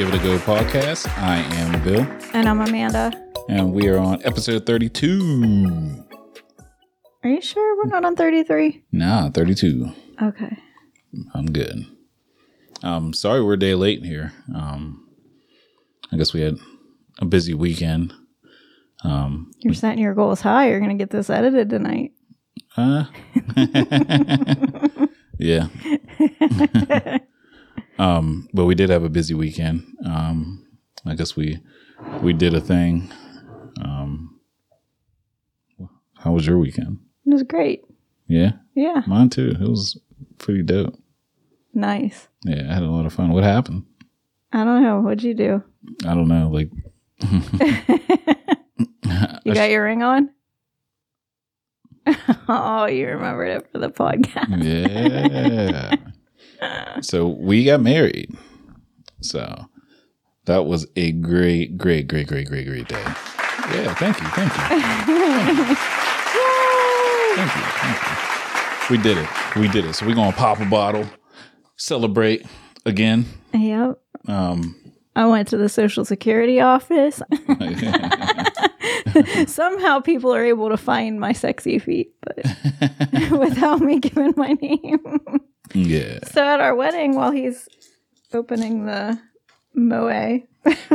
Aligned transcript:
Give 0.00 0.08
It 0.08 0.14
a 0.14 0.18
Go 0.24 0.38
podcast. 0.38 1.06
I 1.18 1.40
am 1.56 1.84
Bill, 1.84 2.00
And 2.32 2.48
I'm 2.48 2.58
Amanda. 2.62 3.12
and 3.50 3.74
we 3.74 3.86
are 3.88 3.98
on 3.98 4.22
episode 4.24 4.64
32. 4.64 6.06
Are 7.22 7.28
you 7.28 7.42
sure 7.42 7.76
we're 7.76 7.90
not 7.90 8.06
on 8.06 8.16
33? 8.16 8.82
Nah, 8.92 9.28
32. 9.28 9.92
Okay. 10.22 10.56
I'm 11.34 11.52
good. 11.52 11.84
Um, 12.82 13.12
sorry 13.12 13.44
we're 13.44 13.52
a 13.52 13.58
day 13.58 13.74
late 13.74 14.02
here. 14.02 14.32
Um, 14.54 15.06
I 16.10 16.16
guess 16.16 16.32
we 16.32 16.40
had 16.40 16.56
a 17.18 17.26
busy 17.26 17.52
weekend. 17.52 18.14
Um, 19.04 19.50
You're 19.58 19.74
setting 19.74 19.98
your 19.98 20.14
goals 20.14 20.40
high. 20.40 20.70
You're 20.70 20.80
going 20.80 20.96
to 20.96 21.02
get 21.04 21.10
this 21.10 21.28
edited 21.28 21.68
tonight. 21.68 22.12
uh, 22.78 23.04
yeah. 25.38 25.68
um, 28.00 28.48
but 28.54 28.64
we 28.64 28.74
did 28.74 28.90
have 28.90 29.04
a 29.04 29.08
busy 29.08 29.34
weekend. 29.34 29.84
Um, 30.04 30.66
I 31.06 31.14
guess 31.14 31.36
we 31.36 31.60
we 32.22 32.32
did 32.32 32.54
a 32.54 32.60
thing. 32.60 33.10
Um, 33.82 34.40
how 36.18 36.32
was 36.32 36.46
your 36.46 36.58
weekend? 36.58 36.98
It 37.26 37.32
was 37.32 37.42
great. 37.42 37.82
Yeah, 38.26 38.52
Yeah. 38.74 39.02
mine 39.06 39.30
too. 39.30 39.50
It 39.60 39.68
was 39.68 39.98
pretty 40.38 40.62
dope. 40.62 40.98
Nice. 41.74 42.28
Yeah, 42.44 42.66
I 42.70 42.74
had 42.74 42.82
a 42.82 42.90
lot 42.90 43.06
of 43.06 43.12
fun. 43.12 43.30
What 43.32 43.44
happened? 43.44 43.84
I 44.52 44.64
don't 44.64 44.82
know. 44.82 45.00
What'd 45.00 45.22
you 45.22 45.34
do? 45.34 45.62
I 46.06 46.14
don't 46.14 46.28
know. 46.28 46.48
Like, 46.48 46.70
You 49.44 49.54
got 49.54 49.70
your 49.70 49.84
ring 49.84 50.02
on? 50.02 50.30
oh, 52.48 52.86
you 52.86 53.06
remembered 53.08 53.48
it 53.56 53.68
for 53.72 53.78
the 53.78 53.90
podcast. 53.90 54.62
yeah. 54.64 55.96
so 57.00 57.28
we 57.28 57.64
got 57.64 57.80
married. 57.80 58.30
So 59.20 59.66
that 60.46 60.66
was 60.66 60.86
a 60.96 61.12
great, 61.12 61.76
great, 61.76 62.08
great, 62.08 62.26
great, 62.26 62.48
great, 62.48 62.66
great 62.66 62.88
day. 62.88 63.02
Yeah, 63.72 63.94
thank 63.94 64.20
you, 64.20 64.26
thank 64.28 64.52
you, 64.52 64.62
thank 64.62 65.58
you, 65.58 65.76
thank 67.36 68.02
you. 68.90 68.96
We 68.96 68.98
did 68.98 69.18
it. 69.18 69.28
We 69.56 69.68
did 69.68 69.84
it. 69.84 69.94
So 69.94 70.06
we're 70.06 70.16
gonna 70.16 70.32
pop 70.32 70.60
a 70.60 70.64
bottle, 70.66 71.06
celebrate 71.76 72.44
again. 72.84 73.26
Yep. 73.52 74.00
Um, 74.26 74.74
I 75.14 75.26
went 75.26 75.48
to 75.48 75.56
the 75.56 75.68
Social 75.68 76.04
Security 76.04 76.60
office. 76.60 77.22
Somehow 79.46 80.00
people 80.00 80.34
are 80.34 80.44
able 80.44 80.68
to 80.68 80.76
find 80.76 81.20
my 81.20 81.32
sexy 81.32 81.78
feet, 81.78 82.12
but 82.22 82.44
without 83.38 83.80
me 83.80 83.98
giving 83.98 84.34
my 84.36 84.52
name. 84.54 85.00
Yeah. 85.74 86.18
So 86.32 86.42
at 86.46 86.60
our 86.60 86.74
wedding, 86.74 87.14
while 87.14 87.30
he's 87.30 87.68
opening 88.32 88.86
the 88.86 89.18
moe, 89.74 90.40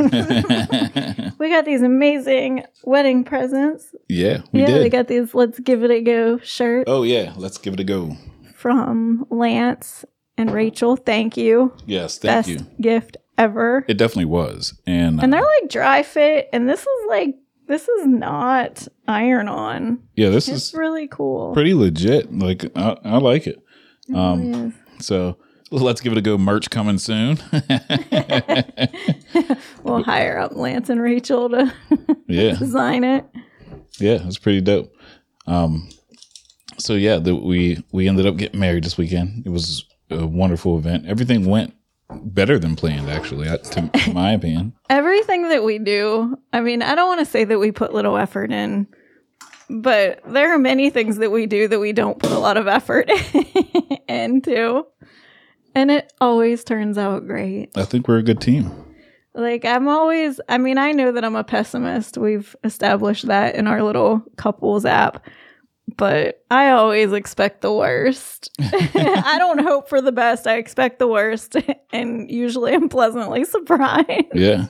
we 1.38 1.50
got 1.50 1.64
these 1.64 1.82
amazing 1.82 2.64
wedding 2.84 3.24
presents. 3.24 3.94
Yeah, 4.08 4.42
we 4.52 4.60
yeah, 4.60 4.66
did. 4.66 4.82
we 4.82 4.88
got 4.88 5.08
these 5.08 5.34
"Let's 5.34 5.58
Give 5.60 5.82
It 5.82 5.90
a 5.90 6.00
Go" 6.02 6.38
shirt 6.38 6.84
oh 6.86 7.02
yeah, 7.02 7.32
let's 7.36 7.58
give 7.58 7.74
it 7.74 7.80
a 7.80 7.84
go. 7.84 8.16
from 8.54 9.26
Lance 9.30 10.04
and 10.38 10.50
Rachel. 10.52 10.96
Thank 10.96 11.36
you, 11.36 11.72
Yes, 11.86 12.18
thank 12.18 12.46
best 12.46 12.48
you. 12.48 12.58
gift 12.80 13.16
ever. 13.38 13.84
It 13.88 13.98
definitely 13.98 14.26
was, 14.26 14.78
and, 14.86 15.20
and 15.22 15.34
uh, 15.34 15.36
they're 15.38 15.46
like 15.62 15.70
dry 15.70 16.02
fit, 16.02 16.48
and 16.52 16.68
this 16.68 16.80
is 16.80 16.88
like 17.08 17.34
this 17.68 17.88
is 17.88 18.06
not 18.06 18.86
iron 19.08 19.48
on. 19.48 19.98
yeah, 20.14 20.28
this 20.28 20.48
It's 20.48 20.68
is 20.68 20.74
really 20.74 21.08
cool. 21.08 21.52
pretty 21.52 21.74
legit. 21.74 22.32
Like 22.32 22.64
I, 22.76 22.96
I 23.04 23.18
like 23.18 23.46
it. 23.48 23.60
Um, 24.14 24.74
It 24.98 25.02
so 25.02 25.36
let's 25.70 26.00
give 26.00 26.12
it 26.12 26.18
a 26.18 26.22
go. 26.22 26.38
Merch 26.38 26.70
coming 26.70 26.98
soon. 26.98 27.38
We'll 29.82 30.02
hire 30.02 30.38
up 30.38 30.56
Lance 30.56 30.90
and 30.90 31.00
Rachel 31.00 31.48
to 31.50 31.72
yeah, 32.26 32.54
design 32.56 33.04
it. 33.04 33.24
yeah, 33.98 34.18
it's 34.26 34.38
pretty 34.38 34.60
dope. 34.60 34.92
Um, 35.46 35.88
so 36.76 36.94
yeah, 36.94 37.18
the, 37.18 37.34
we 37.36 37.84
we 37.92 38.08
ended 38.08 38.26
up 38.26 38.36
getting 38.36 38.58
married 38.58 38.84
this 38.84 38.98
weekend. 38.98 39.46
It 39.46 39.50
was 39.50 39.84
a 40.10 40.26
wonderful 40.26 40.76
event. 40.78 41.06
Everything 41.06 41.46
went 41.46 41.74
better 42.10 42.58
than 42.58 42.74
planned, 42.76 43.08
actually, 43.10 43.46
to, 43.46 43.88
to 43.88 44.12
my 44.12 44.32
opinion. 44.32 44.72
everything 44.90 45.48
that 45.50 45.64
we 45.64 45.78
do, 45.78 46.36
I 46.52 46.60
mean, 46.60 46.82
I 46.82 46.94
don't 46.94 47.08
want 47.08 47.20
to 47.20 47.26
say 47.30 47.44
that 47.44 47.58
we 47.58 47.70
put 47.72 47.94
little 47.94 48.16
effort 48.16 48.50
in, 48.52 48.86
but 49.68 50.20
there 50.26 50.54
are 50.54 50.58
many 50.58 50.90
things 50.90 51.16
that 51.18 51.30
we 51.30 51.46
do 51.46 51.68
that 51.68 51.78
we 51.80 51.92
don't 51.92 52.18
put 52.18 52.30
a 52.30 52.38
lot 52.38 52.56
of 52.56 52.66
effort 52.68 53.10
into. 54.08 54.84
And 55.74 55.90
it 55.90 56.12
always 56.20 56.64
turns 56.64 56.96
out 56.96 57.26
great. 57.26 57.76
I 57.76 57.84
think 57.84 58.08
we're 58.08 58.18
a 58.18 58.22
good 58.22 58.40
team. 58.40 58.70
Like, 59.34 59.66
I'm 59.66 59.88
always, 59.88 60.40
I 60.48 60.56
mean, 60.56 60.78
I 60.78 60.92
know 60.92 61.12
that 61.12 61.22
I'm 61.24 61.36
a 61.36 61.44
pessimist. 61.44 62.16
We've 62.16 62.56
established 62.64 63.26
that 63.26 63.54
in 63.54 63.66
our 63.66 63.82
little 63.82 64.22
couples 64.36 64.86
app, 64.86 65.22
but 65.98 66.42
I 66.50 66.70
always 66.70 67.12
expect 67.12 67.60
the 67.60 67.72
worst. 67.72 68.50
I 68.60 69.36
don't 69.38 69.60
hope 69.60 69.90
for 69.90 70.00
the 70.00 70.12
best. 70.12 70.46
I 70.46 70.56
expect 70.56 70.98
the 70.98 71.08
worst. 71.08 71.56
And 71.92 72.30
usually 72.30 72.74
I'm 72.74 72.90
pleasantly 72.90 73.44
surprised. 73.44 74.34
Yeah, 74.34 74.66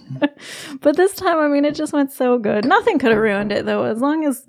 But 0.81 0.97
this 0.97 1.15
time, 1.15 1.39
I 1.39 1.49
mean, 1.49 1.65
it 1.65 1.75
just 1.75 1.93
went 1.93 2.13
so 2.13 2.39
good. 2.39 2.65
Nothing 2.65 2.99
could 3.01 3.11
have 3.11 3.19
ruined 3.21 3.51
it, 3.51 3.65
though, 3.67 3.83
as 3.85 4.01
long 4.01 4.25
as 4.25 4.45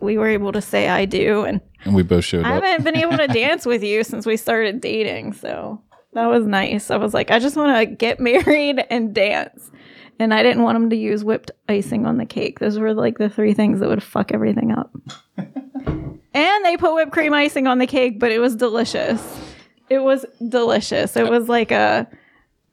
we 0.00 0.18
were 0.18 0.28
able 0.28 0.52
to 0.52 0.60
say 0.60 0.88
I 0.88 1.04
do. 1.04 1.44
And 1.44 1.60
and 1.84 1.94
we 1.94 2.02
both 2.02 2.24
showed 2.24 2.44
I 2.44 2.56
up. 2.56 2.62
I 2.62 2.68
haven't 2.68 2.84
been 2.84 2.96
able 2.96 3.16
to 3.18 3.26
dance 3.28 3.66
with 3.66 3.82
you 3.82 4.04
since 4.04 4.26
we 4.26 4.36
started 4.36 4.80
dating. 4.80 5.32
So 5.34 5.82
that 6.12 6.26
was 6.26 6.46
nice. 6.46 6.90
I 6.90 6.96
was 6.96 7.14
like, 7.14 7.30
I 7.30 7.38
just 7.38 7.56
want 7.56 7.76
to 7.76 7.86
get 7.86 8.20
married 8.20 8.84
and 8.90 9.14
dance. 9.14 9.70
And 10.18 10.34
I 10.34 10.42
didn't 10.42 10.62
want 10.62 10.76
him 10.76 10.90
to 10.90 10.96
use 10.96 11.24
whipped 11.24 11.50
icing 11.68 12.04
on 12.04 12.18
the 12.18 12.26
cake. 12.26 12.58
Those 12.58 12.78
were 12.78 12.92
like 12.92 13.16
the 13.16 13.30
three 13.30 13.54
things 13.54 13.80
that 13.80 13.88
would 13.88 14.02
fuck 14.02 14.32
everything 14.32 14.70
up. 14.70 14.94
and 15.38 16.64
they 16.64 16.76
put 16.76 16.94
whipped 16.94 17.12
cream 17.12 17.32
icing 17.32 17.66
on 17.66 17.78
the 17.78 17.86
cake, 17.86 18.20
but 18.20 18.30
it 18.30 18.38
was 18.38 18.54
delicious. 18.54 19.40
It 19.88 20.00
was 20.00 20.26
delicious. 20.46 21.16
It 21.16 21.28
was 21.28 21.48
like 21.48 21.70
a. 21.70 22.06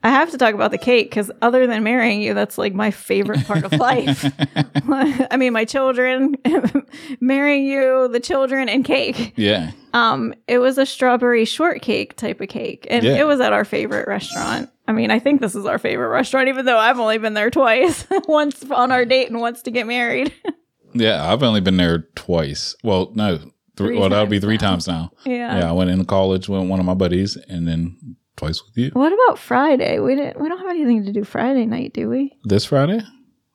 I 0.02 0.10
have 0.10 0.30
to 0.30 0.38
talk 0.38 0.54
about 0.54 0.70
the 0.70 0.78
cake 0.78 1.10
because 1.10 1.30
other 1.42 1.66
than 1.66 1.82
marrying 1.82 2.20
you, 2.22 2.32
that's 2.32 2.56
like 2.56 2.72
my 2.72 2.90
favorite 2.92 3.44
part 3.46 3.64
of 3.64 3.72
life. 3.72 4.24
I 4.88 5.36
mean, 5.36 5.52
my 5.52 5.64
children, 5.64 6.36
marrying 7.20 7.66
you, 7.66 8.08
the 8.08 8.20
children, 8.20 8.68
and 8.68 8.84
cake. 8.84 9.32
Yeah, 9.36 9.72
Um, 9.92 10.34
it 10.46 10.58
was 10.58 10.78
a 10.78 10.86
strawberry 10.86 11.44
shortcake 11.44 12.16
type 12.16 12.40
of 12.40 12.48
cake, 12.48 12.86
and 12.90 13.04
Yeah. 13.04 13.16
it 13.16 13.26
was 13.26 13.40
at 13.40 13.52
our 13.52 13.64
favorite 13.64 14.06
restaurant. 14.06 14.70
I 14.86 14.92
mean, 14.92 15.10
I 15.10 15.18
think 15.18 15.40
this 15.40 15.54
is 15.54 15.66
our 15.66 15.78
favorite 15.78 16.08
restaurant, 16.08 16.48
even 16.48 16.64
though 16.64 16.78
I've 16.78 16.98
only 17.00 17.18
been 17.18 17.34
there 17.34 17.50
twice, 17.50 18.06
once 18.28 18.64
on 18.70 18.92
our 18.92 19.04
date 19.04 19.30
and 19.30 19.40
once 19.40 19.62
to 19.62 19.70
get 19.70 19.86
married. 19.86 20.32
yeah. 20.94 21.30
I've 21.30 21.42
only 21.42 21.60
been 21.60 21.76
there 21.76 22.06
twice. 22.14 22.74
Well, 22.84 23.10
no, 23.14 23.38
three. 23.76 23.98
Well, 23.98 24.08
that'll 24.08 24.26
be 24.26 24.40
three 24.40 24.56
now. 24.56 24.70
times 24.70 24.86
now. 24.88 25.10
yeah. 25.26 25.58
Yeah, 25.58 25.68
I 25.68 25.72
went 25.72 25.90
into 25.90 26.04
college 26.04 26.48
with 26.48 26.66
one 26.68 26.78
of 26.80 26.86
my 26.86 26.94
buddies, 26.94 27.36
and 27.36 27.66
then 27.68 28.16
twice 28.38 28.62
with 28.64 28.76
you. 28.76 28.90
What 28.92 29.12
about 29.12 29.38
Friday? 29.38 29.98
We 29.98 30.14
didn't. 30.14 30.40
We 30.40 30.48
don't 30.48 30.58
have 30.58 30.70
anything 30.70 31.04
to 31.04 31.12
do 31.12 31.24
Friday 31.24 31.66
night, 31.66 31.92
do 31.92 32.08
we? 32.08 32.36
This 32.44 32.64
Friday? 32.64 33.00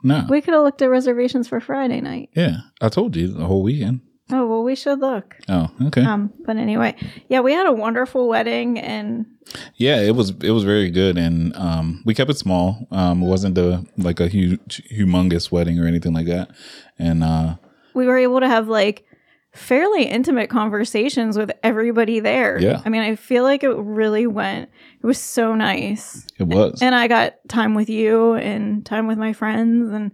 No. 0.04 0.26
We 0.30 0.42
could 0.42 0.54
have 0.54 0.64
looked 0.64 0.82
at 0.82 0.90
reservations 0.90 1.48
for 1.48 1.60
Friday 1.60 2.02
night. 2.02 2.30
Yeah, 2.36 2.58
I 2.82 2.90
told 2.90 3.16
you 3.16 3.30
the 3.30 3.46
whole 3.46 3.64
weekend. 3.64 4.02
Oh 4.32 4.48
well, 4.48 4.64
we 4.64 4.76
should 4.76 5.00
look. 5.00 5.36
Oh, 5.50 5.70
okay. 5.88 6.04
Um, 6.04 6.32
but 6.46 6.58
anyway, 6.58 6.96
yeah, 7.28 7.42
we 7.42 7.54
had 7.54 7.68
a 7.68 7.72
wonderful 7.74 8.28
wedding, 8.28 8.80
and 8.80 9.26
yeah, 9.76 10.02
it 10.02 10.16
was 10.16 10.32
it 10.42 10.52
was 10.52 10.64
very 10.64 10.90
good, 10.90 11.18
and 11.18 11.56
um, 11.56 12.04
we 12.06 12.14
kept 12.14 12.30
it 12.30 12.38
small. 12.38 12.88
Um, 12.92 13.22
it 13.22 13.28
wasn't 13.28 13.58
a 13.58 13.84
like 13.98 14.20
a 14.20 14.28
huge, 14.28 14.82
humongous 14.92 15.52
wedding 15.52 15.80
or 15.80 15.88
anything 15.88 16.14
like 16.14 16.28
that. 16.28 16.52
And 16.98 17.24
uh, 17.24 17.56
we 17.94 18.06
were 18.08 18.18
able 18.18 18.40
to 18.40 18.48
have 18.48 18.68
like 18.68 19.06
fairly 19.54 20.04
intimate 20.06 20.50
conversations 20.50 21.38
with 21.38 21.52
everybody 21.62 22.20
there. 22.20 22.60
Yeah. 22.60 22.82
I 22.84 22.90
mean, 22.90 23.02
I 23.04 23.16
feel 23.16 23.44
like 23.44 23.64
it 23.64 23.70
really 23.70 24.26
went, 24.28 24.70
it 25.02 25.06
was 25.06 25.20
so 25.20 25.54
nice. 25.54 26.26
it 26.40 26.44
was. 26.48 26.82
And 26.82 26.96
I 26.96 27.08
got 27.08 27.36
time 27.48 27.76
with 27.76 27.90
you 27.90 28.34
and 28.34 28.84
time 28.86 29.06
with 29.08 29.18
my 29.20 29.32
friends 29.34 29.92
and 29.92 30.12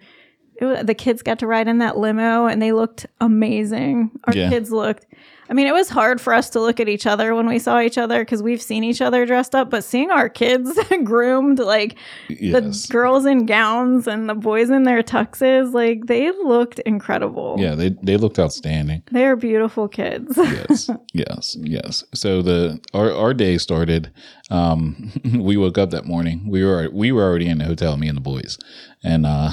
it 0.58 0.86
the 0.86 0.94
kids 0.94 1.22
got 1.22 1.40
to 1.40 1.48
ride 1.48 1.70
in 1.70 1.78
that 1.78 1.98
limo 1.98 2.46
and 2.48 2.62
they 2.62 2.74
looked 2.74 3.06
amazing. 3.22 4.12
Our 4.26 4.36
Yeah. 4.36 4.50
kids 4.50 4.72
looked 4.72 5.06
I 5.50 5.54
mean, 5.54 5.68
it 5.68 5.74
was 5.74 5.90
hard 5.90 6.22
for 6.22 6.34
us 6.34 6.50
to 6.52 6.60
look 6.60 6.80
at 6.80 6.88
each 6.88 7.08
other 7.08 7.34
when 7.34 7.48
we 7.48 7.58
saw 7.58 7.80
each 7.80 7.98
other 7.98 8.20
because 8.20 8.44
we've 8.44 8.62
seen 8.62 8.84
each 8.84 9.02
other 9.02 9.26
dressed 9.26 9.56
up, 9.56 9.70
but 9.70 9.84
seeing 9.84 10.12
our 10.12 10.30
kids 10.30 10.80
groomed, 11.04 11.60
like 11.60 11.96
yes. 12.30 12.86
the 12.88 12.94
girls 12.94 13.26
in 13.26 13.46
gowns 13.46 14.08
and 14.08 14.30
the 14.30 14.36
boys 14.36 14.70
in 14.70 14.84
their 14.84 15.02
tuxes, 15.02 15.74
like 15.74 16.06
they 16.06 16.30
looked 16.32 16.80
incredible. 16.80 17.56
yeah, 17.58 17.74
they 17.74 17.90
they 18.04 18.18
looked 18.18 18.38
outstanding. 18.38 19.02
They 19.12 19.26
are 19.26 19.36
beautiful 19.36 19.88
kids. 19.88 20.38
yes, 20.38 20.90
yes, 21.14 21.58
yes. 21.60 22.04
So 22.14 22.42
the 22.42 22.80
our 22.94 23.12
our 23.12 23.34
day 23.34 23.58
started. 23.58 24.12
Um, 24.50 25.12
we 25.40 25.58
woke 25.58 25.78
up 25.78 25.92
that 25.92 26.06
morning. 26.06 26.50
We 26.50 26.64
were 26.64 26.90
we 26.92 27.12
were 27.12 27.24
already 27.24 27.48
in 27.48 27.60
the 27.60 27.66
hotel, 27.66 27.98
me 27.98 28.08
and 28.08 28.18
the 28.18 28.22
boys, 28.22 28.58
and 29.04 29.26
uh, 29.26 29.52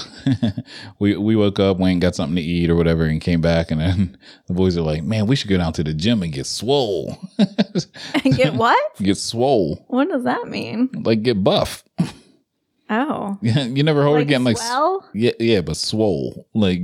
we 0.98 1.16
we 1.16 1.36
woke 1.36 1.60
up, 1.60 1.78
went 1.78 2.00
got 2.00 2.14
something 2.14 2.36
to 2.36 2.42
eat 2.42 2.70
or 2.70 2.76
whatever, 2.76 3.04
and 3.04 3.20
came 3.20 3.40
back. 3.40 3.70
And 3.70 3.80
then 3.80 4.18
the 4.46 4.54
boys 4.54 4.76
are 4.76 4.82
like, 4.82 5.02
"Man, 5.02 5.26
we 5.26 5.36
should 5.36 5.50
go 5.50 5.58
down 5.58 5.72
to 5.74 5.84
the 5.84 5.94
gym 5.94 6.22
and 6.22 6.32
get 6.32 6.46
swole. 6.46 7.18
And 8.24 8.34
get 8.36 8.54
what? 8.54 8.96
get 8.96 9.18
swole. 9.18 9.84
What 9.88 10.08
does 10.08 10.24
that 10.24 10.48
mean? 10.48 10.88
Like 11.04 11.22
get 11.22 11.42
buff. 11.44 11.84
Oh. 12.88 13.36
you 13.42 13.82
never 13.82 14.02
heard 14.02 14.22
of 14.22 14.28
getting 14.28 14.44
like 14.44 14.58
swell? 14.58 15.04
yeah, 15.12 15.32
yeah, 15.40 15.60
but 15.60 15.76
swole. 15.76 16.46
Like 16.54 16.80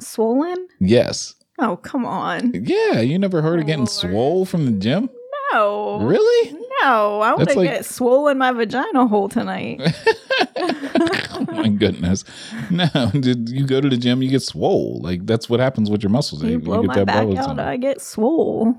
swollen? 0.00 0.68
yes. 0.80 1.34
Oh, 1.60 1.76
come 1.76 2.06
on. 2.06 2.52
Yeah, 2.54 3.00
you 3.00 3.18
never 3.18 3.42
heard 3.42 3.58
of 3.58 3.66
getting 3.66 3.80
Lord. 3.80 3.90
swole 3.90 4.44
from 4.44 4.64
the 4.64 4.72
gym? 4.72 5.10
No. 5.52 5.98
Really? 6.00 6.56
No. 6.82 7.20
I 7.20 7.34
want 7.34 7.48
to 7.48 7.56
like- 7.56 7.68
get 7.68 7.84
swollen 7.84 8.38
my 8.38 8.52
vagina 8.52 9.06
hole 9.06 9.28
tonight. 9.28 9.80
oh 10.56 11.44
my 11.48 11.68
goodness. 11.68 12.24
No, 12.70 12.88
did 13.12 13.48
you 13.48 13.66
go 13.66 13.80
to 13.80 13.88
the 13.88 13.96
gym, 13.96 14.22
you 14.22 14.30
get 14.30 14.42
swole. 14.42 15.00
Like 15.02 15.26
that's 15.26 15.48
what 15.48 15.60
happens 15.60 15.90
with 15.90 16.02
your 16.02 16.10
muscles. 16.10 16.42
you 16.42 16.50
You 16.50 16.58
blow 16.58 16.82
get 16.82 16.88
my 16.88 16.94
that 16.94 17.06
back 17.06 17.36
out. 17.36 17.58
I 17.58 17.76
get 17.76 18.00
swole. 18.00 18.74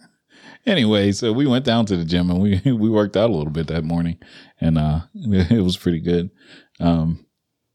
anyway, 0.66 1.12
so 1.12 1.32
we 1.32 1.46
went 1.46 1.64
down 1.64 1.86
to 1.86 1.96
the 1.96 2.04
gym 2.04 2.30
and 2.30 2.40
we 2.40 2.60
we 2.64 2.90
worked 2.90 3.16
out 3.16 3.30
a 3.30 3.32
little 3.32 3.52
bit 3.52 3.66
that 3.68 3.84
morning, 3.84 4.18
and 4.60 4.78
uh, 4.78 5.00
it 5.14 5.62
was 5.62 5.76
pretty 5.76 6.00
good. 6.00 6.30
Um, 6.80 7.26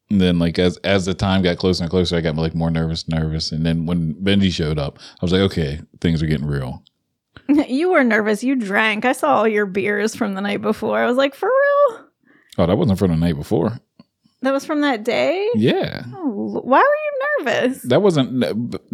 and 0.09 0.21
then 0.21 0.39
like 0.39 0.57
as 0.59 0.77
as 0.77 1.05
the 1.05 1.13
time 1.13 1.41
got 1.41 1.57
closer 1.57 1.83
and 1.83 1.91
closer, 1.91 2.15
I 2.15 2.21
got 2.21 2.35
like 2.35 2.55
more 2.55 2.71
nervous, 2.71 3.07
nervous. 3.07 3.51
And 3.51 3.65
then 3.65 3.85
when 3.85 4.15
Benji 4.15 4.51
showed 4.51 4.79
up, 4.79 4.99
I 4.99 5.17
was 5.21 5.31
like, 5.31 5.41
okay, 5.41 5.81
things 6.01 6.21
are 6.23 6.27
getting 6.27 6.47
real. 6.47 6.83
you 7.67 7.89
were 7.91 8.03
nervous. 8.03 8.43
You 8.43 8.55
drank. 8.55 9.05
I 9.05 9.11
saw 9.13 9.37
all 9.37 9.47
your 9.47 9.65
beers 9.65 10.15
from 10.15 10.33
the 10.33 10.41
night 10.41 10.61
before. 10.61 10.99
I 10.99 11.05
was 11.05 11.17
like, 11.17 11.35
for 11.35 11.47
real? 11.49 12.05
Oh, 12.57 12.65
that 12.65 12.77
wasn't 12.77 12.99
from 12.99 13.11
the 13.11 13.17
night 13.17 13.35
before. 13.35 13.79
That 14.43 14.51
was 14.53 14.65
from 14.65 14.81
that 14.81 15.03
day? 15.03 15.49
Yeah, 15.55 16.03
Oh, 16.13 16.61
why 16.63 16.77
were 16.77 16.83
you 16.83 17.45
nervous? 17.45 17.81
that 17.81 18.03
wasn't 18.03 18.39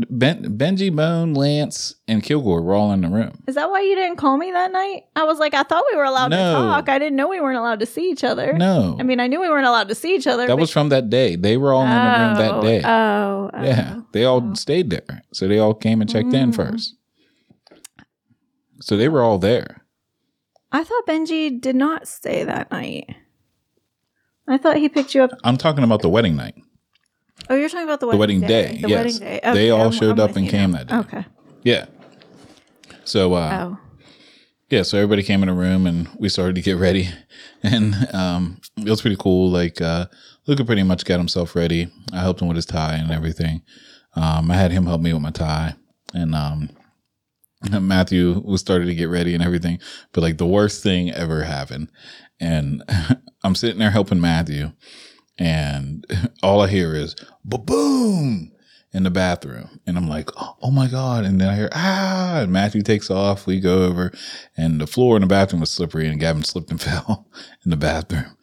ben, 0.09 0.57
Benji, 0.57 0.93
Bone, 0.95 1.33
Lance, 1.33 1.95
and 2.07 2.23
Kilgore 2.23 2.61
were 2.61 2.73
all 2.73 2.93
in 2.93 3.01
the 3.01 3.09
room. 3.09 3.33
Is 3.45 3.55
that 3.55 3.69
why 3.69 3.81
you 3.81 3.93
didn't 3.93 4.15
call 4.15 4.37
me 4.37 4.51
that 4.53 4.71
night? 4.71 5.03
I 5.17 5.25
was 5.25 5.39
like, 5.39 5.53
I 5.53 5.63
thought 5.63 5.83
we 5.91 5.97
were 5.97 6.05
allowed 6.05 6.29
No. 6.31 6.37
to 6.53 6.59
talk. 6.59 6.87
I 6.87 6.97
didn't 6.97 7.17
know 7.17 7.27
we 7.27 7.41
weren't 7.41 7.57
allowed 7.57 7.81
to 7.81 7.85
see 7.85 8.09
each 8.09 8.23
other. 8.23 8.53
No, 8.53 8.95
I 8.97 9.03
mean, 9.03 9.19
I 9.19 9.27
knew 9.27 9.41
we 9.41 9.49
weren't 9.49 9.65
allowed 9.67 9.89
to 9.89 9.95
see 9.95 10.15
each 10.15 10.27
other. 10.27 10.47
that 10.47 10.57
was 10.57 10.71
from 10.71 10.87
that 10.89 11.09
day. 11.09 11.35
They 11.35 11.57
were 11.57 11.73
all 11.73 11.83
in 11.83 11.89
the 11.89 11.95
room 11.95 12.35
that 12.35 12.51
Oh, 12.53 12.61
day. 12.61 12.81
Oh, 12.85 13.49
oh. 13.53 13.63
Yeah, 13.63 13.99
they 14.13 14.23
all 14.23 14.55
stayed 14.55 14.89
there. 14.91 15.23
So 15.33 15.49
they 15.49 15.59
all 15.59 15.73
came 15.73 15.99
and 15.99 16.09
checked 16.09 16.33
in 16.33 16.51
Mm. 16.51 16.55
first. 16.55 16.95
So 18.83 18.97
they 18.97 19.07
were 19.09 19.21
all 19.23 19.37
there. 19.37 19.81
I 20.71 20.83
thought 20.83 21.05
Benji 21.07 21.59
did 21.61 21.75
not 21.75 22.07
stay 22.07 22.43
that 22.43 22.69
night. 22.71 23.15
I 24.47 24.57
thought 24.57 24.77
he 24.77 24.89
picked 24.89 25.15
you 25.15 25.23
up. 25.23 25.31
I'm 25.43 25.55
talking 25.57 25.83
about 25.83 26.01
the 26.01 26.09
wedding 26.09 26.35
night. 26.35 26.55
Oh, 27.49 27.55
you're 27.55 27.69
talking 27.69 27.85
about 27.85 27.99
the 28.01 28.09
The 28.11 28.17
wedding, 28.17 28.41
wedding 28.41 28.73
day, 28.75 28.81
The 28.81 28.89
yes. 28.89 29.19
wedding 29.19 29.19
day. 29.19 29.39
They 29.53 29.69
all 29.69 29.83
I'm- 29.83 29.91
showed 29.91 30.19
I'm 30.19 30.29
up 30.29 30.35
and 30.35 30.49
came 30.49 30.71
now. 30.71 30.77
that 30.79 30.87
day. 30.87 30.95
Okay. 30.97 31.25
Yeah. 31.63 31.85
So 33.05 33.33
uh 33.33 33.49
Oh. 33.73 33.77
yeah, 34.69 34.83
so 34.83 34.97
everybody 34.97 35.23
came 35.23 35.43
in 35.43 35.49
a 35.49 35.53
room 35.53 35.85
and 35.87 36.09
we 36.19 36.27
started 36.29 36.55
to 36.55 36.61
get 36.61 36.77
ready. 36.77 37.09
And 37.63 37.95
um 38.13 38.59
it 38.77 38.89
was 38.89 38.99
pretty 39.01 39.15
cool. 39.17 39.49
Like 39.49 39.79
uh 39.81 40.07
Luca 40.47 40.65
pretty 40.65 40.83
much 40.83 41.05
got 41.05 41.17
himself 41.19 41.55
ready. 41.55 41.89
I 42.11 42.19
helped 42.19 42.41
him 42.41 42.49
with 42.49 42.57
his 42.57 42.65
tie 42.65 42.95
and 42.95 43.09
everything. 43.11 43.61
Um 44.15 44.51
I 44.51 44.55
had 44.55 44.71
him 44.71 44.85
help 44.85 44.99
me 45.01 45.13
with 45.13 45.21
my 45.21 45.31
tie. 45.31 45.75
And 46.13 46.35
um 46.35 46.69
Matthew 47.81 48.41
was 48.43 48.61
started 48.61 48.85
to 48.85 48.95
get 48.95 49.09
ready 49.09 49.33
and 49.33 49.43
everything. 49.43 49.79
But 50.11 50.21
like 50.21 50.37
the 50.37 50.45
worst 50.47 50.83
thing 50.83 51.11
ever 51.11 51.43
happened. 51.43 51.89
And 52.39 52.83
I'm 53.43 53.55
sitting 53.55 53.79
there 53.79 53.91
helping 53.91 54.21
Matthew 54.21 54.71
and 55.37 56.05
all 56.43 56.61
I 56.61 56.67
hear 56.67 56.95
is 56.95 57.15
boom 57.43 58.51
in 58.93 59.03
the 59.03 59.11
bathroom. 59.11 59.79
And 59.87 59.97
I'm 59.97 60.07
like, 60.07 60.29
oh 60.37 60.71
my 60.71 60.87
God. 60.87 61.25
And 61.25 61.41
then 61.41 61.49
I 61.49 61.55
hear, 61.55 61.69
ah, 61.73 62.41
and 62.41 62.51
Matthew 62.51 62.83
takes 62.83 63.09
off. 63.09 63.47
We 63.47 63.59
go 63.59 63.83
over 63.85 64.11
and 64.55 64.79
the 64.79 64.87
floor 64.87 65.15
in 65.17 65.21
the 65.21 65.27
bathroom 65.27 65.61
was 65.61 65.71
slippery 65.71 66.07
and 66.07 66.19
Gavin 66.19 66.43
slipped 66.43 66.71
and 66.71 66.81
fell 66.81 67.27
in 67.65 67.71
the 67.71 67.77
bathroom. 67.77 68.37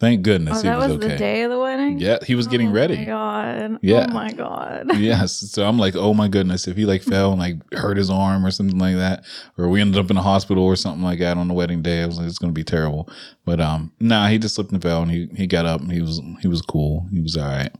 Thank 0.00 0.22
goodness 0.22 0.58
Oh, 0.58 0.62
he 0.62 0.68
that 0.68 0.78
was, 0.78 0.88
was 0.88 0.96
okay. 0.98 1.08
the 1.08 1.16
day 1.16 1.42
of 1.42 1.50
the 1.50 1.58
wedding? 1.58 1.98
Yeah, 1.98 2.18
he 2.24 2.36
was 2.36 2.46
getting 2.46 2.70
ready. 2.70 2.94
oh 2.94 2.98
ready. 2.98 3.06
my 3.06 3.72
god. 3.72 3.78
Yeah. 3.82 4.06
Oh 4.08 4.12
my 4.12 4.30
god. 4.32 4.96
yes. 4.98 5.32
So 5.32 5.66
I'm 5.66 5.76
like, 5.76 5.96
oh 5.96 6.14
my 6.14 6.28
goodness, 6.28 6.68
if 6.68 6.76
he 6.76 6.84
like 6.86 7.02
fell 7.14 7.32
and 7.32 7.40
like 7.40 7.56
hurt 7.74 7.96
his 7.96 8.08
arm 8.08 8.46
or 8.46 8.52
something 8.52 8.78
like 8.78 8.94
that, 8.96 9.24
or 9.56 9.68
we 9.68 9.80
ended 9.80 9.98
up 10.02 10.08
in 10.10 10.14
the 10.16 10.22
hospital 10.22 10.62
or 10.62 10.76
something 10.76 11.02
like 11.02 11.18
that 11.18 11.36
on 11.36 11.48
the 11.48 11.54
wedding 11.54 11.82
day, 11.82 12.02
I 12.02 12.06
was 12.06 12.18
like, 12.18 12.28
it's 12.28 12.38
gonna 12.38 12.52
be 12.52 12.62
terrible. 12.62 13.08
But 13.44 13.60
um, 13.60 13.90
nah, 13.98 14.28
he 14.28 14.38
just 14.38 14.54
slipped 14.54 14.70
and 14.70 14.80
fell 14.80 15.02
and 15.02 15.10
he 15.10 15.28
he 15.34 15.46
got 15.48 15.66
up 15.66 15.80
and 15.80 15.90
he 15.90 16.00
was 16.00 16.20
he 16.42 16.46
was 16.48 16.62
cool. 16.62 17.06
He 17.12 17.20
was 17.20 17.36
all 17.36 17.48
right. 17.48 17.72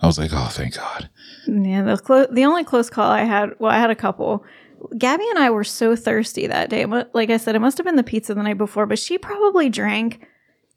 I 0.00 0.06
was 0.06 0.18
like, 0.18 0.30
oh, 0.32 0.48
thank 0.50 0.76
God. 0.76 1.10
Yeah, 1.46 1.82
the 1.82 1.96
clo- 1.98 2.26
the 2.30 2.44
only 2.46 2.64
close 2.64 2.88
call 2.88 3.10
I 3.10 3.24
had, 3.24 3.50
well, 3.58 3.70
I 3.70 3.78
had 3.78 3.90
a 3.90 3.94
couple. 3.94 4.44
Gabby 4.96 5.28
and 5.30 5.38
I 5.38 5.50
were 5.50 5.64
so 5.64 5.94
thirsty 5.96 6.46
that 6.46 6.68
day. 6.70 6.84
Like 6.86 7.30
I 7.30 7.36
said, 7.38 7.54
it 7.54 7.60
must 7.60 7.76
have 7.78 7.84
been 7.86 7.96
the 7.96 8.02
pizza 8.02 8.34
the 8.34 8.42
night 8.42 8.58
before, 8.58 8.84
but 8.86 8.98
she 8.98 9.16
probably 9.18 9.68
drank 9.70 10.26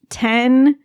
10 0.09 0.77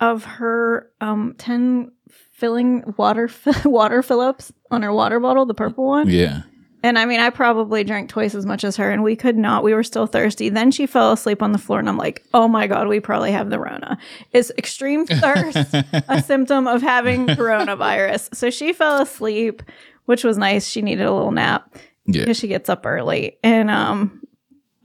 of 0.00 0.24
her 0.24 0.90
um 1.00 1.34
10 1.38 1.92
filling 2.32 2.94
water 2.96 3.28
water 3.64 4.02
Phillips 4.02 4.52
on 4.70 4.82
her 4.82 4.92
water 4.92 5.18
bottle, 5.20 5.44
the 5.46 5.54
purple 5.54 5.86
one. 5.86 6.08
Yeah. 6.08 6.42
And 6.84 6.96
I 6.96 7.06
mean, 7.06 7.18
I 7.18 7.30
probably 7.30 7.82
drank 7.82 8.08
twice 8.08 8.36
as 8.36 8.46
much 8.46 8.62
as 8.62 8.76
her, 8.76 8.88
and 8.88 9.02
we 9.02 9.16
could 9.16 9.36
not. 9.36 9.64
We 9.64 9.74
were 9.74 9.82
still 9.82 10.06
thirsty. 10.06 10.48
Then 10.48 10.70
she 10.70 10.86
fell 10.86 11.10
asleep 11.12 11.42
on 11.42 11.50
the 11.50 11.58
floor, 11.58 11.80
and 11.80 11.88
I'm 11.88 11.96
like, 11.96 12.22
oh 12.32 12.46
my 12.46 12.68
God, 12.68 12.86
we 12.86 13.00
probably 13.00 13.32
have 13.32 13.50
the 13.50 13.58
Rona. 13.58 13.98
Is 14.32 14.52
extreme 14.56 15.04
thirst 15.06 15.74
a 15.74 16.22
symptom 16.22 16.68
of 16.68 16.80
having 16.80 17.26
coronavirus? 17.26 18.32
So 18.36 18.50
she 18.50 18.72
fell 18.72 19.02
asleep, 19.02 19.60
which 20.04 20.22
was 20.22 20.38
nice. 20.38 20.68
She 20.68 20.80
needed 20.80 21.04
a 21.04 21.12
little 21.12 21.32
nap 21.32 21.74
Yeah. 22.06 22.20
because 22.22 22.36
she 22.36 22.46
gets 22.46 22.68
up 22.68 22.86
early. 22.86 23.38
And, 23.42 23.70
um, 23.72 24.22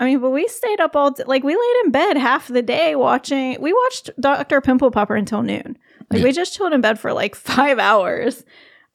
I 0.03 0.05
mean, 0.05 0.19
but 0.19 0.31
we 0.31 0.47
stayed 0.49 0.81
up 0.81 0.95
all 0.97 1.11
d- 1.11 1.23
like 1.25 1.43
we 1.43 1.55
laid 1.55 1.85
in 1.85 1.91
bed 1.91 2.17
half 2.17 2.49
the 2.49 2.61
day 2.61 2.95
watching. 2.95 3.55
We 3.61 3.71
watched 3.71 4.09
Doctor 4.19 4.59
Pimple 4.59 4.91
Popper 4.91 5.15
until 5.15 5.41
noon. 5.43 5.77
Like 6.11 6.19
Yeah. 6.19 6.23
we 6.25 6.31
just 6.33 6.53
chilled 6.55 6.73
in 6.73 6.81
bed 6.81 6.99
for 6.99 7.13
like 7.13 7.35
five 7.53 7.79
hours. 7.79 8.43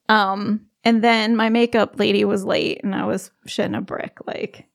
Um, 0.07 0.67
and 0.83 1.03
then 1.03 1.35
my 1.35 1.49
makeup 1.49 1.99
lady 1.99 2.23
was 2.25 2.45
late, 2.45 2.81
and 2.83 2.93
I 2.95 3.05
was 3.05 3.31
shitting 3.47 3.77
a 3.77 3.81
brick, 3.81 4.17
like, 4.27 4.65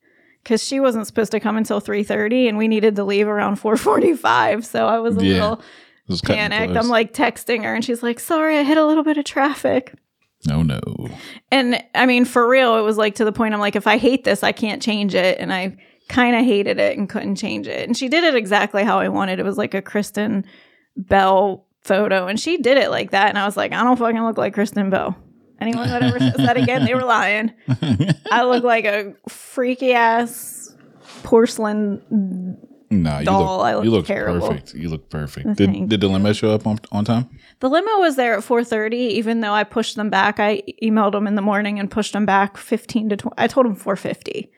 because 0.43 0.63
she 0.63 0.81
wasn't 0.81 1.07
supposed 1.07 1.31
to 1.33 1.41
come 1.41 1.57
until 1.57 1.81
three 1.81 2.03
thirty, 2.03 2.49
and 2.49 2.59
we 2.59 2.69
needed 2.69 2.97
to 2.97 3.05
leave 3.05 3.29
around 3.29 3.57
four 3.57 3.77
forty-five. 3.77 4.67
So 4.67 4.87
I 4.87 4.99
was 4.99 5.17
a 5.17 5.25
Yeah. 5.25 5.33
little 5.35 5.53
It 5.61 5.63
was 6.09 6.21
panicked. 6.21 6.77
I'm 6.77 6.89
like 6.89 7.13
texting 7.15 7.63
her, 7.63 7.75
and 7.75 7.85
she's 7.85 8.03
like, 8.03 8.19
"Sorry, 8.21 8.59
I 8.59 8.65
hit 8.65 8.77
a 8.77 8.85
little 8.87 9.05
bit 9.05 9.17
of 9.19 9.25
traffic." 9.25 9.95
no, 10.47 10.63
no. 10.63 10.81
And 11.51 11.83
I 11.95 12.05
mean, 12.05 12.27
for 12.27 12.47
real, 12.47 12.77
it 12.77 12.83
was 12.83 12.99
like 12.99 13.15
to 13.15 13.25
the 13.25 13.33
point 13.33 13.55
I'm 13.55 13.61
like, 13.61 13.77
if 13.77 13.87
I 13.87 13.97
hate 13.97 14.25
this, 14.25 14.43
I 14.43 14.53
can't 14.53 14.83
change 14.83 15.15
it. 15.15 15.39
And 15.41 15.51
I 15.55 15.77
kind 16.09 16.37
of 16.37 16.45
hated 16.45 16.79
it 16.79 16.99
and 16.99 17.09
couldn't 17.09 17.37
change 17.37 17.67
it. 17.67 17.87
And 17.87 17.97
she 17.97 18.09
did 18.09 18.25
it 18.25 18.35
exactly 18.35 18.85
how 18.85 18.99
I 18.99 19.09
wanted. 19.09 19.39
It 19.39 19.45
was 19.45 19.59
like 19.59 19.75
a 19.75 19.83
Kristen 19.83 20.45
Bell 20.97 21.67
photo. 21.83 22.27
And 22.27 22.39
she 22.39 22.59
did 22.59 22.77
it 22.79 22.91
like 22.91 23.11
that. 23.11 23.29
And 23.29 23.39
I 23.39 23.45
was 23.47 23.57
like, 23.57 23.73
I 23.73 23.83
don't 23.83 23.99
fucking 23.99 24.23
look 24.23 24.39
like 24.39 24.55
Kristen 24.55 24.91
Bell. 24.91 25.17
Anyone 25.61 25.89
that 25.89 26.03
ever 26.03 26.19
says 26.19 26.37
that 26.37 26.57
again, 26.57 26.85
they 26.85 26.95
were 26.95 27.05
lying. 27.05 27.53
I 28.31 28.43
look 28.45 28.65
like 28.65 28.85
a 28.85 29.15
freaky 29.29 29.93
ass 29.93 30.75
porcelain. 31.23 32.59
No, 32.91 33.19
you 33.19 33.25
Doll, 33.25 33.63
I 33.63 33.75
look, 33.75 33.77
look 33.77 33.85
you 33.85 33.91
look 33.91 34.07
terrible. 34.07 34.49
perfect. 34.49 34.75
You 34.75 34.89
look 34.89 35.09
perfect. 35.11 35.57
Did, 35.57 35.89
did 35.89 36.01
the 36.01 36.09
limo 36.09 36.33
show 36.33 36.51
up 36.51 36.67
on, 36.67 36.79
on 36.93 37.05
time? 37.05 37.29
The 37.61 37.69
limo 37.69 38.01
was 38.01 38.17
there 38.17 38.35
at 38.35 38.45
4:30. 38.45 38.93
Even 38.93 39.41
though 39.41 39.53
I 39.53 39.65
pushed 39.65 39.97
them 39.97 40.11
back, 40.11 40.39
I 40.39 40.63
emailed 40.83 41.13
them 41.13 41.27
in 41.27 41.35
the 41.35 41.43
morning 41.43 41.79
and 41.79 41.91
pushed 41.91 42.13
them 42.13 42.27
back 42.27 42.57
15 42.57 43.09
to 43.11 43.17
20. 43.17 43.35
I 43.39 43.47
told 43.47 43.67
them 43.67 43.77
4:50. 43.77 44.49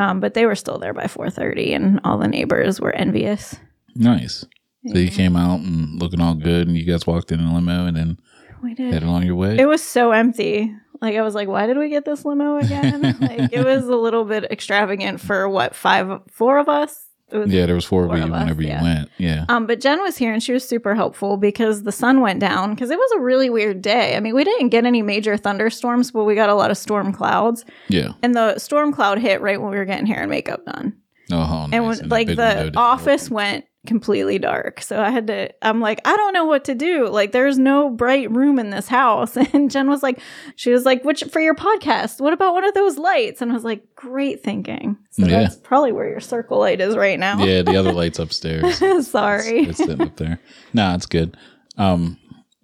Um, 0.00 0.18
but 0.18 0.32
they 0.32 0.46
were 0.46 0.54
still 0.54 0.78
there 0.78 0.94
by 0.94 1.04
4:30, 1.04 1.74
and 1.76 2.00
all 2.04 2.16
the 2.16 2.26
neighbors 2.26 2.80
were 2.80 2.94
envious. 2.94 3.54
Nice. 3.94 4.46
So 4.86 4.96
you 4.96 5.10
came 5.10 5.36
out 5.36 5.60
and 5.60 6.00
looking 6.00 6.22
all 6.22 6.34
good, 6.34 6.66
and 6.66 6.74
you 6.76 6.84
guys 6.84 7.06
walked 7.06 7.30
in 7.30 7.40
a 7.40 7.54
limo 7.54 7.84
and 7.86 7.94
then 7.94 8.18
We 8.62 8.72
did. 8.74 8.94
headed 8.94 9.08
on 9.08 9.26
your 9.26 9.34
way. 9.36 9.58
It 9.58 9.66
was 9.66 9.82
so 9.82 10.12
empty. 10.12 10.74
Like 11.02 11.16
I 11.16 11.22
was 11.22 11.34
like, 11.34 11.48
why 11.48 11.66
did 11.66 11.76
we 11.76 11.90
get 11.90 12.06
this 12.06 12.24
limo 12.24 12.56
again? 12.56 13.02
like 13.20 13.52
it 13.52 13.62
was 13.62 13.86
a 13.88 13.96
little 13.96 14.24
bit 14.24 14.44
extravagant 14.44 15.20
for 15.20 15.46
what 15.50 15.74
five, 15.74 16.22
four 16.30 16.56
of 16.58 16.68
us. 16.70 17.09
Yeah, 17.32 17.66
there 17.66 17.74
was 17.74 17.84
four 17.84 18.04
of 18.04 18.10
you 18.16 18.24
us, 18.24 18.30
whenever 18.30 18.62
yeah. 18.62 18.78
you 18.78 18.84
went. 18.84 19.10
Yeah. 19.18 19.44
Um, 19.48 19.66
but 19.66 19.80
Jen 19.80 20.00
was 20.02 20.16
here 20.16 20.32
and 20.32 20.42
she 20.42 20.52
was 20.52 20.66
super 20.66 20.94
helpful 20.94 21.36
because 21.36 21.82
the 21.84 21.92
sun 21.92 22.20
went 22.20 22.40
down 22.40 22.74
because 22.74 22.90
it 22.90 22.98
was 22.98 23.10
a 23.16 23.20
really 23.20 23.50
weird 23.50 23.82
day. 23.82 24.16
I 24.16 24.20
mean, 24.20 24.34
we 24.34 24.44
didn't 24.44 24.68
get 24.70 24.84
any 24.84 25.02
major 25.02 25.36
thunderstorms, 25.36 26.10
but 26.10 26.24
we 26.24 26.34
got 26.34 26.48
a 26.48 26.54
lot 26.54 26.70
of 26.70 26.78
storm 26.78 27.12
clouds, 27.12 27.64
Yeah. 27.88 28.12
and 28.22 28.34
the 28.34 28.58
storm 28.58 28.92
cloud 28.92 29.18
hit 29.18 29.40
right 29.40 29.60
when 29.60 29.70
we 29.70 29.76
were 29.76 29.84
getting 29.84 30.06
hair 30.06 30.20
and 30.20 30.30
makeup 30.30 30.64
done. 30.64 30.94
Oh, 31.32 31.36
nice. 31.36 31.68
and 31.72 31.86
when, 31.86 31.98
And 32.00 32.10
like 32.10 32.26
the 32.28 32.72
office 32.76 33.30
went 33.30 33.64
completely 33.86 34.38
dark 34.38 34.82
so 34.82 35.00
i 35.00 35.08
had 35.08 35.26
to 35.26 35.48
i'm 35.64 35.80
like 35.80 36.00
i 36.04 36.14
don't 36.14 36.34
know 36.34 36.44
what 36.44 36.64
to 36.64 36.74
do 36.74 37.08
like 37.08 37.32
there's 37.32 37.58
no 37.58 37.88
bright 37.88 38.30
room 38.30 38.58
in 38.58 38.68
this 38.68 38.88
house 38.88 39.36
and 39.54 39.70
jen 39.70 39.88
was 39.88 40.02
like 40.02 40.20
she 40.54 40.70
was 40.70 40.84
like 40.84 41.02
which 41.02 41.24
for 41.24 41.40
your 41.40 41.54
podcast 41.54 42.20
what 42.20 42.34
about 42.34 42.52
one 42.52 42.62
of 42.64 42.74
those 42.74 42.98
lights 42.98 43.40
and 43.40 43.50
i 43.50 43.54
was 43.54 43.64
like 43.64 43.82
great 43.94 44.42
thinking 44.42 44.98
so 45.10 45.24
Yeah. 45.26 45.40
that's 45.40 45.56
probably 45.56 45.92
where 45.92 46.08
your 46.10 46.20
circle 46.20 46.58
light 46.58 46.80
is 46.80 46.94
right 46.94 47.18
now 47.18 47.42
Yeah, 47.42 47.62
the 47.62 47.76
other 47.76 47.92
light's 47.92 48.18
upstairs. 48.24 48.78
sorry 49.08 49.60
It's, 49.60 49.70
it's 49.70 49.78
sitting 49.78 50.02
up 50.06 50.16
there. 50.16 50.38
Nah, 50.74 50.94
it's 50.94 51.06
good. 51.06 51.36
Um, 51.78 52.18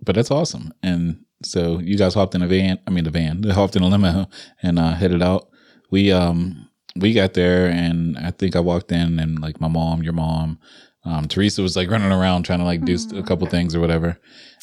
but 0.05 0.15
that's 0.15 0.31
awesome. 0.31 0.73
And 0.83 1.25
so 1.43 1.79
you 1.79 1.97
guys 1.97 2.15
hopped 2.15 2.35
in 2.35 2.43
a 2.43 2.47
van. 2.47 2.79
I 2.87 2.91
mean, 2.91 3.05
the 3.05 3.11
van. 3.11 3.41
They 3.41 3.53
hopped 3.55 3.75
in 3.77 3.83
a 3.83 3.89
limo 3.89 4.27
and 4.63 4.79
uh, 4.79 4.93
headed 4.93 5.23
out. 5.23 5.49
we 5.91 6.13
um 6.13 6.69
we 6.99 7.13
got 7.13 7.35
there 7.35 7.67
and 7.69 8.17
I 8.17 8.31
think 8.31 8.57
I 8.57 8.61
walked 8.61 8.91
in 8.93 9.19
and 9.19 9.41
like 9.41 9.61
my 9.61 9.69
mom, 9.69 10.03
your 10.03 10.13
mom, 10.15 10.59
um, 11.07 11.27
Teresa 11.29 11.63
was 11.63 11.77
like 11.77 11.89
running 11.91 12.13
around 12.13 12.43
trying 12.45 12.59
to 12.59 12.65
like 12.67 12.85
do 12.85 12.97
a 13.15 13.23
couple 13.23 13.47
things 13.47 13.75
or 13.75 13.81
whatever. 13.81 14.19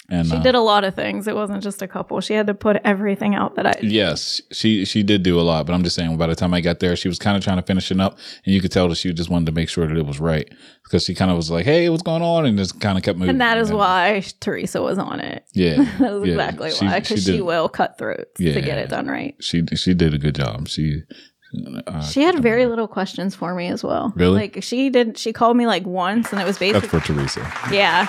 And 0.09 0.27
She 0.27 0.35
uh, 0.35 0.41
did 0.43 0.53
a 0.53 0.59
lot 0.59 0.83
of 0.83 0.93
things. 0.95 1.29
It 1.29 1.33
wasn't 1.35 1.63
just 1.63 1.81
a 1.81 1.87
couple. 1.87 2.19
She 2.19 2.33
had 2.33 2.45
to 2.47 2.53
put 2.53 2.75
everything 2.83 3.35
out 3.35 3.55
that 3.55 3.65
I. 3.65 3.73
Yes, 3.81 4.41
she 4.51 4.83
she 4.83 5.01
did 5.01 5.23
do 5.23 5.39
a 5.39 5.41
lot, 5.41 5.65
but 5.65 5.71
I'm 5.73 5.81
just 5.81 5.95
saying 5.95 6.17
by 6.17 6.27
the 6.27 6.35
time 6.35 6.53
I 6.53 6.59
got 6.59 6.81
there, 6.81 6.93
she 6.97 7.07
was 7.07 7.17
kind 7.17 7.37
of 7.37 7.43
trying 7.43 7.55
to 7.55 7.63
finish 7.63 7.89
it 7.89 8.01
up, 8.01 8.17
and 8.45 8.53
you 8.53 8.59
could 8.59 8.71
tell 8.73 8.89
that 8.89 8.95
she 8.95 9.13
just 9.13 9.29
wanted 9.29 9.45
to 9.45 9.53
make 9.53 9.69
sure 9.69 9.87
that 9.87 9.95
it 9.97 10.05
was 10.05 10.19
right 10.19 10.47
because 10.83 11.05
she 11.05 11.15
kind 11.15 11.31
of 11.31 11.37
was 11.37 11.49
like, 11.49 11.63
"Hey, 11.63 11.87
what's 11.89 12.03
going 12.03 12.21
on?" 12.21 12.45
and 12.45 12.57
just 12.57 12.81
kind 12.81 12.97
of 12.97 13.03
kept 13.05 13.17
moving. 13.17 13.29
And 13.29 13.41
that 13.41 13.57
is 13.57 13.69
know? 13.69 13.77
why 13.77 14.21
Teresa 14.41 14.81
was 14.81 14.99
on 14.99 15.21
it. 15.21 15.45
Yeah, 15.53 15.77
That 15.99 16.11
is 16.15 16.27
yeah. 16.27 16.33
exactly 16.33 16.71
She- 16.71 16.85
why, 16.85 16.99
because 16.99 17.23
she, 17.23 17.31
did- 17.37 17.41
will 17.41 17.69
cut 17.69 17.97
throats 17.97 18.39
Yeah. 18.41 18.55
to 18.55 18.61
get 18.61 18.77
it 18.79 18.89
done 18.89 19.07
right. 19.07 19.35
She 19.39 19.63
she 19.75 19.93
did 19.93 20.13
a 20.13 20.17
good 20.17 20.35
job. 20.35 20.67
She 20.67 21.03
uh, 21.87 22.01
She 22.01 22.21
had 22.21 22.39
very 22.41 22.65
little 22.65 22.87
questions 22.87 23.35
for 23.35 23.53
me 23.55 23.67
as 23.67 23.83
well. 23.83 24.11
Really? 24.15 24.35
Like 24.35 24.63
she 24.63 24.89
did. 24.89 25.17
She 25.17 25.33
called 25.33 25.57
me 25.57 25.67
like 25.67 25.85
once, 25.85 26.31
and 26.31 26.41
it 26.41 26.45
was 26.45 26.57
that's 26.57 26.71
basically 26.71 26.99
for 26.99 27.05
Teresa. 27.05 27.41
yeah. 27.71 28.07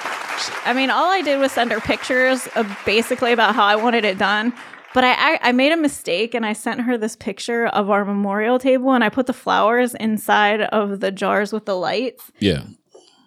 I 0.65 0.73
mean, 0.73 0.91
all 0.91 1.11
I 1.11 1.23
did 1.23 1.39
was 1.39 1.53
send 1.53 1.71
her 1.73 1.81
pictures 1.81 2.47
of 2.57 2.67
basically 2.85 3.33
about 3.33 3.55
how 3.55 3.65
I 3.65 3.77
wanted 3.77 4.05
it 4.05 4.19
done. 4.19 4.53
But 4.95 5.03
I, 5.05 5.13
I 5.35 5.39
I 5.43 5.53
made 5.53 5.73
a 5.73 5.77
mistake 5.77 6.35
and 6.35 6.47
I 6.47 6.53
sent 6.53 6.83
her 6.83 6.97
this 6.97 7.17
picture 7.17 7.67
of 7.67 7.91
our 7.91 8.05
memorial 8.05 8.59
table 8.59 8.93
and 8.93 9.03
I 9.03 9.09
put 9.09 9.27
the 9.27 9.33
flowers 9.33 9.95
inside 9.95 10.61
of 10.63 11.01
the 11.01 11.11
jars 11.11 11.53
with 11.53 11.65
the 11.67 11.75
lights. 11.77 12.31
Yeah, 12.39 12.63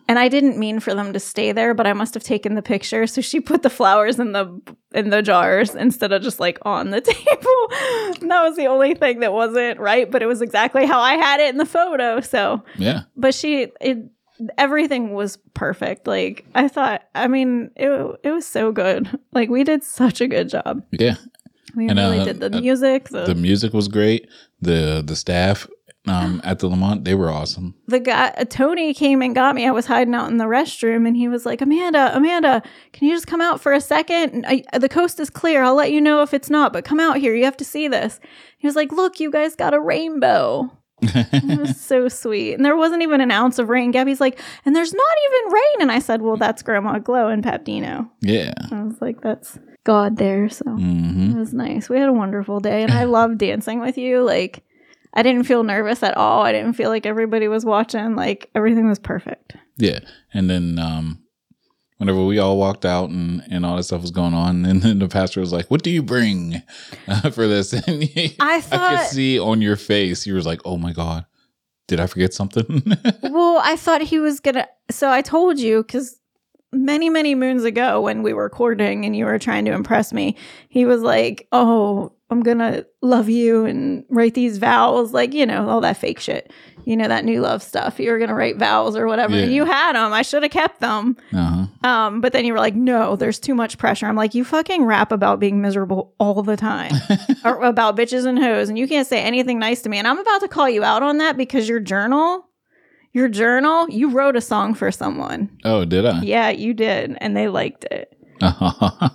And 0.07 0.17
I 0.17 0.29
didn't 0.29 0.57
mean 0.57 0.79
for 0.79 0.93
them 0.93 1.11
to 1.13 1.19
stay 1.19 1.51
there, 1.51 1.73
but 1.73 1.85
I 1.85 1.93
must 1.93 2.13
have 2.13 2.23
taken 2.23 2.55
the 2.55 2.61
picture. 2.61 3.07
So 3.07 3.19
she 3.21 3.39
put 3.41 3.61
the 3.63 3.69
flowers 3.69 4.19
in 4.19 4.31
the 4.31 4.61
in 4.93 5.09
the 5.09 5.21
jars 5.21 5.75
instead 5.75 6.13
of 6.13 6.21
just 6.21 6.39
like 6.39 6.57
on 6.61 6.91
the 6.91 7.01
table. 7.13 8.17
And 8.21 8.31
that 8.31 8.43
was 8.43 8.55
the 8.55 8.67
only 8.67 8.93
thing 8.95 9.19
that 9.19 9.33
wasn't 9.33 9.79
right, 9.79 10.09
but 10.09 10.21
it 10.21 10.27
was 10.27 10.41
exactly 10.41 10.85
how 10.85 10.99
I 10.99 11.13
had 11.15 11.39
it 11.41 11.49
in 11.49 11.57
the 11.57 11.65
photo. 11.65 12.21
So, 12.21 12.63
yeah, 12.77 13.01
but 13.15 13.33
she 13.33 13.67
it 13.81 13.97
everything 14.57 15.13
was 15.13 15.37
perfect. 15.53 16.07
Like 16.07 16.45
I 16.55 16.67
thought, 16.67 17.03
I 17.15 17.27
mean, 17.27 17.71
it 17.75 17.89
it 18.23 18.31
was 18.31 18.45
so 18.47 18.71
good. 18.71 19.09
Like 19.33 19.49
we 19.49 19.63
did 19.63 19.83
such 19.83 20.21
a 20.21 20.27
good 20.27 20.49
job. 20.49 20.83
yeah. 20.91 21.15
We 21.75 21.89
And, 21.89 21.99
really 21.99 22.19
uh, 22.21 22.23
did 22.25 22.39
the 22.39 22.55
uh, 22.57 22.61
music, 22.61 23.09
the 23.09 23.25
The 23.25 23.35
music 23.35 23.73
was 23.73 23.87
great. 23.87 24.27
The 24.61 25.03
the 25.05 25.15
staff 25.15 25.67
um 26.09 26.41
at 26.43 26.59
the 26.59 26.69
LeMont 26.69 27.03
they 27.03 27.15
were 27.15 27.29
awesome. 27.29 27.75
the 27.87 27.99
guy 27.99 28.29
uh, 28.37 28.45
Tony 28.45 28.93
came 28.93 29.21
and 29.21 29.33
got 29.35 29.55
me. 29.55 29.67
I 29.67 29.71
was 29.71 29.85
hiding 29.85 30.13
out 30.15 30.29
in 30.29 30.37
the 30.37 30.45
restroom, 30.45 31.07
and 31.07 31.15
he 31.15 31.27
was 31.27 31.45
like, 31.45 31.61
"Amanda, 31.61 32.15
Amanda, 32.15 32.61
can 32.93 33.07
you 33.07 33.13
just 33.15 33.27
come 33.27 33.41
out 33.41 33.59
for 33.61 33.73
a 33.73 33.81
second? 33.81 34.45
I, 34.47 34.63
the 34.77 34.89
coast 34.89 35.19
is 35.19 35.29
clear. 35.29 35.63
I'll 35.63 35.75
let 35.75 35.91
you 35.91 36.01
know 36.01 36.21
if 36.21 36.33
it's 36.33 36.49
not, 36.49 36.73
but 36.73 36.85
come 36.85 36.99
out 36.99 37.17
here. 37.17 37.35
You 37.35 37.45
have 37.45 37.57
to 37.57 37.65
see 37.65 37.87
this." 37.87 38.19
He 38.57 38.67
was 38.67 38.75
like, 38.75 38.91
"Look, 38.91 39.19
you 39.19 39.31
guys 39.31 39.55
got 39.55 39.73
a 39.73 39.79
rainbow." 39.79 40.71
it 41.01 41.59
was 41.59 41.79
so 41.91 42.07
sweet, 42.09 42.53
and 42.53 42.65
there 42.65 42.75
wasn't 42.75 43.03
even 43.03 43.21
an 43.21 43.29
ounce 43.29 43.59
of 43.59 43.69
rain. 43.69 43.91
Gabby's 43.91 44.19
like, 44.19 44.39
"And 44.65 44.75
there's 44.75 44.93
not 44.93 45.15
even 45.29 45.53
rain," 45.53 45.81
and 45.81 45.91
I 45.91 45.99
said, 45.99 46.21
"Well, 46.23 46.37
that's 46.37 46.63
Grandma 46.63 46.97
Glow 46.99 47.27
and 47.27 47.43
Papdino." 47.43 48.09
Yeah. 48.21 48.53
I 48.71 48.81
was 48.83 48.99
like, 48.99 49.21
"That's 49.21 49.59
God 49.83 50.17
there." 50.17 50.49
So 50.49 50.65
hmm 50.65 51.31
it 51.35 51.37
was 51.39 51.53
nice. 51.53 51.87
We 51.89 51.99
had 51.99 52.09
a 52.09 52.13
wonderful 52.13 52.59
day, 52.59 52.81
and 52.81 52.91
I 52.91 53.03
love 53.17 53.37
dancing 53.37 53.79
with 53.79 53.97
you. 53.97 54.23
Like, 54.23 54.63
I 55.17 55.23
didn't 55.23 55.43
feel 55.45 55.63
nervous 55.63 56.03
at 56.03 56.15
all. 56.15 56.43
I 56.43 56.51
didn't 56.51 56.73
feel 56.73 56.89
like 56.89 57.05
everybody 57.07 57.47
was 57.47 57.65
watching. 57.65 58.15
Like, 58.15 58.49
everything 58.53 58.87
was 58.87 58.99
perfect. 58.99 59.55
Yeah. 59.77 59.99
And 60.33 60.49
then 60.49 60.77
um 60.79 61.23
whenever 61.97 62.23
we 62.23 62.37
all 62.37 62.57
walked 62.57 62.85
out 62.85 63.09
and, 63.09 63.41
and 63.49 63.65
all 63.65 63.75
that 63.75 63.83
stuff 63.83 64.01
was 64.03 64.11
going 64.11 64.35
on, 64.35 64.63
and 64.69 64.81
then 64.83 64.99
the 64.99 65.07
pastor 65.07 65.39
was 65.39 65.51
like, 65.51 65.69
What 65.71 65.83
do 65.83 65.89
you 65.89 66.03
bring 66.03 66.61
uh, 67.07 67.29
for 67.31 67.47
this? 67.47 67.73
And 67.87 68.03
he- 68.03 68.35
I 68.39 68.63
I 68.71 68.95
could 68.97 69.07
see 69.07 69.39
on 69.39 69.61
your 69.61 69.75
face, 69.75 70.25
you 70.27 70.35
was 70.35 70.45
like, 70.45 70.61
Oh 70.65 70.77
my 70.77 70.93
God, 70.93 71.25
did 71.87 71.99
I 71.99 72.07
forget 72.07 72.33
something? 72.33 72.83
well, 73.23 73.59
I 73.63 73.75
thought 73.75 74.01
he 74.01 74.19
was 74.19 74.39
gonna. 74.39 74.67
So 74.91 75.09
I 75.09 75.21
told 75.21 75.59
you 75.59 75.81
because 75.83 76.19
many, 76.71 77.09
many 77.09 77.33
moons 77.33 77.63
ago 77.63 78.01
when 78.01 78.21
we 78.23 78.33
were 78.33 78.49
courting 78.49 79.05
and 79.05 79.15
you 79.15 79.25
were 79.25 79.39
trying 79.39 79.65
to 79.65 79.71
impress 79.71 80.13
me, 80.13 80.35
he 80.69 80.85
was 80.85 81.01
like, 81.01 81.47
"Oh, 81.51 82.13
I'm 82.29 82.41
gonna 82.41 82.85
love 83.01 83.29
you 83.29 83.65
and 83.65 84.03
write 84.09 84.33
these 84.33 84.57
vows, 84.57 85.13
like 85.13 85.33
you 85.33 85.45
know, 85.45 85.69
all 85.69 85.81
that 85.81 85.97
fake 85.97 86.19
shit." 86.19 86.51
You 86.85 86.95
know 86.95 87.09
that 87.09 87.25
new 87.25 87.41
love 87.41 87.61
stuff. 87.63 87.99
You 87.99 88.11
were 88.11 88.17
gonna 88.19 88.33
write 88.33 88.55
vows 88.55 88.95
or 88.95 89.07
whatever, 89.07 89.35
Yeah. 89.35 89.45
you 89.47 89.65
had 89.65 89.93
them. 89.97 90.13
I 90.13 90.21
should 90.21 90.43
have 90.43 90.53
kept 90.53 90.79
them. 90.79 91.17
uh-huh. 91.33 91.65
Um, 91.89 92.21
but 92.21 92.31
then 92.31 92.45
you 92.45 92.53
were 92.53 92.59
like, 92.59 92.75
no, 92.75 93.17
there's 93.17 93.39
too 93.39 93.53
much 93.53 93.77
pressure. 93.77 94.05
I'm 94.05 94.15
like, 94.15 94.33
you 94.33 94.45
fucking 94.45 94.85
rap 94.85 95.11
about 95.11 95.41
being 95.41 95.59
miserable 95.61 96.13
all 96.17 96.43
the 96.43 96.55
time, 96.55 96.93
or 97.45 97.61
about 97.63 97.97
bitches 97.97 98.25
and 98.25 98.39
hoes, 98.39 98.69
and 98.69 98.79
you 98.79 98.87
can't 98.87 99.05
say 99.05 99.21
anything 99.21 99.59
nice 99.59 99.81
to 99.81 99.89
me. 99.89 99.97
And 99.97 100.07
I'm 100.07 100.17
about 100.17 100.39
to 100.41 100.47
call 100.47 100.69
you 100.69 100.81
out 100.85 101.03
on 101.03 101.17
that 101.17 101.35
because 101.35 101.67
your 101.67 101.81
journal, 101.81 102.45
your 103.11 103.27
journal, 103.27 103.89
you 103.89 104.09
wrote 104.09 104.37
a 104.37 104.41
song 104.41 104.73
for 104.73 104.89
someone. 104.89 105.49
Oh, 105.65 105.83
did 105.83 106.05
I? 106.05 106.21
Yeah, 106.21 106.51
you 106.51 106.73
did, 106.73 107.17
and 107.19 107.35
they 107.35 107.49
liked 107.49 107.83
it. 107.91 108.13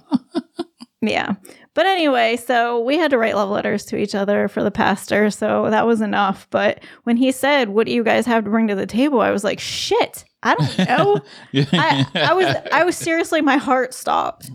Yeah. 1.05 1.35
But 1.75 1.87
anyway, 1.87 2.37
so 2.37 2.81
we 2.81 2.99
had 2.99 3.11
to 3.13 3.19
write 3.19 3.35
love 3.35 3.49
letters 3.49 3.85
to 3.87 3.97
each 3.97 4.15
other 4.15 4.49
for 4.49 4.63
the 4.63 4.71
pastor, 4.71 5.31
so 5.31 5.71
that 5.71 5.87
was 5.87 6.01
enough. 6.01 6.47
But 6.51 6.83
when 7.05 7.17
he 7.17 7.33
said, 7.33 7.71
"What 7.71 7.87
do 7.87 7.93
you 7.93 8.05
guys 8.05 8.27
have 8.27 8.45
to 8.45 8.51
bring 8.51 8.69
to 8.69 8.75
the 8.75 8.87
table?" 8.87 9.21
I 9.21 9.31
was 9.31 9.43
like, 9.45 9.59
"Shit, 9.59 10.25
I 10.43 10.55
don't 10.55 10.79
know." 10.79 11.21
I, 11.73 12.07
I 12.15 12.35
was 12.35 12.47
I 12.73 12.85
was 12.85 12.97
seriously 12.97 13.41
my 13.41 13.57
heart 13.57 13.95
stopped 13.95 14.51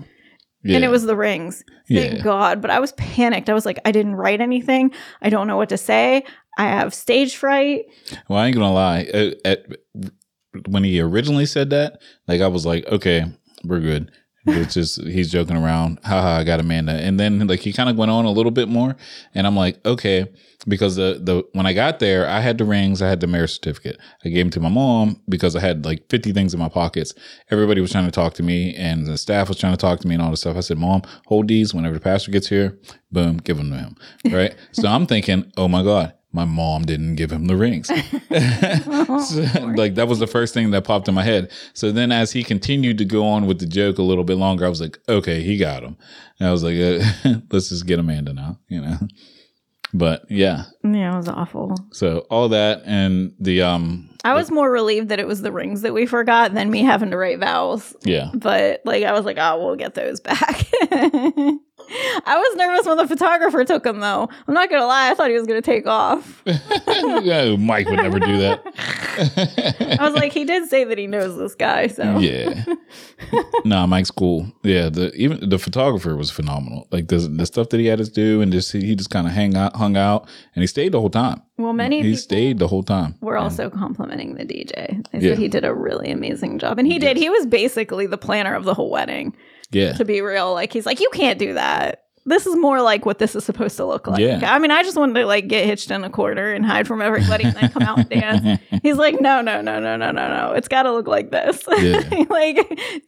and 0.75 0.83
it 0.83 0.89
was 0.89 1.03
the 1.03 1.15
rings. 1.15 1.63
Thank 1.88 2.17
Yeah. 2.17 2.21
God. 2.24 2.62
But 2.62 2.71
I 2.71 2.79
was 2.79 2.91
panicked. 2.93 3.50
I 3.50 3.53
was 3.53 3.65
like, 3.65 3.79
I 3.86 3.91
didn't 3.91 4.15
write 4.15 4.41
anything. 4.41 4.91
I 5.21 5.29
don't 5.29 5.47
know 5.47 5.57
what 5.57 5.69
to 5.69 5.77
say. 5.77 6.24
I 6.57 6.65
have 6.65 6.93
stage 6.93 7.36
fright. 7.38 7.86
Well, 8.27 8.39
I 8.39 8.47
ain't 8.47 8.55
gonna 8.55 8.74
lie. 8.74 9.01
At, 9.13 9.36
at, 9.45 9.65
when 10.67 10.83
he 10.83 11.00
originally 11.00 11.45
said 11.45 11.69
that, 11.69 12.01
like 12.27 12.41
I 12.41 12.47
was 12.47 12.65
like, 12.65 12.86
okay, 12.88 13.25
we're 13.63 13.79
good. 13.79 14.12
It's 14.48 14.74
just 14.74 15.04
he's 15.04 15.32
joking 15.32 15.58
around. 15.58 16.00
Haha, 16.04 16.38
I 16.38 16.44
got 16.44 16.60
Amanda. 16.60 16.94
And 16.94 17.20
then 17.20 17.46
like 17.48 17.60
he 17.60 17.74
kind 17.74 17.89
of 17.89 17.98
went 17.98 18.12
on 18.12 18.25
a 18.25 18.32
little 18.32 18.51
bit 18.51 18.70
more, 18.70 18.96
and 19.34 19.46
I'm 19.46 19.56
like, 19.56 19.86
okay, 19.86 20.27
because 20.68 20.96
the 20.96 21.20
the 21.22 21.44
when 21.54 21.66
I 21.66 21.74
got 21.74 22.00
there, 22.00 22.27
I 22.27 22.39
had 22.39 22.58
the 22.58 22.66
rings, 22.66 23.01
I 23.01 23.10
had 23.10 23.20
the 23.20 23.27
marriage 23.27 23.54
certificate. 23.54 23.98
I 24.24 24.30
gave 24.30 24.46
them 24.46 24.51
to 24.51 24.60
my 24.60 24.70
mom 24.70 25.22
because 25.27 25.56
I 25.56 25.60
had 25.60 25.86
like 25.86 26.10
50 26.10 26.34
things 26.34 26.54
in 26.54 26.60
my 26.60 26.70
pockets. 26.70 27.13
Everybody 27.51 27.82
was 27.82 27.92
trying 27.92 28.06
to 28.06 28.12
talk 28.12 28.34
to 28.36 28.44
me, 28.44 28.75
and 28.75 29.06
the 29.06 29.18
staff 29.18 29.50
was 29.50 29.58
trying 29.58 29.74
to 29.74 29.77
talk 29.77 30.00
to 30.00 30.08
me 30.08 30.16
and 30.16 30.24
all 30.24 30.32
this 30.32 30.42
stuff. 30.42 30.58
I 30.58 30.62
said, 30.62 30.77
Mom, 30.77 31.01
hold 31.25 31.48
these. 31.48 31.74
Whenever 31.74 31.96
the 31.96 32.01
pastor 32.01 32.32
gets 32.32 32.48
here, 32.48 32.77
boom, 33.12 33.38
give 33.38 33.58
them 33.58 33.72
to 33.72 33.77
him. 33.77 33.96
Right. 34.32 34.56
so 34.72 34.88
I'm 34.88 35.06
thinking, 35.06 35.51
oh 35.58 35.68
my 35.68 35.84
god. 35.84 36.13
My 36.38 36.46
mom 36.46 36.84
didn't 36.84 37.15
give 37.15 37.32
him 37.32 37.46
the 37.48 37.56
rings. 37.56 37.89
So, 39.27 39.41
like 39.75 39.96
that 39.96 40.08
was 40.08 40.20
the 40.20 40.27
first 40.27 40.53
thing 40.53 40.70
that 40.72 40.84
popped 40.84 41.08
in 41.08 41.15
my 41.15 41.24
head. 41.24 41.51
So 41.74 41.91
then, 41.91 42.12
as 42.12 42.32
he 42.32 42.44
continued 42.44 42.98
to 43.00 43.06
go 43.06 43.25
on 43.25 43.48
with 43.48 43.60
the 43.60 43.65
joke 43.65 43.98
a 43.98 44.03
little 44.03 44.24
bit 44.24 44.38
longer, 44.38 44.65
I 44.65 44.70
was 44.70 44.79
like, 44.82 45.00
"Okay, 45.10 45.41
he 45.41 45.58
got 45.58 45.82
him." 45.84 45.98
And 46.39 46.48
I 46.48 46.51
was 46.51 46.63
like, 46.63 46.75
uh, 46.77 47.39
"Let's 47.51 47.70
just 47.70 47.88
get 47.88 48.00
Amanda 48.00 48.34
now," 48.34 48.60
you 48.70 48.82
know. 48.82 48.98
But 49.94 50.29
yeah, 50.29 50.65
Yeah, 50.84 51.13
it 51.13 51.17
was 51.17 51.27
awful. 51.29 51.75
so 51.91 52.20
all 52.29 52.50
that 52.50 52.84
and 52.86 53.34
the 53.39 53.62
um, 53.63 54.10
I 54.24 54.34
was 54.34 54.51
more 54.51 54.70
relieved 54.70 55.10
that 55.10 55.20
it 55.20 55.27
was 55.27 55.41
the 55.41 55.51
rings 55.51 55.82
that 55.82 55.94
we 55.94 56.06
forgot 56.06 56.53
than 56.53 56.70
me 56.70 56.84
having 56.84 57.10
to 57.12 57.17
write 57.17 57.39
vowels. 57.39 57.96
yeah, 58.03 58.29
But 58.36 58.82
like 58.86 59.03
I 59.06 59.13
was 59.13 59.25
like, 59.25 59.38
oh, 59.39 59.65
we'll 59.65 59.75
get 59.77 59.94
those 59.96 60.20
back. 60.20 60.67
I 61.89 62.38
was 62.38 62.56
nervous 62.58 62.86
when 62.86 62.98
the 62.98 63.08
photographer 63.08 63.63
took 63.63 63.86
him, 63.86 64.00
though. 64.00 64.29
I'm 64.48 64.53
not 64.53 64.70
gonna 64.70 64.86
lie, 64.86 65.10
I 65.10 65.13
thought 65.13 65.29
he 65.29 65.38
was 65.38 65.48
gonna 65.48 65.62
take 65.62 65.88
off. 65.88 66.44
Yeah, 67.27 67.56
Mike 67.56 67.88
would 67.89 67.98
never 68.01 68.20
do 68.20 68.38
that. 68.38 69.98
I 70.00 70.03
was 70.03 70.13
like, 70.13 70.34
he 70.34 70.46
did 70.46 70.67
say 70.70 70.84
that 70.84 70.98
he 70.98 71.08
knows 71.08 71.38
this 71.38 71.56
guy, 71.56 71.88
so 71.88 72.17
yeah, 72.20 72.63
nah, 73.65 73.86
Mike's 73.88 74.12
cool. 74.12 74.51
Yeah, 74.63 74.89
the 74.89 75.13
even 75.15 75.50
the 75.50 75.58
photographer 75.60 76.15
was 76.15 76.32
phenomenal. 76.32 76.88
Like 76.91 77.08
the 77.08 77.17
the 77.20 77.46
stuff 77.46 77.70
that 77.70 77.79
he 77.79 77.86
had 77.88 78.00
us 78.00 78.10
do, 78.10 78.41
and 78.41 78.51
just 78.51 78.72
he 78.72 78.96
just 78.96 79.10
kind 79.10 79.27
of 79.27 79.34
hang 79.34 79.56
out, 79.56 79.75
hung 79.75 79.98
out, 79.98 80.27
and 80.56 80.63
he 80.63 80.67
stayed 80.67 80.91
the 80.91 81.00
whole 81.00 81.10
time. 81.10 81.41
well 81.58 81.74
many 81.74 82.01
He 82.01 82.15
stayed 82.15 82.60
the 82.60 82.67
whole 82.67 82.84
time. 82.84 83.15
We're 83.22 83.38
also 83.38 83.70
complimenting 83.70 84.36
the 84.36 84.46
DJ. 84.46 85.03
They 85.12 85.20
Yeah. 85.20 85.32
said 85.32 85.39
he 85.39 85.48
did 85.48 85.65
a 85.65 85.74
really 85.74 86.12
amazing 86.12 86.60
job. 86.60 86.77
And 86.79 86.88
he 86.88 87.00
did. 87.00 87.17
He 87.17 87.29
was 87.29 87.46
basically 87.46 88.06
the 88.08 88.17
planner 88.17 88.53
of 88.56 88.63
the 88.65 88.74
whole 88.74 88.89
wedding, 88.91 89.36
Yeah, 89.71 89.93
to 89.93 90.05
be 90.05 90.21
real. 90.21 90.53
Like 90.53 90.71
he's 90.74 90.86
like, 90.86 91.00
You 91.00 91.09
can't 91.13 91.39
do 91.39 91.53
that. 91.53 92.03
This 92.25 92.45
is 92.45 92.57
more 92.57 92.81
like 92.81 93.05
what 93.05 93.19
this 93.19 93.38
is 93.38 93.45
supposed 93.45 93.77
to 93.77 93.86
look 93.86 94.05
like. 94.05 94.19
Yeah. 94.19 94.53
I 94.53 94.59
mean, 94.59 94.69
I 94.69 94.83
just 94.83 94.97
wanted 94.97 95.13
to 95.17 95.25
like 95.25 95.47
get 95.47 95.65
hitched 95.65 95.89
in 95.91 96.03
a 96.03 96.09
corner 96.09 96.51
and 96.51 96.65
hide 96.65 96.86
from 96.86 97.01
everybody 97.01 97.45
and 97.45 97.55
then 97.55 97.69
come 97.71 97.83
out 97.83 98.00
and 98.00 98.09
dance. 98.09 98.62
He's 98.83 98.97
like, 98.97 99.21
no, 99.21 99.39
no, 99.41 99.62
no, 99.62 99.79
no, 99.79 99.95
no, 99.95 100.12
no, 100.12 100.27
no. 100.27 100.51
It's 100.51 100.67
got 100.67 100.83
to 100.83 100.91
look 100.91 101.07
like 101.07 101.31
this. 101.31 101.63
Yeah. 101.79 102.00
like 102.29 102.57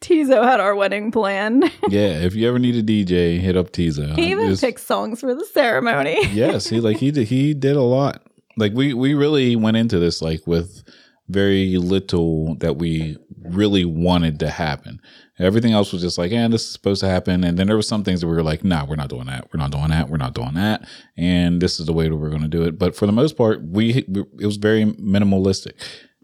Tizo 0.00 0.42
had 0.42 0.58
our 0.58 0.74
wedding 0.74 1.10
planned. 1.10 1.64
yeah. 1.90 2.12
If 2.22 2.34
you 2.34 2.48
ever 2.48 2.58
need 2.58 2.76
a 2.76 2.82
DJ, 2.82 3.38
hit 3.38 3.58
up 3.58 3.72
Tizo. 3.72 4.16
he 4.16 4.30
even 4.30 4.48
Just- 4.48 4.62
picked 4.62 4.80
songs 4.80 5.20
for 5.20 5.34
the 5.34 5.44
ceremony. 5.44 6.16
yes, 6.32 6.66
he 6.70 6.80
like 6.80 6.96
he 6.96 7.10
did 7.10 7.28
he 7.28 7.52
did 7.52 7.76
a 7.76 7.82
lot. 7.82 8.22
Like 8.56 8.72
we 8.72 8.94
we 8.94 9.12
really 9.12 9.54
went 9.54 9.76
into 9.76 9.98
this 9.98 10.22
like 10.22 10.46
with 10.46 10.82
very 11.28 11.76
little 11.76 12.54
that 12.56 12.76
we 12.76 13.18
really 13.42 13.84
wanted 13.84 14.40
to 14.40 14.48
happen. 14.48 14.98
Everything 15.40 15.72
else 15.72 15.92
was 15.92 16.02
just 16.02 16.18
like, 16.18 16.30
yeah, 16.30 16.46
this 16.48 16.62
is 16.62 16.72
supposed 16.72 17.00
to 17.00 17.08
happen. 17.08 17.42
And 17.44 17.58
then 17.58 17.66
there 17.66 17.76
were 17.76 17.82
some 17.82 18.04
things 18.04 18.20
that 18.20 18.26
we 18.28 18.34
were 18.34 18.42
like, 18.42 18.62
nah, 18.62 18.84
we're 18.84 18.96
not 18.96 19.08
doing 19.08 19.26
that. 19.26 19.48
We're 19.52 19.58
not 19.58 19.70
doing 19.70 19.88
that. 19.88 20.08
We're 20.10 20.18
not 20.18 20.34
doing 20.34 20.54
that. 20.54 20.86
And 21.16 21.60
this 21.62 21.80
is 21.80 21.86
the 21.86 21.92
way 21.92 22.08
that 22.08 22.16
we're 22.16 22.28
going 22.28 22.42
to 22.42 22.48
do 22.48 22.62
it. 22.64 22.78
But 22.78 22.94
for 22.94 23.06
the 23.06 23.12
most 23.12 23.36
part, 23.36 23.62
we 23.62 24.04
it 24.08 24.44
was 24.46 24.56
very 24.56 24.84
minimalistic. 24.84 25.72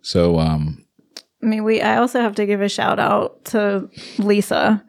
So, 0.03 0.39
um, 0.39 0.85
I 1.43 1.47
mean, 1.47 1.65
we. 1.65 1.81
I 1.81 1.97
also 1.99 2.21
have 2.21 2.35
to 2.37 2.47
give 2.47 2.61
a 2.61 2.69
shout 2.69 2.99
out 2.99 3.45
to 3.47 3.89
Lisa 4.19 4.85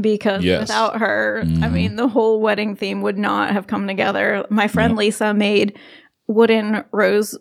because 0.00 0.44
Yes. 0.44 0.60
without 0.60 0.98
her, 0.98 1.42
I 1.62 1.68
mean, 1.68 1.96
the 1.96 2.08
whole 2.08 2.40
wedding 2.40 2.76
theme 2.76 3.02
would 3.02 3.18
not 3.18 3.52
have 3.52 3.66
come 3.66 3.86
together. 3.86 4.44
My 4.50 4.68
friend 4.68 4.96
Lisa 4.96 5.32
made 5.32 5.78
wooden 6.26 6.84
rose 6.92 7.38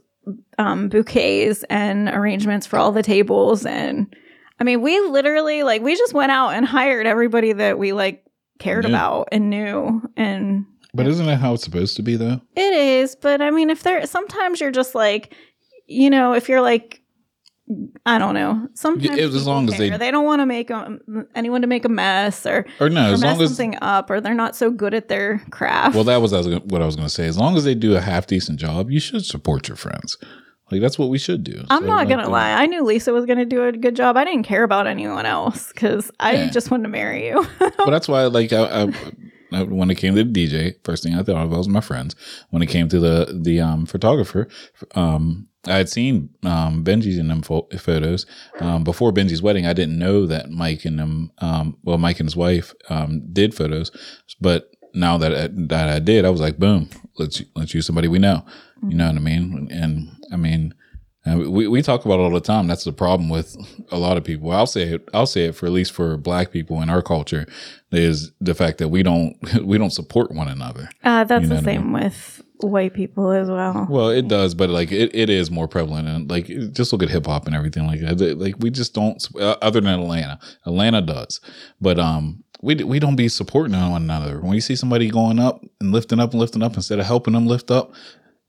um, 0.58 0.88
bouquets 0.90 1.64
and 1.70 2.08
arrangements 2.10 2.66
for 2.66 2.78
all 2.80 2.92
the 2.92 3.04
tables, 3.04 3.66
and 3.66 4.16
I 4.60 4.64
mean, 4.64 4.82
we 4.82 5.00
literally 5.02 5.64
like 5.64 5.82
we 5.82 5.96
just 5.96 6.14
went 6.14 6.32
out 6.32 6.50
and 6.52 6.66
hired 6.66 7.08
everybody 7.08 7.54
that 7.54 7.78
we 7.78 7.92
like 7.94 8.24
cared 8.60 8.84
Yeah. 8.86 8.90
about 8.92 9.30
and 9.32 9.50
knew, 9.50 10.02
and 10.16 10.66
but 10.94 11.08
isn't 11.08 11.26
that 11.26 11.38
how 11.38 11.54
it's 11.56 11.64
supposed 11.64 11.96
to 11.98 12.04
be 12.04 12.16
though? 12.16 12.40
it 12.56 12.74
is. 12.74 13.16
But 13.16 13.42
I 13.42 13.52
mean, 13.52 13.70
if 13.70 13.84
there 13.84 14.06
sometimes 14.08 14.62
you're 14.62 14.72
just 14.72 14.96
like, 14.96 15.34
you 15.88 16.10
know, 16.10 16.34
if 16.34 16.48
you're 16.50 16.62
like. 16.62 17.02
I 18.06 18.20
don't 18.20 18.36
know. 18.36 18.68
Sometimes 18.76 19.18
it- 19.18 19.24
as 19.34 19.48
long 19.48 19.68
as 19.68 19.76
they- 19.80 19.90
they 19.90 20.12
don't 20.12 20.24
want 20.26 20.40
to 20.42 20.46
make 20.46 20.70
a, 20.70 21.00
anyone 21.34 21.62
to 21.62 21.68
make 21.68 21.84
a 21.84 21.90
mess 21.90 22.46
or 22.46 22.64
Or 22.80 22.90
no, 22.92 23.10
or 23.10 23.14
as 23.14 23.22
mess 23.22 23.34
long 23.38 23.42
as 23.44 23.50
something 23.50 23.76
up 23.82 24.12
or 24.12 24.22
they're 24.22 24.36
not 24.36 24.56
so 24.56 24.70
good 24.70 24.94
at 24.94 25.08
their 25.08 25.42
craft. 25.50 25.96
Well, 25.96 26.04
that 26.04 26.22
was 26.22 26.32
I 26.32 26.38
was 26.38 26.46
gonna- 26.46 26.60
what 26.66 26.84
I 26.84 26.86
was 26.86 26.96
going 26.96 27.08
to 27.08 27.14
say. 27.14 27.26
As 27.26 27.40
long 27.40 27.58
as 27.58 27.64
they 27.64 27.74
do 27.74 27.96
a 27.96 28.02
half 28.02 28.28
decent 28.28 28.60
job, 28.60 28.92
you 28.92 29.00
should 29.00 29.26
support 29.26 29.68
your 29.68 29.78
friends. 29.78 30.16
Like 30.72 30.82
that's 30.82 30.98
what 30.98 31.10
we 31.10 31.18
should 31.20 31.44
do. 31.44 31.64
I'm 31.70 31.84
So, 31.84 31.88
not 31.88 32.08
gonna 32.10 32.30
lie. 32.30 32.52
I 32.54 32.66
knew 32.66 32.84
Lisa 32.84 33.14
was 33.14 33.26
gonna 33.26 33.46
do 33.46 33.64
a 33.66 33.72
good 33.72 33.96
job. 33.96 34.18
I 34.18 34.26
didn't 34.26 34.44
care 34.44 34.64
about 34.64 34.88
anyone 34.88 35.26
else 35.26 35.72
because 35.72 36.10
I 36.20 36.34
Yeah. 36.34 36.50
just 36.50 36.72
wanted 36.72 36.84
to 36.84 36.90
marry 36.90 37.28
you. 37.28 37.46
But 37.60 37.92
that's 37.92 38.08
why, 38.08 38.24
like, 38.26 38.52
I, 38.52 38.88
I, 39.52 39.64
when 39.64 39.92
it 39.92 39.96
came 39.96 40.16
to 40.16 40.24
the 40.24 40.30
DJ, 40.48 40.76
first 40.84 41.04
thing 41.04 41.14
I 41.14 41.22
thought 41.24 41.38
of 41.46 41.52
was 41.52 41.68
my 41.70 41.82
friends. 41.82 42.16
When 42.50 42.62
it 42.64 42.68
came 42.70 42.90
to 42.90 43.00
the 43.00 43.40
the 43.44 43.62
um, 43.62 43.86
photographer, 43.86 44.48
um, 44.96 45.48
I 45.68 45.78
had 45.78 45.88
seen 45.90 46.30
um, 46.44 46.84
Benji's 46.84 47.18
in 47.20 47.28
them 47.28 47.42
pho- 47.44 47.68
photos 47.78 48.26
um, 48.60 48.84
before 48.84 49.12
Benji's 49.14 49.42
wedding. 49.44 49.66
I 49.68 49.74
didn't 49.74 49.98
know 50.00 50.26
that 50.26 50.50
Mike 50.50 50.84
and 50.86 50.98
them, 51.00 51.32
um, 51.40 51.78
well, 51.84 51.98
Mike 52.00 52.20
and 52.20 52.28
his 52.28 52.36
wife 52.36 52.74
um, 52.90 53.22
did 53.32 53.54
photos, 53.56 53.92
but 54.42 54.70
now 54.94 55.18
that 55.18 55.34
I, 55.34 55.48
that 55.68 55.90
I 55.90 56.00
did, 56.00 56.24
I 56.26 56.30
was 56.30 56.42
like, 56.42 56.58
boom, 56.58 56.90
let's 57.20 57.42
let's 57.56 57.74
use 57.74 57.86
somebody 57.86 58.08
we 58.08 58.18
know. 58.20 58.44
You 58.88 58.96
know 58.96 59.08
what 59.08 59.16
I 59.16 59.20
mean? 59.20 59.68
And 59.72 60.15
I 60.32 60.36
mean. 60.38 60.74
And 61.28 61.52
we, 61.52 61.68
we 61.68 61.82
talk 61.82 62.06
about 62.06 62.20
it 62.20 62.22
all 62.22 62.30
the 62.30 62.40
time. 62.40 62.68
That's 62.68 62.84
the 62.84 62.94
problem 62.94 63.30
with 63.30 63.58
a 63.92 63.98
lot 63.98 64.16
of 64.16 64.24
people. 64.24 64.52
I'll 64.52 64.68
say 64.68 64.84
it. 64.84 65.10
I'll 65.12 65.26
say 65.26 65.46
it 65.46 65.56
for 65.56 65.66
at 65.66 65.72
least 65.72 65.92
for 65.92 66.18
Black 66.18 66.52
people 66.52 66.84
in 66.84 66.90
our 66.92 67.02
culture 67.02 67.48
is 67.92 68.32
the 68.40 68.54
fact 68.54 68.78
that 68.78 68.90
we 68.90 69.02
don't 69.02 69.36
we 69.64 69.80
don't 69.80 69.90
support 69.90 70.32
one 70.32 70.48
another. 70.48 70.88
uh, 71.04 71.24
that's 71.24 71.42
You 71.42 71.50
know 71.50 71.56
the 71.56 71.62
what 71.62 71.68
I 71.68 71.74
same 71.74 71.94
with 71.94 72.42
white 72.58 72.94
people 72.94 73.32
as 73.32 73.50
well. 73.50 73.88
Well, 73.90 74.10
it 74.10 74.28
does, 74.28 74.54
but 74.54 74.70
like 74.70 74.92
it, 74.92 75.16
it 75.16 75.32
is 75.32 75.50
more 75.50 75.68
prevalent. 75.68 76.08
And 76.08 76.30
like 76.30 76.46
just 76.74 76.94
look 76.94 77.02
at 77.02 77.10
hip 77.10 77.26
hop 77.26 77.48
and 77.48 77.56
everything 77.56 77.88
like 77.88 78.02
that. 78.02 78.38
Like 78.40 78.58
we 78.60 78.70
just 78.70 78.94
don't. 78.94 79.18
uh, 79.40 79.56
Other 79.64 79.82
than 79.82 80.00
Atlanta, 80.00 80.38
Atlanta 80.68 81.02
does, 81.02 81.42
but 81.82 81.98
um. 82.00 82.44
We, 82.62 82.74
we 82.76 82.98
don't 83.00 83.18
be 83.18 83.28
supporting 83.30 83.74
one 83.80 84.02
another. 84.04 84.40
When 84.40 84.54
you 84.54 84.62
see 84.62 84.76
somebody 84.76 85.10
going 85.12 85.38
up 85.40 85.64
and 85.80 85.92
lifting 85.92 86.20
up 86.20 86.32
and 86.32 86.40
lifting 86.40 86.64
up 86.64 86.76
instead 86.76 86.98
of 87.00 87.06
helping 87.06 87.34
them 87.34 87.46
lift 87.46 87.70
up, 87.70 87.94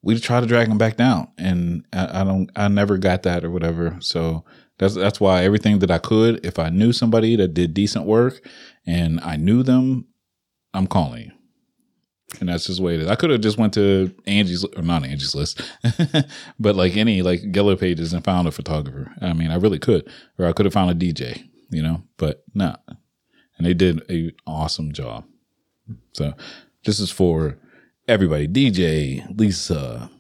we 0.07 0.17
try 0.21 0.41
to 0.41 0.47
drag 0.47 0.69
them 0.69 0.79
back 0.79 0.97
down. 0.97 1.27
And 1.37 1.85
I, 1.93 2.21
I 2.21 2.25
don't 2.25 2.49
i 2.55 2.69
never 2.69 2.97
got 2.97 3.25
that 3.25 3.45
or 3.45 3.51
whatever. 3.51 3.97
So 4.01 4.45
that's 4.79 4.95
that's 4.95 5.21
why 5.21 5.43
everything 5.43 5.81
that 5.81 5.91
i 5.91 5.99
could 5.99 6.45
if 6.45 6.59
i 6.59 6.69
knew 6.69 6.93
somebody 6.93 7.35
that 7.35 7.55
did 7.55 7.75
decent 7.75 8.05
work 8.05 8.47
and 8.87 9.19
i 9.21 9.35
knew 9.35 9.63
them 9.63 10.07
i'm 10.75 10.87
calling 10.87 11.25
you. 11.25 11.33
And 12.41 12.49
that's 12.49 12.67
just 12.67 12.79
the 12.79 12.85
way 12.85 12.95
it 12.95 13.01
is. 13.01 13.09
I 13.09 13.15
could 13.15 13.31
have 13.31 13.41
just 13.41 13.59
went 13.59 13.75
to 13.75 14.15
angie's 14.27 14.65
or 14.65 14.83
not 14.83 15.05
angie's 15.05 15.35
list 15.35 15.61
but 16.61 16.77
like 16.77 16.97
any 16.97 17.23
like 17.23 17.41
yellow 17.43 17.75
pages 17.75 18.13
and 18.13 18.25
found 18.25 18.47
a 18.47 18.53
photographer. 18.53 19.13
I 19.21 19.33
mean 19.33 19.51
i 19.51 19.57
really 19.57 19.81
could 19.81 20.09
or 20.39 20.47
i 20.47 20.53
could 20.53 20.67
have 20.67 20.73
found 20.75 20.91
a 20.91 20.95
dj 20.95 21.43
you 21.71 21.83
know 21.83 22.03
but 22.17 22.45
not 22.55 22.83
and 23.59 23.67
they 23.67 23.75
did 23.75 24.03
a 24.09 24.33
awesome 24.47 24.93
job. 24.93 25.25
So 26.13 26.35
this 26.85 27.01
is 27.01 27.11
for 27.11 27.59
everybody 28.09 28.47
dj 28.49 29.25
lisa 29.39 30.11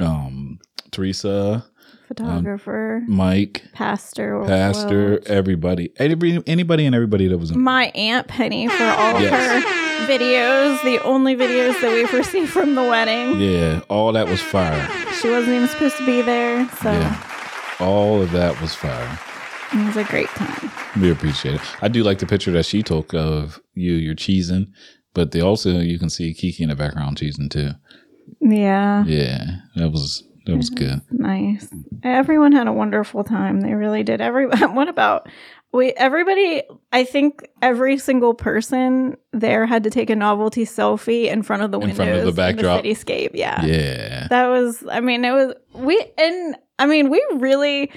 um 0.00 0.58
teresa 0.90 1.64
Photographer, 2.08 3.02
mike 3.08 3.64
pastor, 3.72 4.40
Um, 4.42 4.46
pastor 4.46 5.10
well, 5.10 5.18
everybody 5.26 5.90
anybody 5.96 6.40
anybody 6.46 6.86
and 6.86 6.94
everybody 6.94 7.26
that 7.26 7.36
was 7.36 7.50
in 7.50 7.60
my 7.60 7.86
aunt 7.96 8.28
Penny 8.28 8.68
for 8.68 8.84
all 8.84 9.20
Yes. 9.20 9.32
of 9.32 9.62
her 9.64 10.06
videos. 10.06 10.80
The 10.84 11.02
only 11.02 11.34
videos 11.34 11.80
that 11.80 11.92
we've 11.92 12.12
received 12.12 12.50
from 12.50 12.76
the 12.76 12.82
wedding. 12.84 13.40
yeah 13.40 13.80
all 13.90 14.12
that 14.12 14.28
was 14.28 14.40
fire 14.40 14.88
She 15.20 15.28
wasn't 15.28 15.56
even 15.56 15.66
supposed 15.68 15.96
to 15.96 16.06
be 16.06 16.22
there, 16.22 16.68
so 16.80 16.92
yeah 16.92 17.20
all 17.80 18.22
of 18.22 18.30
that 18.30 18.60
was 18.60 18.72
fire 18.74 19.18
it 19.72 19.84
was 19.84 19.96
a 19.96 20.04
great 20.04 20.28
time. 20.28 20.70
we 21.02 21.10
appreciate 21.10 21.56
it 21.56 21.60
i 21.82 21.88
do 21.88 22.04
like 22.04 22.20
the 22.20 22.26
picture 22.26 22.52
that 22.52 22.64
she 22.64 22.84
took 22.84 23.12
of 23.14 23.60
you 23.74 23.94
you're 23.94 24.14
cheesing 24.14 24.68
but 25.16 25.32
they 25.32 25.40
also 25.40 25.70
you 25.80 25.98
can 25.98 26.10
see 26.10 26.32
kiki 26.34 26.62
in 26.62 26.68
the 26.68 26.76
background 26.76 27.16
cheesing 27.18 27.50
too 27.50 27.70
Yeah. 28.40 29.02
yeah 29.06 29.42
that 29.74 29.90
was 29.90 30.22
that 30.46 30.56
was 30.56 30.70
good 30.70 31.00
Nice. 31.10 31.68
Everyone 32.04 32.52
had 32.52 32.68
a 32.68 32.72
wonderful 32.72 33.24
time. 33.24 33.62
They 33.62 33.74
really 33.74 34.04
did. 34.04 34.20
Every 34.20 34.46
what 34.78 34.88
about 34.88 35.28
we 35.72 35.92
everybody 35.94 36.62
I 36.92 37.02
think 37.02 37.48
every 37.62 37.98
single 37.98 38.32
person 38.34 39.16
there 39.32 39.66
had 39.66 39.82
to 39.84 39.90
take 39.90 40.08
a 40.10 40.14
novelty 40.14 40.64
selfie 40.64 41.26
in 41.26 41.42
front 41.42 41.62
of 41.62 41.72
the 41.72 41.78
window. 41.80 41.94
In 42.04 42.08
windows 42.10 42.14
front 42.14 42.28
of 42.28 42.34
the 42.36 42.40
backdrop. 42.42 42.82
the 42.84 42.90
cityscape. 42.90 43.30
Yeah. 43.34 43.64
yeah 43.64 44.28
That 44.30 44.46
was 44.46 44.84
I 44.88 45.00
mean 45.00 45.24
it 45.24 45.32
was 45.32 45.54
we 45.74 45.96
and 46.16 46.56
I 46.78 46.86
mean 46.86 47.10
we 47.10 47.20
really 47.34 47.90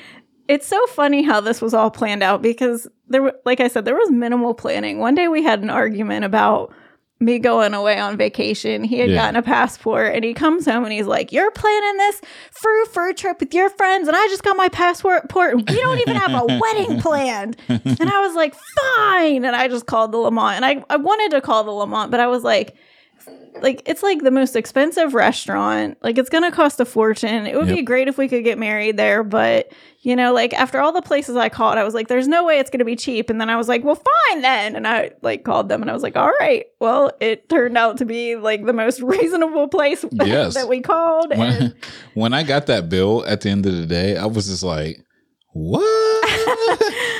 it's 0.47 0.65
so 0.65 0.83
funny 0.87 1.21
how 1.21 1.41
this 1.41 1.61
was 1.61 1.75
all 1.75 1.91
planned 1.91 2.23
out 2.23 2.41
because 2.41 2.87
there 3.07 3.21
were 3.21 3.35
like 3.45 3.59
I 3.59 3.67
said 3.67 3.85
there 3.85 3.95
was 3.95 4.09
minimal 4.09 4.55
planning. 4.55 4.97
One 4.97 5.13
day 5.13 5.27
we 5.27 5.43
had 5.43 5.61
an 5.61 5.69
argument 5.69 6.25
about 6.25 6.73
me 7.21 7.37
going 7.37 7.73
away 7.73 7.99
on 7.99 8.15
vacation. 8.15 8.83
He 8.83 8.99
had 8.99 9.09
Yeah. 9.09 9.15
gotten 9.17 9.35
a 9.35 9.41
passport 9.41 10.15
and 10.15 10.23
he 10.23 10.33
comes 10.33 10.65
home 10.65 10.83
and 10.85 10.93
he's 10.93 11.05
like, 11.05 11.31
You're 11.33 11.51
planning 11.51 11.97
this 11.97 12.21
frou 12.51 12.85
frou 12.85 13.13
trip 13.13 13.39
with 13.41 13.53
your 13.53 13.69
friends, 13.71 14.07
and 14.07 14.15
I 14.15 14.25
just 14.27 14.43
got 14.43 14.55
my 14.55 14.69
passport 14.69 15.23
and 15.35 15.69
we 15.69 15.81
don't 15.81 15.99
even 15.99 16.15
have 16.15 16.31
a 16.31 16.45
wedding 16.59 17.01
planned. 17.01 17.57
And 17.67 18.09
I 18.09 18.19
was 18.21 18.35
like, 18.35 18.55
Fine. 18.95 19.43
And 19.45 19.55
I 19.55 19.67
just 19.67 19.85
called 19.85 20.11
the 20.13 20.17
LeMont. 20.17 20.53
And 20.53 20.65
I, 20.65 20.83
I 20.89 20.95
wanted 20.95 21.31
to 21.31 21.41
call 21.41 21.63
the 21.63 21.71
LeMont, 21.71 22.09
but 22.11 22.19
I 22.19 22.27
was 22.27 22.43
like, 22.43 22.75
like 23.61 23.81
it's 23.85 24.01
like 24.03 24.21
the 24.23 24.31
most 24.31 24.55
expensive 24.55 25.13
restaurant. 25.13 25.97
Like 26.01 26.17
it's 26.17 26.29
gonna 26.29 26.51
cost 26.51 26.79
a 26.79 26.85
fortune. 26.85 27.45
It 27.45 27.55
would 27.57 27.67
be 27.67 27.81
great 27.81 28.07
if 28.07 28.17
we 28.17 28.27
could 28.29 28.43
get 28.43 28.57
married 28.57 28.95
there, 28.95 29.23
but 29.23 29.71
you 30.01 30.15
know, 30.15 30.33
like 30.33 30.53
after 30.53 30.79
all 30.79 30.93
the 30.93 31.01
places 31.01 31.35
I 31.35 31.49
called, 31.49 31.77
I 31.77 31.83
was 31.83 31.93
like, 31.93 32.07
"There's 32.07 32.27
no 32.27 32.45
way 32.45 32.59
it's 32.59 32.69
gonna 32.69 32.85
be 32.85 32.95
cheap." 32.95 33.29
And 33.29 33.41
then 33.41 33.49
I 33.49 33.57
was 33.57 33.67
like, 33.67 33.83
"Well, 33.83 33.95
fine 34.29 34.41
then." 34.41 34.77
And 34.77 34.87
I 34.87 35.11
like 35.21 35.43
called 35.43 35.67
them, 35.67 35.81
and 35.81 35.91
I 35.91 35.93
was 35.93 36.03
like, 36.03 36.15
"All 36.15 36.31
right." 36.39 36.67
Well, 36.79 37.11
it 37.19 37.49
turned 37.49 37.77
out 37.77 37.97
to 37.97 38.05
be 38.05 38.37
like 38.37 38.65
the 38.65 38.71
most 38.71 39.01
reasonable 39.01 39.67
place 39.67 40.05
Yes. 40.13 40.53
that 40.53 40.69
we 40.69 40.79
called. 40.79 41.29
when, 41.35 41.51
And 41.63 41.75
when 42.13 42.33
I 42.33 42.43
got 42.43 42.67
that 42.67 42.87
bill 42.87 43.25
at 43.27 43.41
the 43.41 43.49
end 43.49 43.65
of 43.65 43.75
the 43.75 43.85
day, 43.85 44.15
I 44.15 44.25
was 44.25 44.47
just 44.47 44.63
like, 44.63 44.99
"What?" 45.51 46.29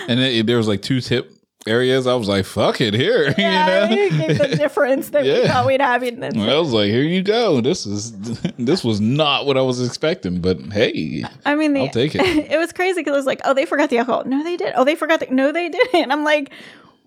and 0.08 0.19
it, 0.22 0.45
there 0.48 0.58
was 0.58 0.67
like 0.69 0.82
two 0.82 1.02
tip 1.02 1.32
areas. 1.67 2.08
I 2.08 2.15
was 2.15 2.28
like, 2.28 2.45
"Fuck 2.45 2.82
it, 2.82 2.93
here," 2.93 3.34
yeah, 3.38 3.89
you 3.89 4.10
know. 4.12 4.34
the 4.34 4.48
difference 4.58 5.10
that 5.10 5.24
we 5.24 5.48
thought 5.48 5.65
we'd 5.65 5.82
have. 5.82 6.04
In 6.04 6.24
I 6.24 6.58
was 6.58 6.72
like, 6.72 6.89
"Here 6.89 7.04
you 7.04 7.22
go. 7.22 7.62
This 7.62 7.86
is 7.86 8.13
this 8.58 8.84
was 8.84 9.02
not 9.02 9.45
what 9.45 9.58
I 9.58 9.62
was 9.62 9.86
expecting, 9.86 10.41
but 10.41 10.60
hey, 10.72 11.24
I 11.45 11.56
mean, 11.56 11.74
the, 11.74 11.82
I'll 11.82 11.89
take 11.89 12.15
it." 12.15 12.22
it 12.22 12.58
was 12.58 12.72
crazy 12.72 13.02
because 13.02 13.13
I 13.13 13.17
was 13.17 13.26
like, 13.26 13.41
oh, 13.45 13.54
they 13.54 13.65
forgot 13.65 13.89
the 13.89 13.98
alcohol. 14.00 14.24
No, 14.26 14.43
they 14.43 14.58
did. 14.58 14.74
Oh, 14.76 14.84
they 14.84 14.95
forgot 14.95 15.19
the. 15.19 15.28
No, 15.28 15.52
they 15.52 15.69
didn't. 15.69 15.95
And 15.95 16.13
I'm 16.13 16.24
like, 16.24 16.52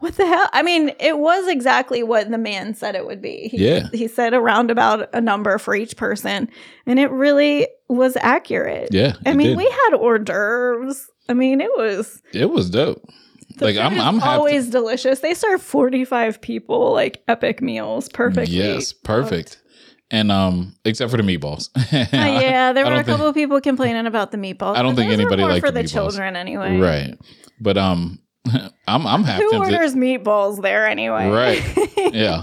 what 0.03 0.17
the 0.17 0.27
hell? 0.27 0.49
I 0.53 0.63
mean, 0.63 0.91
it 0.99 1.19
was 1.19 1.47
exactly 1.47 2.03
what 2.03 2.29
the 2.29 2.39
man 2.39 2.75
said 2.75 2.97
it 2.97 3.07
would 3.07 3.23
be. 3.23 3.49
He, 3.49 3.69
Yeah. 3.69 3.89
He 3.93 4.09
said 4.09 4.35
around 4.35 4.71
about 4.71 5.09
a 5.15 5.21
number 5.21 5.59
for 5.59 5.77
each 5.77 5.97
person, 5.97 6.49
and 6.87 6.99
it 6.99 7.11
really 7.13 7.69
was 7.89 8.17
accurate. 8.21 8.89
Yeah, 8.91 9.15
I 9.25 9.33
mean, 9.33 9.49
did. 9.49 9.59
we 9.59 9.65
had 9.65 9.95
hors 9.95 10.19
d'oeuvres. 10.19 11.09
I 11.29 11.35
mean, 11.35 11.61
it 11.61 11.71
was 11.77 12.21
It 12.33 12.51
was 12.51 12.69
dope. 12.69 13.09
Like 13.61 13.77
I'm, 13.77 13.99
I'm 14.01 14.19
happy. 14.19 14.29
always 14.39 14.69
delicious. 14.71 15.21
They 15.21 15.35
serve 15.35 15.63
45 15.63 16.41
people 16.41 16.93
like 16.93 17.23
epic 17.29 17.61
meals 17.63 18.09
Perfect. 18.09 18.49
Yes, 18.51 18.93
perfect. 18.93 19.59
And 20.11 20.31
um, 20.31 20.75
except 20.85 21.11
for 21.11 21.17
the 21.17 21.23
meatballs. 21.23 21.71
Uh, 21.93 22.17
yeah, 22.17 22.73
there 22.73 22.85
I 22.85 22.89
were 22.89 22.95
a 22.95 22.97
think- 22.99 23.07
couple 23.09 23.27
of 23.27 23.35
people 23.35 23.61
complaining 23.61 24.07
about 24.07 24.31
the 24.31 24.37
meatballs. 24.39 24.77
I 24.77 24.83
don't 24.83 24.95
think 24.97 25.11
anybody 25.13 25.43
liked 25.43 25.65
for 25.65 25.71
the 25.71 25.83
the 25.83 25.89
children 25.89 26.37
anyway. 26.37 26.79
right, 26.79 27.19
but 27.61 27.77
um, 27.79 28.19
I'm 28.87 29.07
I'm 29.07 29.25
half 29.25 29.41
Who 29.41 29.57
orders 29.57 29.95
meatballs 29.95 30.61
there 30.63 30.87
anyway? 30.87 31.29
Right. 31.29 31.63
Yeah. 32.13 32.43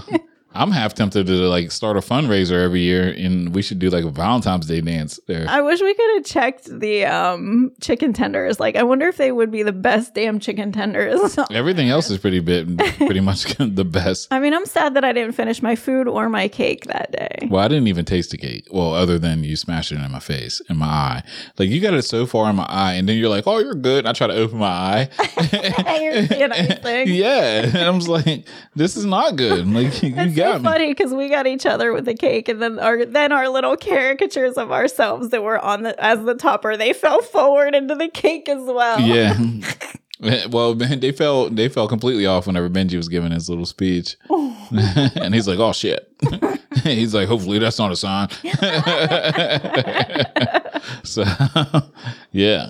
I'm 0.52 0.72
half 0.72 0.94
tempted 0.94 1.26
to 1.28 1.32
like 1.48 1.70
start 1.70 1.96
a 1.96 2.00
fundraiser 2.00 2.62
every 2.62 2.80
year, 2.80 3.08
and 3.16 3.54
we 3.54 3.62
should 3.62 3.78
do 3.78 3.88
like 3.88 4.04
a 4.04 4.10
Valentine's 4.10 4.66
Day 4.66 4.80
dance 4.80 5.20
there. 5.28 5.46
I 5.48 5.60
wish 5.60 5.80
we 5.80 5.94
could 5.94 6.14
have 6.16 6.24
checked 6.24 6.80
the 6.80 7.04
um 7.04 7.70
chicken 7.80 8.12
tenders. 8.12 8.58
Like, 8.58 8.74
I 8.74 8.82
wonder 8.82 9.06
if 9.06 9.16
they 9.16 9.30
would 9.30 9.50
be 9.52 9.62
the 9.62 9.72
best 9.72 10.14
damn 10.14 10.40
chicken 10.40 10.72
tenders. 10.72 11.38
Everything 11.50 11.88
else 11.88 12.10
is 12.10 12.18
pretty 12.18 12.40
bit, 12.40 12.66
pretty 12.96 13.20
much 13.20 13.44
the 13.58 13.84
best. 13.84 14.28
I 14.32 14.40
mean, 14.40 14.52
I'm 14.52 14.66
sad 14.66 14.94
that 14.94 15.04
I 15.04 15.12
didn't 15.12 15.32
finish 15.32 15.62
my 15.62 15.76
food 15.76 16.08
or 16.08 16.28
my 16.28 16.48
cake 16.48 16.84
that 16.86 17.12
day. 17.12 17.48
Well, 17.48 17.62
I 17.64 17.68
didn't 17.68 17.86
even 17.86 18.04
taste 18.04 18.32
the 18.32 18.38
cake. 18.38 18.66
Well, 18.72 18.92
other 18.94 19.18
than 19.18 19.44
you 19.44 19.54
smashed 19.54 19.92
it 19.92 20.00
in 20.00 20.10
my 20.10 20.18
face, 20.20 20.60
in 20.68 20.78
my 20.78 20.86
eye. 20.86 21.22
Like 21.58 21.68
you 21.68 21.80
got 21.80 21.94
it 21.94 22.02
so 22.02 22.26
far 22.26 22.50
in 22.50 22.56
my 22.56 22.66
eye, 22.68 22.94
and 22.94 23.08
then 23.08 23.16
you're 23.16 23.28
like, 23.28 23.46
"Oh, 23.46 23.58
you're 23.58 23.74
good." 23.74 24.00
And 24.00 24.08
I 24.08 24.12
try 24.14 24.26
to 24.26 24.34
open 24.34 24.58
my 24.58 24.66
eye. 24.66 25.08
You're 26.00 26.26
seeing 26.26 26.52
everything. 26.52 27.08
yeah, 27.08 27.66
and 27.66 27.78
I 27.78 27.90
was 27.90 28.08
like, 28.08 28.46
"This 28.74 28.96
is 28.96 29.04
not 29.04 29.36
good." 29.36 29.66
Like 29.68 30.02
you 30.02 30.10
So 30.40 30.62
funny 30.62 30.88
because 30.88 31.12
we 31.12 31.28
got 31.28 31.46
each 31.46 31.66
other 31.66 31.92
with 31.92 32.04
the 32.04 32.14
cake, 32.14 32.48
and 32.48 32.60
then 32.60 32.78
our 32.78 33.04
then 33.04 33.32
our 33.32 33.48
little 33.48 33.76
caricatures 33.76 34.56
of 34.56 34.70
ourselves 34.72 35.30
that 35.30 35.42
were 35.42 35.58
on 35.58 35.82
the 35.82 36.02
as 36.02 36.24
the 36.24 36.34
topper, 36.34 36.76
they 36.76 36.92
fell 36.92 37.22
forward 37.22 37.74
into 37.74 37.94
the 37.94 38.08
cake 38.08 38.48
as 38.48 38.62
well. 38.62 39.00
Yeah. 39.00 39.36
Eh, 40.22 40.46
well, 40.50 40.74
man, 40.74 41.00
they 41.00 41.12
fell 41.12 41.48
they 41.48 41.68
fell 41.68 41.88
completely 41.88 42.26
off 42.26 42.46
whenever 42.46 42.68
Benji 42.68 42.96
was 42.96 43.08
giving 43.08 43.32
his 43.32 43.48
little 43.48 43.64
speech, 43.64 44.16
oh. 44.28 44.68
and 45.16 45.34
he's 45.34 45.48
like, 45.48 45.58
"Oh 45.58 45.72
shit!" 45.72 46.12
he's 46.84 47.14
like, 47.14 47.26
"Hopefully 47.26 47.58
that's 47.58 47.78
not 47.78 47.90
a 47.90 47.96
sign." 47.96 48.28
so, 51.04 51.24
yeah. 52.32 52.68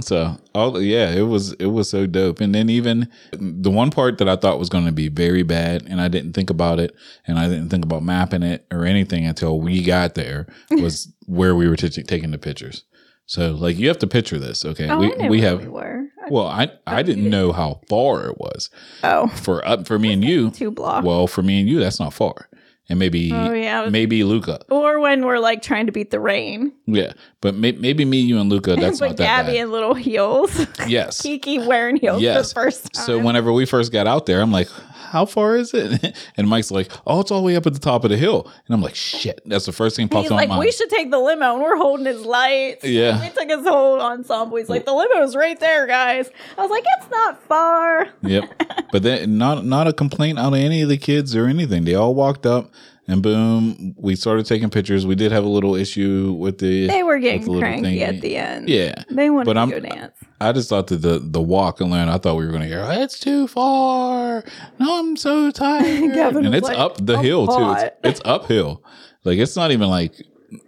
So, 0.00 0.36
all 0.54 0.80
yeah, 0.82 1.10
it 1.10 1.22
was 1.22 1.52
it 1.52 1.66
was 1.66 1.88
so 1.88 2.06
dope. 2.06 2.40
And 2.40 2.54
then 2.54 2.68
even 2.68 3.08
the 3.32 3.70
one 3.70 3.90
part 3.90 4.18
that 4.18 4.28
I 4.28 4.34
thought 4.36 4.58
was 4.58 4.68
going 4.68 4.86
to 4.86 4.92
be 4.92 5.08
very 5.08 5.42
bad, 5.44 5.84
and 5.88 6.00
I 6.00 6.08
didn't 6.08 6.32
think 6.32 6.50
about 6.50 6.80
it, 6.80 6.94
and 7.26 7.38
I 7.38 7.48
didn't 7.48 7.68
think 7.68 7.84
about 7.84 8.02
mapping 8.02 8.42
it 8.42 8.66
or 8.72 8.84
anything 8.84 9.24
until 9.24 9.60
we 9.60 9.82
got 9.84 10.14
there 10.14 10.46
was 10.70 11.12
where 11.26 11.54
we 11.54 11.68
were 11.68 11.76
t- 11.76 11.88
taking 12.02 12.32
the 12.32 12.38
pictures. 12.38 12.84
So, 13.26 13.52
like, 13.52 13.78
you 13.78 13.88
have 13.88 13.98
to 14.00 14.06
picture 14.06 14.38
this, 14.38 14.64
okay? 14.66 14.90
Oh, 14.90 14.98
we 14.98 15.28
we 15.28 15.40
have 15.42 15.60
we 15.62 15.68
were. 15.68 16.08
well, 16.28 16.46
I 16.46 16.70
I 16.86 17.02
didn't 17.02 17.30
know 17.30 17.52
how 17.52 17.80
far 17.88 18.26
it 18.28 18.36
was 18.38 18.68
Oh, 19.02 19.28
for 19.28 19.66
up 19.66 19.86
for 19.86 19.98
me 19.98 20.12
and 20.12 20.22
you. 20.24 20.50
two 20.50 20.70
blocks. 20.70 21.06
Well, 21.06 21.26
for 21.26 21.42
me 21.42 21.60
and 21.60 21.68
you, 21.68 21.78
that's 21.80 21.98
not 22.00 22.12
far, 22.12 22.48
and 22.88 22.98
maybe 22.98 23.32
Oh, 23.32 23.52
yeah. 23.52 23.88
maybe 23.90 24.24
Luca, 24.24 24.60
or 24.70 25.00
when 25.00 25.24
we're 25.24 25.38
like 25.38 25.62
trying 25.62 25.86
to 25.86 25.92
beat 25.92 26.10
the 26.10 26.20
rain. 26.20 26.72
yeah, 26.86 27.12
but 27.40 27.54
may, 27.54 27.72
maybe 27.72 28.04
me, 28.04 28.20
you, 28.20 28.38
and 28.38 28.50
Luca, 28.50 28.76
that's 28.76 29.00
but 29.00 29.08
not 29.08 29.16
that 29.18 29.24
Gabby 29.24 29.52
bad. 29.52 29.62
in 29.62 29.72
little 29.72 29.94
heels. 29.94 30.66
Yes. 30.86 31.22
Kiki 31.22 31.58
wearing 31.66 31.96
heels 31.96 32.20
Yes. 32.20 32.52
for 32.52 32.60
the 32.60 32.64
first 32.66 32.92
time. 32.92 33.04
So 33.06 33.18
whenever 33.18 33.52
we 33.52 33.64
first 33.64 33.90
got 33.92 34.06
out 34.06 34.26
there, 34.26 34.40
I'm 34.42 34.52
like, 34.52 34.68
"How 34.68 35.24
far 35.24 35.56
is 35.56 35.72
it?" 35.72 36.14
And 36.36 36.46
Mike's 36.48 36.70
like, 36.70 36.90
"Oh, 37.06 37.20
it's 37.20 37.30
all 37.30 37.40
the 37.40 37.46
way 37.46 37.56
up 37.56 37.66
at 37.66 37.72
the 37.72 37.80
top 37.80 38.04
of 38.04 38.10
the 38.10 38.16
hill." 38.18 38.50
And 38.66 38.74
I'm 38.74 38.82
like, 38.82 38.94
"Shit!" 38.94 39.40
That's 39.46 39.64
the 39.64 39.72
first 39.72 39.96
thing 39.96 40.08
pops 40.08 40.24
He's 40.24 40.30
on 40.30 40.36
like, 40.36 40.48
my 40.50 40.58
we 40.58 40.70
should 40.70 40.90
take 40.90 41.10
the 41.10 41.18
limo, 41.18 41.54
and 41.54 41.62
we're 41.62 41.76
holding 41.76 42.04
his 42.06 42.22
lights. 42.26 42.84
Yeah. 42.84 43.18
we 43.22 43.30
took 43.30 43.48
his 43.48 43.66
whole 43.66 44.00
ensemble. 44.00 44.58
He's 44.58 44.68
like, 44.68 44.84
the 44.84 44.92
limo's 44.92 45.34
right 45.34 45.58
there, 45.58 45.86
guys. 45.86 46.28
I 46.58 46.60
was 46.62 46.70
like, 46.70 46.84
it's 46.98 47.10
not 47.10 47.42
far. 47.44 48.08
yep. 48.22 48.44
But 48.92 49.02
then 49.02 49.38
not 49.38 49.64
not 49.64 49.86
a 49.86 49.92
complaint 49.94 50.38
out 50.38 50.48
of 50.52 50.58
any 50.58 50.82
of 50.82 50.88
the 50.90 50.98
kids 50.98 51.34
or 51.34 51.46
anything. 51.46 51.84
They 51.84 51.94
all 51.94 52.14
walked 52.14 52.44
up. 52.44 52.70
And 53.06 53.22
boom, 53.22 53.94
we 53.98 54.16
started 54.16 54.46
taking 54.46 54.70
pictures. 54.70 55.06
We 55.06 55.14
did 55.14 55.30
have 55.30 55.44
a 55.44 55.48
little 55.48 55.74
issue 55.74 56.32
with 56.38 56.56
the. 56.58 56.86
They 56.86 57.02
were 57.02 57.18
getting 57.18 57.44
the 57.52 57.58
cranky 57.58 58.02
at 58.02 58.22
the 58.22 58.36
end. 58.36 58.66
Yeah, 58.68 58.94
they 59.10 59.28
wanted 59.28 59.44
But 59.44 59.52
to 59.54 59.58
I'm- 59.60 59.70
go 59.70 59.80
dance. 59.80 60.12
I 60.40 60.52
just 60.52 60.68
thought 60.70 60.86
that 60.88 61.02
the 61.02 61.18
the 61.18 61.40
walk 61.40 61.80
alone, 61.80 62.08
I 62.08 62.16
thought 62.18 62.36
we 62.36 62.44
were 62.46 62.50
going 62.50 62.62
to 62.62 62.68
hear, 62.68 62.84
it's 62.88 63.18
too 63.20 63.46
far. 63.46 64.42
No, 64.78 64.98
I'm 65.00 65.16
so 65.16 65.50
tired. 65.50 65.84
And 66.44 66.54
it's 66.54 66.66
like, 66.66 66.78
up 66.78 66.96
the 67.04 67.16
"I'm 67.18 67.24
hill 67.24 67.46
too. 67.46 67.72
It's, 67.72 67.94
it's 68.04 68.20
uphill. 68.24 68.82
Like 69.24 69.38
it's 69.38 69.56
not 69.56 69.70
even 69.70 69.88
like 69.88 70.14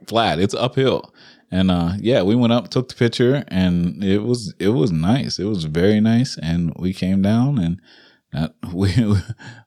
flat. 0.07 0.38
It's 0.38 0.55
uphill. 0.55 1.12
And 1.51 1.70
uh 1.70 1.92
yeah, 1.99 2.22
we 2.22 2.35
went 2.35 2.53
up, 2.53 2.68
took 2.70 2.88
the 2.88 2.94
picture, 2.94 3.44
and 3.49 4.03
it 4.05 4.18
was 4.18 4.53
it 4.59 4.68
was 4.70 4.92
nice. 4.92 5.38
It 5.38 5.44
was 5.44 5.64
very 5.64 6.01
nice. 6.01 6.38
And 6.42 6.72
we 6.77 6.92
came 6.92 7.22
down 7.22 7.59
and 7.59 7.81
that 8.33 8.55
we 8.72 8.92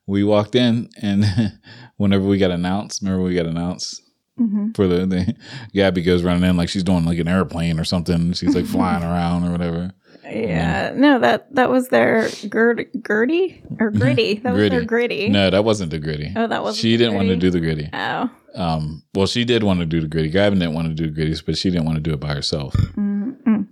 we 0.07 0.23
walked 0.23 0.55
in 0.55 0.89
and 1.01 1.25
whenever 1.99 2.25
we 2.25 2.37
got 2.39 2.49
announced, 2.51 3.01
remember 3.03 3.23
we 3.23 3.35
got 3.35 3.45
announced 3.45 4.01
Mhm. 4.39 4.73
for 4.75 4.87
the, 4.87 5.05
the 5.05 5.35
Gabby 5.73 6.01
goes 6.01 6.23
running 6.23 6.49
in 6.49 6.55
like 6.57 6.69
she's 6.69 6.83
doing 6.83 7.03
like 7.05 7.19
an 7.19 7.27
airplane 7.27 7.77
or 7.79 7.83
something. 7.83 8.31
She's 8.33 8.55
like 8.55 8.65
flying 8.65 9.03
around 9.11 9.43
or 9.47 9.51
whatever. 9.51 9.91
Yeah, 10.23 10.93
no 10.95 11.19
that 11.19 11.53
that 11.55 11.69
was 11.69 11.89
their 11.89 12.29
gird, 12.49 12.87
Gertie 13.05 13.61
or 13.79 13.89
gritty. 14.01 14.35
That 14.35 14.53
was 14.53 14.61
their 14.61 14.69
Gritty. 14.69 14.85
gritty. 14.85 15.29
No, 15.29 15.49
that 15.49 15.63
wasn't 15.65 15.91
the 15.91 15.99
gritty. 15.99 16.31
Oh, 16.35 16.47
that 16.47 16.63
wasn't 16.63 16.81
She 16.81 16.95
didn't 16.97 17.15
want 17.15 17.27
to 17.29 17.35
do 17.35 17.49
the 17.49 17.59
gritty. 17.59 17.89
Oh, 17.91 18.29
Um, 18.55 19.03
well, 19.13 19.27
she 19.27 19.43
did 19.45 19.63
want 19.63 19.79
to 19.81 19.85
do 19.85 19.99
the 20.01 20.07
gritty. 20.07 20.29
Gavin 20.29 20.57
didn't 20.59 20.73
want 20.73 20.87
to 20.87 20.93
do 20.93 21.11
the 21.11 21.21
gritties, 21.21 21.43
but 21.45 21.57
she 21.57 21.69
didn't 21.69 21.85
want 21.85 21.97
to 21.97 22.01
do 22.01 22.13
it 22.13 22.19
by 22.19 22.33
herself. 22.33 22.73
Mm-mm. 22.95 23.67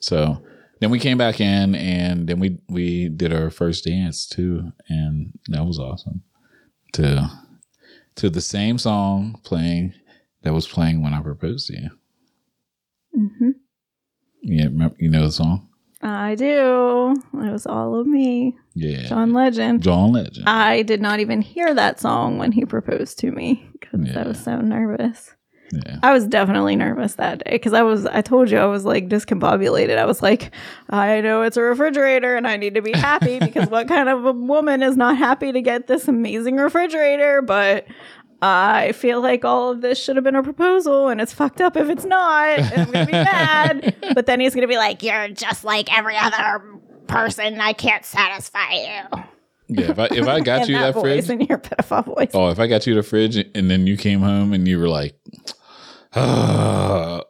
So 0.00 0.42
then 0.80 0.90
we 0.90 0.98
came 0.98 1.18
back 1.18 1.40
in, 1.40 1.74
and 1.74 2.26
then 2.28 2.40
we 2.40 2.58
we 2.68 3.08
did 3.08 3.32
our 3.32 3.50
first 3.50 3.84
dance 3.84 4.26
too, 4.26 4.72
and 4.88 5.32
that 5.48 5.64
was 5.66 5.78
awesome. 5.78 6.22
To 6.92 7.30
to 8.16 8.28
the 8.28 8.40
same 8.42 8.76
song 8.78 9.40
playing 9.44 9.94
that 10.42 10.52
was 10.52 10.68
playing 10.68 11.02
when 11.02 11.14
I 11.14 11.22
proposed 11.22 11.68
to 11.68 11.74
you. 11.80 11.90
Mm 13.18 13.30
hmm 13.38 13.50
Yeah, 14.42 14.64
remember, 14.64 14.96
you 14.98 15.08
know 15.10 15.24
the 15.26 15.32
song? 15.32 15.68
I 16.02 16.34
do. 16.34 17.14
It 17.34 17.52
was 17.52 17.64
all 17.64 17.94
of 17.94 18.06
me, 18.08 18.56
Yeah, 18.74 19.06
John 19.06 19.32
Legend. 19.32 19.82
John 19.82 20.12
Legend. 20.12 20.48
I 20.48 20.82
did 20.82 21.00
not 21.00 21.20
even 21.20 21.40
hear 21.40 21.72
that 21.74 22.00
song 22.00 22.38
when 22.38 22.50
he 22.52 22.64
proposed 22.64 23.18
to 23.20 23.30
me 23.30 23.68
because 23.72 24.00
Yeah. 24.08 24.20
I 24.24 24.28
was 24.28 24.42
so 24.42 24.56
nervous. 24.60 25.32
Yeah, 25.72 25.98
I 26.02 26.12
was 26.12 26.26
definitely 26.26 26.76
nervous 26.76 27.14
that 27.14 27.42
day 27.44 27.52
because 27.52 27.72
I 27.72 27.82
was, 27.82 28.04
I 28.06 28.20
told 28.20 28.50
you, 28.50 28.58
I 28.58 28.66
was 28.66 28.84
like 28.84 29.08
discombobulated. 29.08 29.96
I 29.96 30.04
was 30.04 30.20
like, 30.22 30.52
I 30.90 31.22
know 31.22 31.42
it's 31.42 31.56
a 31.56 31.62
refrigerator 31.62 32.36
and 32.36 32.46
I 32.46 32.56
need 32.56 32.74
to 32.74 32.82
be 32.82 32.92
happy 32.92 33.38
because 33.40 33.68
what 33.70 33.88
kind 33.88 34.08
of 34.08 34.26
a 34.26 34.32
woman 34.32 34.82
is 34.82 34.96
not 34.96 35.16
happy 35.16 35.50
to 35.50 35.62
get 35.62 35.86
this 35.86 36.08
amazing 36.08 36.56
refrigerator? 36.56 37.40
But 37.40 37.86
I 38.42 38.92
feel 38.92 39.22
like 39.22 39.44
all 39.44 39.70
of 39.70 39.80
this 39.80 40.02
should 40.02 40.16
have 40.16 40.24
been 40.24 40.36
a 40.36 40.42
proposal 40.42 41.08
and 41.08 41.20
it's 41.20 41.32
fucked 41.32 41.60
up 41.60 41.76
if 41.76 41.88
it's 41.88 42.04
not. 42.04 42.58
And 42.58 42.82
I'm 42.82 42.90
going 42.90 43.06
to 43.06 43.12
be 43.12 43.12
mad. 43.24 43.96
But 44.14 44.26
then 44.26 44.40
he's 44.40 44.54
going 44.54 44.62
to 44.62 44.68
be 44.68 44.76
like, 44.76 45.02
You're 45.02 45.28
just 45.28 45.64
like 45.64 45.96
every 45.96 46.16
other 46.18 46.60
person. 47.06 47.60
I 47.60 47.72
can't 47.72 48.04
satisfy 48.04 48.72
you. 48.72 49.24
yeah. 49.68 49.90
If 49.90 49.98
I 49.98 50.08
if 50.10 50.26
I 50.26 50.40
got 50.40 50.68
you 50.68 50.76
that, 50.76 50.94
that, 50.94 51.00
fridge, 51.00 51.30
in 51.30 51.40
your 51.42 51.58
pedophile 51.58 52.04
voice. 52.04 52.30
Oh, 52.34 52.50
if 52.50 52.58
I 52.58 52.66
got 52.66 52.86
you 52.86 52.94
the 52.94 53.02
fridge 53.02 53.36
and 53.54 53.70
then 53.70 53.86
you 53.86 53.96
came 53.96 54.20
home 54.20 54.52
and 54.52 54.66
you 54.66 54.78
were 54.78 54.88
like, 54.88 55.14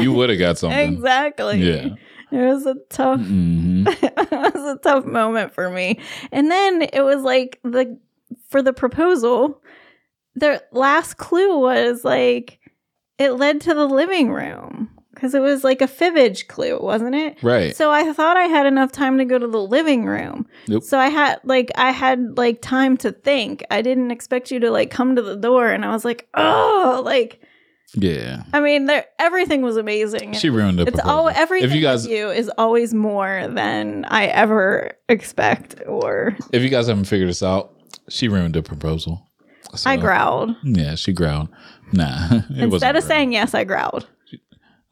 you 0.00 0.12
would 0.12 0.30
have 0.30 0.38
got 0.38 0.58
something. 0.58 0.94
Exactly. 0.94 1.58
Yeah. 1.60 1.88
It 2.32 2.46
was 2.46 2.66
a 2.66 2.74
tough 2.88 3.20
hmm 3.20 3.84
it 3.88 4.30
was 4.30 4.76
a 4.76 4.78
tough 4.82 5.04
moment 5.04 5.52
for 5.52 5.68
me. 5.70 6.00
And 6.32 6.50
then 6.50 6.82
it 6.82 7.02
was 7.02 7.22
like 7.22 7.60
the 7.62 7.98
for 8.48 8.62
the 8.62 8.72
proposal, 8.72 9.62
the 10.34 10.62
last 10.72 11.14
clue 11.18 11.58
was 11.58 12.04
like 12.04 12.60
it 13.18 13.32
led 13.32 13.60
to 13.62 13.74
the 13.74 13.86
living 13.86 14.32
room 14.32 14.90
because 15.24 15.34
it 15.34 15.40
was 15.40 15.64
like 15.64 15.80
a 15.80 15.86
fibbage 15.86 16.48
clue, 16.48 16.78
wasn't 16.78 17.14
it? 17.14 17.42
Right. 17.42 17.74
So 17.74 17.90
I 17.90 18.12
thought 18.12 18.36
I 18.36 18.44
had 18.44 18.66
enough 18.66 18.92
time 18.92 19.16
to 19.16 19.24
go 19.24 19.38
to 19.38 19.46
the 19.48 19.60
living 19.60 20.04
room. 20.04 20.46
Nope. 20.68 20.82
So 20.82 20.98
I 20.98 21.08
had 21.08 21.40
like 21.44 21.70
I 21.76 21.92
had 21.92 22.36
like 22.36 22.60
time 22.60 22.98
to 22.98 23.10
think. 23.10 23.64
I 23.70 23.80
didn't 23.80 24.10
expect 24.10 24.50
you 24.50 24.60
to 24.60 24.70
like 24.70 24.90
come 24.90 25.16
to 25.16 25.22
the 25.22 25.34
door 25.34 25.68
and 25.68 25.82
I 25.82 25.92
was 25.92 26.04
like, 26.04 26.28
"Oh, 26.34 27.00
like 27.02 27.40
Yeah. 27.94 28.42
I 28.52 28.60
mean, 28.60 28.90
everything 29.18 29.62
was 29.62 29.78
amazing. 29.78 30.34
She 30.34 30.50
ruined 30.50 30.78
it. 30.80 30.88
It's 30.88 31.00
all 31.00 31.30
everything 31.30 31.70
If 31.70 31.74
you 31.74 31.80
guys, 31.80 32.06
you 32.06 32.28
is 32.28 32.50
always 32.58 32.92
more 32.92 33.48
than 33.48 34.04
I 34.04 34.26
ever 34.26 34.92
expect. 35.08 35.80
Or 35.86 36.36
if 36.52 36.62
you 36.62 36.68
guys 36.68 36.88
haven't 36.88 37.04
figured 37.06 37.30
this 37.30 37.42
out, 37.42 37.72
she 38.10 38.28
ruined 38.28 38.56
the 38.56 38.62
proposal. 38.62 39.26
So, 39.74 39.90
I 39.90 39.96
growled 39.96 40.54
Yeah, 40.62 40.96
she 40.96 41.14
growled. 41.14 41.48
Nah. 41.92 42.42
Instead 42.54 42.94
of 42.94 43.04
saying 43.04 43.32
yes. 43.32 43.54
I 43.54 43.64
growled 43.64 44.06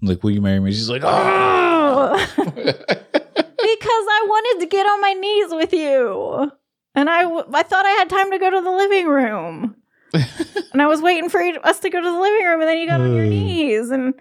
I'm 0.03 0.09
like, 0.09 0.23
will 0.25 0.33
you 0.33 0.41
marry 0.43 0.59
me? 0.61 0.73
She's 0.73 0.91
like, 0.91 1.03
oh. 1.05 2.27
because 2.37 4.05
I 4.09 4.27
wanted 4.29 4.61
to 4.65 4.67
get 4.67 4.87
on 4.87 5.01
my 5.01 5.13
knees 5.13 5.47
with 5.51 5.73
you, 5.73 6.51
and 6.95 7.09
I 7.09 7.23
w- 7.23 7.45
I 7.53 7.63
thought 7.63 7.87
I 7.87 7.91
had 7.91 8.11
time 8.11 8.31
to 8.33 8.39
go 8.39 8.51
to 8.51 8.61
the 8.61 8.71
living 8.71 9.07
room, 9.07 9.77
and 10.13 10.83
I 10.83 10.87
was 10.87 11.01
waiting 11.01 11.29
for 11.29 11.41
you- 11.41 11.61
us 11.61 11.79
to 11.81 11.91
go 11.91 12.01
to 12.01 12.11
the 12.11 12.19
living 12.21 12.45
room, 12.45 12.61
and 12.61 12.69
then 12.69 12.79
you 12.79 12.87
got 12.89 13.01
on 13.01 13.15
your 13.15 13.27
knees, 13.27 13.91
and 13.91 14.15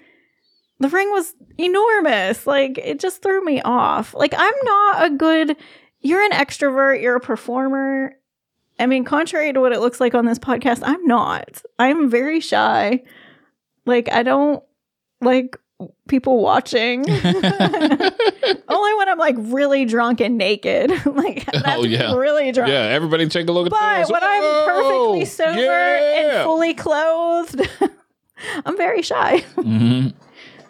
the 0.79 0.89
ring 0.89 1.09
was 1.11 1.33
enormous. 1.57 2.45
Like 2.45 2.77
it 2.77 2.99
just 2.99 3.21
threw 3.23 3.43
me 3.43 3.61
off. 3.61 4.13
Like 4.13 4.33
I'm 4.37 4.53
not 4.63 5.05
a 5.05 5.09
good. 5.15 5.57
You're 6.01 6.23
an 6.23 6.31
extrovert. 6.31 7.01
You're 7.01 7.15
a 7.17 7.19
performer. 7.21 8.13
I 8.79 8.85
mean, 8.87 9.03
contrary 9.03 9.53
to 9.53 9.59
what 9.59 9.73
it 9.73 9.79
looks 9.79 9.99
like 9.99 10.15
on 10.15 10.25
this 10.25 10.39
podcast, 10.39 10.81
I'm 10.83 11.05
not. 11.05 11.61
I'm 11.77 12.09
very 12.09 12.39
shy. 12.39 13.03
Like 13.85 14.11
I 14.11 14.23
don't 14.23 14.63
like 15.21 15.57
people 16.07 16.41
watching. 16.41 17.01
Only 17.09 18.93
when 18.95 19.09
I'm 19.09 19.17
like 19.17 19.35
really 19.37 19.85
drunk 19.85 20.21
and 20.21 20.37
naked. 20.37 20.91
like 21.05 21.45
Oh, 21.65 21.83
yeah. 21.83 22.13
really 22.15 22.51
drunk. 22.51 22.69
Yeah, 22.71 22.81
everybody 22.83 23.27
take 23.27 23.47
a 23.47 23.51
look 23.51 23.67
at 23.67 23.71
But 23.71 24.09
when 24.09 24.23
I'm 24.23 24.43
Oh, 24.43 24.65
perfectly 25.13 25.25
sober 25.25 25.59
yeah. 25.59 26.37
and 26.37 26.43
fully 26.45 26.73
clothed, 26.73 27.61
I'm 28.65 28.77
very 28.77 29.01
shy. 29.01 29.43
Mhm. 29.57 30.13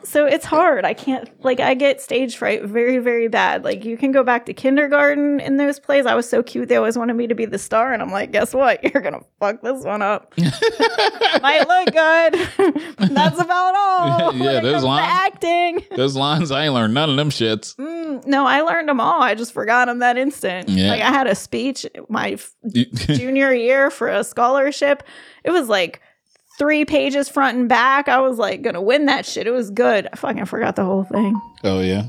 So 0.03 0.25
it's 0.25 0.45
hard. 0.45 0.85
I 0.85 0.93
can't 0.93 1.29
like 1.43 1.59
I 1.59 1.73
get 1.73 2.01
stage 2.01 2.35
fright 2.37 2.63
very 2.63 2.97
very 2.97 3.27
bad. 3.27 3.63
Like 3.63 3.85
you 3.85 3.97
can 3.97 4.11
go 4.11 4.23
back 4.23 4.45
to 4.47 4.53
kindergarten 4.53 5.39
in 5.39 5.57
those 5.57 5.79
plays. 5.79 6.05
I 6.05 6.15
was 6.15 6.27
so 6.29 6.41
cute. 6.41 6.69
They 6.69 6.75
always 6.75 6.97
wanted 6.97 7.15
me 7.15 7.27
to 7.27 7.35
be 7.35 7.45
the 7.45 7.57
star, 7.59 7.93
and 7.93 8.01
I'm 8.01 8.11
like, 8.11 8.31
guess 8.31 8.53
what? 8.53 8.83
You're 8.93 9.01
gonna 9.03 9.21
fuck 9.39 9.61
this 9.61 9.83
one 9.83 10.01
up. 10.01 10.33
Might 11.41 11.65
look 11.67 11.93
good. 11.93 12.73
That's 13.15 13.39
about 13.39 13.75
all. 13.75 14.33
Yeah, 14.35 14.53
when 14.55 14.63
those 14.63 14.83
lines- 14.83 15.07
acting. 15.11 15.83
Those 15.95 16.15
lines, 16.15 16.51
I 16.51 16.65
ain't 16.65 16.73
learned 16.73 16.93
none 16.93 17.09
of 17.09 17.15
them 17.15 17.29
shits. 17.29 17.75
Mm, 17.75 18.25
no, 18.25 18.45
I 18.45 18.61
learned 18.61 18.89
them 18.89 18.99
all. 18.99 19.21
I 19.21 19.35
just 19.35 19.53
forgot 19.53 19.85
them 19.85 19.99
that 19.99 20.17
instant. 20.17 20.69
Yeah. 20.69 20.89
Like 20.89 21.01
I 21.01 21.09
had 21.09 21.27
a 21.27 21.35
speech 21.35 21.85
my 22.09 22.31
f- 22.31 22.53
junior 22.73 23.53
year 23.53 23.89
for 23.89 24.07
a 24.07 24.23
scholarship. 24.23 25.03
It 25.43 25.51
was 25.51 25.67
like 25.67 26.01
three 26.61 26.85
pages 26.85 27.27
front 27.27 27.57
and 27.57 27.67
back. 27.67 28.07
I 28.07 28.19
was 28.21 28.37
like 28.37 28.61
gonna 28.61 28.81
win 28.81 29.07
that 29.07 29.25
shit. 29.25 29.47
It 29.47 29.51
was 29.51 29.71
good. 29.71 30.07
I 30.13 30.15
fucking 30.15 30.45
forgot 30.45 30.75
the 30.75 30.85
whole 30.85 31.03
thing. 31.03 31.39
oh 31.63 31.79
yeah. 31.81 32.03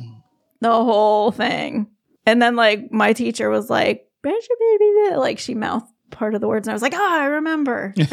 The 0.61 0.71
whole 0.71 1.31
thing. 1.33 1.87
And 2.27 2.41
then 2.43 2.55
like 2.55 2.93
my 2.93 3.15
teacher 3.15 3.49
was 3.49 3.71
like, 3.71 4.07
"Where's 4.21 4.47
your 4.49 4.59
baby?" 4.79 5.17
Like 5.17 5.39
she 5.39 5.55
mouthed 5.55 5.87
part 6.11 6.35
of 6.35 6.41
the 6.43 6.49
words, 6.49 6.69
and 6.69 6.73
I 6.73 6.75
was 6.75 6.83
like, 6.83 6.93
"Oh, 6.95 7.09
I 7.21 7.25
remember." 7.25 7.95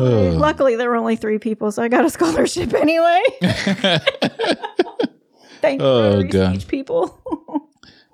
Oh. 0.00 0.30
Luckily, 0.38 0.76
there 0.76 0.88
were 0.90 0.96
only 0.96 1.16
three 1.16 1.38
people, 1.38 1.72
so 1.72 1.82
I 1.82 1.88
got 1.88 2.04
a 2.04 2.10
scholarship 2.10 2.72
anyway. 2.72 3.20
Thank 5.60 5.80
you, 5.80 5.86
Oh, 5.86 6.02
Rotary 6.14 6.28
God. 6.28 6.68
people. 6.68 7.18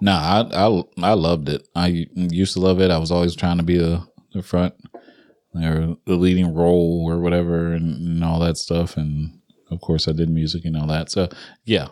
Nah, 0.01 0.49
I, 0.51 0.66
I 0.66 0.83
I 1.03 1.12
loved 1.12 1.49
it. 1.51 1.68
I 1.75 2.07
used 2.14 2.55
to 2.55 2.61
love 2.61 2.81
it. 2.81 2.90
I 2.90 2.97
was 2.99 3.11
always 3.11 3.35
trying 3.37 3.59
to 3.59 3.62
be 3.64 3.77
the, 3.77 4.03
the 4.33 4.42
front 4.42 4.73
or 5.54 5.96
the 6.04 6.16
leading 6.16 6.54
role 6.54 7.04
or 7.08 7.18
whatever 7.18 7.72
and, 7.72 8.06
and 8.06 8.24
all 8.24 8.40
that 8.40 8.56
stuff. 8.56 8.96
And 8.96 9.40
of 9.70 9.80
course, 9.80 10.08
I 10.08 10.12
did 10.12 10.28
music 10.28 10.64
and 10.64 10.76
all 10.76 10.86
that. 10.88 11.10
So 11.10 11.28
yeah, 11.64 11.88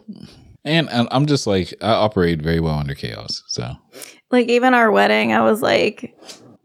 and, 0.65 0.89
and 0.91 1.09
I'm 1.11 1.27
just 1.27 1.47
like 1.47 1.75
I 1.81 1.91
operate 1.91 2.43
very 2.43 2.61
well 2.61 2.79
under 2.79 2.95
chaos. 2.95 3.43
So 3.49 3.75
like 4.31 4.49
even 4.49 4.75
our 4.75 4.91
wedding, 4.91 5.33
I 5.33 5.43
was 5.43 5.63
like, 5.63 6.17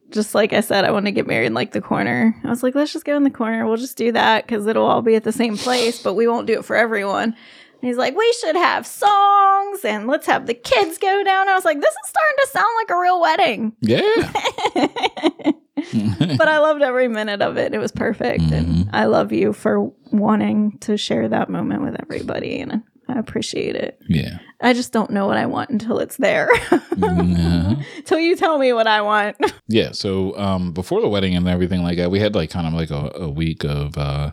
just 0.09 0.35
like 0.35 0.53
I 0.53 0.61
said, 0.61 0.85
I 0.85 0.91
want 0.91 1.05
to 1.05 1.11
get 1.11 1.27
married 1.27 1.47
in 1.47 1.53
like 1.53 1.71
the 1.71 1.81
corner. 1.81 2.35
I 2.43 2.49
was 2.49 2.63
like, 2.63 2.75
let's 2.75 2.93
just 2.93 3.05
go 3.05 3.15
in 3.15 3.23
the 3.23 3.29
corner. 3.29 3.65
We'll 3.65 3.77
just 3.77 3.97
do 3.97 4.11
that 4.13 4.45
because 4.45 4.65
it'll 4.67 4.85
all 4.85 5.01
be 5.01 5.15
at 5.15 5.23
the 5.23 5.31
same 5.31 5.57
place, 5.57 6.01
but 6.01 6.13
we 6.13 6.27
won't 6.27 6.47
do 6.47 6.59
it 6.59 6.65
for 6.65 6.75
everyone. 6.75 7.35
And 7.81 7.87
he's 7.87 7.97
like, 7.97 8.15
we 8.15 8.35
should 8.41 8.55
have 8.55 8.87
songs 8.87 9.85
and 9.85 10.07
let's 10.07 10.25
have 10.25 10.47
the 10.47 10.53
kids 10.53 10.97
go 10.97 11.23
down. 11.23 11.47
I 11.47 11.53
was 11.53 11.65
like, 11.65 11.79
this 11.79 11.93
is 11.93 12.09
starting 12.09 12.37
to 12.39 12.47
sound 12.47 12.69
like 12.77 12.89
a 12.89 12.99
real 12.99 13.21
wedding. 13.21 13.73
yeah, 13.81 15.51
but 16.37 16.47
I 16.47 16.59
loved 16.59 16.81
every 16.81 17.07
minute 17.07 17.41
of 17.41 17.57
it. 17.57 17.73
It 17.73 17.79
was 17.79 17.91
perfect. 17.91 18.43
And 18.51 18.89
I 18.93 19.05
love 19.05 19.31
you 19.31 19.53
for 19.53 19.91
wanting 20.11 20.77
to 20.79 20.97
share 20.97 21.27
that 21.29 21.49
moment 21.49 21.83
with 21.83 21.95
everybody. 22.01 22.59
And 22.59 22.83
I 23.09 23.19
appreciate 23.19 23.75
it. 23.75 23.99
yeah. 24.07 24.39
I 24.59 24.73
just 24.73 24.91
don't 24.91 25.11
know 25.11 25.27
what 25.27 25.37
I 25.37 25.45
want 25.45 25.69
until 25.69 25.99
it's 25.99 26.17
there. 26.17 26.49
Uh-huh. 26.99 27.75
Till 28.05 28.19
you 28.19 28.35
tell 28.35 28.57
me 28.57 28.73
what 28.73 28.87
I 28.87 29.01
want. 29.01 29.37
Yeah. 29.67 29.91
So 29.91 30.35
um, 30.37 30.71
before 30.73 30.99
the 31.01 31.07
wedding 31.07 31.35
and 31.35 31.47
everything 31.47 31.83
like 31.83 31.97
that, 31.97 32.09
we 32.09 32.19
had 32.19 32.33
like 32.35 32.49
kind 32.49 32.65
of 32.65 32.73
like 32.73 32.89
a, 32.89 33.11
a 33.15 33.29
week 33.29 33.63
of 33.65 33.97
uh, 33.97 34.31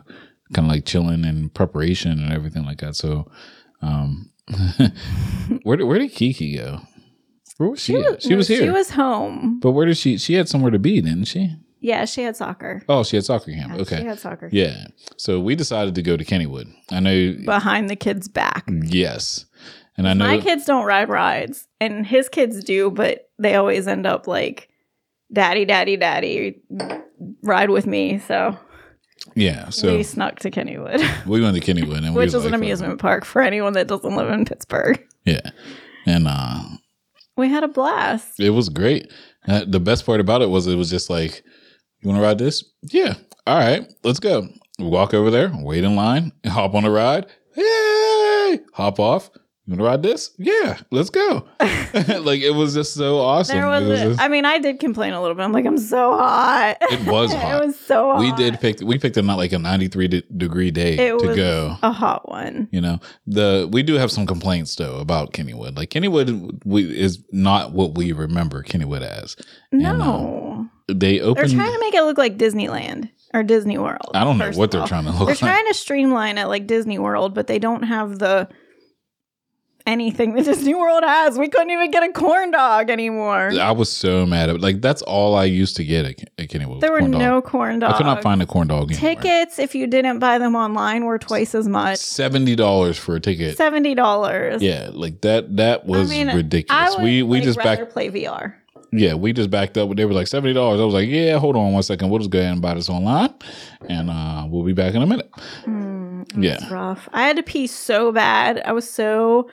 kind 0.53 0.65
of 0.65 0.71
like 0.71 0.85
chilling 0.85 1.23
and 1.25 1.53
preparation 1.53 2.11
and 2.13 2.33
everything 2.33 2.65
like 2.65 2.79
that. 2.79 2.95
So 2.95 3.29
um, 3.81 4.31
where 5.63 5.77
did 5.77 5.83
where 5.83 5.99
did 5.99 6.11
Kiki 6.13 6.57
go? 6.57 6.79
Where 7.57 7.69
was 7.69 7.79
she? 7.79 7.93
She 8.19 8.35
was 8.35 8.47
here. 8.47 8.63
She 8.63 8.69
was 8.69 8.91
home. 8.91 9.59
but 9.61 9.71
where 9.71 9.85
did 9.85 9.97
she? 9.97 10.17
She 10.17 10.33
had 10.33 10.49
somewhere 10.49 10.71
to 10.71 10.79
be, 10.79 11.01
didn't 11.01 11.25
she? 11.25 11.55
Yeah, 11.79 12.05
she 12.05 12.23
had 12.23 12.35
soccer. 12.35 12.81
Oh, 12.89 13.03
she 13.03 13.15
had 13.15 13.25
soccer 13.25 13.51
camp. 13.51 13.73
Yeah, 13.75 13.81
Okay. 13.81 13.97
She 13.99 14.05
had 14.05 14.19
soccer. 14.19 14.49
Yeah. 14.51 14.87
So 15.17 15.39
we 15.39 15.55
decided 15.55 15.93
to 15.95 16.01
go 16.01 16.17
to 16.17 16.25
Kennywood. 16.25 16.65
I 16.91 16.99
know. 16.99 17.35
Behind 17.45 17.89
the 17.89 17.95
kid's 17.95 18.27
back. 18.27 18.67
yes. 18.69 19.45
And 19.97 20.07
I 20.07 20.13
know. 20.13 20.25
My 20.25 20.39
kids 20.39 20.65
don't 20.65 20.85
ride 20.85 21.07
rides, 21.09 21.67
and 21.79 22.05
his 22.05 22.27
kids 22.27 22.63
do, 22.63 22.91
but 22.91 23.29
they 23.39 23.55
always 23.55 23.87
end 23.87 24.05
up 24.05 24.27
like, 24.27 24.67
"Daddy, 25.31 25.63
daddy, 25.63 25.95
daddy, 25.95 26.61
ride 27.43 27.69
with 27.69 27.87
me." 27.87 28.19
So, 28.19 28.57
yeah. 29.35 29.69
So 29.69 29.95
we 29.95 30.03
snuck 30.03 30.39
to 30.39 30.51
Kennywood, 30.51 31.25
we 31.25 31.41
went 31.41 31.55
to 31.55 31.61
Kennywood, 31.61 31.99
and 32.03 32.13
we 32.13 32.23
which 32.23 32.33
was 32.33 32.35
is 32.35 32.45
an 32.45 32.51
like, 32.51 32.59
amusement 32.59 32.99
park 32.99 33.23
for 33.23 33.41
anyone 33.41 33.71
that 33.73 33.87
doesn't 33.87 34.15
live 34.17 34.29
in 34.31 34.43
Pittsburgh. 34.43 35.01
Yeah. 35.23 35.51
And 36.05 36.27
uh, 36.27 36.61
We 37.37 37.49
had 37.49 37.63
a 37.63 37.67
blast. 37.67 38.39
It 38.39 38.51
was 38.51 38.69
great. 38.69 39.11
Uh, 39.47 39.65
the 39.67 39.79
best 39.79 40.05
part 40.05 40.19
about 40.19 40.41
it 40.41 40.49
was 40.49 40.67
it 40.67 40.75
was 40.75 40.89
just 40.89 41.09
like, 41.09 41.43
you 42.01 42.09
want 42.09 42.17
to 42.19 42.23
ride 42.23 42.37
this? 42.37 42.63
Yeah. 42.81 43.15
All 43.45 43.57
right, 43.57 43.85
let's 44.03 44.19
go. 44.19 44.47
We 44.79 44.85
walk 44.85 45.13
over 45.13 45.29
there, 45.29 45.51
wait 45.53 45.83
in 45.83 45.95
line, 45.95 46.31
hop 46.45 46.73
on 46.73 46.85
a 46.85 46.89
ride. 46.89 47.27
Yay! 47.55 48.59
Hop 48.73 48.99
off. 48.99 49.29
You 49.67 49.71
want 49.71 49.79
to 49.79 49.85
ride 49.85 50.03
this? 50.03 50.29
Yeah, 50.37 50.77
let's 50.91 51.09
go. 51.09 51.47
like 51.59 52.41
it 52.41 52.53
was 52.53 52.75
just 52.75 52.93
so 52.93 53.17
awesome. 53.17 53.57
There 53.57 53.65
was, 53.67 53.83
was, 53.87 53.99
a- 53.99 54.03
just- 54.09 54.21
I 54.21 54.27
mean, 54.27 54.45
I 54.45 54.59
did 54.59 54.79
complain 54.79 55.13
a 55.13 55.19
little 55.21 55.33
bit. 55.35 55.41
I'm 55.41 55.51
like, 55.53 55.65
I'm 55.65 55.79
so 55.79 56.15
hot. 56.15 56.77
It 56.81 57.07
was 57.07 57.33
hot. 57.33 57.63
it 57.63 57.65
was 57.65 57.79
so 57.79 58.11
hot. 58.11 58.19
we 58.19 58.31
did 58.33 58.59
pick. 58.59 58.79
We 58.81 58.99
picked 58.99 59.17
a 59.17 59.23
not 59.23 59.37
like 59.37 59.53
a 59.53 59.57
ninety 59.59 59.87
three 59.87 60.07
de- 60.07 60.21
degree 60.37 60.69
day 60.69 61.07
It 61.07 61.17
to 61.19 61.27
was 61.29 61.35
go. 61.35 61.77
a 61.81 61.91
hot 61.91 62.29
one. 62.29 62.67
You 62.71 62.81
know 62.81 62.99
the 63.25 63.67
we 63.71 63.81
do 63.81 63.95
have 63.95 64.11
some 64.11 64.27
complaints 64.27 64.75
though 64.75 64.99
about 64.99 65.33
Kennywood. 65.33 65.75
Like 65.77 65.89
Kennywood 65.89 66.61
we, 66.63 66.83
is 66.95 67.23
not 67.31 67.71
what 67.71 67.95
we 67.97 68.11
remember 68.11 68.61
Kennywood 68.61 69.01
as. 69.01 69.35
And, 69.71 69.85
uh, 69.85 69.93
No. 69.93 70.69
They 70.87 71.19
open 71.19 71.47
They're 71.47 71.57
trying 71.57 71.73
to 71.73 71.79
make 71.79 71.95
it 71.95 72.03
look 72.03 72.19
like 72.19 72.37
Disneyland 72.37 73.09
or 73.33 73.41
Disney 73.41 73.79
World. 73.79 74.11
I 74.13 74.23
don't 74.23 74.37
know 74.37 74.51
what 74.51 74.69
they're 74.69 74.81
all. 74.81 74.87
trying 74.87 75.05
to 75.05 75.09
look 75.09 75.19
They're 75.21 75.27
like. 75.29 75.37
trying 75.39 75.65
to 75.65 75.73
streamline 75.73 76.37
it 76.37 76.45
like 76.45 76.67
Disney 76.67 76.99
World, 76.99 77.33
but 77.33 77.47
they 77.47 77.57
don't 77.57 77.81
have 77.81 78.19
the 78.19 78.47
anything 79.85 80.33
that 80.33 80.45
Disney 80.45 80.73
World 80.73 81.03
has. 81.03 81.37
We 81.37 81.47
couldn't 81.47 81.69
even 81.69 81.91
get 81.91 82.03
a 82.03 82.11
corn 82.11 82.51
dog 82.51 82.89
anymore. 82.89 83.51
I 83.59 83.71
was 83.71 83.91
so 83.91 84.25
mad 84.25 84.49
at 84.49 84.61
like 84.61 84.81
that's 84.81 85.01
all 85.03 85.35
I 85.35 85.45
used 85.45 85.75
to 85.77 85.83
get 85.83 86.05
at, 86.05 86.19
at 86.39 86.49
Kennywood. 86.49 86.81
there 86.81 86.91
were 86.91 86.99
corn 86.99 87.11
dog. 87.11 87.21
no 87.21 87.41
corn 87.41 87.79
dogs. 87.79 87.93
I 87.93 87.97
could 87.97 88.05
not 88.05 88.21
find 88.23 88.41
a 88.41 88.45
corn 88.45 88.67
dog 88.67 88.91
anywhere. 88.91 89.15
tickets. 89.15 89.59
If 89.59 89.75
you 89.75 89.87
didn't 89.87 90.19
buy 90.19 90.37
them 90.37 90.55
online, 90.55 91.05
were 91.05 91.19
twice 91.19 91.55
as 91.55 91.67
much. 91.67 91.97
Seventy 91.99 92.55
dollars 92.55 92.97
for 92.97 93.15
a 93.15 93.19
ticket. 93.19 93.57
Seventy 93.57 93.95
dollars. 93.95 94.61
Yeah, 94.61 94.89
like 94.91 95.21
that. 95.21 95.55
That 95.57 95.85
was 95.85 96.11
I 96.11 96.13
mean, 96.13 96.35
ridiculous. 96.35 96.95
Would, 96.95 97.03
we 97.03 97.23
we 97.23 97.37
like, 97.37 97.43
just 97.43 97.57
backed. 97.59 97.91
play 97.91 98.09
VR. 98.09 98.55
Yeah, 98.91 99.15
we 99.15 99.33
just 99.33 99.49
backed 99.49 99.77
up. 99.77 99.93
They 99.95 100.05
were 100.05 100.13
like 100.13 100.27
seventy 100.27 100.53
dollars. 100.53 100.79
I 100.79 100.85
was 100.85 100.93
like, 100.93 101.09
yeah, 101.09 101.37
hold 101.37 101.55
on 101.55 101.73
one 101.73 101.83
second. 101.83 102.09
We'll 102.09 102.19
just 102.19 102.31
go 102.31 102.39
ahead 102.39 102.53
and 102.53 102.61
buy 102.61 102.75
this 102.75 102.89
online, 102.89 103.33
and 103.89 104.09
uh, 104.09 104.47
we'll 104.47 104.63
be 104.63 104.73
back 104.73 104.93
in 104.93 105.01
a 105.01 105.05
minute. 105.05 105.29
yeah, 106.37 106.73
rough. 106.73 107.09
I 107.11 107.23
had 107.23 107.35
to 107.35 107.43
pee 107.43 107.67
so 107.67 108.11
bad. 108.11 108.61
I 108.63 108.71
was 108.71 108.89
so 108.89 109.49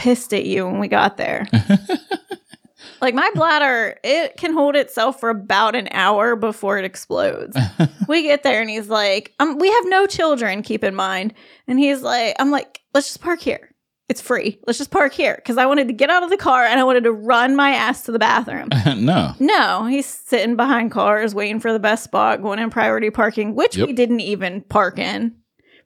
pissed 0.00 0.32
at 0.32 0.46
you 0.46 0.64
when 0.66 0.78
we 0.80 0.88
got 0.88 1.18
there. 1.18 1.46
like 3.02 3.14
my 3.14 3.30
bladder, 3.34 3.98
it 4.02 4.36
can 4.38 4.52
hold 4.54 4.74
itself 4.76 5.20
for 5.20 5.28
about 5.28 5.74
an 5.74 5.88
hour 5.92 6.36
before 6.36 6.78
it 6.78 6.84
explodes. 6.86 7.56
we 8.08 8.22
get 8.22 8.42
there 8.42 8.60
and 8.62 8.70
he's 8.70 8.88
like, 8.88 9.34
um, 9.38 9.58
we 9.58 9.70
have 9.70 9.84
no 9.86 10.06
children, 10.06 10.62
keep 10.62 10.82
in 10.84 10.94
mind. 10.94 11.34
And 11.68 11.78
he's 11.78 12.00
like, 12.02 12.34
I'm 12.38 12.50
like, 12.50 12.80
let's 12.94 13.08
just 13.08 13.20
park 13.20 13.40
here. 13.40 13.66
It's 14.08 14.20
free. 14.22 14.58
Let's 14.66 14.78
just 14.78 14.90
park 14.90 15.12
here. 15.12 15.34
Because 15.36 15.56
I 15.56 15.66
wanted 15.66 15.86
to 15.88 15.94
get 15.94 16.10
out 16.10 16.22
of 16.24 16.30
the 16.30 16.36
car 16.36 16.64
and 16.64 16.80
I 16.80 16.84
wanted 16.84 17.04
to 17.04 17.12
run 17.12 17.54
my 17.54 17.70
ass 17.70 18.02
to 18.04 18.12
the 18.12 18.18
bathroom. 18.18 18.68
no, 18.96 19.34
No, 19.38 19.84
he's 19.84 20.06
sitting 20.06 20.56
behind 20.56 20.90
cars 20.90 21.34
waiting 21.34 21.60
for 21.60 21.72
the 21.72 21.78
best 21.78 22.02
spot, 22.04 22.42
going 22.42 22.58
in 22.58 22.70
priority 22.70 23.10
parking, 23.10 23.54
which 23.54 23.76
Yep. 23.76 23.86
we 23.86 23.92
didn't 23.92 24.20
even 24.20 24.62
park 24.62 24.98
in, 24.98 25.36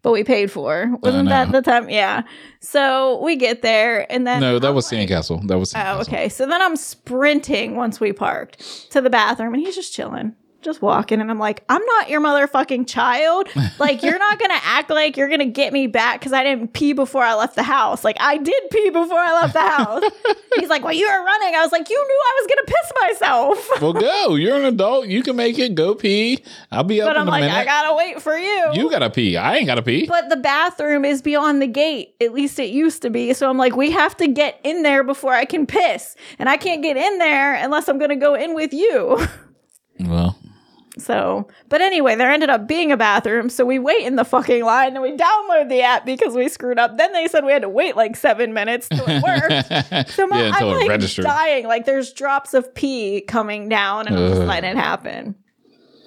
but 0.05 0.12
we 0.12 0.23
paid 0.23 0.53
for. 0.53 0.95
Wasn't 1.03 1.31
that 1.31 1.51
the 1.51 1.62
time? 1.62 1.88
Yeah. 1.88 2.23
So 2.61 3.21
we 3.25 3.37
get 3.37 3.62
there 3.62 4.11
and 4.12 4.27
then 4.27 4.38
no, 4.40 4.59
that 4.61 4.69
I'm 4.69 4.75
was 4.75 4.93
like- 4.93 5.09
Sandcastle. 5.09 5.49
That 5.49 5.59
was 5.59 5.73
Oh, 5.75 6.01
okay. 6.03 6.29
So 6.29 6.47
then 6.47 6.61
I'm 6.62 6.77
sprinting 6.77 7.75
once 7.75 7.99
we 7.99 8.12
parked 8.12 8.90
to 8.93 9.01
the 9.01 9.11
bathroom 9.11 9.55
and 9.55 9.62
he's 9.62 9.75
just 9.75 9.95
chilling. 9.95 10.37
Just 10.64 10.81
walking, 10.81 11.20
and 11.20 11.31
I'm 11.31 11.38
like, 11.38 11.62
I'm 11.68 11.85
not 11.85 12.09
your 12.09 12.22
motherfucking 12.22 12.88
child. 12.88 13.48
Like, 13.79 14.03
you're 14.03 14.18
not 14.18 14.38
gonna 14.38 14.55
act 14.64 14.88
like 14.88 15.16
you're 15.16 15.29
gonna 15.29 15.44
get 15.44 15.72
me 15.74 15.87
back 15.87 16.18
because 16.20 16.33
I 16.33 16.42
didn't 16.42 16.72
pee 16.72 16.94
before 16.94 17.22
I 17.22 17.35
left 17.35 17.55
the 17.55 17.62
house. 17.62 18.03
Like, 18.03 18.16
I 18.18 18.38
did 18.38 18.70
pee 18.70 18.88
before 18.88 19.18
I 19.18 19.35
left 19.42 19.53
the 19.53 19.61
house. 19.61 20.03
He's 20.59 20.70
like, 20.70 20.83
Well, 20.83 20.94
you 20.94 21.07
were 21.07 21.22
running. 21.24 21.55
I 21.55 21.61
was 21.62 21.70
like, 21.70 21.90
You 21.90 21.96
knew 21.96 22.20
I 22.22 22.40
was 22.40 22.48
gonna 22.48 22.66
piss 22.66 22.92
myself. 23.03 23.83
Well, 23.83 23.92
go. 23.92 24.35
You're 24.37 24.57
an 24.57 24.64
adult. 24.64 25.07
You 25.07 25.22
can 25.22 25.37
make 25.37 25.59
it. 25.59 25.74
Go 25.74 25.94
pee. 25.94 26.42
I'll 26.72 26.83
be 26.83 27.03
up 27.03 27.09
But 27.09 27.16
in 27.16 27.22
I'm 27.22 27.29
a 27.29 27.31
like, 27.31 27.40
minute. 27.42 27.57
I 27.57 27.64
gotta 27.66 27.94
wait 27.94 28.22
for 28.22 28.37
you. 28.38 28.70
you 28.72 28.90
gotta 28.90 29.11
pee. 29.11 29.37
I 29.37 29.57
ain't 29.57 29.66
gotta 29.66 29.83
pee. 29.83 30.07
but 30.07 30.31
the 30.31 30.37
bathroom 30.37 31.05
is 31.05 31.20
beyond 31.20 31.61
the 31.61 31.66
gate. 31.66 32.14
At 32.22 32.33
least 32.33 32.59
it 32.59 32.70
used 32.70 33.03
to 33.03 33.11
be. 33.11 33.35
So 33.35 33.50
I'm 33.50 33.59
like, 33.59 33.77
we 33.77 33.90
have 33.90 34.16
to 34.16 34.27
get 34.29 34.61
in 34.64 34.83
there 34.83 35.05
before 35.05 35.35
I 35.35 35.44
can 35.44 35.66
piss. 35.66 36.16
And 36.38 36.48
I 36.48 36.57
can't 36.57 36.83
get 36.83 36.96
in 36.96 37.18
there 37.18 37.55
unless 37.55 37.88
I'm 37.88 37.98
gonna 37.98 38.16
go 38.16 38.35
in 38.35 38.55
with 38.55 38.72
you. 38.72 39.18
Well, 40.00 40.37
So, 40.97 41.49
but 41.69 41.81
anyway, 41.81 42.15
there 42.15 42.31
ended 42.31 42.51
up 42.51 42.69
being 42.69 42.93
a 42.93 42.97
bathroom. 42.97 43.49
So 43.49 43.65
we 43.65 43.79
wait 43.79 44.07
in 44.07 44.17
the 44.17 44.25
fucking 44.25 44.65
line 44.65 44.95
and 44.95 45.03
we 45.03 45.17
download 45.17 45.69
the 45.69 45.83
app 45.83 46.07
because 46.07 46.35
we 46.35 46.49
screwed 46.49 46.79
up. 46.79 46.97
Then 46.99 47.13
they 47.13 47.27
said 47.27 47.45
we 47.45 47.53
had 47.53 47.63
to 47.63 47.69
wait 47.69 47.97
like 47.97 48.17
seven 48.17 48.53
minutes 48.53 48.89
till 48.89 49.05
it 49.07 49.23
worked. 49.23 50.09
So 50.15 50.27
my, 50.27 50.45
yeah, 50.45 50.53
I'm 50.55 50.69
like 50.69 50.89
registered. 50.89 51.25
dying. 51.25 51.67
Like 51.67 51.85
there's 51.85 52.13
drops 52.13 52.55
of 52.55 52.75
pee 52.75 53.23
coming 53.23 53.69
down 53.69 54.07
and 54.07 54.17
I'm 54.17 54.29
just 54.29 54.43
letting 54.43 54.71
it 54.71 54.77
happen. 54.77 55.35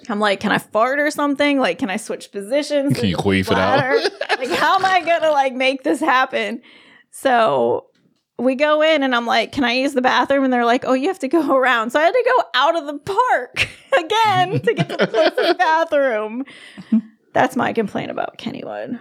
I'm 0.08 0.20
like, 0.20 0.40
can 0.40 0.52
I 0.52 0.58
fart 0.58 0.98
or 1.00 1.10
something? 1.10 1.58
Like, 1.58 1.78
can 1.78 1.90
I 1.90 1.96
switch 1.96 2.32
positions? 2.32 2.98
Can 2.98 3.08
you 3.08 3.16
queef 3.16 3.50
it 3.50 3.58
out? 3.58 4.02
like, 4.38 4.50
how 4.50 4.76
am 4.76 4.84
I 4.84 5.00
gonna 5.00 5.30
like 5.30 5.54
make 5.54 5.82
this 5.82 6.00
happen? 6.00 6.62
So 7.10 7.87
we 8.38 8.54
go 8.54 8.82
in 8.82 9.02
and 9.02 9.14
I'm 9.14 9.26
like, 9.26 9.52
can 9.52 9.64
I 9.64 9.72
use 9.72 9.94
the 9.94 10.02
bathroom? 10.02 10.44
And 10.44 10.52
they're 10.52 10.64
like, 10.64 10.84
oh, 10.86 10.92
you 10.94 11.08
have 11.08 11.18
to 11.20 11.28
go 11.28 11.56
around. 11.56 11.90
So 11.90 12.00
I 12.00 12.04
had 12.04 12.12
to 12.12 12.24
go 12.36 12.44
out 12.54 12.76
of 12.76 12.86
the 12.86 12.98
park 12.98 13.68
again 13.92 14.60
to 14.60 14.74
get 14.74 14.88
to 14.88 14.96
the 14.96 15.06
closest 15.06 15.58
bathroom. 15.58 16.44
That's 17.32 17.56
my 17.56 17.72
complaint 17.72 18.10
about 18.10 18.38
Kennywood. 18.38 18.98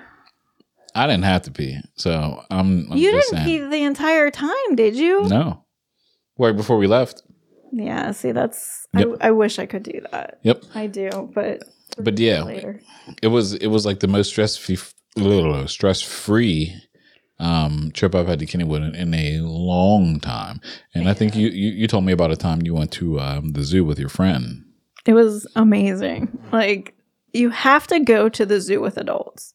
I 0.95 1.06
didn't 1.06 1.26
have 1.26 1.43
to 1.43 1.52
pee, 1.52 1.78
so 1.95 2.43
I'm. 2.50 2.91
I'm 2.91 2.97
you 2.97 3.12
didn't 3.12 3.26
saying. 3.26 3.45
pee 3.45 3.60
the 3.60 3.84
entire 3.84 4.32
time, 4.32 4.76
did 4.76 4.95
you? 4.95 5.28
No, 5.28 5.63
right 6.39 6.56
before 6.56 6.78
we 6.78 6.88
left. 6.88 7.21
Yeah, 7.71 8.12
see, 8.12 8.32
that's 8.32 8.88
Yep. 8.97 9.17
I, 9.21 9.28
I 9.28 9.32
wish 9.32 9.60
I 9.60 9.67
could 9.67 9.84
do 9.84 10.02
that. 10.12 10.39
Yep, 10.41 10.63
I 10.73 10.88
do, 10.88 11.30
but 11.36 11.62
but 12.00 12.17
yeah, 12.17 12.43
later. 12.43 12.82
it 13.21 13.28
was 13.28 13.54
it 13.54 13.67
was 13.67 13.86
like 13.86 14.00
the 14.00 14.08
most 14.08 14.30
stress 14.30 14.58
free 14.58 14.78
stress 15.67 16.02
free 16.02 16.76
um 17.39 17.91
trip 17.93 18.15
I've 18.15 18.28
had 18.28 18.39
to 18.39 18.45
Kennywood 18.45 18.88
in, 18.88 18.95
in 18.95 19.13
a 19.13 19.41
long 19.41 20.19
time. 20.19 20.60
And 20.93 21.08
I 21.08 21.13
think 21.13 21.36
you, 21.36 21.50
you 21.50 21.71
you 21.71 21.88
told 21.88 22.04
me 22.04 22.12
about 22.12 22.32
a 22.32 22.38
time 22.38 22.63
you 22.63 22.73
went 22.73 22.91
to 22.93 23.19
um, 23.19 23.54
the 23.54 23.63
zoo 23.63 23.84
with 23.84 24.00
your 24.00 24.10
friend. 24.10 24.63
It 25.06 25.13
was 25.13 25.47
amazing. 25.56 26.38
Like 26.52 26.95
you 27.34 27.50
have 27.50 27.88
to 27.88 28.00
go 28.00 28.30
to 28.30 28.45
the 28.45 28.60
zoo 28.60 28.82
with 28.82 28.97
adults. 28.97 29.54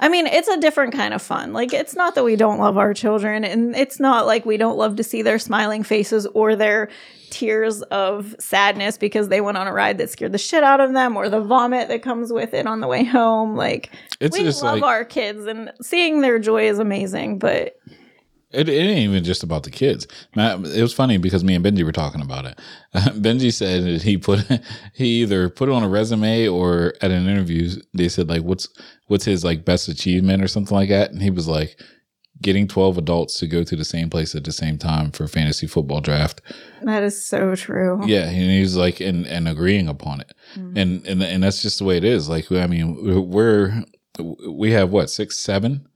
I 0.00 0.08
mean, 0.08 0.26
it's 0.26 0.48
a 0.48 0.58
different 0.58 0.94
kind 0.94 1.14
of 1.14 1.22
fun. 1.22 1.52
Like 1.52 1.72
it's 1.72 1.94
not 1.94 2.14
that 2.14 2.24
we 2.24 2.36
don't 2.36 2.58
love 2.58 2.78
our 2.78 2.94
children 2.94 3.44
and 3.44 3.76
it's 3.76 4.00
not 4.00 4.26
like 4.26 4.46
we 4.46 4.56
don't 4.56 4.78
love 4.78 4.96
to 4.96 5.04
see 5.04 5.22
their 5.22 5.38
smiling 5.38 5.82
faces 5.82 6.26
or 6.26 6.56
their 6.56 6.88
tears 7.30 7.82
of 7.82 8.34
sadness 8.38 8.98
because 8.98 9.28
they 9.28 9.40
went 9.40 9.56
on 9.56 9.66
a 9.66 9.72
ride 9.72 9.98
that 9.98 10.10
scared 10.10 10.32
the 10.32 10.38
shit 10.38 10.64
out 10.64 10.80
of 10.80 10.92
them 10.92 11.16
or 11.16 11.28
the 11.28 11.40
vomit 11.40 11.88
that 11.88 12.02
comes 12.02 12.32
with 12.32 12.54
it 12.54 12.66
on 12.66 12.80
the 12.80 12.86
way 12.86 13.04
home. 13.04 13.56
Like 13.56 13.90
It's 14.20 14.36
we 14.36 14.44
love 14.44 14.62
like 14.62 14.82
our 14.82 15.04
kids 15.04 15.46
and 15.46 15.72
seeing 15.80 16.20
their 16.20 16.38
joy 16.38 16.68
is 16.68 16.78
amazing, 16.78 17.38
but 17.38 17.76
It, 18.50 18.68
it 18.68 18.72
ain't 18.72 19.10
even 19.10 19.24
just 19.24 19.42
about 19.42 19.62
the 19.64 19.70
kids. 19.70 20.06
It 20.34 20.82
was 20.82 20.94
funny 20.94 21.18
because 21.18 21.44
me 21.44 21.54
and 21.54 21.64
Benji 21.64 21.84
were 21.84 21.92
talking 21.92 22.22
about 22.22 22.46
it. 22.46 22.58
Benji 22.94 23.52
said 23.52 23.84
that 23.84 24.02
he 24.02 24.16
put 24.16 24.40
he 24.94 25.22
either 25.22 25.48
put 25.48 25.68
it 25.68 25.72
on 25.72 25.82
a 25.82 25.88
resume 25.88 26.48
or 26.48 26.94
at 27.02 27.10
an 27.10 27.28
interview 27.28 27.70
they 27.94 28.08
said 28.08 28.28
like 28.28 28.42
what's 28.42 28.68
what's 29.06 29.24
his 29.24 29.44
like 29.44 29.64
best 29.64 29.88
achievement 29.88 30.42
or 30.42 30.48
something 30.48 30.74
like 30.74 30.88
that, 30.88 31.10
and 31.10 31.22
he 31.22 31.30
was 31.30 31.46
like 31.46 31.78
getting 32.42 32.66
twelve 32.68 32.96
adults 32.98 33.38
to 33.40 33.46
go 33.46 33.64
to 33.64 33.76
the 33.76 33.84
same 33.84 34.08
place 34.10 34.34
at 34.34 34.44
the 34.44 34.52
same 34.52 34.78
time 34.78 35.10
for 35.10 35.26
fantasy 35.28 35.66
football 35.66 36.00
draft. 36.00 36.40
that 36.82 37.02
is 37.02 37.24
so 37.24 37.54
true. 37.54 38.00
Yeah, 38.06 38.28
and 38.28 38.50
he 38.50 38.60
was 38.60 38.76
like 38.76 39.00
and 39.00 39.26
and 39.26 39.48
agreeing 39.48 39.88
upon 39.88 40.20
it, 40.20 40.32
and 40.56 41.04
and 41.06 41.22
and 41.22 41.42
that's 41.42 41.62
just 41.62 41.78
the 41.78 41.84
way 41.84 41.96
it 41.96 42.04
is. 42.04 42.28
Like 42.28 42.50
I 42.52 42.66
mean, 42.66 43.28
we're 43.30 43.84
we 44.48 44.72
have 44.72 44.90
what 44.90 45.10
six, 45.10 45.36
seven. 45.38 45.86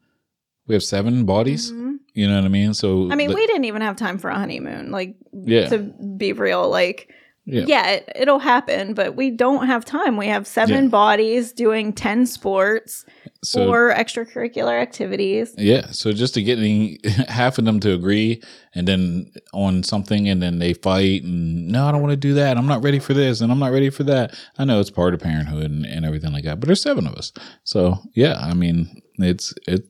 We 0.68 0.74
have 0.74 0.82
seven 0.84 1.24
bodies. 1.24 1.72
Mhm. 1.72 1.96
You 2.14 2.28
know 2.28 2.36
what 2.36 2.44
I 2.44 2.48
mean? 2.48 2.74
So 2.74 3.10
I 3.10 3.14
mean, 3.16 3.30
the- 3.30 3.34
we 3.34 3.46
didn't 3.46 3.64
even 3.64 3.82
have 3.82 3.96
time 3.96 4.18
for 4.18 4.28
a 4.30 4.34
honeymoon. 4.36 4.90
Like, 4.92 5.16
Yeah. 5.32 5.68
to 5.70 5.78
be 5.78 6.32
real, 6.34 6.68
like, 6.68 7.10
Yeah. 7.44 7.64
yeah, 7.66 7.88
it, 7.90 8.12
it'll 8.14 8.38
happen, 8.38 8.94
but 8.94 9.16
we 9.16 9.30
don't 9.32 9.66
have 9.66 9.84
time. 9.84 10.16
We 10.16 10.28
have 10.28 10.46
seven 10.46 10.84
Yeah. 10.84 10.90
bodies 10.90 11.52
doing 11.52 11.92
10 11.92 12.26
sports 12.26 13.04
so 13.42 13.68
or 13.68 13.92
extracurricular 13.92 14.80
activities. 14.80 15.52
Yeah, 15.58 15.90
so 15.90 16.12
just 16.12 16.34
to 16.34 16.42
getting 16.42 16.98
half 17.28 17.58
of 17.58 17.64
them 17.64 17.80
to 17.80 17.92
agree, 17.94 18.40
and 18.76 18.86
then 18.86 19.32
on 19.52 19.82
something, 19.82 20.28
and 20.28 20.40
then 20.40 20.60
they 20.60 20.72
fight, 20.74 21.24
and 21.24 21.66
no, 21.68 21.86
I 21.86 21.90
don't 21.90 22.00
want 22.00 22.12
to 22.12 22.16
do 22.16 22.34
that. 22.34 22.56
I'm 22.56 22.66
not 22.68 22.84
ready 22.84 23.00
for 23.00 23.12
this, 23.12 23.40
and 23.40 23.50
I'm 23.50 23.58
not 23.58 23.72
ready 23.72 23.90
for 23.90 24.04
that. 24.04 24.36
I 24.56 24.64
know 24.64 24.78
it's 24.78 24.90
part 24.90 25.12
of 25.12 25.18
parenthood 25.20 25.68
and, 25.70 25.84
and 25.84 26.04
everything 26.04 26.32
like 26.32 26.44
that, 26.44 26.60
but 26.60 26.68
there's 26.68 26.80
seven 26.82 27.08
of 27.08 27.14
us, 27.14 27.32
so 27.64 27.98
yeah, 28.14 28.38
I 28.40 28.54
mean, 28.54 29.02
it's 29.18 29.52
it 29.66 29.82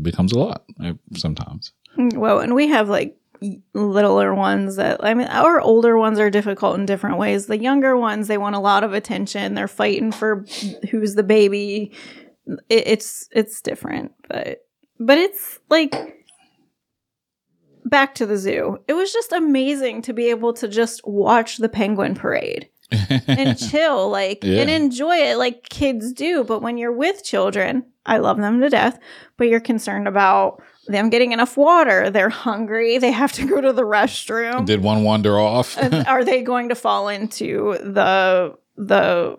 becomes 0.00 0.30
a 0.30 0.38
lot 0.38 0.64
uh, 0.80 0.92
sometimes. 1.16 1.72
Well, 1.98 2.38
and 2.38 2.54
we 2.54 2.68
have 2.68 2.88
like 2.88 3.16
littler 3.74 4.34
ones 4.34 4.76
that 4.76 5.02
I 5.04 5.14
mean 5.14 5.28
our 5.28 5.60
older 5.60 5.96
ones 5.96 6.18
are 6.18 6.30
difficult 6.30 6.78
in 6.78 6.86
different 6.86 7.18
ways. 7.18 7.46
The 7.46 7.58
younger 7.58 7.96
ones 7.96 8.26
they 8.28 8.38
want 8.38 8.56
a 8.56 8.60
lot 8.60 8.84
of 8.84 8.92
attention. 8.92 9.54
They're 9.54 9.68
fighting 9.68 10.12
for 10.12 10.44
who's 10.90 11.14
the 11.14 11.22
baby. 11.22 11.92
It, 12.68 12.86
it's 12.86 13.28
it's 13.32 13.60
different, 13.60 14.12
but 14.28 14.58
but 14.98 15.18
it's 15.18 15.58
like 15.70 15.94
back 17.84 18.14
to 18.16 18.26
the 18.26 18.36
zoo. 18.36 18.78
It 18.88 18.92
was 18.94 19.12
just 19.12 19.32
amazing 19.32 20.02
to 20.02 20.12
be 20.12 20.30
able 20.30 20.52
to 20.54 20.68
just 20.68 21.00
watch 21.06 21.56
the 21.56 21.68
penguin 21.68 22.14
parade 22.14 22.68
and 23.26 23.58
chill 23.70 24.08
like 24.10 24.44
Yeah. 24.44 24.62
and 24.62 24.70
enjoy 24.70 25.16
it 25.16 25.36
like 25.38 25.68
kids 25.68 26.12
do 26.12 26.42
but 26.42 26.60
when 26.60 26.76
you're 26.76 26.90
with 26.92 27.22
children 27.22 27.84
i 28.04 28.18
love 28.18 28.36
them 28.38 28.60
to 28.60 28.68
death 28.68 28.98
but 29.36 29.46
you're 29.46 29.60
concerned 29.60 30.08
about 30.08 30.60
them 30.90 31.10
getting 31.10 31.32
enough 31.32 31.56
water. 31.56 32.10
They're 32.10 32.28
hungry. 32.28 32.98
They 32.98 33.12
have 33.12 33.32
to 33.32 33.46
go 33.46 33.60
to 33.60 33.72
the 33.72 33.82
restroom. 33.82 34.66
Did 34.66 34.82
one 34.82 35.04
wander 35.04 35.38
off? 35.38 35.78
Are 36.06 36.24
they 36.24 36.42
going 36.42 36.68
to 36.70 36.74
fall 36.74 37.08
into 37.08 37.76
the 37.80 38.56
the 38.76 39.38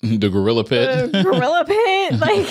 the 0.00 0.28
gorilla 0.30 0.64
pit, 0.64 1.14
uh, 1.14 1.22
gorilla 1.22 1.64
pit? 1.66 2.14
Like 2.18 2.46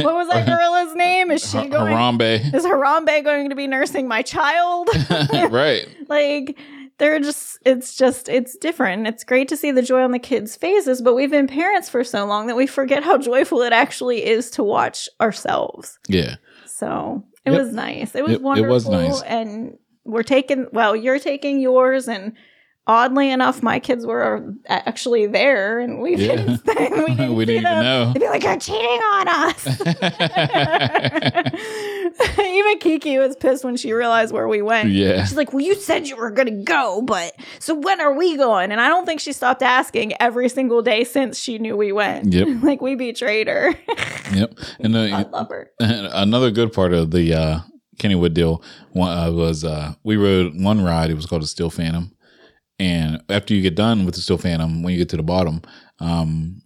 what 0.00 0.14
was 0.14 0.28
that 0.28 0.46
gorilla's 0.46 0.94
name? 0.96 1.30
Is 1.30 1.48
she 1.48 1.68
going 1.68 1.94
Harambe, 1.94 2.52
is 2.54 2.64
harambe 2.64 3.22
going 3.22 3.50
to 3.50 3.54
be 3.54 3.66
nursing 3.66 4.08
my 4.08 4.22
child? 4.22 4.88
Right? 5.50 5.86
like 6.08 6.58
they're 6.98 7.20
just 7.20 7.58
it's 7.64 7.96
just 7.96 8.28
it's 8.28 8.56
different. 8.56 9.06
It's 9.06 9.22
great 9.22 9.48
to 9.48 9.56
see 9.56 9.70
the 9.70 9.82
joy 9.82 10.02
on 10.02 10.10
the 10.10 10.18
kids 10.18 10.56
faces 10.56 11.00
but 11.02 11.14
we've 11.14 11.30
been 11.30 11.46
parents 11.46 11.88
for 11.88 12.02
so 12.02 12.26
long 12.26 12.48
that 12.48 12.56
we 12.56 12.66
forget 12.66 13.04
how 13.04 13.16
joyful 13.16 13.62
it 13.62 13.72
actually 13.72 14.24
is 14.26 14.50
to 14.52 14.64
watch 14.64 15.08
ourselves. 15.20 15.98
Yeah, 16.08 16.36
so 16.78 17.24
it 17.44 17.50
Yep. 17.52 17.60
was 17.60 17.72
nice 17.72 18.14
it 18.14 18.22
was 18.22 18.32
It- 18.32 18.36
it 18.36 18.42
wonderful 18.42 18.74
was 18.74 18.88
nice. 18.88 19.22
and 19.22 19.78
we're 20.04 20.22
taking 20.22 20.66
well 20.72 20.94
you're 20.94 21.18
taking 21.18 21.60
yours 21.60 22.06
and 22.08 22.32
oddly 22.88 23.30
enough 23.30 23.62
my 23.62 23.78
kids 23.80 24.06
were 24.06 24.54
actually 24.68 25.26
there 25.26 25.80
and 25.80 26.00
we 26.00 26.14
Yeah. 26.16 26.36
didn't, 26.36 26.60
we 26.66 26.74
didn't, 27.14 27.34
we 27.34 27.44
didn't 27.44 27.62
even 27.62 27.82
know. 27.82 28.12
they'd 28.12 28.20
be 28.20 28.28
like 28.28 28.42
you're 28.44 28.56
cheating 28.58 28.80
on 28.80 29.28
us 29.28 29.66
even 32.38 32.78
kiki 32.78 33.18
was 33.18 33.36
pissed 33.36 33.64
when 33.64 33.76
she 33.76 33.92
realized 33.92 34.32
where 34.32 34.48
we 34.48 34.62
went 34.62 34.90
yeah, 34.90 35.24
She's 35.24 35.36
like, 35.36 35.52
Well, 35.52 35.64
you 35.64 35.74
said 35.74 36.06
you 36.06 36.16
were 36.16 36.30
going 36.30 36.46
to 36.46 36.62
go, 36.64 37.02
but 37.02 37.32
so 37.58 37.74
when 37.74 38.00
are 38.00 38.12
we 38.12 38.36
going? 38.36 38.72
And 38.72 38.80
I 38.80 38.88
don't 38.88 39.04
think 39.04 39.20
she 39.20 39.32
stopped 39.32 39.62
asking 39.62 40.14
every 40.20 40.48
single 40.48 40.82
day 40.82 41.04
since 41.04 41.38
she 41.38 41.58
knew 41.58 41.76
we 41.76 41.92
went. 41.92 42.32
Yep. 42.32 42.48
like, 42.62 42.80
we 42.80 42.94
betrayed 42.94 43.48
her. 43.48 43.74
yep. 44.32 44.54
And 44.80 44.96
I 44.96 45.22
love 45.22 45.48
her. 45.50 45.70
another 45.80 46.50
good 46.50 46.72
part 46.72 46.92
of 46.92 47.10
the 47.10 47.34
uh, 47.34 47.58
Kennywood 47.98 48.34
deal 48.34 48.62
uh, 48.94 49.30
was 49.34 49.64
uh, 49.64 49.94
we 50.04 50.16
rode 50.16 50.52
one 50.60 50.82
ride. 50.82 51.10
It 51.10 51.14
was 51.14 51.26
called 51.26 51.42
the 51.42 51.46
Steel 51.46 51.70
Phantom, 51.70 52.12
and 52.78 53.22
after 53.28 53.54
you 53.54 53.62
get 53.62 53.74
done 53.74 54.04
with 54.04 54.14
the 54.14 54.20
Steel 54.20 54.38
Phantom, 54.38 54.82
when 54.82 54.92
you 54.92 54.98
get 54.98 55.08
to 55.10 55.16
the 55.16 55.22
bottom, 55.22 55.62
um, 56.00 56.60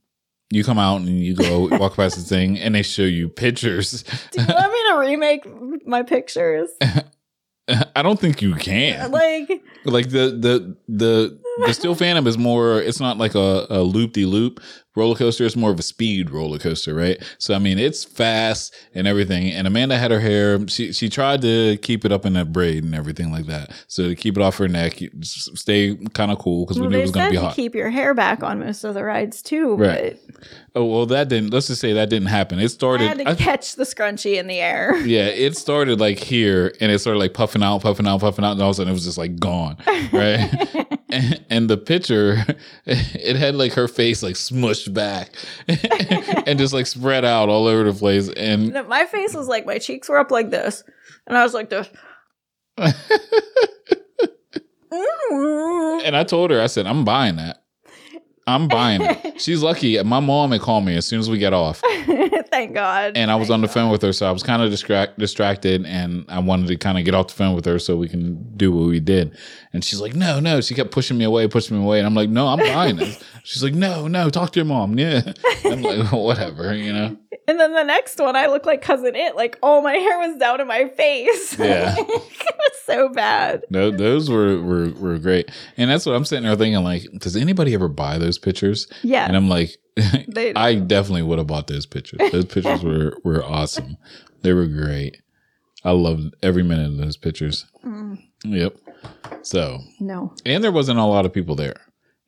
you 0.51 0.65
come 0.65 0.79
out 0.79 0.97
and 1.03 1.09
you 1.25 1.35
go 1.35 1.69
walk 1.79 1.97
past 1.97 2.17
the 2.17 2.23
thing, 2.23 2.59
and 2.59 2.75
they 2.75 2.83
show 2.83 3.03
you 3.03 3.29
pictures. 3.29 4.03
Do 4.33 4.43
you 4.43 4.47
want 4.49 4.73
me 4.73 4.79
to 4.91 4.99
remake 4.99 5.87
my 5.87 6.03
pictures? 6.03 6.71
I 7.95 8.03
don't 8.03 8.19
think 8.19 8.43
you 8.43 8.55
can. 8.57 9.13
Like, 9.13 9.63
Like 9.85 10.09
the 10.11 10.31
the 10.31 10.77
the 10.89 11.41
the 11.67 11.75
Steel 11.75 11.95
Phantom 11.95 12.27
is 12.27 12.39
more. 12.39 12.81
It's 12.81 13.01
not 13.01 13.19
like 13.19 13.35
a, 13.35 13.67
a 13.71 13.81
loop 13.83 14.13
de 14.13 14.25
loop 14.25 14.61
roller 14.97 15.15
coaster. 15.15 15.45
It's 15.47 15.55
more 15.57 15.71
of 15.71 15.79
a 15.79 15.83
speed 15.83 16.31
roller 16.31 16.59
coaster, 16.59 16.95
right? 16.95 17.23
So 17.39 17.55
I 17.55 17.59
mean, 17.59 17.79
it's 17.79 18.05
fast 18.05 18.75
and 18.95 19.07
everything. 19.07 19.51
And 19.51 19.67
Amanda 19.67 19.97
had 19.97 20.11
her 20.11 20.21
hair. 20.21 20.67
She 20.69 20.93
she 20.93 21.09
tried 21.09 21.43
to 21.43 21.77
keep 21.79 22.05
it 22.05 22.13
up 22.13 22.27
in 22.27 22.37
a 22.37 22.45
braid 22.45 22.85
and 22.85 22.95
everything 22.95 23.31
like 23.31 23.47
that. 23.47 23.71
So 23.87 24.09
to 24.09 24.17
keep 24.17 24.37
it 24.37 24.43
off 24.43 24.57
her 24.59 24.69
neck, 24.69 25.01
stay 25.23 25.97
kind 26.15 26.31
of 26.33 26.39
cool 26.39 26.65
because 26.67 26.79
well, 26.79 26.89
we 26.89 26.95
knew 26.97 26.99
it 27.01 27.03
was 27.03 27.11
going 27.13 27.27
to 27.27 27.31
be 27.33 27.37
hot. 27.37 27.55
keep 27.55 27.75
your 27.75 27.91
hair 27.91 28.15
back 28.15 28.43
on 28.43 28.59
most 28.61 28.85
of 28.85 28.95
the 28.95 29.05
rides 29.05 29.43
too, 29.43 29.75
Right. 29.77 30.19
oh 30.75 30.85
well, 30.85 31.07
that 31.07 31.29
didn't. 31.29 31.53
Let's 31.53 31.69
just 31.69 31.81
say 31.81 31.93
that 31.93 32.11
didn't 32.11 32.29
happen. 32.29 32.59
It 32.59 32.63
but 32.63 32.65
I 32.65 32.69
started. 32.69 33.09
had 33.09 33.19
to 33.19 33.29
I- 33.29 33.35
catch 33.35 33.77
the 33.77 33.85
scrunchie 33.85 34.39
in 34.39 34.47
the 34.49 34.59
air. 34.59 34.97
yeah, 35.07 35.27
it 35.27 35.57
started 35.57 36.01
like 36.01 36.19
here, 36.19 36.73
and 36.81 36.91
it 36.91 36.99
started 36.99 37.19
like 37.21 37.35
puffing 37.35 37.63
out, 37.63 37.83
puffing 37.83 38.07
out, 38.07 38.21
puffing 38.21 38.45
out, 38.45 38.53
and 38.53 38.63
all 38.63 38.71
of 38.71 38.75
a 38.75 38.77
sudden 38.77 38.91
it 38.91 38.95
was 38.95 39.05
just 39.05 39.19
like 39.19 39.39
gone, 39.39 39.77
right? 40.13 40.51
and, 41.13 41.45
and 41.51 41.71
the 41.71 41.77
picture, 41.77 42.45
it 42.87 43.37
had 43.37 43.55
like 43.55 43.73
her 43.75 43.89
face 43.89 44.23
like 44.23 44.35
smushed 44.35 44.93
back, 44.93 45.31
and 46.47 46.59
just 46.59 46.73
like 46.73 46.87
spread 46.87 47.25
out 47.25 47.49
all 47.49 47.67
over 47.67 47.91
the 47.91 47.99
place. 47.99 48.29
And 48.31 48.73
No, 48.73 48.85
my 48.85 49.07
face 49.07 49.35
was 49.35 49.49
like, 49.49 49.67
my 49.67 49.79
cheeks 49.79 50.09
were 50.09 50.19
up 50.19 50.31
like 50.31 50.51
this. 50.51 50.83
And 51.27 51.37
I 51.37 51.43
was 51.45 51.55
like 51.55 51.71
this. 51.71 51.89
And 56.03 56.17
I 56.17 56.25
told 56.25 56.51
her, 56.51 56.61
I 56.61 56.67
said, 56.67 56.87
I'm 56.87 57.05
buying 57.05 57.37
that. 57.37 57.63
I'm 58.47 58.67
buying 58.69 59.03
it. 59.03 59.41
She's 59.41 59.63
lucky. 59.63 60.03
My 60.03 60.19
mom 60.19 60.51
had 60.51 60.61
called 60.61 60.85
me 60.85 60.97
as 60.97 61.07
soon 61.07 61.21
as 61.21 61.31
we 61.31 61.39
get 61.39 61.53
off, 61.53 61.83
Thank 62.51 62.75
God. 62.75 63.17
and 63.17 63.31
I 63.31 63.37
was 63.37 63.51
on 63.51 63.61
the 63.61 63.69
phone 63.69 63.91
with 63.91 64.03
her, 64.03 64.13
so 64.13 64.27
I 64.27 64.31
was 64.31 64.43
kind 64.43 64.63
of 64.63 64.71
distract 64.71 65.19
distracted, 65.19 65.85
and 65.87 66.25
I 66.29 66.39
wanted 66.39 66.69
to 66.69 66.77
kind 66.77 66.99
of 66.99 67.05
get 67.05 67.15
off 67.15 67.29
the 67.29 67.35
phone 67.35 67.55
with 67.55 67.65
her 67.65 67.79
so 67.79 67.97
we 67.97 68.09
can 68.09 68.57
do 68.57 68.73
what 68.73 68.87
we 68.89 69.01
did. 69.01 69.37
And 69.73 69.85
she's 69.85 70.01
like, 70.01 70.15
"No, 70.15 70.41
no." 70.41 70.61
She 70.61 70.75
kept 70.75 70.91
pushing 70.91 71.17
me 71.19 71.25
away, 71.25 71.47
pushing 71.49 71.79
me 71.79 71.85
away, 71.85 71.99
and 71.99 72.07
I'm 72.07 72.15
like, 72.15 72.29
"No, 72.31 72.49
I'm 72.49 72.59
buying 72.59 72.99
it." 73.01 73.23
She's 73.45 73.63
like, 73.63 73.75
"No, 73.75 74.09
no, 74.09 74.31
talk 74.31 74.53
to 74.53 74.59
your 74.59 74.67
mom." 74.67 74.91
Yeah, 74.99 75.33
I'm 75.65 75.83
like, 75.83 76.13
whatever, 76.13 76.75
you 76.75 76.93
know. 76.93 77.17
And 77.49 77.59
then 77.59 77.73
the 77.75 77.83
next 77.85 78.19
one, 78.19 78.37
I 78.37 78.47
look 78.47 78.67
like 78.67 78.83
cousin 78.83 79.17
it. 79.17 79.35
Like 79.35 79.59
all 79.63 79.83
my 79.83 79.95
hair 79.95 80.19
was 80.19 80.37
down 80.39 80.61
in 80.61 80.67
my 80.67 80.89
face. 80.89 81.59
Yeah. 81.59 81.95
it 81.99 82.07
was 82.07 82.81
so 82.85 83.09
bad. 83.09 83.65
No, 83.71 83.91
those 83.91 84.29
were, 84.31 84.61
were 84.61 84.91
were 84.91 85.19
great, 85.19 85.51
and 85.77 85.91
that's 85.91 86.07
what 86.07 86.15
I'm 86.15 86.25
sitting 86.25 86.45
there 86.45 86.57
thinking. 86.57 86.83
Like, 86.85 87.07
does 87.19 87.37
anybody 87.37 87.75
ever 87.75 87.89
buy 87.89 88.19
those 88.19 88.39
pictures? 88.39 88.87
Yeah. 89.03 89.27
And 89.27 89.37
I'm 89.37 89.49
like, 89.49 89.77
I 90.57 90.75
definitely 90.77 91.23
would 91.23 91.39
have 91.39 91.47
bought 91.47 91.67
those 91.67 91.87
pictures. 91.87 92.21
Those 92.33 92.47
pictures 92.47 92.83
were 92.83 93.17
were 93.25 93.45
awesome. 93.45 93.97
They 94.43 94.53
were 94.53 94.67
great. 94.67 95.21
I 95.85 95.93
loved 95.93 96.35
every 96.43 96.63
minute 96.63 96.87
of 96.89 96.97
those 96.99 97.17
pictures. 97.17 97.67
Mm, 97.85 98.19
Yep. 98.45 98.77
So, 99.43 99.79
no. 99.99 100.35
and 100.45 100.63
there 100.63 100.73
wasn't 100.73 100.99
a 100.99 101.05
lot 101.05 101.25
of 101.25 101.33
people 101.33 101.55
there. 101.55 101.77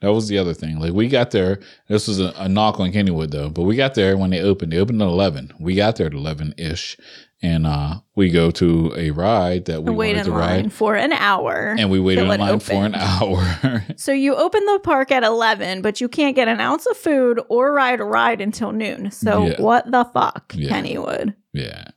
That 0.00 0.12
was 0.12 0.26
the 0.28 0.38
other 0.38 0.54
thing. 0.54 0.78
Like 0.80 0.92
we 0.94 1.06
got 1.08 1.30
there. 1.30 1.60
This 1.88 2.08
was 2.08 2.18
a, 2.18 2.32
a 2.36 2.48
knock 2.48 2.80
on 2.80 2.90
Kennywood 2.92 3.30
though, 3.30 3.50
but 3.50 3.62
we 3.62 3.76
got 3.76 3.94
there 3.94 4.16
when 4.16 4.30
they 4.30 4.40
opened. 4.40 4.72
They 4.72 4.78
opened 4.78 5.00
at 5.02 5.06
eleven. 5.06 5.52
We 5.60 5.74
got 5.76 5.96
there 5.96 6.06
at 6.08 6.14
eleven 6.14 6.54
ish, 6.58 6.96
and 7.42 7.66
uh, 7.66 7.96
we 8.14 8.30
go 8.30 8.50
to 8.52 8.92
a 8.96 9.10
ride 9.10 9.64
that 9.66 9.82
we 9.82 9.92
Wait 9.92 10.16
in 10.16 10.26
line 10.30 10.64
ride, 10.64 10.72
for 10.72 10.94
an 10.94 11.12
hour. 11.12 11.74
and 11.78 11.90
we 11.90 11.98
waited 12.00 12.22
in 12.22 12.28
line 12.40 12.60
for 12.60 12.74
an 12.84 12.94
hour. 12.94 13.84
So 13.96 14.12
you 14.12 14.34
open 14.36 14.64
the 14.66 14.80
park 14.82 15.10
at 15.10 15.22
11, 15.24 15.82
but 15.82 16.00
you 16.00 16.08
can't 16.08 16.36
get 16.36 16.48
an 16.48 16.60
ounce 16.60 16.86
of 16.86 16.96
food 16.96 17.40
or 17.48 17.72
ride 17.72 18.00
a 18.00 18.04
ride 18.04 18.40
until 18.40 18.72
noon. 18.72 19.10
So 19.10 19.46
Yeah. 19.46 19.60
what 19.60 19.90
the 19.90 20.04
fuck, 20.04 20.54
Yeah. 20.56 20.70
Kennywood? 20.70 21.34
yeah. 21.52 21.88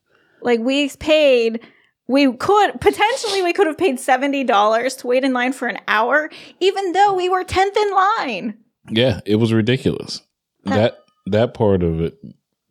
Like 0.42 0.60
we 0.60 0.90
paid 0.90 1.60
we 2.08 2.32
could 2.34 2.80
potentially 2.82 3.42
we 3.42 3.52
could 3.54 3.66
have 3.66 3.78
paid 3.80 3.98
$70 3.98 4.98
to 5.00 5.08
wait 5.08 5.24
in 5.24 5.34
line 5.34 5.54
for 5.54 5.68
an 5.68 5.80
hour 5.88 6.30
even 6.60 6.92
though 6.92 7.14
we 7.16 7.30
were 7.30 7.44
10th 7.44 7.76
in 7.78 7.92
line. 7.92 8.58
Yeah, 8.92 9.22
it 9.26 9.36
was 9.38 9.52
ridiculous. 9.54 10.22
That 10.66 11.00
that 11.28 11.54
part 11.56 11.82
of 11.82 12.02
it, 12.02 12.18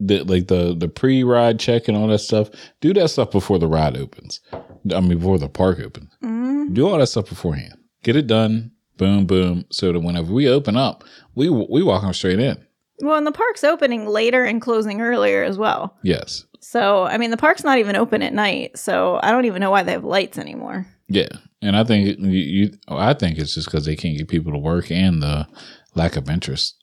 the, 0.00 0.22
like 0.24 0.48
the 0.48 0.74
the 0.74 0.88
pre 0.88 1.22
ride 1.22 1.60
check 1.60 1.88
and 1.88 1.96
all 1.96 2.08
that 2.08 2.18
stuff. 2.18 2.50
Do 2.80 2.92
that 2.94 3.08
stuff 3.10 3.30
before 3.30 3.58
the 3.58 3.68
ride 3.68 3.96
opens. 3.96 4.40
I 4.52 5.00
mean, 5.00 5.18
before 5.18 5.38
the 5.38 5.48
park 5.48 5.80
opens. 5.80 6.10
Mm. 6.22 6.74
Do 6.74 6.88
all 6.88 6.98
that 6.98 7.06
stuff 7.06 7.28
beforehand. 7.28 7.74
Get 8.02 8.16
it 8.16 8.26
done. 8.26 8.72
Boom, 8.96 9.26
boom. 9.26 9.64
So 9.70 9.92
that 9.92 10.00
whenever 10.00 10.32
we 10.32 10.48
open 10.48 10.76
up, 10.76 11.04
we 11.34 11.48
we 11.48 11.82
walk 11.82 12.02
them 12.02 12.12
straight 12.12 12.38
in. 12.38 12.64
Well, 13.00 13.16
and 13.16 13.26
the 13.26 13.32
park's 13.32 13.64
opening 13.64 14.06
later 14.06 14.44
and 14.44 14.60
closing 14.60 15.00
earlier 15.00 15.42
as 15.42 15.58
well. 15.58 15.96
Yes. 16.02 16.44
So, 16.60 17.04
I 17.04 17.18
mean, 17.18 17.30
the 17.30 17.36
park's 17.36 17.64
not 17.64 17.78
even 17.78 17.96
open 17.96 18.22
at 18.22 18.32
night. 18.32 18.78
So, 18.78 19.18
I 19.22 19.32
don't 19.32 19.44
even 19.44 19.60
know 19.60 19.70
why 19.70 19.82
they 19.82 19.92
have 19.92 20.04
lights 20.04 20.38
anymore. 20.38 20.86
Yeah, 21.08 21.28
and 21.60 21.76
I 21.76 21.84
think 21.84 22.18
you. 22.18 22.28
you 22.28 22.70
I 22.88 23.12
think 23.12 23.38
it's 23.38 23.54
just 23.54 23.66
because 23.66 23.84
they 23.84 23.96
can't 23.96 24.16
get 24.16 24.28
people 24.28 24.52
to 24.52 24.58
work 24.58 24.90
and 24.90 25.22
the 25.22 25.46
lack 25.94 26.16
of 26.16 26.30
interest. 26.30 26.82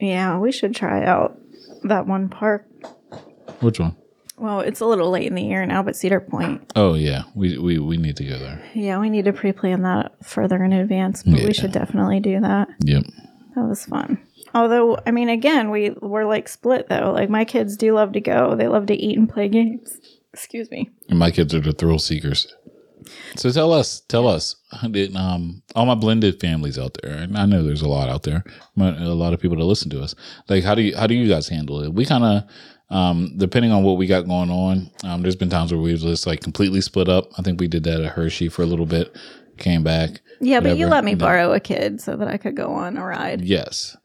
Yeah, 0.00 0.38
we 0.38 0.52
should 0.52 0.74
try 0.74 1.04
out 1.04 1.38
that 1.84 2.06
one 2.06 2.28
park. 2.28 2.66
Which 3.60 3.78
one? 3.78 3.96
Well, 4.36 4.60
it's 4.60 4.80
a 4.80 4.86
little 4.86 5.10
late 5.10 5.26
in 5.28 5.34
the 5.36 5.42
year 5.42 5.64
now, 5.64 5.82
but 5.82 5.94
Cedar 5.96 6.20
Point. 6.20 6.72
Oh 6.74 6.94
yeah, 6.94 7.22
we 7.34 7.56
we 7.58 7.78
we 7.78 7.96
need 7.96 8.16
to 8.16 8.24
go 8.24 8.38
there. 8.38 8.60
Yeah, 8.74 8.98
we 8.98 9.08
need 9.08 9.26
to 9.26 9.32
pre 9.32 9.52
plan 9.52 9.82
that 9.82 10.12
further 10.24 10.62
in 10.64 10.72
advance, 10.72 11.22
but 11.22 11.38
Yeah. 11.40 11.46
we 11.46 11.54
should 11.54 11.72
definitely 11.72 12.20
do 12.20 12.40
that. 12.40 12.68
Yep. 12.80 13.04
That 13.54 13.68
was 13.68 13.84
fun. 13.84 14.18
Although, 14.52 14.98
I 15.06 15.10
mean, 15.12 15.28
again, 15.28 15.70
we 15.70 15.90
we're 16.00 16.24
like 16.26 16.48
split 16.48 16.88
though. 16.88 17.12
Like 17.12 17.30
my 17.30 17.44
kids 17.44 17.76
do 17.76 17.92
love 17.94 18.12
to 18.12 18.20
go. 18.20 18.56
They 18.56 18.66
love 18.68 18.86
to 18.86 18.94
eat 18.94 19.16
and 19.16 19.28
play 19.28 19.48
games. 19.48 19.98
Excuse 20.32 20.68
me. 20.70 20.90
And 21.08 21.18
my 21.18 21.30
kids 21.30 21.54
are 21.54 21.60
the 21.60 21.72
thrill 21.72 22.00
seekers. 22.00 22.52
So 23.36 23.50
tell 23.50 23.72
us, 23.72 24.00
tell 24.08 24.26
us, 24.26 24.56
did, 24.90 25.14
um, 25.16 25.62
all 25.74 25.86
my 25.86 25.94
blended 25.94 26.40
families 26.40 26.78
out 26.78 26.96
there, 27.02 27.12
and 27.12 27.36
I 27.36 27.46
know 27.46 27.62
there's 27.62 27.82
a 27.82 27.88
lot 27.88 28.08
out 28.08 28.22
there, 28.22 28.44
a 28.78 29.08
lot 29.08 29.32
of 29.32 29.40
people 29.40 29.56
that 29.56 29.64
listen 29.64 29.90
to 29.90 30.02
us. 30.02 30.14
Like, 30.48 30.64
how 30.64 30.74
do 30.74 30.82
you 30.82 30.96
how 30.96 31.06
do 31.06 31.14
you 31.14 31.28
guys 31.28 31.48
handle 31.48 31.82
it? 31.82 31.92
We 31.92 32.04
kind 32.04 32.24
of, 32.24 32.42
um, 32.94 33.34
depending 33.36 33.72
on 33.72 33.82
what 33.82 33.98
we 33.98 34.06
got 34.06 34.26
going 34.26 34.50
on, 34.50 34.90
um, 35.04 35.22
there's 35.22 35.36
been 35.36 35.50
times 35.50 35.72
where 35.72 35.80
we've 35.80 35.98
just 35.98 36.26
like 36.26 36.40
completely 36.40 36.80
split 36.80 37.08
up. 37.08 37.30
I 37.38 37.42
think 37.42 37.60
we 37.60 37.68
did 37.68 37.84
that 37.84 38.00
at 38.00 38.12
Hershey 38.12 38.48
for 38.48 38.62
a 38.62 38.66
little 38.66 38.86
bit, 38.86 39.16
came 39.58 39.82
back. 39.82 40.20
Yeah, 40.40 40.60
but 40.60 40.76
you 40.76 40.86
let 40.86 41.04
me 41.04 41.14
borrow 41.14 41.52
a 41.52 41.60
kid 41.60 42.00
so 42.00 42.16
that 42.16 42.28
I 42.28 42.36
could 42.36 42.56
go 42.56 42.72
on 42.74 42.96
a 42.96 43.04
ride. 43.04 43.42
Yes. 43.42 43.96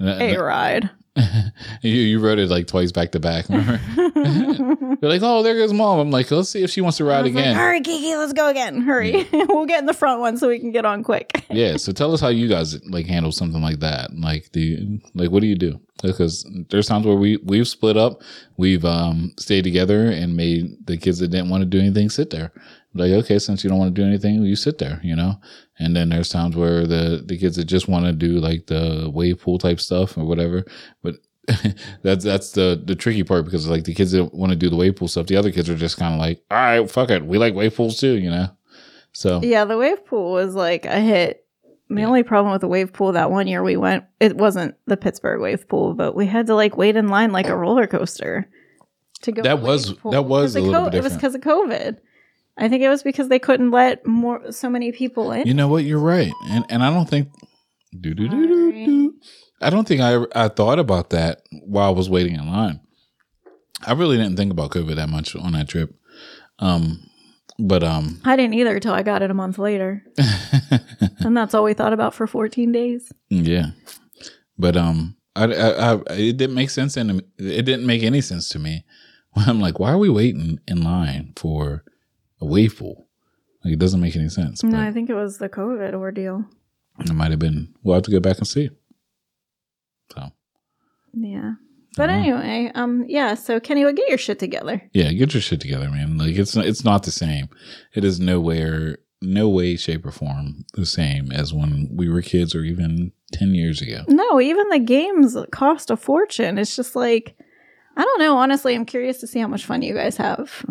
A 0.00 0.36
ride. 0.38 0.90
you, 1.82 1.92
you 1.92 2.18
wrote 2.20 2.38
it 2.38 2.48
like 2.50 2.66
twice 2.66 2.90
back 2.90 3.12
to 3.12 3.20
back. 3.20 3.48
Remember? 3.48 3.80
They're 5.00 5.10
like, 5.10 5.22
oh, 5.22 5.42
there 5.42 5.54
goes 5.54 5.72
mom. 5.72 5.98
I'm 6.00 6.10
like, 6.10 6.30
let's 6.30 6.48
see 6.48 6.62
if 6.62 6.70
she 6.70 6.80
wants 6.80 6.98
to 6.98 7.04
ride 7.04 7.22
was 7.24 7.32
like, 7.34 7.44
again. 7.44 7.56
Hurry, 7.56 7.80
Kiki, 7.80 8.16
let's 8.16 8.32
go 8.32 8.48
again. 8.48 8.80
Hurry. 8.80 9.28
we'll 9.32 9.66
get 9.66 9.78
in 9.78 9.86
the 9.86 9.94
front 9.94 10.20
one 10.20 10.36
so 10.36 10.48
we 10.48 10.58
can 10.58 10.72
get 10.72 10.84
on 10.84 11.04
quick. 11.04 11.44
yeah 11.50 11.76
so 11.76 11.92
tell 11.92 12.12
us 12.12 12.20
how 12.20 12.28
you 12.28 12.48
guys 12.48 12.82
like 12.86 13.06
handle 13.06 13.30
something 13.30 13.62
like 13.62 13.80
that 13.80 14.10
like 14.18 14.50
the 14.52 15.00
like 15.14 15.30
what 15.30 15.40
do 15.40 15.46
you 15.46 15.54
do 15.54 15.78
because 16.02 16.48
there's 16.70 16.86
times 16.86 17.06
where 17.06 17.16
we 17.16 17.36
we've 17.44 17.68
split 17.68 17.96
up 17.96 18.20
we've 18.56 18.84
um 18.84 19.32
stayed 19.38 19.62
together 19.62 20.06
and 20.06 20.36
made 20.36 20.74
the 20.86 20.96
kids 20.96 21.18
that 21.18 21.28
didn't 21.28 21.48
want 21.48 21.62
to 21.62 21.66
do 21.66 21.78
anything 21.78 22.10
sit 22.10 22.30
there 22.30 22.52
like 22.94 23.10
okay 23.12 23.38
since 23.38 23.62
you 23.64 23.70
don't 23.70 23.78
want 23.78 23.94
to 23.94 24.00
do 24.00 24.06
anything 24.06 24.42
you 24.42 24.56
sit 24.56 24.78
there 24.78 25.00
you 25.02 25.14
know 25.16 25.34
and 25.78 25.96
then 25.96 26.08
there's 26.08 26.28
times 26.28 26.54
where 26.56 26.86
the 26.86 27.22
the 27.26 27.36
kids 27.36 27.56
that 27.56 27.64
just 27.64 27.88
want 27.88 28.04
to 28.06 28.12
do 28.12 28.38
like 28.38 28.66
the 28.66 29.10
wave 29.12 29.40
pool 29.40 29.58
type 29.58 29.80
stuff 29.80 30.16
or 30.16 30.24
whatever 30.24 30.64
but 31.02 31.16
that's 32.02 32.24
that's 32.24 32.52
the 32.52 32.80
the 32.84 32.94
tricky 32.94 33.22
part 33.24 33.44
because 33.44 33.68
like 33.68 33.84
the 33.84 33.94
kids 33.94 34.12
that 34.12 34.32
want 34.32 34.50
to 34.50 34.56
do 34.56 34.70
the 34.70 34.76
wave 34.76 34.96
pool 34.96 35.08
stuff 35.08 35.26
the 35.26 35.36
other 35.36 35.50
kids 35.52 35.68
are 35.68 35.74
just 35.76 35.96
kind 35.98 36.14
of 36.14 36.20
like 36.20 36.42
all 36.50 36.56
right 36.56 36.90
fuck 36.90 37.10
it 37.10 37.24
we 37.26 37.36
like 37.38 37.54
wave 37.54 37.74
pools 37.74 37.98
too 38.00 38.14
you 38.14 38.30
know 38.30 38.48
so 39.16 39.40
yeah, 39.44 39.64
the 39.64 39.78
wave 39.78 40.04
pool 40.06 40.32
was 40.32 40.56
like 40.56 40.86
a 40.86 40.98
hit. 40.98 41.46
The 41.88 42.02
only 42.02 42.24
problem 42.24 42.50
with 42.50 42.62
the 42.62 42.66
wave 42.66 42.92
pool 42.92 43.12
that 43.12 43.30
one 43.30 43.46
year 43.46 43.62
we 43.62 43.76
went, 43.76 44.02
it 44.18 44.36
wasn't 44.36 44.74
the 44.86 44.96
Pittsburgh 44.96 45.40
wave 45.40 45.68
pool, 45.68 45.94
but 45.94 46.16
we 46.16 46.26
had 46.26 46.48
to 46.48 46.56
like 46.56 46.76
wait 46.76 46.96
in 46.96 47.06
line 47.06 47.30
like 47.30 47.46
a 47.46 47.56
roller 47.56 47.86
coaster 47.86 48.50
to 49.22 49.30
go. 49.30 49.42
That 49.42 49.60
was- 49.60 49.94
that 50.10 50.22
was 50.22 50.56
a 50.56 50.62
bit 50.62 50.94
It 50.94 51.04
was 51.04 51.12
because 51.14 51.36
of 51.36 51.42
COVID. 51.42 51.98
I 52.56 52.68
think 52.68 52.82
it 52.82 52.88
was 52.88 53.02
because 53.02 53.28
they 53.28 53.38
couldn't 53.38 53.70
let 53.70 54.06
more 54.06 54.52
so 54.52 54.70
many 54.70 54.92
people 54.92 55.32
in. 55.32 55.46
You 55.46 55.54
know 55.54 55.68
what? 55.68 55.84
You're 55.84 55.98
right, 55.98 56.32
and 56.48 56.64
and 56.68 56.82
I 56.82 56.90
don't 56.90 57.08
think. 57.08 57.28
Do, 58.00 58.12
do, 58.12 58.28
do, 58.28 58.46
do, 58.48 58.72
do. 58.72 59.14
I 59.60 59.70
don't 59.70 59.86
think 59.86 60.00
I 60.00 60.24
I 60.34 60.48
thought 60.48 60.78
about 60.78 61.10
that 61.10 61.42
while 61.64 61.88
I 61.88 61.92
was 61.92 62.10
waiting 62.10 62.34
in 62.34 62.46
line. 62.46 62.80
I 63.86 63.92
really 63.92 64.16
didn't 64.16 64.36
think 64.36 64.50
about 64.50 64.70
COVID 64.70 64.96
that 64.96 65.08
much 65.08 65.36
on 65.36 65.52
that 65.52 65.68
trip, 65.68 65.94
um, 66.58 67.08
but 67.58 67.82
um, 67.82 68.20
I 68.24 68.36
didn't 68.36 68.54
either 68.54 68.80
till 68.80 68.94
I 68.94 69.02
got 69.02 69.22
it 69.22 69.30
a 69.30 69.34
month 69.34 69.58
later, 69.58 70.04
and 71.18 71.36
that's 71.36 71.54
all 71.54 71.64
we 71.64 71.74
thought 71.74 71.92
about 71.92 72.14
for 72.14 72.26
14 72.26 72.72
days. 72.72 73.12
yeah, 73.28 73.70
but 74.58 74.76
um, 74.76 75.16
I, 75.36 75.44
I, 75.44 75.92
I 75.92 76.00
it 76.10 76.36
didn't 76.36 76.54
make 76.54 76.70
sense, 76.70 76.96
and 76.96 77.22
it 77.38 77.62
didn't 77.62 77.86
make 77.86 78.02
any 78.02 78.20
sense 78.20 78.48
to 78.50 78.58
me. 78.58 78.84
I'm 79.36 79.60
like, 79.60 79.78
why 79.78 79.92
are 79.92 79.98
we 79.98 80.08
waiting 80.08 80.60
in 80.66 80.82
line 80.82 81.32
for 81.36 81.84
wave? 82.44 82.80
Like, 82.80 83.72
it 83.74 83.78
doesn't 83.78 84.00
make 84.00 84.14
any 84.16 84.28
sense. 84.28 84.62
No, 84.62 84.78
I 84.80 84.92
think 84.92 85.08
it 85.10 85.14
was 85.14 85.38
the 85.38 85.48
COVID 85.48 85.94
ordeal. 85.94 86.44
it 87.00 87.12
might 87.12 87.30
have 87.30 87.40
been. 87.40 87.74
We'll 87.82 87.94
have 87.94 88.04
to 88.04 88.10
go 88.10 88.20
back 88.20 88.38
and 88.38 88.46
see. 88.46 88.70
So. 90.12 90.30
Yeah. 91.12 91.52
But 91.96 92.10
Uh-huh. 92.10 92.18
anyway, 92.18 92.72
um, 92.74 93.04
yeah. 93.08 93.34
So 93.34 93.60
Kennywood 93.60 93.96
get 93.96 94.08
your 94.08 94.18
shit 94.18 94.38
together. 94.38 94.82
Yeah, 94.92 95.12
get 95.12 95.32
your 95.32 95.40
shit 95.40 95.60
together, 95.60 95.88
man. 95.90 96.18
Like 96.18 96.34
it's 96.36 96.56
it's 96.56 96.84
not 96.84 97.04
the 97.04 97.12
same. 97.12 97.48
It 97.94 98.04
is 98.04 98.18
nowhere, 98.18 98.98
no 99.22 99.48
way, 99.48 99.76
shape, 99.76 100.04
or 100.04 100.10
form 100.10 100.64
the 100.74 100.86
same 100.86 101.30
as 101.30 101.54
when 101.54 101.88
we 101.94 102.08
were 102.08 102.20
kids 102.20 102.52
or 102.54 102.64
even 102.64 103.12
ten 103.32 103.54
years 103.54 103.80
ago. 103.80 104.02
No, 104.08 104.40
even 104.40 104.68
the 104.70 104.80
games 104.80 105.36
cost 105.52 105.88
a 105.90 105.96
fortune. 105.96 106.58
It's 106.58 106.74
just 106.74 106.96
like, 106.96 107.36
I 107.96 108.02
don't 108.02 108.18
know. 108.20 108.36
Honestly, 108.36 108.74
I'm 108.74 108.86
curious 108.86 109.18
to 109.20 109.28
see 109.28 109.38
how 109.38 109.48
much 109.48 109.64
fun 109.64 109.80
you 109.82 109.94
guys 109.94 110.16
have 110.16 110.66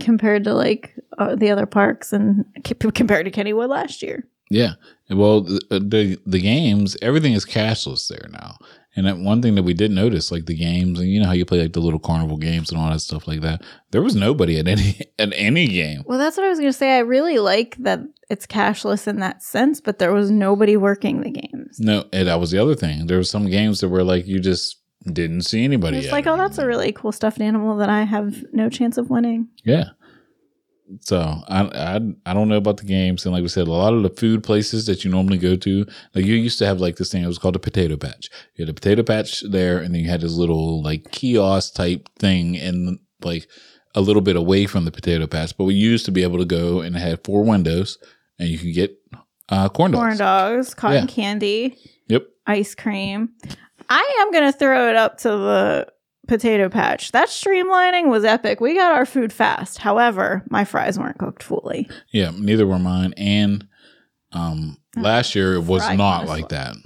compared 0.00 0.44
to 0.44 0.54
like 0.54 0.94
uh, 1.18 1.34
the 1.34 1.50
other 1.50 1.66
parks 1.66 2.12
and 2.12 2.44
compared 2.64 3.26
to 3.26 3.30
Kennywood 3.30 3.68
last 3.68 4.02
year. 4.02 4.26
Yeah. 4.50 4.74
Well, 5.10 5.42
the 5.42 5.60
the, 5.70 6.18
the 6.26 6.40
games, 6.40 6.96
everything 7.02 7.32
is 7.32 7.44
cashless 7.44 8.08
there 8.08 8.28
now. 8.30 8.56
And 8.96 9.24
one 9.24 9.42
thing 9.42 9.56
that 9.56 9.64
we 9.64 9.74
did 9.74 9.90
notice, 9.90 10.30
like 10.30 10.46
the 10.46 10.54
games, 10.54 11.00
and 11.00 11.08
you 11.08 11.18
know 11.18 11.26
how 11.26 11.32
you 11.32 11.44
play 11.44 11.60
like 11.60 11.72
the 11.72 11.80
little 11.80 11.98
carnival 11.98 12.36
games 12.36 12.70
and 12.70 12.80
all 12.80 12.88
that 12.90 13.00
stuff 13.00 13.26
like 13.26 13.40
that. 13.40 13.62
There 13.90 14.02
was 14.02 14.14
nobody 14.14 14.58
at 14.58 14.68
any 14.68 15.00
at 15.18 15.32
any 15.34 15.66
game. 15.66 16.04
Well, 16.06 16.18
that's 16.18 16.36
what 16.36 16.46
I 16.46 16.50
was 16.50 16.60
going 16.60 16.72
to 16.72 16.78
say. 16.78 16.96
I 16.96 17.00
really 17.00 17.38
like 17.38 17.76
that 17.78 18.00
it's 18.30 18.46
cashless 18.46 19.08
in 19.08 19.18
that 19.18 19.42
sense, 19.42 19.80
but 19.80 19.98
there 19.98 20.12
was 20.12 20.30
nobody 20.30 20.76
working 20.76 21.22
the 21.22 21.30
games. 21.30 21.80
No, 21.80 22.04
and 22.12 22.28
that 22.28 22.38
was 22.38 22.52
the 22.52 22.58
other 22.58 22.76
thing. 22.76 23.06
There 23.06 23.16
were 23.16 23.24
some 23.24 23.46
games 23.46 23.80
that 23.80 23.88
were 23.88 24.04
like 24.04 24.26
you 24.26 24.38
just 24.38 24.78
didn't 25.12 25.42
see 25.42 25.64
anybody. 25.64 25.98
It's 25.98 26.12
like, 26.12 26.26
oh, 26.26 26.36
that's 26.36 26.58
a 26.58 26.66
really 26.66 26.92
cool 26.92 27.12
stuffed 27.12 27.40
animal 27.40 27.76
that 27.76 27.88
I 27.88 28.02
have 28.04 28.44
no 28.52 28.68
chance 28.70 28.96
of 28.98 29.10
winning. 29.10 29.48
Yeah. 29.64 29.90
So 31.00 31.18
I, 31.48 31.62
I 31.62 32.00
I 32.26 32.34
don't 32.34 32.48
know 32.48 32.58
about 32.58 32.76
the 32.76 32.84
games 32.84 33.24
and 33.24 33.32
like 33.34 33.42
we 33.42 33.48
said, 33.48 33.66
a 33.66 33.72
lot 33.72 33.94
of 33.94 34.02
the 34.02 34.10
food 34.10 34.42
places 34.44 34.84
that 34.86 35.02
you 35.04 35.10
normally 35.10 35.38
go 35.38 35.56
to, 35.56 35.86
like 36.14 36.26
you 36.26 36.34
used 36.34 36.58
to 36.58 36.66
have 36.66 36.78
like 36.80 36.96
this 36.96 37.10
thing. 37.10 37.22
It 37.24 37.26
was 37.26 37.38
called 37.38 37.56
a 37.56 37.60
potato 37.60 37.96
patch. 37.96 38.28
You 38.54 38.64
had 38.66 38.70
a 38.70 38.74
potato 38.74 39.02
patch 39.02 39.42
there, 39.50 39.78
and 39.78 39.94
then 39.94 40.02
you 40.02 40.10
had 40.10 40.20
this 40.20 40.34
little 40.34 40.82
like 40.82 41.10
kiosk 41.10 41.74
type 41.74 42.08
thing, 42.18 42.58
and 42.58 42.98
like 43.22 43.48
a 43.94 44.02
little 44.02 44.20
bit 44.22 44.36
away 44.36 44.66
from 44.66 44.84
the 44.84 44.90
potato 44.90 45.26
patch. 45.26 45.56
But 45.56 45.64
we 45.64 45.74
used 45.74 46.04
to 46.04 46.12
be 46.12 46.22
able 46.22 46.38
to 46.38 46.44
go 46.44 46.80
and 46.80 46.94
it 46.94 46.98
had 46.98 47.24
four 47.24 47.44
windows, 47.44 47.96
and 48.38 48.50
you 48.50 48.58
could 48.58 48.74
get 48.74 48.94
uh, 49.48 49.70
corn 49.70 49.92
dogs. 49.92 50.00
Corn 50.02 50.16
dogs, 50.18 50.74
cotton 50.74 51.04
Yeah. 51.08 51.14
candy, 51.14 51.78
Yep. 52.08 52.26
ice 52.46 52.74
cream. 52.74 53.30
I 53.88 54.18
am 54.20 54.32
going 54.32 54.50
to 54.50 54.56
throw 54.58 54.88
it 54.88 54.96
up 54.96 55.18
to 55.18 55.28
the 55.28 55.86
potato 56.26 56.68
patch. 56.68 57.12
That 57.12 57.28
streamlining 57.28 58.08
was 58.08 58.24
epic. 58.24 58.60
We 58.60 58.74
got 58.74 58.92
our 58.92 59.06
food 59.06 59.32
fast. 59.32 59.78
However, 59.78 60.42
my 60.48 60.64
fries 60.64 60.98
weren't 60.98 61.18
cooked 61.18 61.42
fully. 61.42 61.88
Yeah, 62.10 62.32
neither 62.36 62.66
were 62.66 62.78
mine. 62.78 63.14
And 63.16 63.66
um, 64.32 64.78
last 64.96 65.34
year 65.34 65.54
it 65.54 65.64
was 65.64 65.84
Fry 65.84 65.96
not 65.96 66.26
like 66.26 66.48
that. 66.48 66.76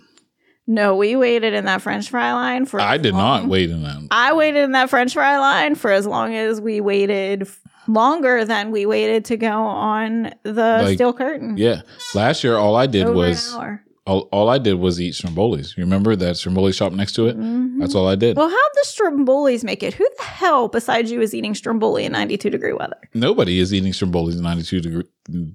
No, 0.67 0.95
we 0.97 1.17
waited 1.17 1.55
in 1.55 1.65
that 1.65 1.81
french 1.81 2.11
fry 2.11 2.35
line 2.35 2.67
for 2.67 2.79
I 2.79 2.99
did 2.99 3.15
not 3.15 3.47
wait 3.47 3.71
in 3.71 3.83
that. 3.85 4.07
I 4.11 4.35
waited 4.35 4.65
in 4.65 4.73
that 4.73 4.91
french 4.91 5.15
fry 5.15 5.39
line 5.39 5.75
for 5.75 5.91
as 5.91 6.07
long 6.07 6.35
as 6.35 6.61
we 6.61 6.83
waited 6.83 7.49
longer 7.87 8.45
than 8.45 8.71
we 8.71 8.85
waited 8.85 9.25
to 9.27 9.39
go 9.39 9.49
on 9.63 10.35
the 10.43 10.81
Like, 10.83 10.97
steel 10.97 11.15
curtain. 11.15 11.57
Yeah, 11.57 11.81
last 12.15 12.45
year 12.45 12.57
all 12.57 12.77
I 12.77 12.87
did 12.87 13.07
Over 13.07 13.15
was 13.17 13.55
an 13.55 13.61
hour. 13.61 13.85
All, 14.09 14.29
all 14.33 14.49
I 14.49 14.59
did 14.59 14.75
was 14.75 15.01
eat 15.01 15.15
Stromboli's. 15.15 15.77
You 15.77 15.85
remember 15.85 16.17
that 16.17 16.37
Stromboli 16.37 16.73
shop 16.73 16.93
next 16.93 17.13
to 17.13 17.27
it? 17.27 17.39
Mhm. 17.39 17.79
That's 17.79 17.95
all 17.95 18.09
I 18.09 18.15
did. 18.17 18.37
Well, 18.37 18.49
how'd 18.49 18.71
the 18.75 18.87
Strombolis 18.87 19.63
make 19.63 19.83
it? 19.83 19.95
Who 19.95 20.09
the 20.19 20.23
hell 20.25 20.69
besides 20.69 21.11
you 21.13 21.21
is 21.21 21.35
eating 21.35 21.55
Stromboli 21.55 22.05
in 22.05 22.13
92 22.13 22.51
degree 22.51 22.73
weather? 22.73 22.97
Nobody 23.15 23.59
is 23.61 23.73
eating 23.73 23.93
Stromboli's 23.93 24.37
in 24.37 24.43
92 24.43 24.81
degree. 24.81 25.05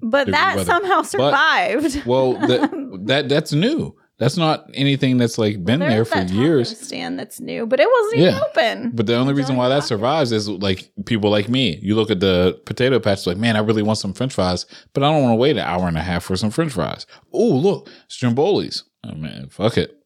But 0.02 0.26
degree 0.26 0.32
that 0.32 0.56
weather. 0.56 0.64
somehow 0.66 1.02
survived. 1.02 2.06
Well, 2.06 2.34
that, 2.46 2.70
that 3.06 3.28
that's 3.28 3.52
new. 3.52 3.94
That's 4.18 4.36
not 4.36 4.70
anything 4.74 5.18
that's 5.18 5.38
like 5.38 5.64
been 5.64 5.80
there 5.80 6.04
for 6.04 6.20
years. 6.22 6.78
stand 6.78 7.18
that's 7.18 7.40
new, 7.40 7.66
but 7.66 7.80
it 7.80 7.88
wasn't 7.90 8.20
even 8.20 8.34
open. 8.34 8.90
But 8.94 9.06
the 9.06 9.16
only 9.16 9.32
It's 9.32 9.38
reason 9.38 9.56
why 9.56 9.68
that 9.70 9.82
survives 9.82 10.30
is 10.30 10.48
like 10.48 10.88
people 11.04 11.30
like 11.30 11.48
me. 11.48 11.80
You 11.82 11.96
look 11.96 12.12
at 12.12 12.20
the 12.20 12.60
potato 12.64 13.00
patch, 13.00 13.26
like, 13.26 13.38
man, 13.38 13.56
I 13.56 13.58
really 13.58 13.82
want 13.82 13.98
some 13.98 14.12
French 14.14 14.32
fries, 14.34 14.66
but 14.92 15.02
I 15.02 15.10
don't 15.12 15.22
want 15.22 15.32
to 15.32 15.36
wait 15.36 15.56
an 15.56 15.64
hour 15.64 15.88
and 15.88 15.96
a 15.98 16.02
half 16.02 16.22
for 16.22 16.36
some 16.36 16.50
French 16.50 16.72
fries. 16.72 17.06
Oh, 17.32 17.44
look, 17.56 17.90
Stromboli's. 18.08 18.84
Oh 19.04 19.14
man, 19.16 19.48
fuck 19.50 19.76
it, 19.76 19.98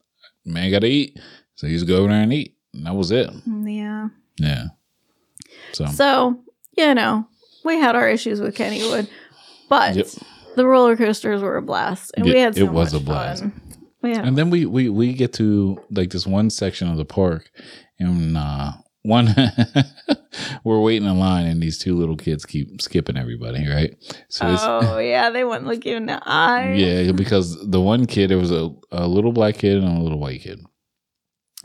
man, 0.45 0.71
got 0.71 0.81
to 0.81 0.89
eat. 0.89 1.19
So 1.57 1.67
you 1.67 1.75
just 1.77 1.87
go 1.87 1.97
over 1.99 2.09
there 2.09 2.23
and 2.23 2.33
eat, 2.33 2.57
and 2.73 2.87
that 2.87 2.95
was 2.95 3.11
it. 3.11 3.29
Mm, 3.47 3.77
yeah. 3.77 4.09
Yeah. 4.39 4.65
So, 5.73 5.87
So, 5.87 6.41
you 6.77 6.95
know, 6.95 7.29
we 7.65 7.77
had 7.77 7.95
our 7.95 8.09
issues 8.09 8.41
with 8.41 8.57
Kennywood, 8.57 9.09
but 9.69 9.97
Yep. 9.97 10.07
the 10.57 10.67
roller 10.67 10.97
coasters 10.97 11.43
were 11.43 11.57
a 11.57 11.63
blast. 11.63 12.13
And 12.17 12.25
we 12.25 12.39
had 12.39 12.55
so 12.55 12.63
it 12.63 12.73
was 12.73 12.95
a 12.95 13.01
blast. 13.01 13.43
fun. 13.43 13.61
Had 14.03 14.25
and 14.25 14.39
then 14.39 14.51
we 14.51 14.67
we 14.67 14.89
we 14.89 15.13
get 15.13 15.33
to 15.35 15.81
like 15.91 16.11
this 16.11 16.27
one 16.27 16.51
section 16.51 16.89
of 16.89 16.97
the 16.97 17.05
park, 17.05 17.51
and 17.99 18.37
uh 18.37 18.73
one 19.03 19.35
we're 20.65 20.81
waiting 20.81 21.09
in 21.09 21.19
line, 21.19 21.47
and 21.47 21.63
these 21.63 21.79
two 21.79 21.97
little 21.97 22.17
kids 22.17 22.45
keep 22.45 22.81
skipping 22.81 23.17
everybody, 23.17 23.67
right? 23.69 23.97
So 24.29 24.47
Oh 24.61 24.99
yeah, 24.99 25.31
they 25.31 25.45
wouldn't 25.45 25.67
look 25.67 25.85
you 25.85 25.97
in 25.97 26.07
the 26.07 26.21
eye. 26.25 26.75
Yeah, 26.75 27.13
because 27.13 27.57
the 27.69 27.81
one 27.81 28.07
kid, 28.07 28.31
there 28.31 28.39
was 28.39 28.53
a, 28.53 28.71
a 28.91 29.09
little 29.09 29.33
black 29.33 29.57
kid 29.57 29.79
and 29.79 29.99
a 29.99 30.03
little 30.03 30.19
white 30.19 30.43
kid. 30.43 30.61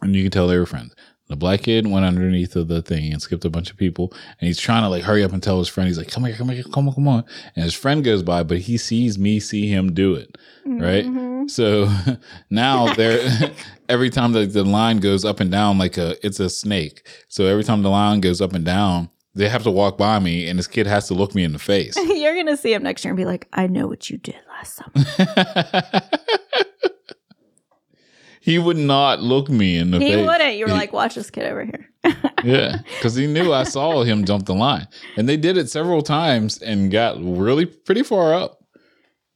And 0.02 0.16
you 0.16 0.24
can 0.24 0.32
tell 0.32 0.48
they 0.48 0.58
were 0.58 0.66
friends. 0.66 0.94
The 1.34 1.38
black 1.38 1.62
kid 1.64 1.88
went 1.88 2.06
underneath 2.06 2.56
of 2.56 2.68
the 2.68 2.84
thing 2.84 3.12
and 3.12 3.20
skipped 3.20 3.44
a 3.44 3.50
bunch 3.50 3.72
of 3.72 3.78
people. 3.78 4.14
And 4.40 4.46
he's 4.48 4.60
trying 4.60 4.84
to 4.84 4.88
like 4.90 5.02
hurry 5.02 5.24
up 5.24 5.34
and 5.34 5.42
tell 5.42 5.58
his 5.58 5.68
friend, 5.68 5.88
he's 5.88 5.98
like, 5.98 6.08
come 6.12 6.26
here, 6.26 6.36
come 6.36 6.50
here, 6.50 6.62
come 6.72 6.88
on, 6.88 6.94
come 6.94 7.08
on. 7.08 7.24
And 7.56 7.64
his 7.66 7.74
friend 7.74 8.04
goes 8.04 8.22
by, 8.22 8.44
but 8.44 8.60
he 8.60 8.78
sees 8.78 9.18
me 9.18 9.40
see 9.40 9.68
him 9.68 9.96
do 9.96 10.14
it. 10.14 10.38
Right. 10.64 11.06
Mhm. 11.06 11.50
So 11.50 11.90
now 12.52 12.94
they're 12.94 13.52
every 13.90 14.12
time 14.12 14.34
the, 14.34 14.46
the 14.46 14.64
line 14.64 14.98
goes 15.00 15.26
up 15.26 15.40
and 15.40 15.50
down 15.50 15.80
like 15.80 15.98
a 15.98 16.24
it's 16.24 16.40
a 16.40 16.52
snake. 16.52 17.08
So 17.30 17.46
every 17.48 17.64
time 17.64 17.82
the 17.82 17.90
line 17.90 18.22
goes 18.22 18.40
up 18.40 18.54
and 18.54 18.64
down, 18.64 19.10
they 19.34 19.50
have 19.50 19.64
to 19.64 19.72
walk 19.72 19.98
by 19.98 20.20
me 20.20 20.48
and 20.48 20.60
this 20.60 20.68
kid 20.68 20.86
has 20.86 21.08
to 21.08 21.16
look 21.16 21.34
me 21.34 21.44
in 21.44 21.52
the 21.54 21.58
face. 21.58 21.96
You're 22.06 22.36
gonna 22.36 22.58
see 22.58 22.76
him 22.76 22.84
next 22.84 23.04
year 23.04 23.12
and 23.12 23.18
be 23.18 23.26
like, 23.26 23.48
I 23.54 23.66
know 23.66 23.88
what 23.88 24.08
you 24.12 24.20
did 24.20 24.38
last 24.50 24.76
summer. 24.76 26.02
He 28.44 28.60
would 28.60 28.76
not 28.78 29.22
look 29.22 29.48
me 29.50 29.78
in 29.78 29.92
the 29.92 30.00
he 30.00 30.12
face. 30.12 30.28
wouldn't. 30.28 30.56
You 30.58 30.66
were 30.66 30.72
He- 30.72 30.78
like, 30.78 30.92
watch 30.92 31.16
this 31.16 31.30
kid 31.30 31.46
over 31.46 31.64
here. 31.64 31.90
yeah, 32.44 32.80
because 32.98 33.16
he 33.16 33.26
knew 33.26 33.54
I 33.54 33.64
saw 33.64 34.04
him 34.04 34.26
jump 34.26 34.46
the 34.48 34.54
line, 34.54 34.88
and 35.16 35.30
they 35.30 35.38
did 35.38 35.56
it 35.58 35.70
several 35.70 36.02
times 36.02 36.62
and 36.62 36.92
got 36.92 37.16
really 37.24 37.66
pretty 37.66 38.04
far 38.04 38.34
up 38.34 38.60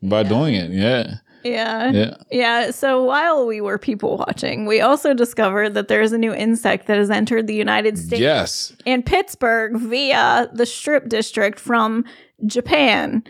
by 0.04 0.24
doing 0.24 0.56
it. 0.56 0.72
Yeah, 0.72 1.16
yeah. 1.46 1.92
yeah. 1.92 2.14
Yeah, 2.30 2.72
so 2.72 3.02
while 3.02 3.48
we 3.48 3.62
were 3.62 3.78
people 3.78 4.18
watching, 4.18 4.66
we 4.66 4.82
also 4.82 5.14
discovered 5.14 5.70
that 5.76 5.88
there 5.88 6.02
is 6.02 6.12
a 6.12 6.18
new 6.18 6.34
insect 6.34 6.88
that 6.88 6.98
has 6.98 7.10
entered 7.10 7.48
the 7.48 7.56
United 7.56 7.98
States 7.98 8.20
Yes, 8.22 8.76
and 8.86 9.06
Pittsburgh 9.06 9.78
via 9.78 10.50
the 10.52 10.66
Strip 10.66 11.08
District 11.08 11.58
from 11.58 12.04
Japan. 12.46 13.24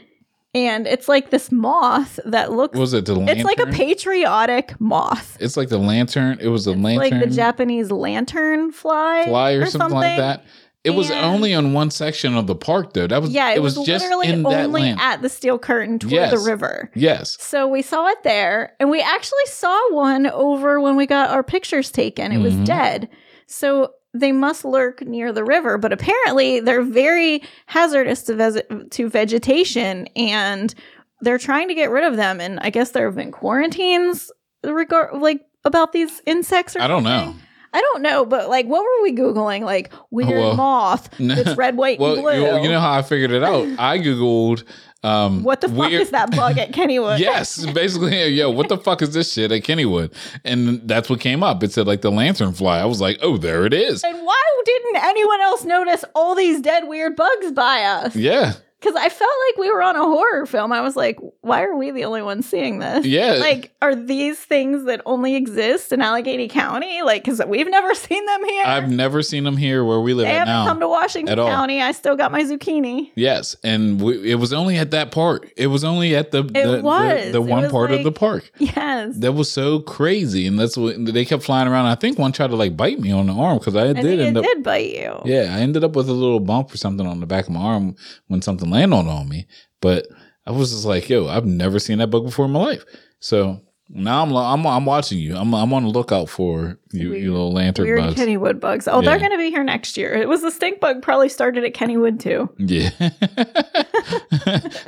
And 0.65 0.87
it's 0.87 1.07
like 1.07 1.29
this 1.29 1.51
moth 1.51 2.19
that 2.25 2.51
looks 2.51 2.77
was 2.79 2.93
it 2.93 3.05
the 3.05 3.13
lantern? 3.15 3.37
it's 3.37 3.45
like 3.45 3.59
a 3.59 3.67
patriotic 3.71 4.79
moth. 4.79 5.37
It's 5.39 5.55
like 5.57 5.69
the 5.69 5.77
lantern. 5.77 6.39
It 6.41 6.47
was 6.47 6.65
the 6.65 6.71
It's 6.71 6.81
lantern 6.81 7.19
like 7.19 7.29
the 7.29 7.35
Japanese 7.35 7.91
lantern 7.91 8.71
fly, 8.71 9.25
fly 9.27 9.51
or, 9.51 9.65
something, 9.67 9.91
like 9.91 10.17
that. 10.17 10.45
It 10.83 10.91
was 10.91 11.11
only 11.11 11.53
on 11.53 11.73
one 11.73 11.91
section 11.91 12.35
of 12.37 12.47
the 12.47 12.55
park 12.55 12.93
though. 12.93 13.07
That 13.07 13.21
was 13.21 13.31
Yeah, 13.31 13.51
it, 13.51 13.57
it, 13.57 13.59
was, 13.59 13.77
was, 13.77 13.85
just 13.85 14.05
literally 14.05 14.27
in 14.29 14.43
that 14.43 14.65
only 14.65 14.81
land. 14.83 14.99
at 15.01 15.21
the 15.21 15.27
steel 15.29 15.59
curtain 15.59 15.99
toward 15.99 16.13
Yes. 16.13 16.31
the 16.31 16.49
river. 16.49 16.89
yes, 16.95 17.37
So 17.41 17.67
we 17.67 17.81
saw 17.81 18.07
it 18.07 18.23
there, 18.23 18.73
and 18.79 18.89
we 18.89 19.01
actually 19.01 19.45
saw 19.47 19.77
one 19.93 20.27
over 20.27 20.79
when 20.79 20.95
we 20.95 21.05
got 21.05 21.29
our 21.31 21.43
pictures 21.43 21.91
taken. 21.91 22.31
It 22.31 22.37
was 22.37 22.53
Mhm. 22.53 22.65
dead. 22.65 23.09
So 23.47 23.91
they 24.13 24.31
must 24.31 24.65
lurk 24.65 25.01
near 25.01 25.31
the 25.31 25.43
river, 25.43 25.77
but 25.77 25.93
apparently 25.93 26.59
they're 26.59 26.81
very 26.83 27.41
hazardous 27.67 28.23
to, 28.23 28.35
ves- 28.35 28.61
to 28.91 29.09
vegetation, 29.09 30.07
and 30.15 30.73
they're 31.21 31.37
trying 31.37 31.67
to 31.67 31.73
get 31.75 31.89
rid 31.91 32.03
of 32.03 32.15
them. 32.15 32.39
And 32.39 32.59
I 32.59 32.69
guess 32.69 32.91
there 32.91 33.05
have 33.05 33.15
been 33.15 33.31
quarantines 33.31 34.31
regard 34.63 35.19
like 35.21 35.41
about 35.65 35.91
these 35.91 36.21
insects. 36.25 36.75
Or 36.75 36.81
I 36.81 36.87
don't 36.87 37.03
know. 37.03 37.35
I 37.73 37.81
don't 37.81 38.01
know, 38.01 38.25
but 38.25 38.49
like, 38.49 38.65
what 38.65 38.81
were 38.81 39.03
we 39.03 39.11
googling? 39.13 39.61
Like 39.61 39.91
weird 40.09 40.29
Well, 40.29 40.55
moth 40.55 41.09
that's 41.19 41.55
red, 41.57 41.75
white, 41.77 41.99
Well, 41.99 42.13
and 42.13 42.21
blue. 42.21 42.61
you 42.63 42.69
know 42.69 42.79
how 42.79 42.93
I 42.93 43.01
figured 43.01 43.31
it 43.31 43.43
out. 43.43 43.67
I 43.77 43.99
googled 43.99 44.63
um, 45.03 45.43
what 45.43 45.61
the 45.61 45.69
fuck 45.69 45.91
is 45.91 46.09
that 46.11 46.31
bug 46.31 46.57
at 46.57 46.71
Kennywood? 46.71 47.19
yes, 47.19 47.65
basically, 47.73 48.27
yo, 48.29 48.49
what 48.49 48.69
the 48.69 48.77
fuck 48.77 49.01
is 49.01 49.13
this 49.13 49.31
shit 49.31 49.51
at 49.51 49.63
Kennywood? 49.63 50.13
And 50.43 50.87
that's 50.87 51.09
what 51.09 51.19
came 51.19 51.43
up. 51.43 51.63
It 51.63 51.71
said 51.71 51.87
like 51.87 52.01
the 52.01 52.11
lantern 52.11 52.53
fly. 52.53 52.79
I 52.79 52.85
was 52.85 52.99
like, 52.99 53.19
oh, 53.21 53.37
there 53.37 53.65
it 53.65 53.73
is. 53.73 54.03
And 54.03 54.25
why 54.25 54.43
didn't 54.65 54.97
anyone 55.03 55.41
else 55.41 55.63
notice 55.63 56.03
all 56.13 56.35
these 56.35 56.61
dead 56.61 56.87
weird 56.87 57.15
bugs 57.15 57.51
by 57.51 57.83
us? 57.83 58.15
Yeah, 58.15 58.53
Because 58.79 58.95
I 58.95 59.09
felt 59.09 59.31
like 59.49 59.57
we 59.57 59.71
were 59.71 59.81
on 59.81 59.95
a 59.95 60.03
horror 60.03 60.45
film. 60.45 60.71
I 60.71 60.81
was 60.81 60.95
like, 60.95 61.17
why 61.41 61.63
are 61.63 61.75
we 61.75 61.89
the 61.89 62.05
only 62.05 62.21
ones 62.21 62.47
seeing 62.47 62.77
this? 62.77 63.07
yeah. 63.07 63.33
Like, 63.33 63.71
are 63.81 63.95
these 63.95 64.37
things 64.37 64.85
that 64.85 65.01
only 65.07 65.33
exist 65.35 65.91
in 65.91 65.99
Allegheny 65.99 66.47
County? 66.47 67.01
Like, 67.01 67.23
because 67.23 67.41
we've 67.47 67.67
never 67.69 67.95
seen 67.95 68.23
them 68.23 68.45
here. 68.45 68.63
I've 68.67 68.91
never 68.91 69.23
seen 69.23 69.45
them 69.45 69.57
here 69.57 69.83
where 69.83 69.99
we 69.99 70.13
live 70.13 70.27
they 70.27 70.33
haven't 70.33 70.47
now. 70.53 70.67
come 70.67 70.79
to 70.81 70.87
Washington 70.87 71.31
at 71.31 71.39
all. 71.39 71.47
County. 71.49 71.81
I 71.81 71.91
still 71.91 72.15
got 72.15 72.31
my 72.31 72.43
zucchini. 72.43 73.11
yes, 73.15 73.55
and 73.63 73.99
we, 73.99 74.31
it 74.31 74.35
was 74.35 74.53
only 74.53 74.77
at 74.77 74.91
that 74.91 75.11
park. 75.11 75.51
It 75.57 75.67
was 75.67 75.83
only 75.83 76.15
at 76.15 76.29
the 76.29 76.43
the, 76.43 76.77
the- 76.77 76.81
was. 76.83 77.31
the, 77.31 77.41
one 77.41 77.71
part 77.71 77.91
of 77.91 78.03
the 78.03 78.11
park. 78.11 78.51
Yes. 78.59 79.17
That 79.17 79.31
was 79.31 79.51
so 79.51 79.79
crazy, 79.79 80.45
and 80.45 80.59
that's 80.59 80.77
what 80.77 81.03
they 81.03 81.25
kept 81.25 81.41
flying 81.41 81.67
around. 81.67 81.87
I 81.87 81.95
think 81.95 82.19
one 82.19 82.31
tried 82.31 82.51
to 82.51 82.55
like 82.55 82.77
bite 82.77 82.99
me 82.99 83.11
on 83.11 83.25
the 83.25 83.33
arm 83.33 83.57
because 83.57 83.75
I 83.75 83.87
I 83.89 83.93
did 83.93 84.19
end 84.19 84.37
it 84.37 84.39
up. 84.39 84.43
did 84.43 84.61
bite 84.61 84.91
you. 84.91 85.19
Yeah, 85.25 85.55
I 85.55 85.61
ended 85.61 85.83
up 85.83 85.95
with 85.95 86.09
a 86.09 86.13
little 86.13 86.39
bump 86.39 86.71
or 86.71 86.77
something 86.77 87.07
on 87.07 87.19
the 87.21 87.25
back 87.25 87.45
of 87.47 87.53
my 87.53 87.61
arm 87.61 87.95
when 88.27 88.41
something 88.43 88.66
landed 88.69 88.95
on 88.95 89.07
on 89.07 89.29
me. 89.29 89.47
But 89.81 90.07
I 90.45 90.51
was 90.51 90.71
just 90.71 90.85
like, 90.85 91.09
yo, 91.09 91.27
I've 91.27 91.45
never 91.45 91.79
seen 91.79 91.97
that 91.99 92.07
bug 92.07 92.23
before 92.25 92.45
in 92.45 92.51
my 92.51 92.59
life. 92.59 92.83
So 93.19 93.61
now 93.89 94.21
I'm 94.23 94.35
I'm 94.35 94.65
I'm 94.67 94.85
watching 94.85 95.17
you. 95.19 95.35
I'm 95.37 95.53
I'm 95.53 95.73
on 95.73 95.83
the 95.83 95.89
lookout 95.89 96.27
for 96.29 96.77
you, 96.91 97.09
Weird- 97.09 97.23
you 97.23 97.31
little 97.31 97.53
lantern 97.53 97.85
Weird 97.85 97.99
bugs. 98.01 98.15
Kennywood 98.19 98.59
bugs. 98.59 98.87
Oh, 98.87 99.01
they're 99.01 99.17
going 99.19 99.31
to 99.31 99.37
be 99.37 99.49
here 99.49 99.63
next 99.63 99.95
year. 99.97 100.13
It 100.13 100.27
was 100.27 100.41
the 100.41 100.51
stink 100.51 100.79
bug 100.79 101.01
probably 101.01 101.29
started 101.29 101.63
at 101.63 101.73
Kennywood 101.73 102.19
too. 102.19 102.49
Yeah. 102.57 102.89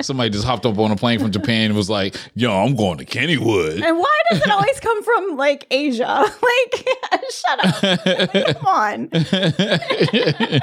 somebody 0.02 0.30
just 0.30 0.44
hopped 0.44 0.66
up 0.66 0.78
on 0.78 0.90
a 0.90 0.96
plane 0.96 1.18
from 1.18 1.30
Japan 1.30 1.66
and 1.66 1.76
was 1.76 1.88
like, 1.90 2.14
"Yo, 2.34 2.50
I'm 2.52 2.74
going 2.76 2.98
to 2.98 3.04
Kennywood." 3.04 3.82
And 3.82 3.98
why 3.98 4.16
does 4.30 4.40
it 4.42 4.50
always 4.50 4.80
come 4.80 5.02
from 5.02 5.36
like 5.36 5.66
Asia? 5.70 6.24
Like, 6.50 6.86
shut 7.30 7.64
up. 7.64 7.82
Like, 8.34 8.56
come 8.56 8.66
on. 8.66 9.08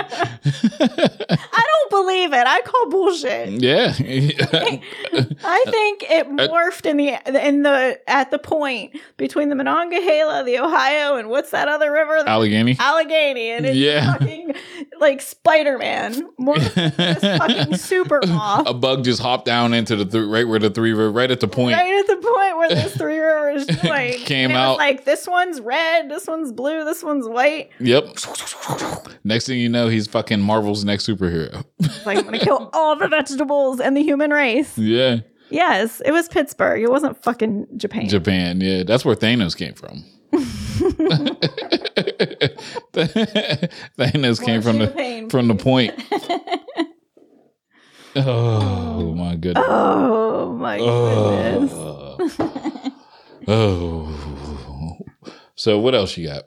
I 0.10 1.67
don't 1.90 2.06
believe 2.06 2.34
it. 2.34 2.46
I 2.48 2.62
call 2.62 2.90
bullshit. 2.90 3.50
yeah, 3.62 3.94
I 4.00 5.64
think 5.68 6.04
it 6.10 6.28
uh, 6.28 6.48
morphed 6.48 6.86
in 6.86 6.98
the 6.98 7.46
in 7.48 7.64
the 7.64 8.00
at 8.08 8.32
the 8.32 8.40
point 8.40 8.98
between 9.18 9.50
the 9.50 9.56
Monongahela, 9.56 10.44
the 10.44 10.60
Ohio, 10.60 11.16
and 11.18 11.30
what's 11.30 11.52
that 11.52 11.68
other 11.68 11.92
river? 11.92 12.18
Allegheny. 12.28 12.76
Allegheny, 12.80 13.52
and 13.52 13.66
it's 13.66 13.78
Yeah. 13.78 14.14
fucking 14.14 14.54
like 15.00 15.22
Spider 15.22 15.78
Man, 15.78 16.14
morphed 16.40 16.78
into 16.78 16.98
this 16.98 17.20
fucking 17.38 17.76
super 17.78 18.22
moth. 18.28 18.68
A 18.68 18.74
bug 18.74 19.04
just 19.04 19.22
hopped 19.22 19.46
down 19.46 19.74
into 19.74 19.96
the 19.96 20.06
th- 20.06 20.26
right 20.28 20.48
where 20.48 20.60
the 20.60 20.70
three 20.70 20.94
were 20.94 21.12
right 21.12 21.30
at 21.32 21.40
the 21.40 21.48
point. 21.48 21.76
Right 21.78 22.00
at 22.00 22.08
the 22.08 22.16
point 22.16 22.58
where 22.58 22.70
this 22.70 22.96
three 22.98 23.20
rivers 23.20 23.66
join, 23.68 24.14
Came 24.26 24.52
out. 24.52 24.78
like 24.78 25.06
this 25.06 25.28
one's 25.28 25.62
red, 25.62 26.10
this 26.10 26.28
one's 26.28 26.52
blue, 26.52 26.84
this 26.86 27.04
one's 27.04 27.28
white. 27.28 27.70
Yep. 27.80 28.18
Next 29.24 29.48
thing 29.48 29.60
you 29.60 29.70
know, 29.70 29.88
he's 29.88 30.08
fucking 30.08 30.42
Marvel's 30.42 30.84
next 30.86 31.08
superhero. 31.08 31.64
Like 32.06 32.18
I'm 32.20 32.26
gonna 32.26 32.40
kill 32.40 32.70
all 32.74 32.96
the 32.96 33.08
vegetables 33.08 33.80
and 33.80 33.96
the 33.96 34.02
human 34.02 34.32
race. 34.32 34.78
yeah, 34.78 35.18
Yes, 35.50 36.02
it 36.02 36.12
was 36.12 36.28
Pittsburgh. 36.28 36.82
It 36.82 36.90
wasn't 36.90 37.22
fucking 37.24 37.68
Japan. 37.78 38.10
Japan. 38.10 38.60
Yeah, 38.62 38.84
that's 38.84 39.06
where 39.06 39.16
Thanos 39.16 39.56
came 39.56 39.74
from. 39.74 40.04
Thanos 43.98 44.44
came 44.44 44.62
from 44.62 44.80
the 44.80 45.28
from 45.30 45.48
the 45.48 45.56
point. 45.56 45.94
Oh 48.20 49.14
my 49.14 49.36
goodness. 49.36 49.64
oh 49.68 50.52
my 50.54 50.80
oh. 50.80 52.18
goodness. 52.18 52.40
Oh. 52.40 52.94
oh. 53.48 54.98
So 55.54 55.78
what 55.78 55.94
else 55.94 56.18
you 56.18 56.28
got? 56.28 56.46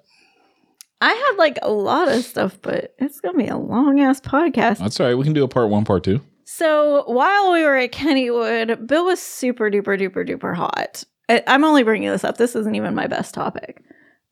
I 1.01 1.13
had 1.13 1.37
like 1.39 1.59
a 1.63 1.71
lot 1.73 2.09
of 2.09 2.25
stuff, 2.25 2.59
but 2.63 2.95
it's 2.99 3.21
gonna 3.21 3.39
be 3.39 3.47
a 3.49 3.57
long 3.57 4.01
ass 4.01 4.21
podcast. 4.21 4.79
That's 4.79 5.01
all 5.01 5.07
right. 5.07 5.15
We 5.15 5.25
can 5.25 5.33
do 5.33 5.45
a 5.45 5.49
part 5.49 5.71
one, 5.71 5.85
part 5.85 6.05
two. 6.05 6.21
So 6.45 7.05
while 7.07 7.53
we 7.53 7.63
were 7.63 7.77
at 7.77 7.93
Kennywood, 7.93 8.87
Bill 8.87 9.07
was 9.07 9.21
super 9.21 9.71
duper 9.71 9.99
duper 9.99 10.29
duper 10.29 10.55
hot. 10.55 11.05
I- 11.29 11.43
I'm 11.47 11.65
only 11.65 11.85
bringing 11.85 12.11
this 12.11 12.25
up. 12.25 12.37
This 12.37 12.55
isn't 12.57 12.75
even 12.75 12.95
my 12.95 13.07
best 13.07 13.35
topic. 13.35 13.83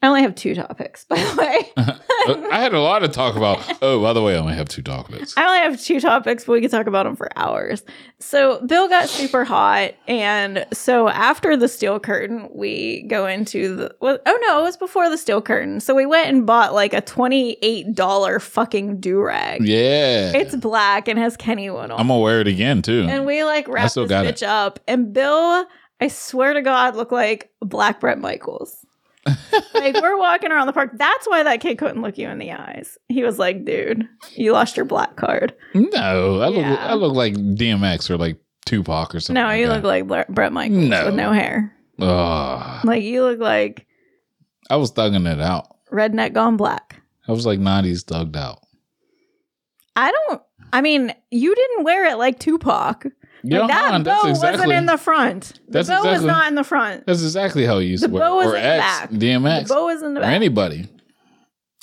I 0.01 0.07
only 0.07 0.23
have 0.23 0.37
two 0.37 0.55
topics, 0.55 1.05
by 1.07 1.17
the 1.17 1.37
way. 1.37 1.73
I 2.53 2.61
had 2.61 2.73
a 2.73 2.81
lot 2.81 3.01
to 3.01 3.09
talk 3.09 3.35
about. 3.35 3.59
Oh, 3.83 4.01
by 4.01 4.13
the 4.13 4.23
way, 4.23 4.37
I 4.37 4.39
only 4.39 4.55
have 4.55 4.69
two 4.69 4.83
topics. 4.83 5.35
I 5.37 5.45
only 5.45 5.59
have 5.59 5.81
two 5.83 5.99
topics, 5.99 6.45
but 6.45 6.53
we 6.53 6.61
could 6.61 6.71
talk 6.71 6.87
about 6.87 7.03
them 7.05 7.17
for 7.17 7.29
hours. 7.37 7.83
So 8.21 8.65
Bill 8.65 8.89
got 8.89 9.09
super 9.09 9.45
hot, 9.45 9.95
and 10.07 10.65
so 10.73 11.09
after 11.09 11.57
the 11.57 11.67
steel 11.67 11.99
curtain, 11.99 12.49
we 12.55 13.03
go 13.09 13.27
into 13.27 13.75
the. 13.75 13.97
Well, 14.01 14.19
oh 14.25 14.39
no, 14.47 14.61
it 14.61 14.63
was 14.63 14.77
before 14.77 15.11
the 15.11 15.19
steel 15.19 15.43
curtain. 15.43 15.81
So 15.81 15.97
we 15.97 16.07
went 16.07 16.29
and 16.29 16.47
bought 16.47 16.75
like 16.75 16.93
a 16.95 17.01
twenty 17.01 17.57
eight 17.63 17.93
dollar 17.93 18.39
fucking 18.39 19.01
do 19.01 19.21
rag. 19.21 19.67
Yeah. 19.67 20.31
It's 20.33 20.55
black 20.55 21.09
and 21.09 21.19
has 21.19 21.37
Kennywood 21.37 21.85
on. 21.85 21.93
I'm 21.93 22.07
gonna 22.07 22.21
wear 22.21 22.41
it 22.41 22.47
again 22.47 22.83
too. 22.83 23.07
and 23.09 23.27
we 23.27 23.43
like 23.43 23.67
wrapped 23.67 23.91
still 23.91 24.05
this 24.05 24.11
got 24.11 24.27
bitch 24.27 24.47
up, 24.47 24.79
and 24.87 25.13
Bill, 25.13 25.67
I 26.01 26.07
swear 26.07 26.53
to 26.55 26.63
God, 26.63 26.95
looked 26.95 27.11
like 27.11 27.51
Black 27.61 27.99
Bret 27.99 28.21
Michaels. 28.21 28.85
Like 29.75 29.95
we're 30.01 30.19
walking 30.19 30.51
around 30.51 30.67
the 30.67 30.73
park. 30.73 30.91
That's 30.95 31.27
why 31.29 31.43
that 31.45 31.61
kid 31.61 31.79
couldn't 31.79 32.03
look 32.03 32.19
you 32.19 32.29
in 32.29 32.39
the 32.39 32.53
eyes. 32.53 32.99
He 33.09 33.23
was 33.23 33.39
like, 33.39 33.65
"Dude, 33.65 34.09
you 34.35 34.53
lost 34.53 34.77
your 34.77 34.85
black 34.87 35.17
card." 35.17 35.55
no, 35.75 36.41
I 36.41 36.49
look 36.49 36.57
Yeah. 36.57 36.75
I 36.81 36.95
look 36.95 37.15
like 37.15 37.35
DMX 37.35 38.11
or 38.11 38.17
like 38.17 38.39
Tupac 38.67 39.15
or 39.15 39.21
something. 39.21 39.41
No, 39.43 39.49
like 39.49 39.61
you 39.61 39.67
that. 39.69 39.73
look 39.75 39.85
like 39.85 40.07
Bre- 40.07 40.33
Bret 40.33 40.53
Michaels 40.53 40.89
No. 40.89 41.07
with 41.07 41.15
no 41.15 41.33
hair. 41.33 41.75
Ugh. 42.01 42.85
Like 42.85 43.03
you 43.03 43.23
look 43.23 43.39
like 43.41 43.87
I 44.71 44.77
was 44.77 44.93
thugging 44.93 45.31
it 45.33 45.41
out. 45.41 45.67
redneck 45.93 46.33
gone 46.35 46.57
black. 46.57 47.01
I 47.27 47.33
was 47.33 47.47
like 47.47 47.59
90s 47.61 48.05
thugged 48.05 48.37
out. 48.37 48.61
I 49.97 50.11
don't. 50.13 50.43
I 50.73 50.81
mean, 50.83 51.13
you 51.31 51.55
didn't 51.55 51.85
wear 51.85 52.07
it 52.07 52.17
like 52.17 52.39
Tupac. 52.39 53.07
Yeah, 53.45 53.61
like 53.61 53.69
that 53.69 54.05
bow 54.05 54.23
that's 54.25 54.41
wasn't 54.43 54.73
in 54.73 54.87
the 54.87 54.99
front. 54.99 55.61
The 55.67 55.73
That's 55.73 55.89
bow 55.89 56.05
was 56.05 56.25
not 56.25 56.49
in 56.49 56.55
the 56.57 56.65
front. 56.65 57.07
that's 57.07 57.23
exactly 57.23 57.65
how 57.65 57.79
you 57.79 57.91
used 57.91 58.03
The 58.03 58.09
to 58.09 58.15
bow 58.19 58.37
was 58.37 58.47
or 58.49 58.57
in 58.57 58.63
the 58.63 58.69
back. 58.69 59.11
DMX, 59.11 59.69
The 59.69 59.75
bow 59.75 59.85
was 59.87 60.03
in 60.03 60.15
the 60.15 60.21
or 60.21 60.23
back. 60.23 60.33
anybody. 60.33 60.89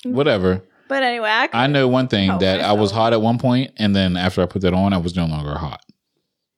Whatever. 0.04 0.62
But 0.88 1.02
anyway, 1.04 1.30
I, 1.30 1.50
I 1.54 1.68
know 1.68 1.88
one 1.88 2.08
thing 2.08 2.30
Oh, 2.30 2.38
that 2.40 2.62
I 2.62 2.74
was 2.74 2.92
hot 2.92 3.14
at 3.14 3.22
one 3.22 3.40
point, 3.40 3.72
and 3.78 3.96
then 3.96 4.16
after 4.18 4.42
I 4.42 4.46
put 4.46 4.62
that 4.62 4.74
on, 4.74 4.94
I 4.94 4.98
was 4.98 5.16
no 5.16 5.26
longer 5.26 5.56
hot. 5.58 5.82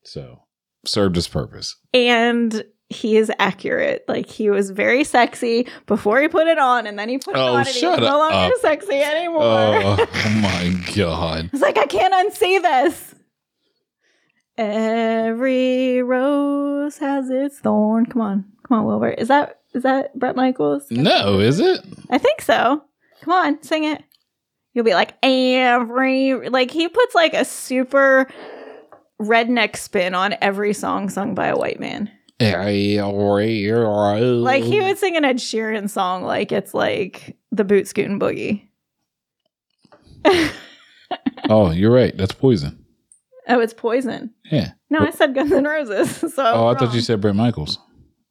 So 0.04 0.42
served 0.86 1.16
its 1.18 1.28
purpose. 1.28 1.76
and 1.94 2.64
he 2.90 3.18
is 3.18 3.30
accurate. 3.38 4.06
Like 4.08 4.28
he 4.30 4.50
was 4.50 4.70
very 4.72 5.04
sexy 5.04 5.68
before 5.88 6.22
he 6.22 6.28
put 6.30 6.48
it 6.48 6.58
on, 6.58 6.88
and 6.88 6.98
then 6.98 7.10
he 7.10 7.18
put 7.18 7.36
it 7.36 7.40
Oh, 7.40 7.54
on, 7.54 7.60
and 7.60 7.68
he 7.68 7.80
shut 7.80 8.00
was 8.02 8.10
no 8.10 8.22
up. 8.22 8.32
longer 8.32 8.56
sexy 8.62 8.96
anymore. 9.02 9.42
Oh 9.44 9.96
my 10.42 10.74
god! 10.96 11.50
It's 11.54 11.62
like 11.62 11.78
I 11.78 11.86
can't 11.86 12.14
unsee 12.14 12.62
this. 12.62 13.14
Every 14.58 16.02
rose 16.02 16.98
has 16.98 17.30
its 17.30 17.60
thorn. 17.60 18.06
Come 18.06 18.22
on, 18.22 18.46
come 18.68 18.80
on, 18.80 18.86
Wilbur. 18.86 19.12
Is 19.12 19.28
that 19.28 19.62
is 19.74 19.84
that 19.84 20.18
Bret 20.18 20.36
Michaels? 20.36 20.90
No, 20.90 21.40
is 21.40 21.60
it? 21.60 21.82
I 22.10 22.18
think 22.18 22.42
so. 22.42 22.84
Come 23.22 23.34
on, 23.34 23.62
sing 23.62 23.84
it. 23.84 24.04
You'll 24.74 24.86
be 24.86 24.94
like 24.94 25.14
every 25.22 26.50
like 26.50 26.72
he 26.72 26.88
puts 26.88 27.16
like 27.16 27.34
a 27.34 27.46
super 27.46 28.28
redneck 29.22 29.76
spin 29.76 30.16
on 30.16 30.36
every 30.42 30.74
song 30.74 31.10
sung 31.10 31.36
by 31.36 31.48
a 31.48 31.58
white 31.58 31.80
man. 31.80 32.12
Like 32.40 32.56
Like 34.44 34.64
he 34.64 34.80
would 34.82 34.98
sing 34.98 35.18
an 35.18 35.26
Ed 35.26 35.38
Sheeran 35.38 35.90
song 35.90 36.24
like 36.24 36.52
it's 36.52 36.74
like 36.74 37.36
the 37.52 37.64
boot 37.64 37.88
scootin' 37.88 38.20
boogie. 38.20 38.64
Oh, 41.50 41.72
you're 41.72 41.94
right. 41.94 42.16
That's 42.18 42.34
poison. 42.34 42.84
Oh, 43.50 43.60
it's 43.60 43.74
poison. 43.74 44.34
Yeah. 44.52 44.72
No, 44.90 45.00
I 45.00 45.12
said 45.12 45.34
Guns 45.36 45.52
N' 45.52 45.64
Roses. 45.66 46.18
So 46.34 46.44
Oh, 46.44 46.68
I 46.68 46.76
thought 46.76 46.94
you 46.94 47.02
said 47.02 47.22
Bret 47.22 47.36
Michaels. 47.36 47.80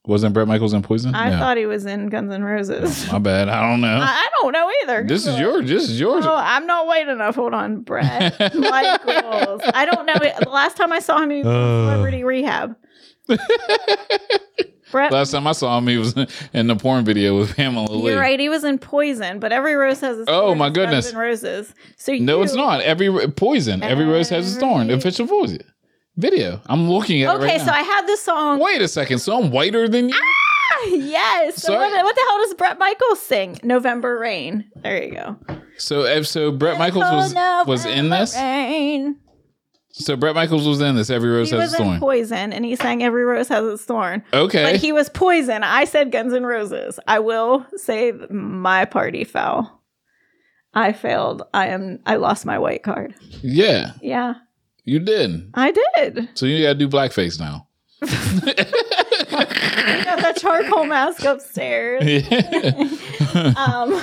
Wasn't 0.05 0.33
Bret 0.33 0.47
Michaels 0.47 0.71
in 0.73 0.81
Poison? 0.83 1.13
I 1.13 1.31
No. 1.31 1.37
thought 1.39 1.57
he 1.57 1.65
was 1.65 1.85
in 1.85 2.07
Guns 2.07 2.31
N' 2.31 2.41
Roses. 2.43 3.11
My 3.11 3.19
bad. 3.19 3.49
I 3.49 3.69
don't 3.69 3.81
know. 3.81 3.87
I, 4.01 4.05
I 4.05 4.29
don't 4.41 4.53
know 4.53 4.71
either. 4.83 5.03
this 5.05 5.27
is 5.27 5.37
yours. 5.37 5.67
This 5.67 5.89
is 5.89 5.99
yours. 5.99 6.25
Oh, 6.25 6.33
I'm 6.33 6.65
not 6.65 6.87
white 6.87 7.09
enough. 7.09 7.35
Hold 7.35 7.53
on, 7.53 7.81
Bret 7.81 8.39
Michaels. 8.55 9.61
I 9.73 9.85
don't 9.85 10.05
know. 10.05 10.13
The 10.15 10.49
last 10.49 10.77
time 10.77 10.93
I 10.93 10.99
saw 10.99 11.21
him, 11.21 11.29
he 11.31 11.37
was 11.43 11.45
in 11.47 11.51
Uh. 11.51 11.85
Celebrity 11.91 12.23
Rehab. 12.23 12.75
Bret, 14.91 15.11
Last 15.11 15.31
time 15.31 15.45
I 15.47 15.51
saw 15.51 15.77
him, 15.77 15.87
he 15.87 15.97
was 15.97 16.15
in 16.53 16.67
the 16.67 16.75
porn 16.75 17.03
video 17.05 17.37
with 17.37 17.55
Pamela 17.55 17.91
Lee. 17.91 18.11
you're 18.11 18.19
right. 18.19 18.39
He 18.39 18.49
was 18.49 18.63
in 18.63 18.77
Poison, 18.79 19.39
but 19.39 19.51
every 19.51 19.75
rose 19.75 19.99
has 20.01 20.19
its 20.19 20.29
Oh, 20.31 20.55
my 20.55 20.69
goodness. 20.69 21.13
Roses. 21.13 21.73
So 21.97 22.13
No, 22.13 22.37
you- 22.37 22.43
it's 22.43 22.53
not. 22.55 22.81
Every 22.81 23.09
poison. 23.31 23.83
Every 23.83 24.05
rose 24.05 24.29
has 24.29 24.49
its 24.51 24.59
thorn. 24.59 24.89
Official 24.89 25.27
poison 25.27 25.59
video. 26.15 26.61
I'm 26.67 26.89
looking 26.89 27.21
at 27.23 27.33
it 27.33 27.37
Okay, 27.37 27.45
right 27.53 27.59
so 27.59 27.67
now. 27.67 27.73
I 27.73 27.81
had 27.81 28.05
this 28.07 28.21
song. 28.23 28.59
Wait 28.59 28.81
a 28.81 28.87
second. 28.87 29.19
So 29.19 29.37
I'm 29.37 29.51
whiter 29.51 29.87
than 29.87 30.09
you? 30.09 30.15
Ah, 30.19 30.85
yes. 30.87 31.61
So 31.61 31.73
what, 31.73 31.91
what 32.03 32.15
the 32.15 32.21
hell 32.27 32.37
does 32.39 32.53
Bret 32.55 32.79
Michaels 32.79 33.21
sing? 33.21 33.59
November 33.63 34.17
Rain. 34.19 34.65
There 34.83 35.03
you 35.03 35.11
go. 35.13 35.37
So 35.77 36.21
so 36.23 36.51
Bret 36.51 36.79
Michaels 36.79 37.03
was 37.03 37.33
Oh, 37.37 37.63
was 37.67 37.85
in 37.85 38.09
this. 38.09 38.35
Rain. 38.35 39.17
So 39.99 40.15
Bret 40.15 40.35
Michaels 40.35 40.67
was 40.67 40.79
in 40.81 40.95
this. 40.95 41.09
Every 41.09 41.29
rose 41.29 41.49
He 41.49 41.55
has 41.55 41.65
was 41.65 41.73
its 41.73 41.79
in 41.79 41.85
thorn. 41.87 41.99
Poison, 41.99 42.53
and 42.53 42.63
he 42.63 42.75
sang 42.75 43.03
"Every 43.03 43.23
Rose 43.25 43.47
Has 43.47 43.65
Its 43.65 43.83
Thorn." 43.83 44.23
Okay. 44.33 44.63
But 44.63 44.75
he 44.75 44.91
was 44.91 45.09
Poison. 45.09 45.63
I 45.63 45.85
said 45.85 46.11
Guns 46.11 46.33
and 46.33 46.45
Roses. 46.45 46.99
I 47.07 47.19
will 47.19 47.65
say 47.75 48.11
my 48.29 48.85
party 48.85 49.23
fell. 49.23 49.81
I 50.73 50.93
failed. 50.93 51.41
I 51.53 51.67
am. 51.67 51.99
I 52.05 52.17
lost 52.17 52.45
my 52.45 52.59
white 52.59 52.83
card. 52.83 53.15
yeah, 53.41 53.93
Yeah, 54.01 54.35
you 54.83 54.99
did. 54.99 55.49
I 55.55 55.71
did. 55.95 56.29
So 56.35 56.45
you 56.45 56.63
got 56.63 56.73
to 56.73 56.75
do 56.79 56.87
blackface 56.87 57.39
now. 57.39 57.67
I 58.03 58.05
got 60.05 60.19
that 60.19 60.37
charcoal 60.37 60.85
mask 60.85 61.23
upstairs. 61.23 62.03
Um, 63.57 64.01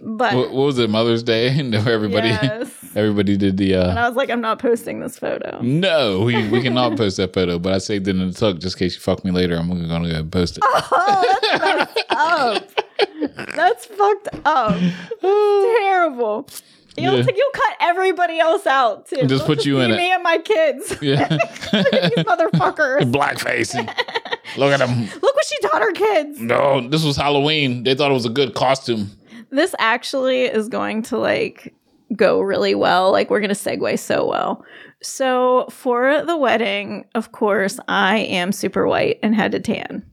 but 0.00 0.34
what, 0.34 0.50
what 0.52 0.64
was 0.66 0.78
it? 0.78 0.88
Mother's 0.90 1.22
Day, 1.22 1.48
and 1.58 1.74
everybody, 1.74 2.28
yes. 2.28 2.72
everybody 2.94 3.36
did 3.36 3.56
the. 3.56 3.74
And 3.74 3.98
uh 3.98 4.02
I 4.02 4.08
was 4.08 4.16
like, 4.16 4.30
I'm 4.30 4.40
not 4.40 4.58
posting 4.58 5.00
this 5.00 5.18
photo. 5.18 5.60
No, 5.60 6.20
we, 6.20 6.48
we 6.48 6.62
cannot 6.66 6.96
post 6.96 7.16
that 7.18 7.32
photo, 7.34 7.58
but 7.58 7.72
I 7.72 7.78
saved 7.78 8.06
it 8.08 8.16
in 8.16 8.28
the 8.28 8.32
tuck 8.34 8.58
just 8.58 8.76
in 8.76 8.78
case 8.86 8.94
you 8.94 9.00
fuck 9.00 9.24
me 9.24 9.30
later. 9.30 9.56
I'm 9.56 9.68
gonna 9.68 9.88
go 9.88 9.94
and 10.18 10.30
post 10.32 10.58
it. 10.58 10.64
Oh, 10.66 11.38
that's 11.50 11.94
messed 11.94 12.04
up. 12.10 12.68
That's 13.54 13.84
fucked 13.86 14.28
up. 14.44 14.76
Terrible. 15.20 16.48
You'll, 16.96 17.16
Yeah. 17.18 17.26
you'll 17.34 17.50
cut 17.52 17.76
everybody 17.80 18.40
else 18.40 18.66
out 18.66 19.06
too. 19.08 19.24
Just 19.26 19.46
put 19.46 19.64
you 19.64 19.76
be 19.76 19.82
in 19.84 19.90
it. 19.92 19.96
Me 19.96 20.10
and 20.12 20.22
my 20.22 20.38
kids. 20.38 20.96
Yeah, 21.00 21.28
look 21.30 21.94
at 21.94 22.14
These 22.16 22.24
motherfuckers. 22.24 23.12
blackface. 23.12 23.74
Look 24.56 24.72
at 24.72 24.78
them. 24.80 25.02
Look 25.22 25.34
what 25.36 25.44
she 25.46 25.60
taught 25.68 25.80
her 25.82 25.92
kids. 25.92 26.40
No, 26.40 26.88
this 26.88 27.04
was 27.04 27.16
Halloween. 27.16 27.84
They 27.84 27.94
thought 27.94 28.10
it 28.10 28.14
was 28.14 28.26
a 28.26 28.30
good 28.30 28.54
costume. 28.54 29.10
This 29.50 29.74
actually 29.78 30.42
is 30.42 30.68
going 30.68 31.02
to 31.04 31.18
like 31.18 31.74
go 32.14 32.40
really 32.40 32.74
well. 32.74 33.12
Like 33.12 33.30
we're 33.30 33.40
going 33.40 33.48
to 33.48 33.54
segue 33.54 33.98
so 33.98 34.26
well. 34.26 34.64
So 35.02 35.66
for 35.70 36.24
the 36.24 36.36
wedding, 36.36 37.04
of 37.14 37.32
course, 37.32 37.78
I 37.88 38.18
am 38.18 38.52
super 38.52 38.86
white 38.86 39.18
and 39.22 39.34
had 39.34 39.52
to 39.52 39.60
tan. 39.60 40.04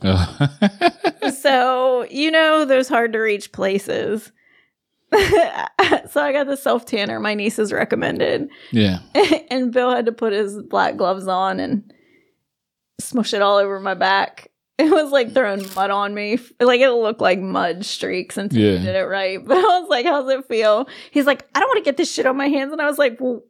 so, 1.40 2.06
you 2.10 2.30
know, 2.30 2.64
those 2.64 2.88
hard 2.88 3.12
to 3.12 3.18
reach 3.18 3.52
places. 3.52 4.32
so 5.12 6.20
I 6.22 6.32
got 6.32 6.46
the 6.46 6.56
self 6.56 6.84
tanner 6.84 7.18
my 7.18 7.34
nieces 7.34 7.72
recommended. 7.72 8.48
yeah. 8.70 9.00
and 9.50 9.72
Bill 9.72 9.90
had 9.90 10.06
to 10.06 10.12
put 10.12 10.32
his 10.32 10.62
black 10.62 10.96
gloves 10.96 11.26
on 11.26 11.60
and 11.60 11.92
smush 13.00 13.32
it 13.32 13.42
all 13.42 13.56
over 13.56 13.80
my 13.80 13.94
back. 13.94 14.50
It 14.84 14.90
was 14.92 15.10
like 15.10 15.34
throwing 15.34 15.66
mud 15.74 15.90
on 15.90 16.14
me. 16.14 16.38
Like 16.60 16.80
it 16.80 16.90
looked 16.90 17.20
like 17.20 17.40
mud 17.40 17.84
streaks 17.84 18.36
until 18.36 18.60
Yeah. 18.60 18.78
he 18.78 18.86
did 18.86 18.94
it 18.94 19.06
right. 19.08 19.44
But 19.44 19.56
I 19.56 19.60
was 19.80 19.88
like, 19.88 20.06
how's 20.06 20.28
it 20.30 20.46
feel? 20.46 20.86
He's 21.10 21.26
like, 21.26 21.44
I 21.54 21.58
don't 21.58 21.68
want 21.68 21.78
to 21.78 21.84
get 21.84 21.96
this 21.96 22.12
shit 22.12 22.26
on 22.26 22.36
my 22.36 22.46
hands. 22.46 22.72
And 22.72 22.80
I 22.80 22.86
was 22.86 22.96
like, 22.96 23.20
well, 23.20 23.42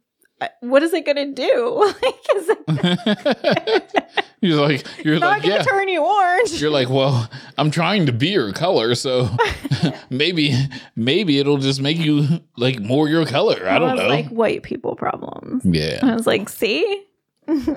what 0.61 0.83
is 0.83 0.95
it 0.95 1.05
going 1.05 1.17
to 1.17 1.33
do? 1.35 1.85
like, 2.03 2.15
is 2.37 2.49
it 2.49 4.09
you're 4.41 4.61
like 4.61 4.87
you're 5.05 5.19
not 5.19 5.31
like 5.33 5.43
going 5.43 5.53
to 5.59 5.59
yeah. 5.59 5.63
turn 5.65 5.89
you 5.89 6.03
orange? 6.05 6.61
You're 6.63 6.71
like, 6.71 6.89
well, 6.89 7.29
I'm 7.59 7.71
trying 7.71 8.07
to 8.07 8.13
be 8.13 8.29
your 8.29 8.53
color, 8.53 8.95
so 8.95 9.29
maybe 10.11 10.55
maybe 10.97 11.39
it'll 11.41 11.59
just 11.59 11.81
make 11.81 11.99
you 11.99 12.41
like 12.57 12.79
more 12.81 13.09
your 13.09 13.27
color. 13.27 13.69
I 13.69 13.79
don't 13.79 13.97
know. 13.97 14.07
like, 14.07 14.29
white 14.29 14.63
people 14.63 14.95
problems. 14.97 15.63
yeah. 15.65 15.99
I 16.03 16.15
was 16.15 16.27
like, 16.27 16.49
see? 16.49 17.05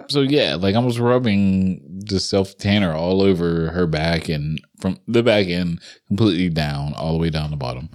So 0.10 0.22
yeah, 0.22 0.56
like 0.56 0.76
I 0.76 0.80
was 0.80 1.00
rubbing 1.00 2.02
the 2.06 2.20
self 2.20 2.58
tanner 2.58 2.94
all 2.94 3.22
over 3.22 3.70
her 3.72 3.88
back 3.88 4.28
and 4.30 4.60
from 4.80 4.98
the 5.08 5.24
back 5.24 5.48
end 5.48 5.80
completely 6.08 6.50
down, 6.50 6.94
all 6.94 7.14
the 7.14 7.20
way 7.20 7.30
down 7.30 7.52
the 7.52 7.58
bottom, 7.58 7.90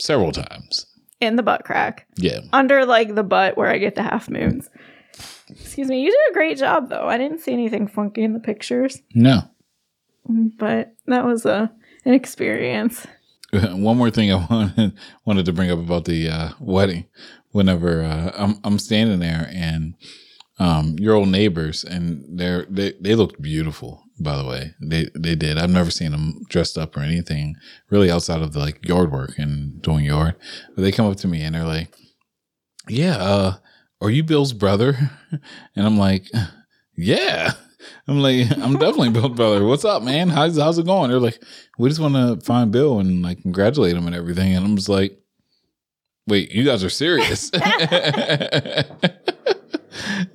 several 0.00 0.30
times. 0.32 0.86
In 1.20 1.34
the 1.36 1.42
butt 1.42 1.64
crack. 1.64 2.06
Yeah. 2.16 2.40
under 2.52 2.84
like 2.86 3.14
the 3.16 3.24
butt 3.24 3.56
where 3.56 3.68
I 3.68 3.78
get 3.78 3.96
the 3.96 4.02
half 4.04 4.28
moons. 4.30 4.68
Excuse 5.50 5.88
me. 5.88 6.02
You 6.02 6.10
did 6.10 6.30
a 6.30 6.34
great 6.34 6.58
job 6.58 6.88
though. 6.90 7.08
I 7.08 7.18
didn't 7.18 7.40
see 7.40 7.52
anything 7.52 7.88
funky 7.88 8.22
in 8.22 8.34
the 8.34 8.38
pictures, 8.40 9.00
No. 9.14 9.40
but 10.28 10.94
that 11.06 11.24
was 11.24 11.44
a 11.46 11.72
an 12.04 12.14
experience. 12.14 13.06
One 13.52 13.96
more 13.96 14.10
thing 14.10 14.30
I 14.32 14.46
wanted 14.50 14.92
wanted 15.24 15.46
to 15.46 15.52
bring 15.52 15.70
up 15.70 15.78
about 15.80 16.04
the 16.04 16.28
uh, 16.28 16.48
wedding. 16.60 17.06
Whenever 17.50 18.02
uh, 18.04 18.30
I'm 18.36 18.60
I'm 18.62 18.78
standing 18.78 19.18
there 19.18 19.50
and 19.52 19.94
um, 20.58 20.96
your 20.98 21.14
old 21.14 21.28
neighbors 21.28 21.84
and 21.84 22.24
they're 22.28 22.66
they 22.68 22.92
they 23.00 23.14
looked 23.14 23.40
beautiful. 23.40 24.02
By 24.20 24.36
the 24.36 24.44
way, 24.44 24.74
they 24.80 25.08
they 25.14 25.36
did. 25.36 25.58
I've 25.58 25.70
never 25.70 25.90
seen 25.90 26.10
them 26.10 26.40
dressed 26.48 26.76
up 26.76 26.96
or 26.96 27.00
anything 27.00 27.54
really 27.90 28.10
outside 28.10 28.42
of 28.42 28.52
the 28.52 28.58
like 28.58 28.86
yard 28.86 29.12
work 29.12 29.38
and 29.38 29.80
doing 29.80 30.04
yard. 30.04 30.34
But 30.74 30.82
they 30.82 30.92
come 30.92 31.06
up 31.06 31.16
to 31.18 31.28
me 31.28 31.42
and 31.42 31.54
they're 31.54 31.64
like, 31.64 31.94
"Yeah, 32.88 33.16
uh, 33.16 33.54
are 34.00 34.10
you 34.10 34.24
Bill's 34.24 34.52
brother?" 34.52 35.10
And 35.76 35.86
I'm 35.86 35.98
like, 35.98 36.26
"Yeah." 36.96 37.52
I'm 38.08 38.20
like, 38.20 38.50
I'm 38.58 38.72
definitely 38.72 39.10
Bill's 39.10 39.36
brother. 39.36 39.64
What's 39.64 39.84
up, 39.84 40.02
man? 40.02 40.28
How's 40.28 40.58
how's 40.58 40.78
it 40.78 40.86
going? 40.86 41.10
They're 41.10 41.20
like, 41.20 41.40
we 41.78 41.88
just 41.88 42.00
want 42.00 42.14
to 42.14 42.44
find 42.44 42.72
Bill 42.72 42.98
and 42.98 43.22
like 43.22 43.42
congratulate 43.42 43.96
him 43.96 44.06
and 44.06 44.16
everything. 44.16 44.54
And 44.54 44.64
I'm 44.64 44.76
just 44.76 44.88
like, 44.88 45.16
wait, 46.26 46.50
you 46.50 46.64
guys 46.64 46.82
are 46.82 46.90
serious? 46.90 47.50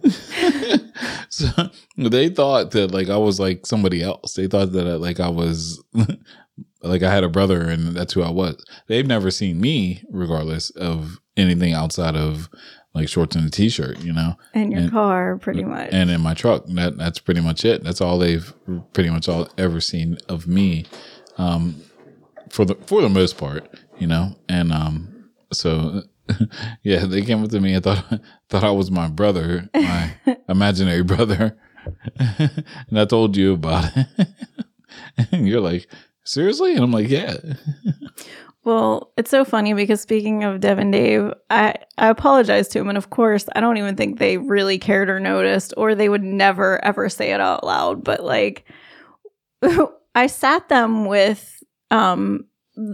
so 1.29 1.47
they 1.97 2.29
thought 2.29 2.71
that 2.71 2.91
like 2.91 3.09
I 3.09 3.17
was 3.17 3.39
like 3.39 3.65
somebody 3.65 4.01
else. 4.01 4.33
They 4.33 4.47
thought 4.47 4.71
that 4.73 4.99
like 4.99 5.19
I 5.19 5.29
was 5.29 5.83
like 6.81 7.03
I 7.03 7.11
had 7.13 7.23
a 7.23 7.29
brother 7.29 7.61
and 7.61 7.89
that's 7.95 8.13
who 8.13 8.21
I 8.21 8.31
was. 8.31 8.63
They've 8.87 9.07
never 9.07 9.31
seen 9.31 9.59
me, 9.59 10.03
regardless 10.09 10.69
of 10.71 11.19
anything 11.37 11.73
outside 11.73 12.15
of 12.15 12.49
like 12.93 13.09
shorts 13.09 13.35
and 13.35 13.47
a 13.47 13.49
t-shirt, 13.49 13.99
you 14.01 14.13
know 14.13 14.35
And 14.53 14.71
your 14.71 14.81
And- 14.81 14.91
car, 14.91 15.37
pretty 15.37 15.63
much. 15.63 15.89
and 15.91 16.11
in 16.11 16.21
my 16.21 16.33
truck. 16.35 16.65
That 16.67 16.97
that's 16.97 17.19
pretty 17.19 17.41
much 17.41 17.65
it. 17.65 17.83
That's 17.83 18.01
all 18.01 18.19
they've 18.19 18.53
pretty 18.93 19.09
much 19.09 19.27
all 19.27 19.47
ever 19.57 19.81
seen 19.81 20.17
of 20.29 20.47
me, 20.47 20.85
um, 21.37 21.81
for 22.49 22.65
the 22.65 22.75
for 22.85 23.01
the 23.01 23.09
most 23.09 23.37
part, 23.37 23.67
you 23.97 24.05
know. 24.05 24.35
And 24.47 24.71
um, 24.71 25.29
so 25.51 26.03
yeah, 26.83 27.05
they 27.05 27.21
came 27.21 27.43
up 27.43 27.49
to 27.51 27.59
me. 27.59 27.75
I 27.75 27.79
thought 27.79 28.05
thought 28.49 28.63
I 28.63 28.71
was 28.71 28.89
my 28.91 29.07
brother, 29.09 29.69
my 29.73 30.13
imaginary 30.49 31.03
brother, 31.03 31.57
and 32.17 32.99
I 32.99 33.05
told 33.05 33.35
you 33.37 33.53
about 33.53 33.91
it. 33.95 34.07
and 35.31 35.47
you're 35.47 35.61
like, 35.61 35.87
seriously? 36.23 36.73
And 36.75 36.83
I'm 36.83 36.91
like, 36.91 37.09
yeah. 37.09 37.35
Well, 38.65 39.11
it's 39.17 39.29
so 39.29 39.43
funny 39.43 39.73
because 39.73 39.99
speaking 39.99 40.45
of 40.45 40.61
Deb 40.61 40.79
and 40.79 40.93
Dave, 40.93 41.33
I, 41.49 41.75
I 41.97 42.07
apologize 42.07 42.69
to 42.69 42.79
him. 42.79 42.87
And 42.87 42.97
of 42.97 43.09
course, 43.09 43.45
I 43.53 43.59
don't 43.59 43.75
even 43.75 43.97
think 43.97 44.19
they 44.19 44.37
really 44.37 44.77
cared 44.77 45.09
or 45.09 45.19
noticed, 45.19 45.73
or 45.75 45.95
they 45.95 46.07
would 46.07 46.23
never 46.23 46.83
ever 46.85 47.09
say 47.09 47.33
it 47.33 47.41
out 47.41 47.65
loud. 47.65 48.05
But 48.05 48.23
like, 48.23 48.63
I 50.15 50.27
sat 50.27 50.69
them 50.69 51.05
with 51.05 51.61
um, 51.91 52.45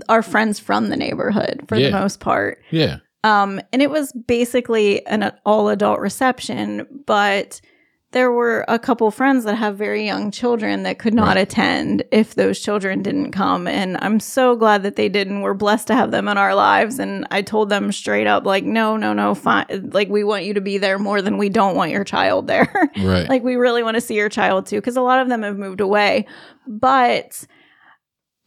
our 0.07 0.23
friends 0.23 0.59
from 0.59 0.89
the 0.89 0.97
neighborhood 0.97 1.65
for 1.67 1.75
Yeah. 1.77 1.91
the 1.91 1.99
most 1.99 2.19
part. 2.19 2.63
Yeah. 2.71 2.97
Um, 3.23 3.59
and 3.73 3.81
it 3.81 3.89
was 3.89 4.13
basically 4.13 5.05
an 5.07 5.31
all 5.45 5.69
adult 5.69 5.99
reception, 5.99 6.87
but 7.05 7.59
there 8.11 8.31
were 8.31 8.65
a 8.67 8.79
couple 8.79 9.11
friends 9.11 9.43
that 9.43 9.53
have 9.53 9.77
very 9.77 10.03
young 10.03 10.31
children 10.31 10.81
that 10.81 10.97
could 10.97 11.13
not 11.13 11.35
Right. 11.35 11.37
attend 11.47 12.01
if 12.11 12.33
those 12.33 12.59
children 12.59 13.03
didn't 13.03 13.33
come. 13.33 13.67
And 13.67 13.97
I'm 14.01 14.19
so 14.19 14.55
glad 14.55 14.81
that 14.81 14.95
they 14.95 15.09
didn't. 15.09 15.41
We're 15.41 15.53
blessed 15.53 15.85
to 15.87 15.95
have 15.95 16.09
them 16.09 16.27
in 16.27 16.35
our 16.35 16.55
lives. 16.55 16.97
And 16.97 17.27
I 17.29 17.43
told 17.43 17.69
them 17.69 17.91
straight 17.91 18.25
up, 18.25 18.47
like, 18.47 18.63
no, 18.63 18.97
no, 18.97 19.13
no, 19.13 19.35
fine. 19.35 19.91
Like, 19.93 20.09
we 20.09 20.23
want 20.23 20.45
you 20.45 20.55
to 20.55 20.61
be 20.61 20.79
there 20.79 20.97
more 20.97 21.21
than 21.21 21.37
we 21.37 21.49
don't 21.49 21.75
want 21.75 21.91
your 21.91 22.03
child 22.03 22.47
there. 22.47 22.67
Right. 22.99 23.29
like 23.29 23.43
we 23.43 23.57
really 23.57 23.83
want 23.83 23.93
to 23.95 24.01
see 24.01 24.15
your 24.15 24.29
child 24.29 24.65
too 24.65 24.77
because 24.77 24.97
a 24.97 25.01
lot 25.01 25.19
of 25.19 25.29
them 25.29 25.43
have 25.43 25.57
moved 25.57 25.79
away 25.79 26.25
but 26.67 27.45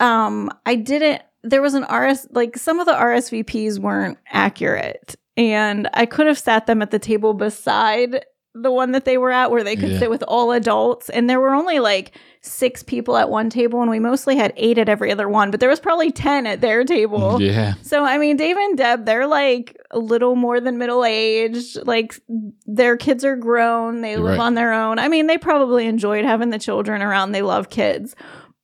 um 0.01 0.51
i 0.67 0.75
didn't 0.75 1.23
there 1.45 1.63
was 1.63 1.75
an 1.75 1.85
rs 1.85 2.27
like 2.31 2.57
some 2.57 2.79
of 2.81 2.87
the 2.87 2.93
rsvps 2.93 3.79
weren't 3.79 4.19
accurate 4.33 5.17
and 5.37 5.89
i 5.95 6.07
could 6.07 6.27
have 6.27 6.39
sat 6.39 6.67
them 6.67 6.83
at 6.83 6.91
the 6.91 6.99
table 6.99 7.35
beside 7.35 8.25
the 8.55 8.71
one 8.71 8.93
that 8.93 9.07
they 9.07 9.17
were 9.17 9.31
at 9.31 9.51
where 9.51 9.65
they 9.65 9.75
could 9.77 9.93
Yeah. 9.93 9.99
sit 10.01 10.11
with 10.11 10.23
all 10.29 10.53
adults 10.53 11.09
and 11.09 11.29
there 11.29 11.41
were 11.41 11.55
only 11.55 11.79
like 11.79 12.13
six 12.43 12.83
people 12.83 13.17
at 13.17 13.31
one 13.31 13.49
table 13.49 13.81
and 13.81 13.91
we 13.91 13.99
mostly 13.99 14.37
had 14.37 14.53
eight 14.59 14.77
at 14.77 14.91
every 14.91 15.11
other 15.11 15.27
one 15.27 15.51
but 15.51 15.59
there 15.59 15.71
was 15.71 15.81
probably 15.81 16.11
10 16.13 16.47
at 16.47 16.61
their 16.61 16.85
table 16.85 17.39
mm, 17.39 17.47
yeah. 17.51 17.73
so 17.81 18.05
I 18.05 18.19
mean, 18.19 18.37
Dave 18.37 18.59
and 18.59 18.77
Deb, 18.77 19.07
they're 19.07 19.27
like 19.27 19.79
a 19.91 19.99
little 19.99 20.37
more 20.37 20.61
than 20.61 20.77
middle 20.77 21.03
aged. 21.05 21.79
Like 21.87 22.21
their 22.67 22.97
kids 22.99 23.25
are 23.25 23.37
grown. 23.37 24.01
They 24.03 24.17
live 24.17 24.37
Right. 24.39 24.45
on 24.45 24.55
their 24.55 24.73
own. 24.75 24.99
I 24.99 25.09
mean, 25.09 25.29
they 25.29 25.39
probably 25.39 25.87
enjoyed 25.87 26.25
having 26.25 26.51
the 26.51 26.59
children 26.59 27.01
around. 27.01 27.33
They 27.33 27.43
love 27.43 27.71
kids. 27.71 28.15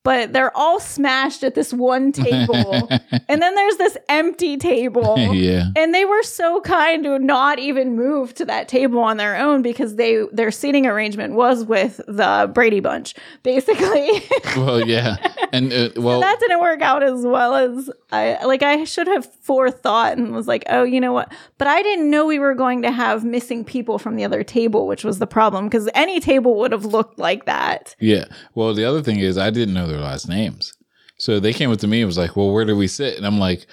But 0.08 0.32
they're 0.32 0.56
all 0.56 0.80
smashed 0.80 1.44
at 1.44 1.54
this 1.54 1.74
one 1.74 2.12
table. 2.12 2.88
and 3.28 3.42
then 3.42 3.54
there's 3.54 3.76
this 3.76 3.98
empty 4.08 4.56
table. 4.56 5.18
yeah. 5.34 5.66
And 5.76 5.92
they 5.94 6.06
were 6.06 6.22
so 6.22 6.62
kind 6.62 7.04
to 7.04 7.18
not 7.18 7.58
even 7.58 7.94
move 7.94 8.32
to 8.36 8.46
that 8.46 8.68
table 8.68 9.00
on 9.00 9.18
their 9.18 9.36
own 9.36 9.60
because 9.60 9.96
they 9.96 10.24
their 10.32 10.50
seating 10.50 10.86
arrangement 10.86 11.34
was 11.34 11.62
with 11.62 12.00
the 12.08 12.50
Brady 12.54 12.80
Bunch, 12.80 13.14
basically. 13.42 14.22
Well, 14.56 14.86
yeah. 14.88 15.16
And 15.52 15.72
uh, 15.72 15.90
well, 15.96 16.20
that 16.20 16.40
didn't 16.40 16.60
work 16.60 16.80
out 16.80 17.02
as 17.02 17.24
well 17.24 17.54
as 17.54 17.90
I 18.10 18.44
like 18.44 18.62
I 18.62 18.84
should 18.84 19.06
have 19.06 19.30
forethought 19.42 20.16
and 20.16 20.32
was 20.32 20.48
like, 20.48 20.64
oh, 20.68 20.84
you 20.84 21.00
know 21.00 21.12
what? 21.12 21.32
But 21.58 21.68
I 21.68 21.82
didn't 21.82 22.10
know 22.10 22.26
we 22.26 22.38
were 22.38 22.54
going 22.54 22.82
to 22.82 22.90
have 22.90 23.24
missing 23.24 23.64
people 23.64 23.98
from 23.98 24.16
the 24.16 24.24
other 24.24 24.42
table, 24.42 24.86
which 24.86 25.04
was 25.04 25.18
the 25.18 25.26
problem 25.26 25.66
because 25.66 25.88
any 25.94 26.18
table 26.18 26.58
would 26.58 26.72
have 26.72 26.86
looked 26.86 27.18
like 27.18 27.44
that. 27.44 27.94
Yeah. 28.00 28.24
Well, 28.54 28.74
the 28.74 28.84
other 28.84 29.02
thing 29.02 29.20
is, 29.20 29.36
I 29.36 29.50
didn't 29.50 29.74
know 29.74 29.86
their 29.98 30.06
last 30.06 30.28
names, 30.28 30.72
so 31.18 31.40
they 31.40 31.52
came 31.52 31.70
up 31.70 31.78
to 31.80 31.86
me 31.86 32.00
and 32.00 32.06
was 32.06 32.18
like, 32.18 32.36
"Well, 32.36 32.52
where 32.52 32.64
do 32.64 32.76
we 32.76 32.86
sit?" 32.88 33.16
And 33.16 33.26
I'm 33.26 33.38
like, 33.38 33.66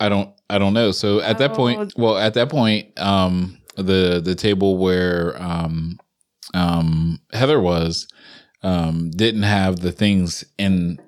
"I 0.00 0.08
don't, 0.08 0.30
I 0.48 0.58
don't 0.58 0.74
know." 0.74 0.92
So 0.92 1.20
at 1.20 1.38
that 1.38 1.52
Oh. 1.52 1.54
point, 1.56 1.92
well, 1.96 2.16
at 2.16 2.34
that 2.34 2.48
point, 2.48 2.98
um, 3.00 3.58
the 3.76 4.20
the 4.24 4.34
table 4.34 4.76
where 4.78 5.40
um, 5.42 5.98
um, 6.54 7.20
Heather 7.32 7.60
was, 7.60 8.06
um, 8.62 9.10
didn't 9.10 9.42
have 9.42 9.80
the 9.80 9.92
things 9.92 10.44
in. 10.58 11.00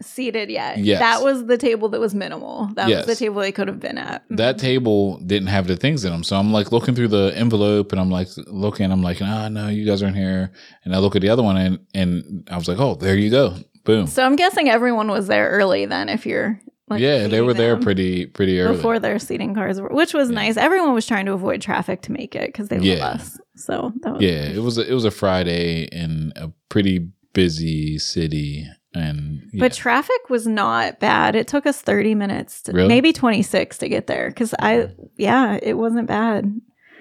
Seated 0.00 0.48
yet. 0.48 0.78
Yes. 0.78 1.00
That 1.00 1.24
was 1.24 1.46
the 1.46 1.58
table 1.58 1.88
that 1.88 1.98
was 1.98 2.14
minimal. 2.14 2.70
That 2.76 2.88
Yes. 2.88 3.04
was 3.04 3.18
the 3.18 3.24
table 3.24 3.40
they 3.40 3.50
could 3.50 3.66
have 3.66 3.80
been 3.80 3.98
at. 3.98 4.22
That 4.30 4.56
table 4.56 5.18
didn't 5.26 5.48
have 5.48 5.66
the 5.66 5.74
things 5.76 6.04
in 6.04 6.12
them, 6.12 6.22
so 6.22 6.36
I'm 6.36 6.52
like 6.52 6.70
looking 6.70 6.94
through 6.94 7.08
the 7.08 7.32
envelope, 7.34 7.90
and 7.90 8.00
I'm 8.00 8.08
like 8.10 8.28
looking. 8.46 8.92
I'm 8.92 9.02
like, 9.02 9.20
"Ah, 9.20 9.48
no, 9.48 9.66
you 9.66 9.84
guys 9.84 10.00
aren't 10.00 10.14
here." 10.16 10.52
And 10.84 10.94
I 10.94 10.98
look 10.98 11.16
at 11.16 11.22
the 11.22 11.30
other 11.30 11.42
one, 11.42 11.56
and 11.56 11.80
and 11.94 12.48
I 12.48 12.56
was 12.56 12.68
like, 12.68 12.78
"Oh, 12.78 12.94
there 12.94 13.16
you 13.16 13.28
go, 13.28 13.56
boom." 13.88 14.06
So 14.06 14.22
I'm 14.24 14.36
guessing 14.36 14.68
everyone 14.68 15.08
was 15.08 15.26
there 15.26 15.48
early 15.50 15.84
then 15.86 16.08
if 16.08 16.24
you're 16.26 16.60
like 16.88 17.00
yeah, 17.00 17.26
they 17.26 17.40
were 17.42 17.52
there 17.54 17.76
pretty 17.76 18.26
pretty 18.26 18.58
early. 18.60 18.76
before 18.76 18.98
their 18.98 19.18
seating 19.18 19.54
cars 19.54 19.80
were, 19.80 19.88
which 19.90 20.14
was 20.14 20.28
Yeah. 20.30 20.36
nice. 20.36 20.56
Everyone 20.56 20.94
was 20.94 21.06
trying 21.06 21.26
to 21.26 21.32
avoid 21.32 21.60
traffic 21.60 22.00
to 22.02 22.12
make 22.12 22.34
it 22.34 22.46
because 22.48 22.68
they 22.68 22.78
Yeah. 22.78 22.94
love 23.04 23.20
us. 23.20 23.38
So 23.56 23.92
that 24.02 24.14
was 24.14 24.22
Yeah, 24.22 24.44
it 24.56 24.62
was 24.62 24.78
a, 24.78 24.88
it 24.90 24.94
was 24.94 25.04
a 25.04 25.10
Friday 25.10 25.88
in 25.92 26.32
a 26.36 26.50
pretty 26.70 27.08
busy 27.34 27.98
city, 27.98 28.64
and 28.94 29.42
yeah. 29.52 29.60
But 29.60 29.72
traffic 29.74 30.30
was 30.30 30.46
not 30.46 30.98
bad. 30.98 31.34
It 31.36 31.46
took 31.46 31.66
us 31.66 31.82
30 31.82 32.14
minutes, 32.14 32.62
to, 32.62 32.72
Really? 32.72 32.88
maybe 32.88 33.12
26 33.12 33.78
to 33.78 33.88
get 33.88 34.06
there. 34.06 34.32
Cause 34.32 34.54
I, 34.58 34.88
yeah, 35.16 35.58
it 35.62 35.74
wasn't 35.74 36.06
bad 36.08 36.50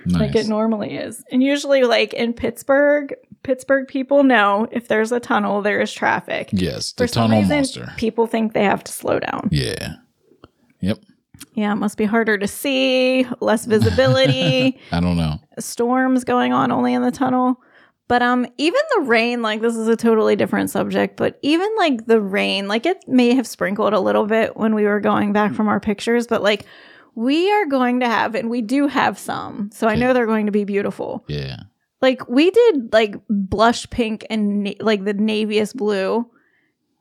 like 0.10 0.36
it 0.36 0.48
normally 0.48 0.96
is. 0.96 1.24
And 1.32 1.42
usually, 1.44 1.84
like 1.84 2.14
in 2.14 2.34
Pittsburgh, 2.34 3.14
Pittsburgh 3.48 3.88
people 3.88 4.24
know 4.24 4.68
if 4.74 4.90
there's 4.90 5.14
a 5.14 5.22
tunnel, 5.22 5.62
there 5.62 5.80
is 5.80 5.92
traffic. 5.94 6.50
yes, 6.52 6.92
the 6.92 7.08
For 7.08 7.14
tunnel 7.14 7.40
reason, 7.40 7.56
monster. 7.56 7.94
people 7.96 8.28
think 8.28 8.52
they 8.52 8.66
have 8.66 8.84
to 8.84 8.92
slow 8.92 9.20
down. 9.22 9.48
Yeah. 9.54 9.94
Yep. 10.82 11.00
Yeah, 11.54 11.72
it 11.72 11.76
must 11.78 11.98
be 11.98 12.04
harder 12.04 12.38
to 12.38 12.46
see, 12.48 13.26
less 13.40 13.66
visibility, 13.66 14.78
I 14.92 15.00
don't 15.00 15.16
know. 15.16 15.40
storms 15.60 16.26
going 16.26 16.52
on 16.52 16.74
only 16.74 16.94
in 16.94 17.02
the 17.04 17.10
tunnel. 17.12 17.62
But 18.10 18.22
um 18.22 18.46
even 18.58 18.82
the 18.98 19.02
rain, 19.04 19.42
like 19.42 19.62
this 19.62 19.76
is 19.78 19.88
a 19.88 19.96
totally 19.96 20.36
different 20.36 20.70
subject, 20.70 21.16
but 21.16 21.40
even 21.42 21.70
like 21.78 22.06
the 22.06 22.20
rain, 22.20 22.68
like 22.68 22.86
it 22.86 22.98
may 23.08 23.34
have 23.34 23.48
sprinkled 23.48 23.94
a 23.94 24.00
little 24.02 24.26
bit 24.26 24.58
when 24.58 24.76
we 24.76 24.84
were 24.84 25.00
going 25.00 25.32
back 25.32 25.54
from 25.54 25.70
our 25.70 25.80
pictures, 25.80 26.28
but 26.28 26.44
like 26.44 26.66
we 27.16 27.50
are 27.52 27.66
going 27.66 28.02
to 28.02 28.08
have 28.08 28.36
and 28.36 28.50
we 28.50 28.62
do 28.62 28.88
have 28.88 29.18
some. 29.18 29.70
So 29.74 29.88
I 29.88 29.96
know 29.96 30.14
they're 30.14 30.26
going 30.26 30.46
to 30.48 30.52
be 30.52 30.66
beautiful. 30.66 31.24
Yeah. 31.28 31.62
Like 32.02 32.28
we 32.30 32.52
did 32.52 32.94
like 32.94 33.16
blush 33.30 33.90
pink 33.90 34.26
and 34.30 34.64
na- 34.66 34.72
like 34.80 35.04
the 35.06 35.14
naviest 35.14 35.76
blue 35.76 36.30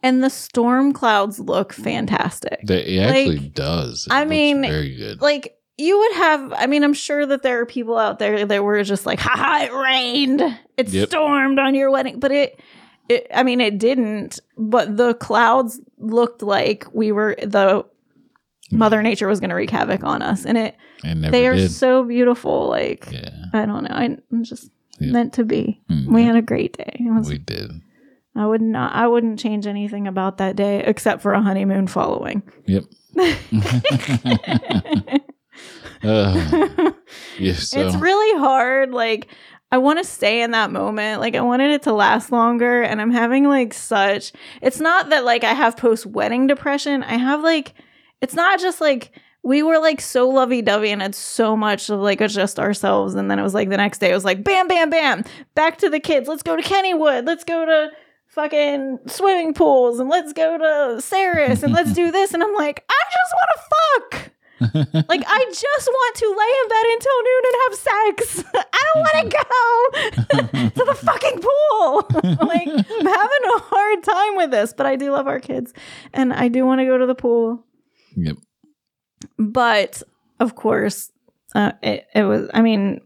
and 0.03 0.23
the 0.25 0.31
storm 0.31 0.93
clouds 0.93 1.39
look 1.41 1.73
fantastic. 1.73 2.61
That 2.65 2.91
it 2.91 2.99
actually 3.01 3.39
Like, 3.39 3.55
does. 3.55 4.07
It 4.07 4.13
I 4.13 4.25
mean, 4.25 4.63
very 4.63 4.97
good. 4.97 5.21
like 5.21 5.53
you 5.79 5.99
would 5.99 6.13
have 6.13 6.55
i 6.55 6.67
mean 6.67 6.83
i'm 6.83 6.95
sure 6.95 7.27
that 7.27 7.43
there 7.43 7.61
are 7.61 7.67
people 7.67 7.99
out 7.99 8.19
there 8.19 8.47
that 8.47 8.65
were 8.65 8.83
just 8.83 9.05
like 9.05 9.19
haha 9.21 9.65
it 9.67 9.73
rained 9.75 10.41
it 10.79 10.89
Yep. 10.89 11.09
stormed 11.11 11.59
on 11.59 11.75
your 11.75 11.91
wedding 11.91 12.19
but 12.19 12.33
it, 12.33 12.59
it 13.11 13.27
i 13.35 13.43
mean 13.43 13.61
it 13.61 13.77
didn't 13.77 14.41
but 14.57 14.97
the 14.97 15.13
clouds 15.13 15.79
looked 15.99 16.41
like 16.41 16.87
we 16.95 17.13
were 17.13 17.37
the 17.43 17.85
mother 18.73 19.03
nature 19.03 19.29
was 19.29 19.39
going 19.39 19.51
to 19.51 19.55
wreak 19.57 19.69
havoc 19.69 20.03
on 20.03 20.23
us 20.23 20.47
and 20.47 20.57
it 20.57 20.77
never 21.05 21.31
they 21.31 21.47
are 21.47 21.55
did. 21.57 21.71
so 21.71 22.03
beautiful 22.05 22.69
like 22.71 23.07
yeah. 23.13 23.29
i 23.53 23.67
don't 23.67 23.85
know 23.85 23.95
I, 23.95 24.17
i'm 24.33 24.45
just 24.45 24.71
Meant 25.01 25.33
to 25.35 25.45
be 25.45 25.81
Mhm. 25.91 26.07
we 26.13 26.25
had 26.25 26.37
a 26.37 26.43
great 26.43 26.77
day 26.77 26.97
was, 27.01 27.29
we 27.29 27.39
did. 27.39 27.71
i 28.35 28.47
would 28.47 28.63
not 28.63 28.93
i 28.95 29.07
wouldn't 29.07 29.39
change 29.39 29.67
anything 29.67 30.07
about 30.09 30.39
that 30.39 30.57
day 30.57 30.83
except 30.85 31.21
for 31.23 31.33
a 31.33 31.43
honeymoon 31.43 31.87
following 31.87 32.43
Yep. 32.67 32.85
Uh, 36.05 36.93
yeah. 37.39 37.55
So 37.55 37.81
it's 37.81 37.97
really 37.97 38.39
hard. 38.39 38.93
Like, 38.93 39.29
I 39.73 39.79
want 39.79 39.99
to 39.99 40.05
stay 40.05 40.43
in 40.43 40.51
that 40.51 40.71
moment. 40.71 41.21
Like, 41.21 41.35
I 41.35 41.41
wanted 41.41 41.71
it 41.71 41.83
to 41.85 41.93
last 41.95 42.31
longer. 42.31 42.83
And 42.83 43.01
I'm 43.01 43.11
having 43.11 43.49
like 43.49 43.73
such, 43.73 44.33
it's 44.61 44.79
not 44.79 45.09
that 45.09 45.25
like 45.25 45.43
I 45.43 45.55
have 45.55 45.77
post 45.77 46.05
wedding 46.07 46.47
depression. 46.47 47.03
I 47.03 47.17
have 47.17 47.43
like, 47.43 47.73
it's 48.21 48.35
not 48.35 48.61
just 48.61 48.81
like, 48.81 49.19
we 49.47 49.63
were 49.63 49.79
like 49.79 50.01
so 50.01 50.29
lovey 50.29 50.61
dovey 50.61 50.91
and 50.91 51.01
had 51.01 51.15
so 51.15 51.57
much 51.57 51.89
of 51.89 52.01
like 52.01 52.19
just 52.19 52.59
ourselves. 52.59 53.15
And 53.15 53.31
then 53.31 53.39
it 53.39 53.45
was 53.45 53.55
like 53.55 53.69
the 53.69 53.77
next 53.77 53.99
day, 53.99 54.11
it 54.11 54.15
was 54.15 54.25
like, 54.25 54.43
bam, 54.43 54.67
bam, 54.67 54.91
bam, 54.91 55.23
back 55.55 55.79
to 55.79 55.89
the 55.89 56.01
kids. 56.01 56.27
Let's 56.27 56.43
go 56.43 56.57
to 56.57 56.63
Kennywood. 56.63 57.29
Let's 57.29 57.45
go 57.45 57.65
to 57.65 57.91
fucking 58.27 58.99
swimming 59.07 59.55
pools 59.55 60.01
and 60.01 60.09
let's 60.11 60.33
go 60.33 60.59
to 60.59 61.01
Sarris 61.01 61.63
and 61.63 61.73
let's 61.73 61.93
do 61.93 62.11
this. 62.17 62.35
And 62.35 62.43
I'm 62.43 62.55
like, 62.55 62.85
I 62.91 63.03
just 63.13 63.35
want 63.35 63.51
to 63.55 63.63
fuck. 63.71 64.33
Like 65.09 65.23
I 65.27 65.45
just 65.53 65.87
want 65.87 66.17
to 66.17 66.27
lay 66.29 66.53
in 66.63 66.69
bed 66.71 66.87
until 66.95 67.23
noon 67.23 67.43
and 67.45 67.57
have 67.63 67.75
sex. 67.75 68.45
I 68.73 68.85
don't 68.95 69.03
want 69.03 69.17
to 69.21 69.37
go 70.57 70.69
to 70.71 70.85
the 70.87 70.95
fucking 70.95 71.41
pool. 71.43 72.47
like 72.49 72.67
I'm 72.67 73.07
having 73.07 73.45
a 73.55 73.59
hard 73.59 74.03
time 74.03 74.37
with 74.39 74.51
this, 74.51 74.73
but 74.73 74.87
I 74.87 74.97
do 74.97 75.13
love 75.13 75.29
our 75.29 75.41
kids 75.41 75.75
and 76.15 76.33
I 76.33 76.49
do 76.49 76.65
want 76.65 76.81
to 76.81 76.87
go 76.87 76.97
to 76.97 77.05
the 77.05 77.15
pool. 77.15 77.67
yep. 78.17 78.37
But 79.39 80.03
of 80.41 80.55
course, 80.55 81.11
uh, 81.55 81.73
it, 81.83 82.07
it 82.15 82.25
was. 82.25 82.49
I 82.53 82.63
mean, 82.63 83.01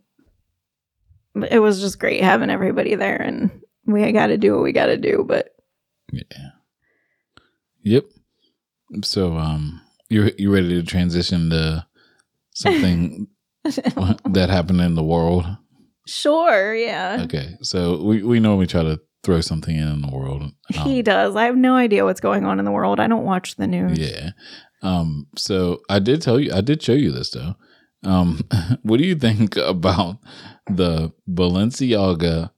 it 1.50 1.60
was 1.60 1.80
just 1.80 1.98
great 1.98 2.22
having 2.22 2.50
everybody 2.50 2.94
there, 2.94 3.20
and 3.20 3.50
we 3.86 4.10
got 4.12 4.28
to 4.28 4.38
do 4.38 4.54
what 4.54 4.62
we 4.62 4.72
got 4.72 4.86
to 4.86 4.96
do. 4.96 5.24
But 5.26 5.50
Yeah. 6.12 6.22
Yep. 7.82 8.04
So 9.04 9.36
um 9.36 9.80
you 10.08 10.32
you 10.36 10.52
ready 10.52 10.68
to 10.68 10.82
transition 10.82 11.50
to 11.50 11.86
something 12.54 13.28
that 13.64 14.48
happened 14.50 14.80
in 14.80 14.94
the 14.94 15.04
world? 15.04 15.46
sure, 16.06 16.74
yeah. 16.74 17.20
Okay. 17.24 17.56
So 17.62 18.02
we 18.02 18.22
we 18.22 18.40
normally 18.40 18.66
try 18.66 18.82
to 18.82 19.00
throw 19.22 19.40
something 19.40 19.76
in 19.76 19.86
in 19.86 20.02
the 20.02 20.10
world. 20.10 20.42
Um, 20.42 20.52
He 20.84 21.02
does. 21.02 21.36
I 21.36 21.44
have 21.44 21.56
no 21.56 21.76
idea 21.76 22.04
what's 22.04 22.20
going 22.20 22.44
on 22.44 22.58
in 22.58 22.64
the 22.64 22.70
world. 22.70 22.98
I 23.00 23.06
don't 23.06 23.24
watch 23.24 23.56
the 23.56 23.66
news. 23.66 23.98
Yeah. 23.98 24.30
Um, 24.82 25.26
so 25.36 25.80
I 25.88 25.98
did 25.98 26.22
tell 26.22 26.40
you, 26.40 26.52
I 26.52 26.60
did 26.60 26.82
show 26.82 26.92
you 26.92 27.12
this 27.12 27.30
though. 27.30 27.54
Um, 28.04 28.40
what 28.82 28.98
do 28.98 29.04
you 29.04 29.14
think 29.14 29.56
about 29.56 30.18
the 30.68 31.12
Balenciaga 31.28 32.50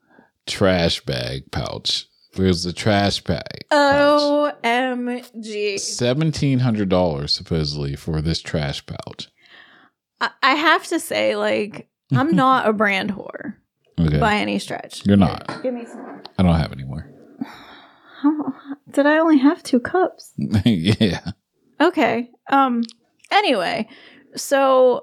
trash 0.47 1.01
bag 1.05 1.51
pouch? 1.51 2.07
There's 2.35 2.63
the 2.63 2.73
trash 2.73 3.21
bag. 3.23 3.65
Oh. 3.71 4.53
OMG. 4.65 5.79
Seventeen 5.79 6.61
hundred 6.61 6.89
dollars 6.89 7.33
supposedly 7.33 7.97
for 7.97 8.21
this 8.23 8.41
trash 8.41 8.85
pouch. 8.87 9.29
I, 10.21 10.31
I 10.43 10.55
have 10.55 10.87
to 10.89 11.01
say, 11.01 11.37
like, 11.37 11.89
I'm 12.13 12.31
not 12.37 12.69
a 12.69 12.73
brand 12.73 13.11
whore 13.11 13.55
Okay. 14.01 14.19
by 14.19 14.37
any 14.37 14.59
stretch. 14.59 15.05
You're 15.05 15.17
not. 15.17 15.61
Give 15.63 15.75
me 15.75 15.85
some 15.85 16.01
more. 16.03 16.23
I 16.39 16.43
don't 16.43 16.55
have 16.55 16.73
any 16.73 16.85
more. 16.85 17.07
How, 18.23 18.55
did 18.91 19.07
I 19.07 19.19
only 19.19 19.39
have 19.39 19.63
two 19.63 19.81
cups? 19.81 20.33
yeah. 20.65 21.33
Okay. 21.83 22.31
Um 22.51 22.83
anyway, 23.31 23.89
so 24.37 25.03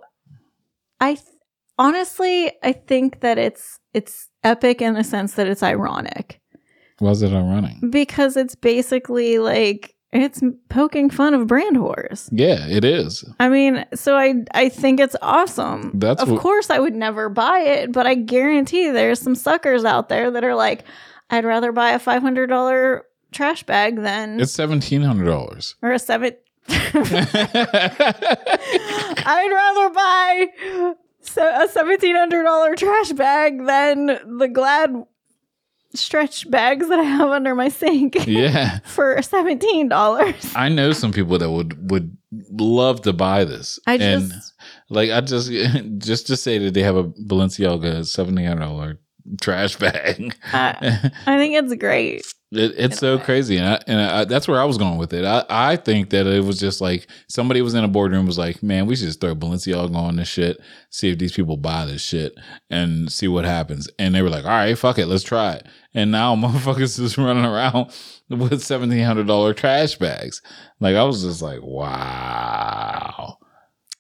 I 1.00 1.14
th- 1.16 1.26
honestly 1.78 2.52
I 2.64 2.72
think 2.74 3.22
that 3.22 3.38
it's 3.38 3.80
it's 3.94 4.28
epic 4.44 4.82
in 4.82 4.94
the 4.94 5.04
sense 5.04 5.34
that 5.34 5.48
it's 5.48 5.64
ironic 5.64 6.40
Was 7.02 7.22
it 7.22 7.32
ironic? 7.34 7.76
because 7.90 8.38
it's 8.38 8.56
basically 8.56 9.40
like 9.40 9.96
it's 10.12 10.42
poking 10.70 11.12
fun 11.12 11.36
of 11.36 11.46
brand 11.46 11.78
whores. 11.78 12.30
Yeah, 12.32 12.66
it 12.68 12.84
is. 12.84 13.24
I 13.40 13.48
mean, 13.48 13.86
so 13.94 14.16
I 14.18 14.34
I 14.56 14.70
think 14.70 15.00
it's 15.00 15.16
awesome. 15.22 15.92
That's 15.94 16.24
of 16.24 16.32
what- 16.32 16.42
course 16.42 16.72
I 16.72 16.80
would 16.80 16.96
never 16.96 17.30
buy 17.30 17.60
it, 17.60 17.92
but 17.92 18.08
I 18.08 18.16
guarantee 18.16 18.90
there's 18.90 19.20
some 19.22 19.36
suckers 19.36 19.86
out 19.86 20.10
there 20.10 20.32
that 20.32 20.44
are 20.44 20.56
like, 20.56 20.84
I'd 21.30 21.46
rather 21.46 21.72
buy 21.72 21.92
a 21.92 22.00
five 22.00 22.24
hundred 22.24 22.48
dollar 22.48 23.04
trash 23.32 23.62
bag 23.64 23.98
than 24.02 24.40
It's 24.40 24.52
seventeen 24.52 25.04
hundred 25.04 25.26
dollars. 25.26 25.76
or 25.84 25.92
a 25.92 26.00
seven. 26.00 26.34
I'd 29.26 29.52
rather 29.52 29.90
buy 29.94 30.48
so- 31.22 31.64
a 31.64 31.68
seventeen 31.70 32.16
hundred 32.16 32.44
dollar 32.44 32.76
trash 32.76 33.12
bag 33.12 33.66
than 33.66 34.38
the 34.38 34.48
Glad 34.48 35.06
stretch 35.96 36.50
bags 36.52 36.88
that 36.88 37.00
I 37.00 37.04
have 37.04 37.30
under 37.30 37.56
my 37.56 37.70
sink 37.70 38.16
yeah. 38.28 38.80
for 38.86 39.22
seventeen 39.22 39.90
dollars. 39.90 40.54
I 40.56 40.70
know 40.70 40.92
some 40.94 41.12
people 41.12 41.38
that 41.40 41.50
would 41.50 41.90
would 41.90 42.16
love 42.32 43.02
to 43.04 43.14
buy 43.14 43.44
this. 43.46 43.80
I 43.88 43.96
and 43.96 44.30
just 44.32 44.54
like 44.90 45.10
I 45.12 45.22
just 45.22 45.52
just 45.98 46.28
to 46.28 46.38
say 46.38 46.58
that 46.60 46.74
they 46.74 46.84
have 46.84 46.96
a 46.96 47.06
Balenciaga 47.06 48.06
seventy 48.06 48.46
hundred 48.46 48.62
dollar 48.62 49.00
trash 49.42 49.76
bag. 49.78 50.36
I 50.54 51.12
think 51.26 51.56
it's 51.56 51.74
great. 51.76 52.34
It, 52.52 52.74
it's 52.78 52.98
so 52.98 53.20
crazy, 53.20 53.58
and, 53.58 53.68
I, 53.68 53.80
and 53.86 54.02
I, 54.02 54.26
that's 54.26 54.48
where 54.48 54.60
I 54.60 54.64
was 54.64 54.80
going 54.80 54.98
with 54.98 55.14
it. 55.14 55.24
I, 55.24 55.46
I 55.50 55.76
think 55.76 56.10
that 56.10 56.26
it 56.26 56.44
was 56.44 56.60
just 56.60 56.82
like 56.82 57.08
somebody 57.28 57.62
was 57.62 57.76
in 57.76 57.84
a 57.84 57.88
boardroom 57.88 58.26
was 58.26 58.40
like, 58.40 58.64
"Man, 58.64 58.88
we 58.88 58.96
should 58.96 59.06
just 59.06 59.22
throw 59.22 59.36
Balenciaga 59.36 59.94
on 59.94 60.16
this 60.16 60.28
shit, 60.28 60.60
see 60.90 61.10
if 61.12 61.20
these 61.20 61.32
people 61.32 61.58
buy 61.58 61.86
this 61.86 62.02
shit, 62.02 62.34
and 62.72 63.12
see 63.12 63.28
what 63.28 63.46
happens." 63.46 63.88
And 64.00 64.16
they 64.16 64.24
were 64.24 64.32
like, 64.32 64.46
"All 64.46 64.50
right, 64.50 64.76
fuck 64.76 64.98
it, 64.98 65.06
let's 65.06 65.24
try 65.24 65.54
it." 65.54 65.68
And 65.94 66.10
now 66.12 66.36
motherfuckers 66.36 67.00
is 67.00 67.20
running 67.20 67.46
around 67.46 67.92
with 68.30 68.64
seventeen 68.64 69.06
hundred 69.06 69.28
dollar 69.28 69.54
trash 69.54 69.96
bags. 69.98 70.42
Like 70.80 70.96
I 70.96 71.04
was 71.04 71.22
just 71.22 71.44
like, 71.44 71.62
"Wow." 71.62 73.38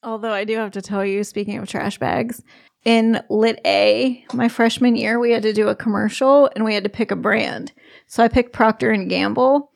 Although 0.01 0.33
I 0.33 0.43
do 0.43 0.55
have 0.55 0.71
to 0.71 0.81
tell 0.81 1.05
you, 1.05 1.23
speaking 1.23 1.59
of 1.59 1.67
trash 1.67 1.99
bags, 1.99 2.41
in 2.85 3.21
Lit 3.29 3.59
A, 3.65 4.25
my 4.33 4.47
freshman 4.47 4.95
year, 4.95 5.19
we 5.19 5.31
had 5.31 5.43
to 5.43 5.53
do 5.53 5.67
a 5.67 5.75
commercial 5.75 6.49
and 6.55 6.63
we 6.63 6.73
had 6.73 6.83
to 6.85 6.89
pick 6.89 7.11
a 7.11 7.15
brand. 7.15 7.73
So 8.09 8.23
I 8.23 8.27
picked 8.27 8.53
Procter 8.53 8.89
and 8.89 9.07
Gamble, 9.09 9.71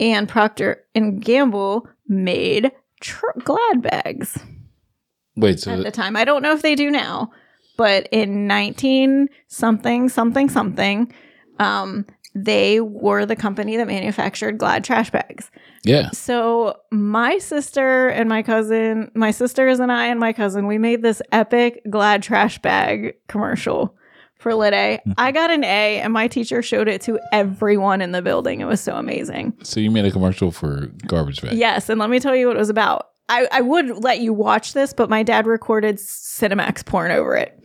and 0.00 0.28
Procter 0.28 0.84
and 0.94 1.22
Gamble 1.22 1.86
made 2.08 2.72
tr- 3.00 3.38
Glad 3.44 3.82
bags 3.82 4.38
Wait, 5.36 5.60
so 5.60 5.72
at 5.72 5.84
the 5.84 5.90
time. 5.90 6.16
I 6.16 6.24
don't 6.24 6.42
know 6.42 6.52
if 6.52 6.62
they 6.62 6.74
do 6.74 6.90
now, 6.90 7.30
but 7.76 8.08
in 8.10 8.46
19 8.46 9.28
something 9.48 10.08
something 10.08 10.48
something, 10.48 11.12
um, 11.58 12.06
they 12.34 12.80
were 12.80 13.26
the 13.26 13.36
company 13.36 13.76
that 13.76 13.86
manufactured 13.86 14.58
Glad 14.58 14.82
trash 14.82 15.10
bags. 15.10 15.50
yeah, 15.84 16.10
So 16.10 16.76
my 16.90 17.38
sister 17.38 18.08
and 18.08 18.28
my 18.28 18.42
cousin, 18.42 19.10
my 19.14 19.30
sisters 19.30 19.78
and 19.78 19.92
I 19.92 20.06
and 20.06 20.18
my 20.18 20.32
cousin, 20.32 20.66
we 20.66 20.78
made 20.78 21.02
this 21.02 21.20
epic 21.30 21.82
Glad 21.90 22.22
trash 22.22 22.58
bag 22.60 23.14
commercial 23.28 23.94
for 24.44 24.54
lit 24.54 24.72
A. 24.74 25.00
Mm-hmm. 25.04 25.32
Got 25.34 25.50
an 25.50 25.64
A, 25.64 26.00
and 26.00 26.12
my 26.12 26.28
teacher 26.28 26.62
showed 26.62 26.86
it 26.86 27.00
to 27.02 27.18
everyone 27.32 28.00
in 28.00 28.12
the 28.12 28.22
building. 28.22 28.60
It 28.60 28.66
was 28.66 28.80
so 28.80 28.94
amazing. 28.94 29.54
So 29.64 29.80
you 29.80 29.90
made 29.90 30.04
a 30.04 30.12
commercial 30.12 30.52
for 30.52 30.86
garbage 31.08 31.42
bag. 31.42 31.54
Yes, 31.54 31.88
and 31.88 31.98
let 31.98 32.10
me 32.10 32.20
tell 32.20 32.36
you 32.36 32.46
what 32.46 32.54
it 32.54 32.60
was 32.60 32.68
about. 32.70 33.08
I, 33.28 33.48
I 33.50 33.60
would 33.62 34.04
let 34.04 34.20
you 34.20 34.32
watch 34.32 34.74
this, 34.74 34.92
but 34.92 35.08
my 35.10 35.22
dad 35.22 35.46
recorded 35.46 35.96
Cinemax 35.96 36.84
porn 36.86 37.10
over 37.10 37.34
it. 37.36 37.58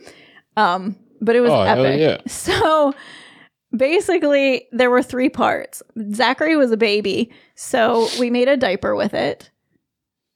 Um, 0.58 0.96
but 1.22 1.36
it 1.36 1.42
was 1.42 1.52
Oh, 1.52 1.62
epic. 1.62 2.00
yeah. 2.00 2.18
So 2.28 2.94
basically, 3.76 4.68
there 4.72 4.90
were 4.90 5.04
three 5.04 5.30
parts. 5.30 5.84
Zachary 6.14 6.56
was 6.56 6.72
a 6.72 6.78
baby, 6.78 7.32
so 7.56 8.08
we 8.20 8.30
made 8.30 8.48
a 8.48 8.58
diaper 8.58 8.96
with 8.96 9.14
it. 9.14 9.50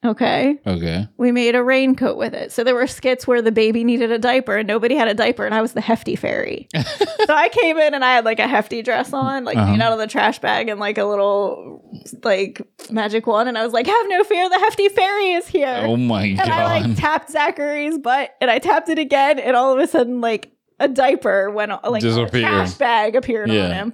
Okay. 0.05 0.59
Okay. 0.67 1.07
We 1.17 1.31
made 1.31 1.55
a 1.55 1.63
raincoat 1.63 2.17
with 2.17 2.33
it. 2.33 2.51
So 2.51 2.63
there 2.63 2.75
were 2.75 2.87
skits 2.87 3.25
where 3.25 3.41
the 3.41 3.51
baby 3.51 3.83
needed 3.83 4.11
a 4.11 4.19
diaper 4.19 4.57
and 4.57 4.67
nobody 4.67 4.95
had 4.95 5.07
a 5.07 5.13
diaper, 5.13 5.45
and 5.45 5.55
I 5.55 5.61
was 5.61 5.73
the 5.73 5.81
hefty 5.81 6.15
fairy. 6.15 6.67
so 6.75 7.33
I 7.33 7.49
came 7.49 7.77
in 7.77 7.93
and 7.93 8.03
I 8.03 8.15
had 8.15 8.25
like 8.25 8.39
a 8.39 8.47
hefty 8.47 8.81
dress 8.81 9.13
on, 9.13 9.45
like 9.45 9.55
Uh-huh. 9.57 9.71
made 9.71 9.81
out 9.81 9.93
of 9.93 9.99
the 9.99 10.07
trash 10.07 10.39
bag 10.39 10.67
and 10.69 10.79
like 10.79 10.97
a 10.97 11.05
little 11.05 11.81
like 12.23 12.61
magic 12.91 13.25
wand, 13.27 13.47
and 13.49 13.57
I 13.57 13.63
was 13.63 13.71
like, 13.73 13.87
"Have 13.87 14.07
no 14.09 14.23
fear, 14.23 14.49
the 14.49 14.59
hefty 14.59 14.89
fairy 14.89 15.31
is 15.33 15.47
here." 15.47 15.83
Oh 15.85 15.95
my 15.97 16.31
God. 16.31 16.43
and 16.45 16.53
I 16.53 16.79
like 16.81 16.97
tapped 16.97 17.29
Zachary's 17.31 17.97
butt, 17.97 18.31
and 18.41 18.51
I 18.51 18.59
tapped 18.59 18.89
it 18.89 18.99
again, 18.99 19.39
and 19.39 19.55
all 19.55 19.73
of 19.73 19.79
a 19.79 19.87
sudden, 19.87 20.19
like 20.21 20.51
a 20.79 20.87
diaper 20.89 21.49
went 21.51 21.71
on, 21.71 21.79
like 21.89 22.03
a 22.03 22.29
trash 22.29 22.73
bag 22.73 23.15
appeared 23.15 23.49
Yeah. 23.49 23.65
on 23.67 23.71
him. 23.71 23.93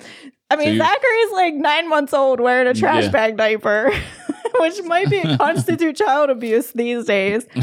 I 0.51 0.55
mean, 0.55 0.77
So 0.77 0.83
Zachary's 0.85 1.31
like 1.33 1.53
nine 1.55 1.87
months 1.89 2.13
old 2.13 2.39
wearing 2.39 2.67
a 2.67 2.73
trash 2.73 3.03
Yeah. 3.05 3.11
bag 3.11 3.37
diaper, 3.37 3.91
which 4.59 4.81
might 4.83 5.09
be 5.09 5.21
constitute 5.37 5.95
child 5.95 6.29
abuse 6.29 6.71
these 6.71 7.05
days. 7.05 7.45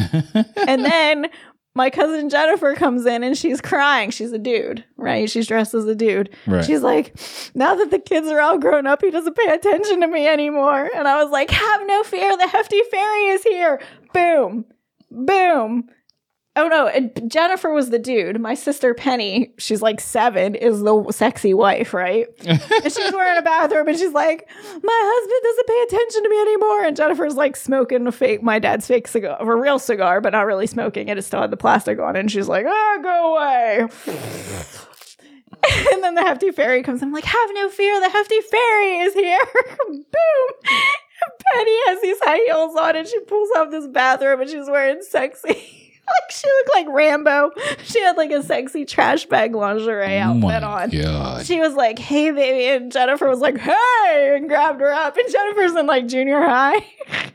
and 0.66 0.84
then 0.84 1.28
my 1.74 1.90
cousin 1.90 2.30
Jennifer 2.30 2.74
comes 2.74 3.04
in 3.04 3.22
and 3.22 3.36
she's 3.36 3.60
crying. 3.60 4.10
She's 4.10 4.32
a 4.32 4.38
dude, 4.38 4.82
right? 4.96 5.28
She's 5.28 5.46
dressed 5.46 5.74
as 5.74 5.84
a 5.86 5.94
dude. 5.94 6.30
Right. 6.46 6.64
She's 6.64 6.80
like, 6.82 7.14
now 7.54 7.74
that 7.74 7.90
the 7.90 7.98
kids 7.98 8.28
are 8.28 8.40
all 8.40 8.56
grown 8.58 8.86
up, 8.86 9.02
he 9.02 9.10
doesn't 9.10 9.36
pay 9.36 9.52
attention 9.52 10.00
to 10.00 10.06
me 10.06 10.26
anymore. 10.26 10.88
And 10.96 11.06
I 11.06 11.22
was 11.22 11.30
like, 11.30 11.50
have 11.50 11.86
no 11.86 12.02
fear. 12.04 12.34
The 12.36 12.46
hefty 12.48 12.80
fairy 12.90 13.24
is 13.26 13.42
here. 13.42 13.82
Boom. 14.14 14.64
Boom. 15.10 15.88
Oh 16.58 16.68
no, 16.68 16.86
and 16.86 17.30
Jennifer 17.30 17.70
was 17.70 17.90
the 17.90 17.98
dude. 17.98 18.40
My 18.40 18.54
sister 18.54 18.94
Penny, 18.94 19.52
she's 19.58 19.82
like 19.82 20.00
seven, 20.00 20.54
is 20.54 20.80
the 20.80 21.12
sexy 21.12 21.52
wife, 21.52 21.92
right? 21.92 22.28
and 22.46 22.58
she's 22.82 23.12
wearing 23.12 23.36
a 23.36 23.42
bathrobe 23.42 23.86
and 23.88 23.98
she's 23.98 24.14
like, 24.14 24.48
My 24.82 25.00
husband 25.04 25.40
doesn't 25.42 25.66
pay 25.66 25.82
attention 25.82 26.22
to 26.22 26.28
me 26.30 26.40
anymore. 26.40 26.84
And 26.84 26.96
Jennifer's 26.96 27.34
like 27.34 27.56
smoking 27.56 28.06
a 28.06 28.12
fake, 28.12 28.42
my 28.42 28.58
dad's 28.58 28.86
fake 28.86 29.06
cigar, 29.06 29.36
a 29.38 29.54
real 29.54 29.78
cigar, 29.78 30.22
but 30.22 30.32
not 30.32 30.46
really 30.46 30.66
smoking 30.66 31.08
it. 31.08 31.18
It 31.18 31.22
still 31.22 31.42
had 31.42 31.50
the 31.50 31.58
plastic 31.58 31.98
on 31.98 32.16
it. 32.16 32.20
And 32.20 32.32
she's 32.32 32.48
like, 32.48 32.64
Oh, 32.66 33.00
go 33.02 33.34
away. 33.34 33.80
and 35.92 36.02
then 36.02 36.14
the 36.14 36.22
hefty 36.22 36.52
fairy 36.52 36.82
comes. 36.82 37.02
I'm 37.02 37.12
like, 37.12 37.24
Have 37.24 37.50
no 37.52 37.68
fear. 37.68 38.00
The 38.00 38.08
hefty 38.08 38.40
fairy 38.40 39.00
is 39.00 39.12
here. 39.12 39.46
Boom. 39.88 40.06
Penny 41.52 41.76
has 41.86 42.00
these 42.00 42.18
high 42.20 42.42
heels 42.46 42.74
on 42.76 42.96
and 42.96 43.06
she 43.06 43.20
pulls 43.20 43.50
off 43.56 43.70
this 43.70 43.86
bathrobe 43.86 44.40
and 44.40 44.48
she's 44.48 44.68
wearing 44.68 45.02
sexy. 45.02 45.85
like 46.22 46.30
she 46.30 46.46
looked 46.48 46.70
like 46.74 46.86
Rambo. 46.90 47.50
She 47.84 48.00
had 48.00 48.16
like 48.16 48.30
a 48.30 48.42
sexy 48.42 48.84
trash 48.84 49.26
bag 49.26 49.54
lingerie 49.54 50.18
oh 50.18 50.20
outfit 50.42 50.62
on. 50.62 50.90
god. 50.90 51.46
She 51.46 51.60
was 51.60 51.74
like, 51.74 51.98
"Hey, 51.98 52.30
baby," 52.30 52.66
and 52.76 52.92
Jennifer 52.92 53.28
was 53.28 53.40
like, 53.40 53.58
"Hey," 53.58 54.34
and 54.36 54.48
grabbed 54.48 54.80
her 54.80 54.92
up. 54.92 55.16
And 55.16 55.30
Jennifer's 55.30 55.74
in 55.74 55.86
like 55.86 56.06
junior 56.06 56.40
high, 56.40 56.84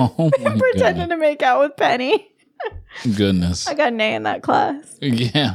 Oh 0.00 0.30
my 0.40 0.56
pretending 0.56 1.08
god. 1.08 1.14
to 1.14 1.16
make 1.16 1.42
out 1.42 1.60
with 1.60 1.76
Penny. 1.76 2.26
Goodness. 3.16 3.66
I 3.66 3.74
got 3.74 3.88
an 3.92 4.00
A 4.00 4.14
in 4.14 4.24
that 4.24 4.42
class. 4.42 4.98
Yeah. 5.00 5.54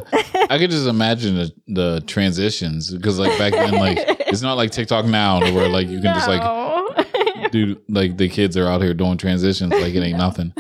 I 0.49 0.57
could 0.57 0.71
just 0.71 0.87
imagine 0.87 1.35
the, 1.35 1.51
the 1.67 2.03
transitions 2.07 2.91
because 2.91 3.19
like 3.19 3.37
back 3.37 3.53
then 3.53 3.73
like 3.73 3.97
it's 4.21 4.41
not 4.41 4.55
like 4.57 4.71
TikTok 4.71 5.05
now 5.05 5.39
where 5.39 5.69
like 5.69 5.87
you 5.87 6.01
can 6.01 6.15
just 6.15 6.27
like 6.27 6.41
No. 6.41 7.49
do 7.51 7.79
like 7.89 8.17
the 8.17 8.27
kids 8.29 8.57
are 8.57 8.65
out 8.67 8.81
here 8.81 8.93
doing 8.95 9.17
transitions 9.17 9.71
like 9.71 9.93
it 9.93 10.01
ain't 10.01 10.17
nothing. 10.17 10.53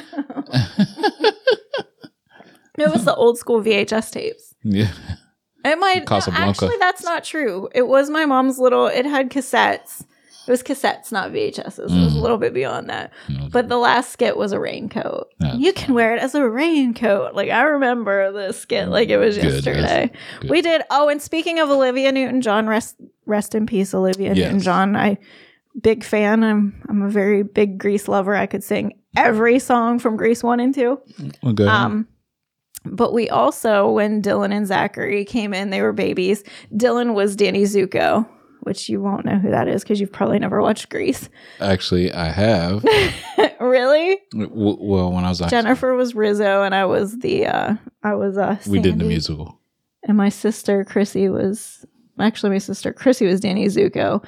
It 2.77 2.91
was 2.91 3.05
the 3.05 3.15
old 3.15 3.37
school 3.37 3.61
VHS 3.61 4.11
tapes. 4.11 4.53
Yeah. 4.63 4.91
It 5.63 5.79
might 5.79 6.05
Casablanca. 6.05 6.49
actually 6.49 6.77
that's 6.79 7.03
not 7.03 7.23
true. 7.23 7.69
It 7.73 7.87
was 7.87 8.09
my 8.09 8.25
mom's 8.25 8.59
little. 8.59 8.85
It 8.87 9.05
had 9.05 9.29
cassettes. 9.31 10.01
It 10.47 10.51
was 10.51 10.61
cassettes, 10.61 11.11
not 11.11 11.31
VHSs. 11.31 11.79
It 11.79 11.83
was 11.85 11.91
a 11.91 11.95
Mm. 11.95 12.21
little 12.21 12.37
bit 12.37 12.53
beyond 12.53 12.87
that. 12.89 13.11
But 13.51 13.67
the 13.67 13.77
last 13.77 14.11
skit 14.11 14.37
was 14.37 14.51
a 14.51 14.59
raincoat. 14.59 15.29
That's 15.39 15.57
you 15.57 15.73
can 15.73 15.95
wear 15.95 16.13
it 16.15 16.21
as 16.21 16.35
a 16.35 16.47
raincoat. 16.47 17.33
Like 17.33 17.49
I 17.49 17.63
remember 17.63 18.31
the 18.31 18.51
skit 18.51 18.89
like 18.89 19.09
it 19.09 19.17
was 19.17 19.37
Good, 19.37 19.53
yesterday. 19.53 20.11
Good. 20.41 20.51
We 20.51 20.61
did. 20.61 20.83
Oh, 20.91 21.09
and 21.09 21.19
speaking 21.19 21.59
of 21.59 21.71
Olivia 21.71 22.11
Newton 22.11 22.41
John, 22.41 22.67
rest 22.67 22.95
rest 23.25 23.55
in 23.55 23.65
peace, 23.65 23.91
Olivia 23.95 24.35
Yes. 24.35 24.37
Newton 24.37 24.59
John. 24.59 24.95
I 24.95 25.17
big 25.81 26.03
fan. 26.03 26.43
I'm 26.43 26.79
I'm 26.89 27.01
a 27.01 27.09
very 27.09 27.41
big 27.41 27.79
Grease 27.79 28.07
lover. 28.07 28.35
I 28.35 28.45
could 28.45 28.63
sing 28.63 28.99
every 29.17 29.57
song 29.57 29.97
from 29.97 30.15
Grease 30.15 30.43
one 30.43 30.59
and 30.59 30.75
two. 30.75 30.99
Okay. 31.43 31.65
Um, 31.65 32.07
but 32.85 33.13
we 33.13 33.29
also, 33.29 33.89
when 33.89 34.21
Dylan 34.21 34.53
and 34.53 34.67
Zachary 34.67 35.25
came 35.25 35.53
in, 35.53 35.69
they 35.69 35.81
were 35.81 35.93
babies. 35.93 36.43
Dylan 36.73 37.13
was 37.13 37.35
Danny 37.35 37.63
Zuko, 37.63 38.27
which 38.61 38.89
you 38.89 39.01
won't 39.01 39.25
know 39.25 39.37
who 39.37 39.49
that 39.51 39.67
is 39.67 39.83
because 39.83 39.99
you've 39.99 40.11
probably 40.11 40.39
never 40.39 40.61
watched 40.61 40.89
Grease. 40.89 41.29
Actually, 41.59 42.11
I 42.11 42.29
have. 42.29 42.83
really? 43.59 44.17
W- 44.31 44.77
well, 44.79 45.11
when 45.11 45.23
I 45.25 45.29
was 45.29 45.41
actually, 45.41 45.57
Jennifer 45.61 45.93
was 45.95 46.15
Rizzo, 46.15 46.63
and 46.63 46.73
I 46.73 46.85
was 46.85 47.19
the 47.19 47.45
uh, 47.47 47.75
I 48.03 48.15
was 48.15 48.37
uh, 48.37 48.57
we 48.67 48.79
did 48.79 48.99
the 48.99 49.05
musical. 49.05 49.59
and 50.03 50.17
my 50.17 50.29
sister 50.29 50.83
Chrissy 50.83 51.29
was 51.29 51.85
actually 52.19 52.49
my 52.51 52.57
sister 52.59 52.91
Chrissy 52.93 53.25
was 53.27 53.39
Danny 53.39 53.65
Zuko. 53.67 54.23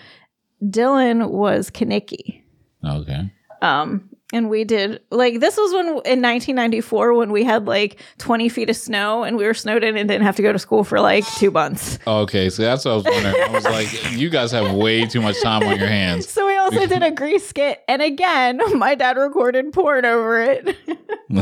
Dylan 0.64 1.30
was 1.32 1.70
Kenickie. 1.70 2.42
Okay. 2.84 3.32
Um, 3.62 4.07
and 4.34 4.50
we 4.50 4.64
did 4.66 5.02
like 5.10 5.40
this 5.40 5.56
was 5.56 5.72
when 5.74 5.86
in 5.88 6.22
1994 6.22 7.14
when 7.14 7.32
we 7.32 7.44
had 7.46 7.66
like 7.66 7.98
20 8.18 8.50
feet 8.50 8.70
of 8.70 8.76
snow 8.76 9.24
and 9.24 9.38
we 9.38 9.46
were 9.46 9.54
snowed 9.54 9.84
in 9.84 9.96
and 9.96 10.10
didn't 10.10 10.24
have 10.26 10.36
to 10.36 10.42
go 10.42 10.52
to 10.52 10.60
school 10.60 10.84
for 10.84 11.00
like 11.00 11.26
two 11.36 11.50
months. 11.52 11.98
Okay, 12.06 12.50
so 12.50 12.62
that's 12.64 12.84
what 12.84 12.92
I 12.92 12.96
was 12.96 13.06
wondering. 13.06 13.36
I 13.44 13.48
was 13.52 13.64
like, 13.64 14.12
you 14.12 14.30
guys 14.30 14.52
have 14.52 14.74
way 14.74 15.06
too 15.06 15.22
much 15.22 15.42
time 15.42 15.64
on 15.64 15.78
your 15.80 15.88
hands. 15.88 16.28
So 16.38 16.46
we 16.46 16.58
also 16.58 16.86
did 16.88 17.04
a 17.04 17.12
grease 17.12 17.48
skit, 17.48 17.82
and 17.88 18.02
again, 18.02 18.60
my 18.78 18.96
dad 18.96 19.18
recorded 19.18 19.72
porn 19.74 20.04
over 20.06 20.42
it. 20.42 20.76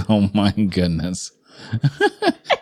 Oh 0.08 0.30
my 0.34 0.52
goodness. 0.52 1.32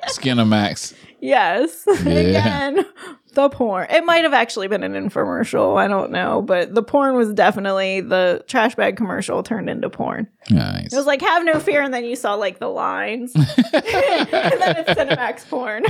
Skinamax. 0.08 0.94
yes, 1.20 1.84
Yeah. 1.88 2.12
again, 2.14 2.86
the 3.34 3.50
porn. 3.50 3.88
It 3.90 4.06
might 4.06 4.24
have 4.24 4.34
actually 4.34 4.68
been 4.68 4.84
an 4.84 4.94
infomercial. 4.94 5.78
I 5.78 5.88
don't 5.88 6.12
know, 6.12 6.42
but 6.42 6.74
the 6.74 6.84
porn 6.84 7.16
was 7.16 7.34
definitely 7.34 8.02
the 8.02 8.44
trash 8.48 8.76
bag 8.76 8.98
commercial 8.98 9.44
turned 9.44 9.70
into 9.70 9.90
porn. 9.90 10.28
Nice. 10.50 10.92
It 10.92 10.96
was 10.98 11.06
like 11.06 11.22
"Have 11.22 11.44
no 11.46 11.60
fear," 11.60 11.82
and 11.82 11.94
then 11.94 12.04
you 12.06 12.16
saw 12.16 12.36
like 12.36 12.60
the 12.60 12.68
lines, 12.70 13.34
and 13.36 13.46
then 13.46 14.76
it's 14.78 14.90
Cinemax 14.92 15.48
porn. 15.50 15.84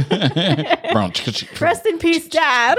Brown, 0.94 1.12
chicka, 1.12 1.32
chicka, 1.46 1.60
Rest 1.62 1.86
in 1.86 1.98
peace, 2.00 2.28
Dad. 2.28 2.78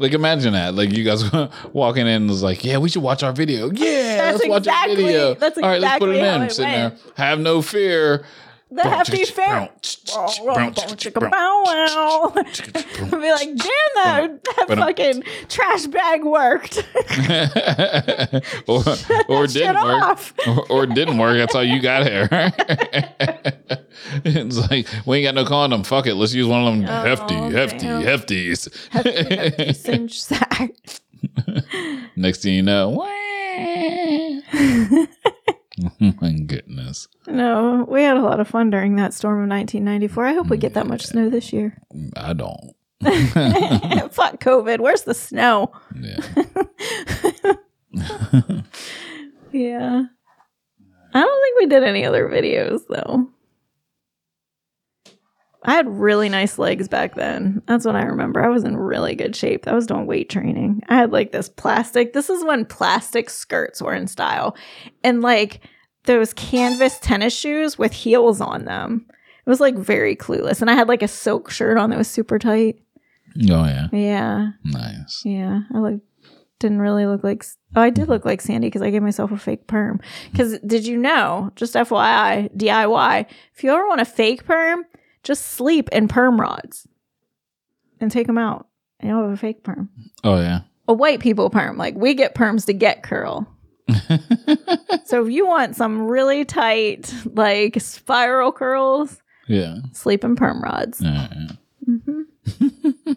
Like 0.00 0.12
imagine 0.12 0.52
that. 0.52 0.74
Like 0.74 0.92
you 0.92 1.04
guys 1.04 1.24
walking 1.72 2.02
in 2.06 2.12
and 2.22 2.28
was 2.28 2.42
like, 2.42 2.64
yeah, 2.64 2.78
we 2.78 2.88
should 2.88 3.02
watch 3.02 3.22
our 3.22 3.32
video. 3.32 3.70
Yeah, 3.72 4.32
That's 4.32 4.38
let's 4.46 4.48
watch 4.48 4.68
our 4.68 4.88
video. 4.88 5.34
that's 5.34 5.58
exactly 5.58 5.62
All 5.62 5.70
right, 5.70 5.80
let's 5.80 5.98
put 5.98 6.08
it 6.10 6.16
exactly 6.16 6.36
in. 6.36 6.42
it 6.42 6.52
Sitting 6.52 6.72
went. 6.72 7.04
there. 7.16 7.26
Have 7.26 7.40
no 7.40 7.62
fear. 7.62 8.24
The 8.70 8.82
hefty 8.82 9.24
fair. 9.24 9.46
brown, 9.46 9.68
chicka, 9.80 10.28
chicka, 10.28 10.44
brown, 10.54 10.74
chicka, 10.74 10.96
chicka, 10.96 11.18
brown, 11.20 11.30
Bow 11.30 11.62
wow. 11.64 12.32
chicka, 12.36 12.72
chicka, 12.72 13.10
brown. 13.10 13.14
I'd 13.14 13.20
be 13.22 13.30
like, 13.32 13.56
damn 13.56 13.94
that, 13.94 14.44
that 14.44 14.76
fucking 14.76 15.22
trash 15.48 15.86
bag 15.86 16.22
worked. 16.22 16.86
or 18.68 18.84
or 19.28 19.46
didn't 19.46 19.82
work, 19.82 20.18
or, 20.46 20.66
or 20.70 20.86
didn't 20.86 21.16
work. 21.16 21.38
That's 21.38 21.54
how 21.54 21.60
you 21.60 21.80
got 21.80 22.04
here. 22.06 22.28
it's 24.24 24.70
like 24.70 24.86
we 25.06 25.18
ain't 25.18 25.24
got 25.24 25.34
no 25.34 25.44
condom. 25.48 25.82
Fuck 25.84 26.06
it, 26.06 26.14
let's 26.14 26.34
use 26.34 26.46
one 26.46 26.66
of 26.66 26.74
them 26.74 26.84
oh, 26.88 27.02
hefty, 27.02 27.34
hefty, 27.34 27.78
damn. 27.78 28.02
hefties. 28.02 28.90
hefty, 28.90 29.34
hefty 29.34 29.72
Cinch 29.78 30.22
Sak. 30.22 30.72
Next 32.16 32.42
thing 32.42 32.54
you 32.54 32.62
know, 32.62 33.02
oh 34.52 35.06
my 36.20 36.32
goodness, 36.32 37.08
No, 37.38 37.86
we 37.88 38.02
had 38.02 38.16
a 38.16 38.22
lot 38.22 38.40
of 38.40 38.48
fun 38.48 38.68
during 38.70 38.96
that 38.96 39.14
storm 39.14 39.40
of 39.44 39.48
1994. 39.48 40.26
I 40.26 40.32
hope 40.32 40.48
we 40.48 40.56
get 40.56 40.74
that 40.74 40.88
much 40.88 41.06
snow 41.06 41.30
this 41.30 41.52
year. 41.52 41.80
I 42.16 42.32
don't. 42.32 42.74
Fuck 44.12 44.42
COVID. 44.42 44.80
Where's 44.80 45.04
the 45.04 45.14
snow? 45.14 45.70
Yeah, 45.94 46.16
Yeah. 49.52 50.02
I 51.14 51.20
don't 51.20 51.42
think 51.42 51.58
we 51.60 51.66
did 51.66 51.84
any 51.84 52.04
other 52.04 52.28
videos 52.28 52.80
though. 52.88 53.28
I 55.62 55.74
had 55.74 55.86
really 55.88 56.28
nice 56.28 56.58
legs 56.58 56.88
back 56.88 57.14
then. 57.14 57.62
That's 57.66 57.84
what 57.84 57.94
I 57.94 58.02
remember. 58.02 58.44
I 58.44 58.48
was 58.48 58.64
in 58.64 58.76
really 58.76 59.14
good 59.14 59.36
shape. 59.36 59.68
I 59.68 59.74
was 59.74 59.86
doing 59.86 60.06
weight 60.06 60.28
training. 60.28 60.82
I 60.88 60.96
had 60.96 61.12
like 61.12 61.30
this 61.30 61.48
plastic. 61.48 62.14
This 62.14 62.30
is 62.30 62.42
when 62.42 62.64
plastic 62.64 63.30
skirts 63.30 63.80
were 63.80 63.94
in 63.94 64.08
style. 64.08 64.56
And 65.04 65.20
like 65.22 65.60
those 66.16 66.32
canvas 66.34 66.98
tennis 67.00 67.36
shoes 67.36 67.78
with 67.78 67.92
heels 67.92 68.40
on 68.40 68.64
them. 68.64 69.06
It 69.46 69.48
was 69.50 69.60
like 69.60 69.76
very 69.76 70.14
clueless. 70.16 70.60
And 70.60 70.70
I 70.70 70.74
had 70.74 70.88
like 70.88 71.02
a 71.02 71.08
silk 71.08 71.50
shirt 71.50 71.78
on 71.78 71.90
that 71.90 71.98
was 71.98 72.08
super 72.08 72.38
tight. 72.38 72.80
Oh 73.50 73.64
yeah, 73.64 73.88
Yeah. 73.92 74.48
nice. 74.64 75.22
Yeah. 75.24 75.60
I 75.74 75.78
like 75.78 76.00
didn't 76.58 76.80
really 76.80 77.06
look 77.06 77.22
like 77.22 77.44
oh, 77.76 77.80
I 77.82 77.90
did 77.90 78.08
look 78.08 78.24
like 78.24 78.40
Sandy 78.40 78.66
because 78.66 78.82
I 78.82 78.90
gave 78.90 79.02
myself 79.02 79.30
a 79.30 79.36
fake 79.38 79.66
perm. 79.68 80.00
Because 80.32 80.58
did 80.60 80.86
you 80.86 80.96
know, 80.96 81.52
just 81.54 81.74
FYI, 81.74 82.54
DIY, 82.56 83.26
if 83.54 83.62
you 83.62 83.70
ever 83.70 83.86
want 83.86 84.00
a 84.00 84.04
fake 84.04 84.44
perm, 84.44 84.84
just 85.22 85.46
sleep 85.46 85.88
in 85.92 86.08
perm 86.08 86.40
rods 86.40 86.88
and 88.00 88.10
take 88.10 88.26
them 88.26 88.38
out. 88.38 88.66
And 89.00 89.10
you'll 89.10 89.22
have 89.22 89.30
a 89.32 89.36
fake 89.36 89.62
perm. 89.62 89.90
Oh 90.24 90.40
yeah. 90.40 90.60
A 90.88 90.92
white 90.94 91.20
people 91.20 91.48
perm. 91.50 91.76
Like 91.76 91.94
we 91.94 92.14
get 92.14 92.34
perms 92.34 92.66
to 92.66 92.72
get 92.72 93.02
curl. 93.02 93.46
so 95.04 95.24
if 95.24 95.32
you 95.32 95.46
want 95.46 95.76
some 95.76 96.02
really 96.02 96.44
tight, 96.44 97.12
like 97.24 97.80
spiral 97.80 98.52
curls, 98.52 99.20
Yeah. 99.46 99.76
sleep 99.92 100.24
in 100.24 100.36
perm 100.36 100.62
rods. 100.62 101.00
Yeah, 101.00 101.28
yeah. 101.34 101.94
hmm 102.04 102.22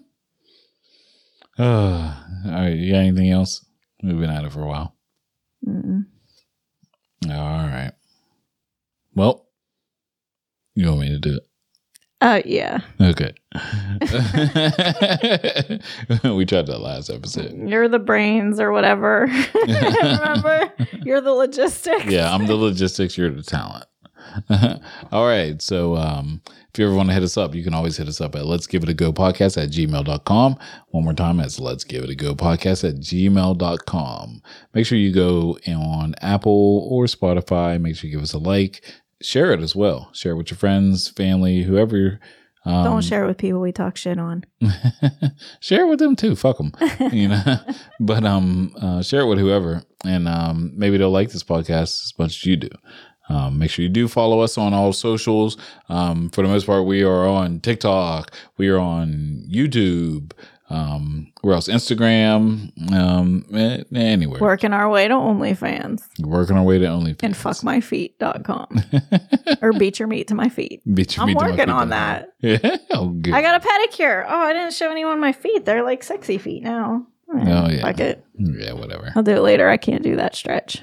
Uh, 1.59 2.15
all 2.45 2.51
right. 2.51 2.69
You 2.75 2.91
got 2.93 2.99
anything 2.99 3.29
else? 3.29 3.63
We've 4.01 4.17
been 4.19 4.29
at 4.31 4.45
it 4.45 4.51
for 4.51 4.61
a 4.63 4.67
while. 4.67 4.95
Mm-mm. 5.67 6.05
All 7.29 7.29
right. 7.67 7.91
Well, 9.13 9.47
you 10.73 10.87
want 10.87 11.01
me 11.01 11.09
to 11.09 11.19
do 11.19 11.35
it? 11.35 11.43
Uh, 12.21 12.41
yeah. 12.45 12.81
Okay. 13.01 13.33
we 16.23 16.45
tried 16.45 16.67
that 16.67 16.79
last 16.79 17.09
episode. 17.09 17.67
You're 17.67 17.87
the 17.87 17.97
brains 17.99 18.59
or 18.59 18.71
whatever. 18.71 19.27
Remember? 19.55 20.71
You're 21.03 21.21
the 21.21 21.33
logistics. 21.33 22.05
Yeah, 22.05 22.31
I'm 22.31 22.45
the 22.45 22.55
logistics, 22.55 23.17
you're 23.17 23.31
the 23.31 23.41
talent. 23.41 23.85
All 25.11 25.25
right. 25.25 25.59
So 25.61 25.95
um, 25.95 26.41
if 26.71 26.79
you 26.79 26.85
ever 26.85 26.95
want 26.95 27.09
to 27.09 27.13
hit 27.13 27.23
us 27.23 27.37
up, 27.37 27.55
you 27.55 27.63
can 27.63 27.73
always 27.73 27.97
hit 27.97 28.07
us 28.07 28.21
up 28.21 28.35
at 28.35 28.45
let's 28.45 28.67
give 28.67 28.83
it 28.83 28.89
a 28.89 28.93
go 28.93 29.11
podcast 29.11 29.61
at 29.61 29.71
gmail.com. 29.71 30.57
One 30.89 31.03
more 31.03 31.13
time, 31.13 31.39
it's 31.39 31.59
let's 31.59 31.83
give 31.83 32.03
it 32.03 32.09
a 32.11 32.15
go 32.15 32.35
podcast 32.35 32.87
at 32.87 32.97
gmail.com. 32.97 34.41
Make 34.73 34.85
sure 34.85 34.97
you 34.97 35.11
go 35.11 35.57
on 35.67 36.13
Apple 36.21 36.87
or 36.89 37.05
Spotify. 37.05 37.81
Make 37.81 37.95
sure 37.95 38.09
you 38.09 38.15
give 38.15 38.23
us 38.23 38.33
a 38.33 38.37
like. 38.37 38.83
Share 39.21 39.51
it 39.51 39.61
as 39.61 39.75
well. 39.75 40.09
Share 40.13 40.33
it 40.33 40.35
with 40.37 40.51
your 40.51 40.57
friends, 40.57 41.09
family, 41.09 41.63
whoever. 41.63 42.19
Um, 42.63 42.83
Don't 42.83 43.03
share 43.03 43.23
it 43.23 43.27
with 43.27 43.37
people 43.37 43.59
we 43.59 43.71
talk 43.71 43.97
shit 43.97 44.19
on. 44.19 44.43
share 45.61 45.81
it 45.85 45.89
with 45.89 45.99
them 45.99 46.15
too. 46.15 46.35
Fuck 46.35 46.57
them, 46.57 46.71
you 47.11 47.27
know. 47.27 47.57
but 47.99 48.23
um, 48.23 48.73
uh, 48.79 49.01
share 49.01 49.21
it 49.21 49.27
with 49.27 49.39
whoever, 49.39 49.81
and 50.05 50.27
um, 50.27 50.71
maybe 50.75 50.97
they'll 50.97 51.09
like 51.09 51.31
this 51.31 51.43
podcast 51.43 52.03
as 52.03 52.13
much 52.19 52.31
as 52.31 52.45
you 52.45 52.57
do. 52.57 52.69
Um, 53.29 53.57
make 53.57 53.71
sure 53.71 53.83
you 53.83 53.89
do 53.89 54.07
follow 54.07 54.41
us 54.41 54.57
on 54.57 54.73
all 54.73 54.93
socials. 54.93 55.57
Um, 55.89 56.29
for 56.29 56.41
the 56.41 56.49
most 56.49 56.65
part, 56.65 56.85
we 56.85 57.01
are 57.01 57.27
on 57.27 57.61
TikTok. 57.61 58.31
We 58.57 58.67
are 58.67 58.79
on 58.79 59.45
YouTube. 59.49 60.33
Um, 60.71 61.33
where 61.41 61.53
else? 61.53 61.67
Instagram. 61.67 62.71
Um, 62.93 63.45
eh, 63.53 63.83
anywhere. 63.93 64.39
Working 64.39 64.71
our 64.73 64.89
way 64.89 65.07
to 65.07 65.13
OnlyFans 65.13 66.01
Working 66.19 66.55
our 66.55 66.63
way 66.63 66.79
to 66.79 66.85
OnlyFans. 66.85 67.23
and 67.23 67.35
fuckmyfeet.com 67.35 68.81
or 69.61 69.73
beat 69.73 69.99
your 69.99 70.07
meat 70.07 70.27
to 70.29 70.35
my 70.35 70.47
feet. 70.49 70.81
Beat 70.93 71.15
your 71.17 71.23
I'm 71.23 71.27
meat 71.27 71.37
working 71.37 71.69
on 71.69 71.89
that. 71.89 72.29
Yeah. 72.41 72.77
Oh, 72.91 73.09
good. 73.09 73.33
I 73.33 73.41
got 73.41 73.63
a 73.63 73.67
pedicure. 73.67 74.25
Oh, 74.27 74.39
I 74.39 74.53
didn't 74.53 74.73
show 74.73 74.89
anyone 74.89 75.19
my 75.19 75.31
feet. 75.31 75.63
They're 75.65 75.83
like 75.83 76.03
sexy 76.03 76.37
feet 76.39 76.63
now. 76.63 77.05
Oh, 77.33 77.37
yeah. 77.69 77.81
Fuck 77.81 77.99
it. 77.99 78.25
yeah. 78.35 78.73
Whatever. 78.73 79.11
I'll 79.15 79.23
do 79.23 79.31
it 79.31 79.41
later. 79.41 79.69
I 79.69 79.77
can't 79.77 80.03
do 80.03 80.15
that 80.15 80.35
stretch. 80.35 80.81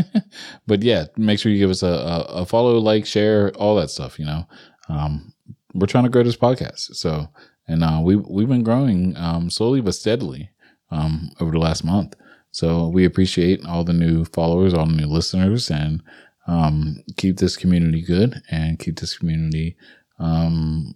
but 0.66 0.82
yeah, 0.82 1.04
make 1.16 1.38
sure 1.38 1.52
you 1.52 1.58
give 1.58 1.70
us 1.70 1.82
a, 1.82 1.86
a, 1.86 2.20
a 2.42 2.46
follow, 2.46 2.78
like, 2.78 3.06
share, 3.06 3.50
all 3.56 3.76
that 3.76 3.90
stuff. 3.90 4.18
You 4.18 4.24
know, 4.26 4.48
um, 4.88 5.32
we're 5.74 5.86
trying 5.86 6.04
to 6.04 6.10
grow 6.10 6.22
this 6.22 6.36
podcast. 6.36 6.94
So, 6.96 7.28
and 7.68 7.82
uh, 7.82 8.00
we 8.02 8.16
we've 8.16 8.48
been 8.48 8.62
growing 8.62 9.16
um, 9.16 9.50
slowly 9.50 9.80
but 9.80 9.94
steadily 9.94 10.50
um, 10.90 11.30
over 11.40 11.52
the 11.52 11.58
last 11.58 11.84
month. 11.84 12.14
So 12.50 12.88
we 12.88 13.04
appreciate 13.04 13.64
all 13.66 13.84
the 13.84 13.92
new 13.92 14.24
followers, 14.24 14.72
all 14.72 14.86
the 14.86 14.92
new 14.92 15.06
listeners, 15.06 15.70
and 15.70 16.02
um, 16.46 17.02
keep 17.16 17.38
this 17.38 17.56
community 17.56 18.02
good 18.02 18.40
and 18.50 18.78
keep 18.78 18.98
this 18.98 19.18
community 19.18 19.76
um, 20.18 20.94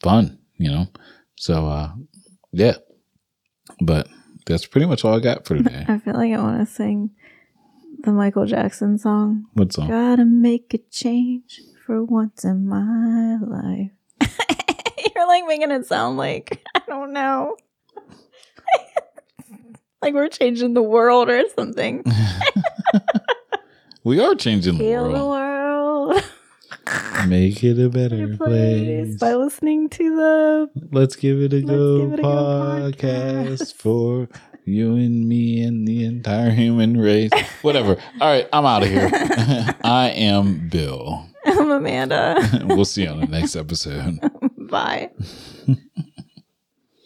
fun. 0.00 0.38
You 0.56 0.70
know, 0.70 0.86
so 1.36 1.66
uh, 1.66 1.92
yeah. 2.52 2.74
But 3.80 4.08
that's 4.46 4.66
pretty 4.66 4.86
much 4.86 5.04
all 5.04 5.14
I 5.14 5.20
got 5.20 5.46
for 5.46 5.56
today. 5.56 5.84
I 5.88 5.98
feel 5.98 6.14
like 6.14 6.32
I 6.32 6.38
want 6.38 6.66
to 6.66 6.72
sing 6.72 7.10
the 8.00 8.12
Michael 8.12 8.46
Jackson 8.46 8.98
song. 8.98 9.46
What 9.54 9.72
song? 9.72 9.88
Gotta 9.88 10.24
make 10.24 10.74
a 10.74 10.78
change 10.90 11.60
for 11.84 12.04
once 12.04 12.44
in 12.44 12.66
my 12.66 13.36
life. 13.36 13.92
You're 15.14 15.26
like 15.26 15.44
making 15.46 15.70
it 15.70 15.86
sound 15.86 16.16
like, 16.16 16.64
I 16.74 16.80
don't 16.86 17.12
know. 17.12 17.56
like 20.02 20.14
we're 20.14 20.28
changing 20.28 20.74
the 20.74 20.82
world 20.82 21.28
or 21.28 21.42
something. 21.56 22.04
We 24.04 24.20
are 24.20 24.34
changing 24.34 24.78
the 24.78 24.84
Heal 24.84 25.12
the 25.12 25.24
world. 25.24 26.14
world. 26.14 26.24
Make 27.28 27.62
it 27.62 27.78
a 27.78 27.90
better 27.90 28.36
place. 28.38 29.16
by 29.16 29.34
listening 29.34 29.90
to 29.90 30.16
the 30.16 30.70
Let's 30.92 31.14
give 31.14 31.42
it 31.42 31.52
a 31.52 31.60
go 31.60 32.12
It 32.12 32.20
a 32.20 32.22
Go 32.22 32.28
podcast. 32.92 33.74
for 33.74 34.28
you 34.64 34.94
and 34.96 35.28
me 35.28 35.60
and 35.62 35.86
the 35.86 36.04
entire 36.06 36.50
human 36.52 36.98
race. 36.98 37.32
Whatever. 37.60 37.96
All 38.20 38.32
right, 38.32 38.48
I'm 38.50 38.64
out 38.64 38.82
of 38.84 38.88
here. 38.88 39.10
I 39.12 40.10
am 40.16 40.68
Bill. 40.70 41.27
I'm 41.48 41.70
Amanda. 41.70 42.36
we'll 42.66 42.84
see 42.84 43.02
you 43.04 43.08
on 43.08 43.20
the 43.20 43.26
next 43.26 43.56
episode. 43.56 44.18
Bye. 44.58 45.10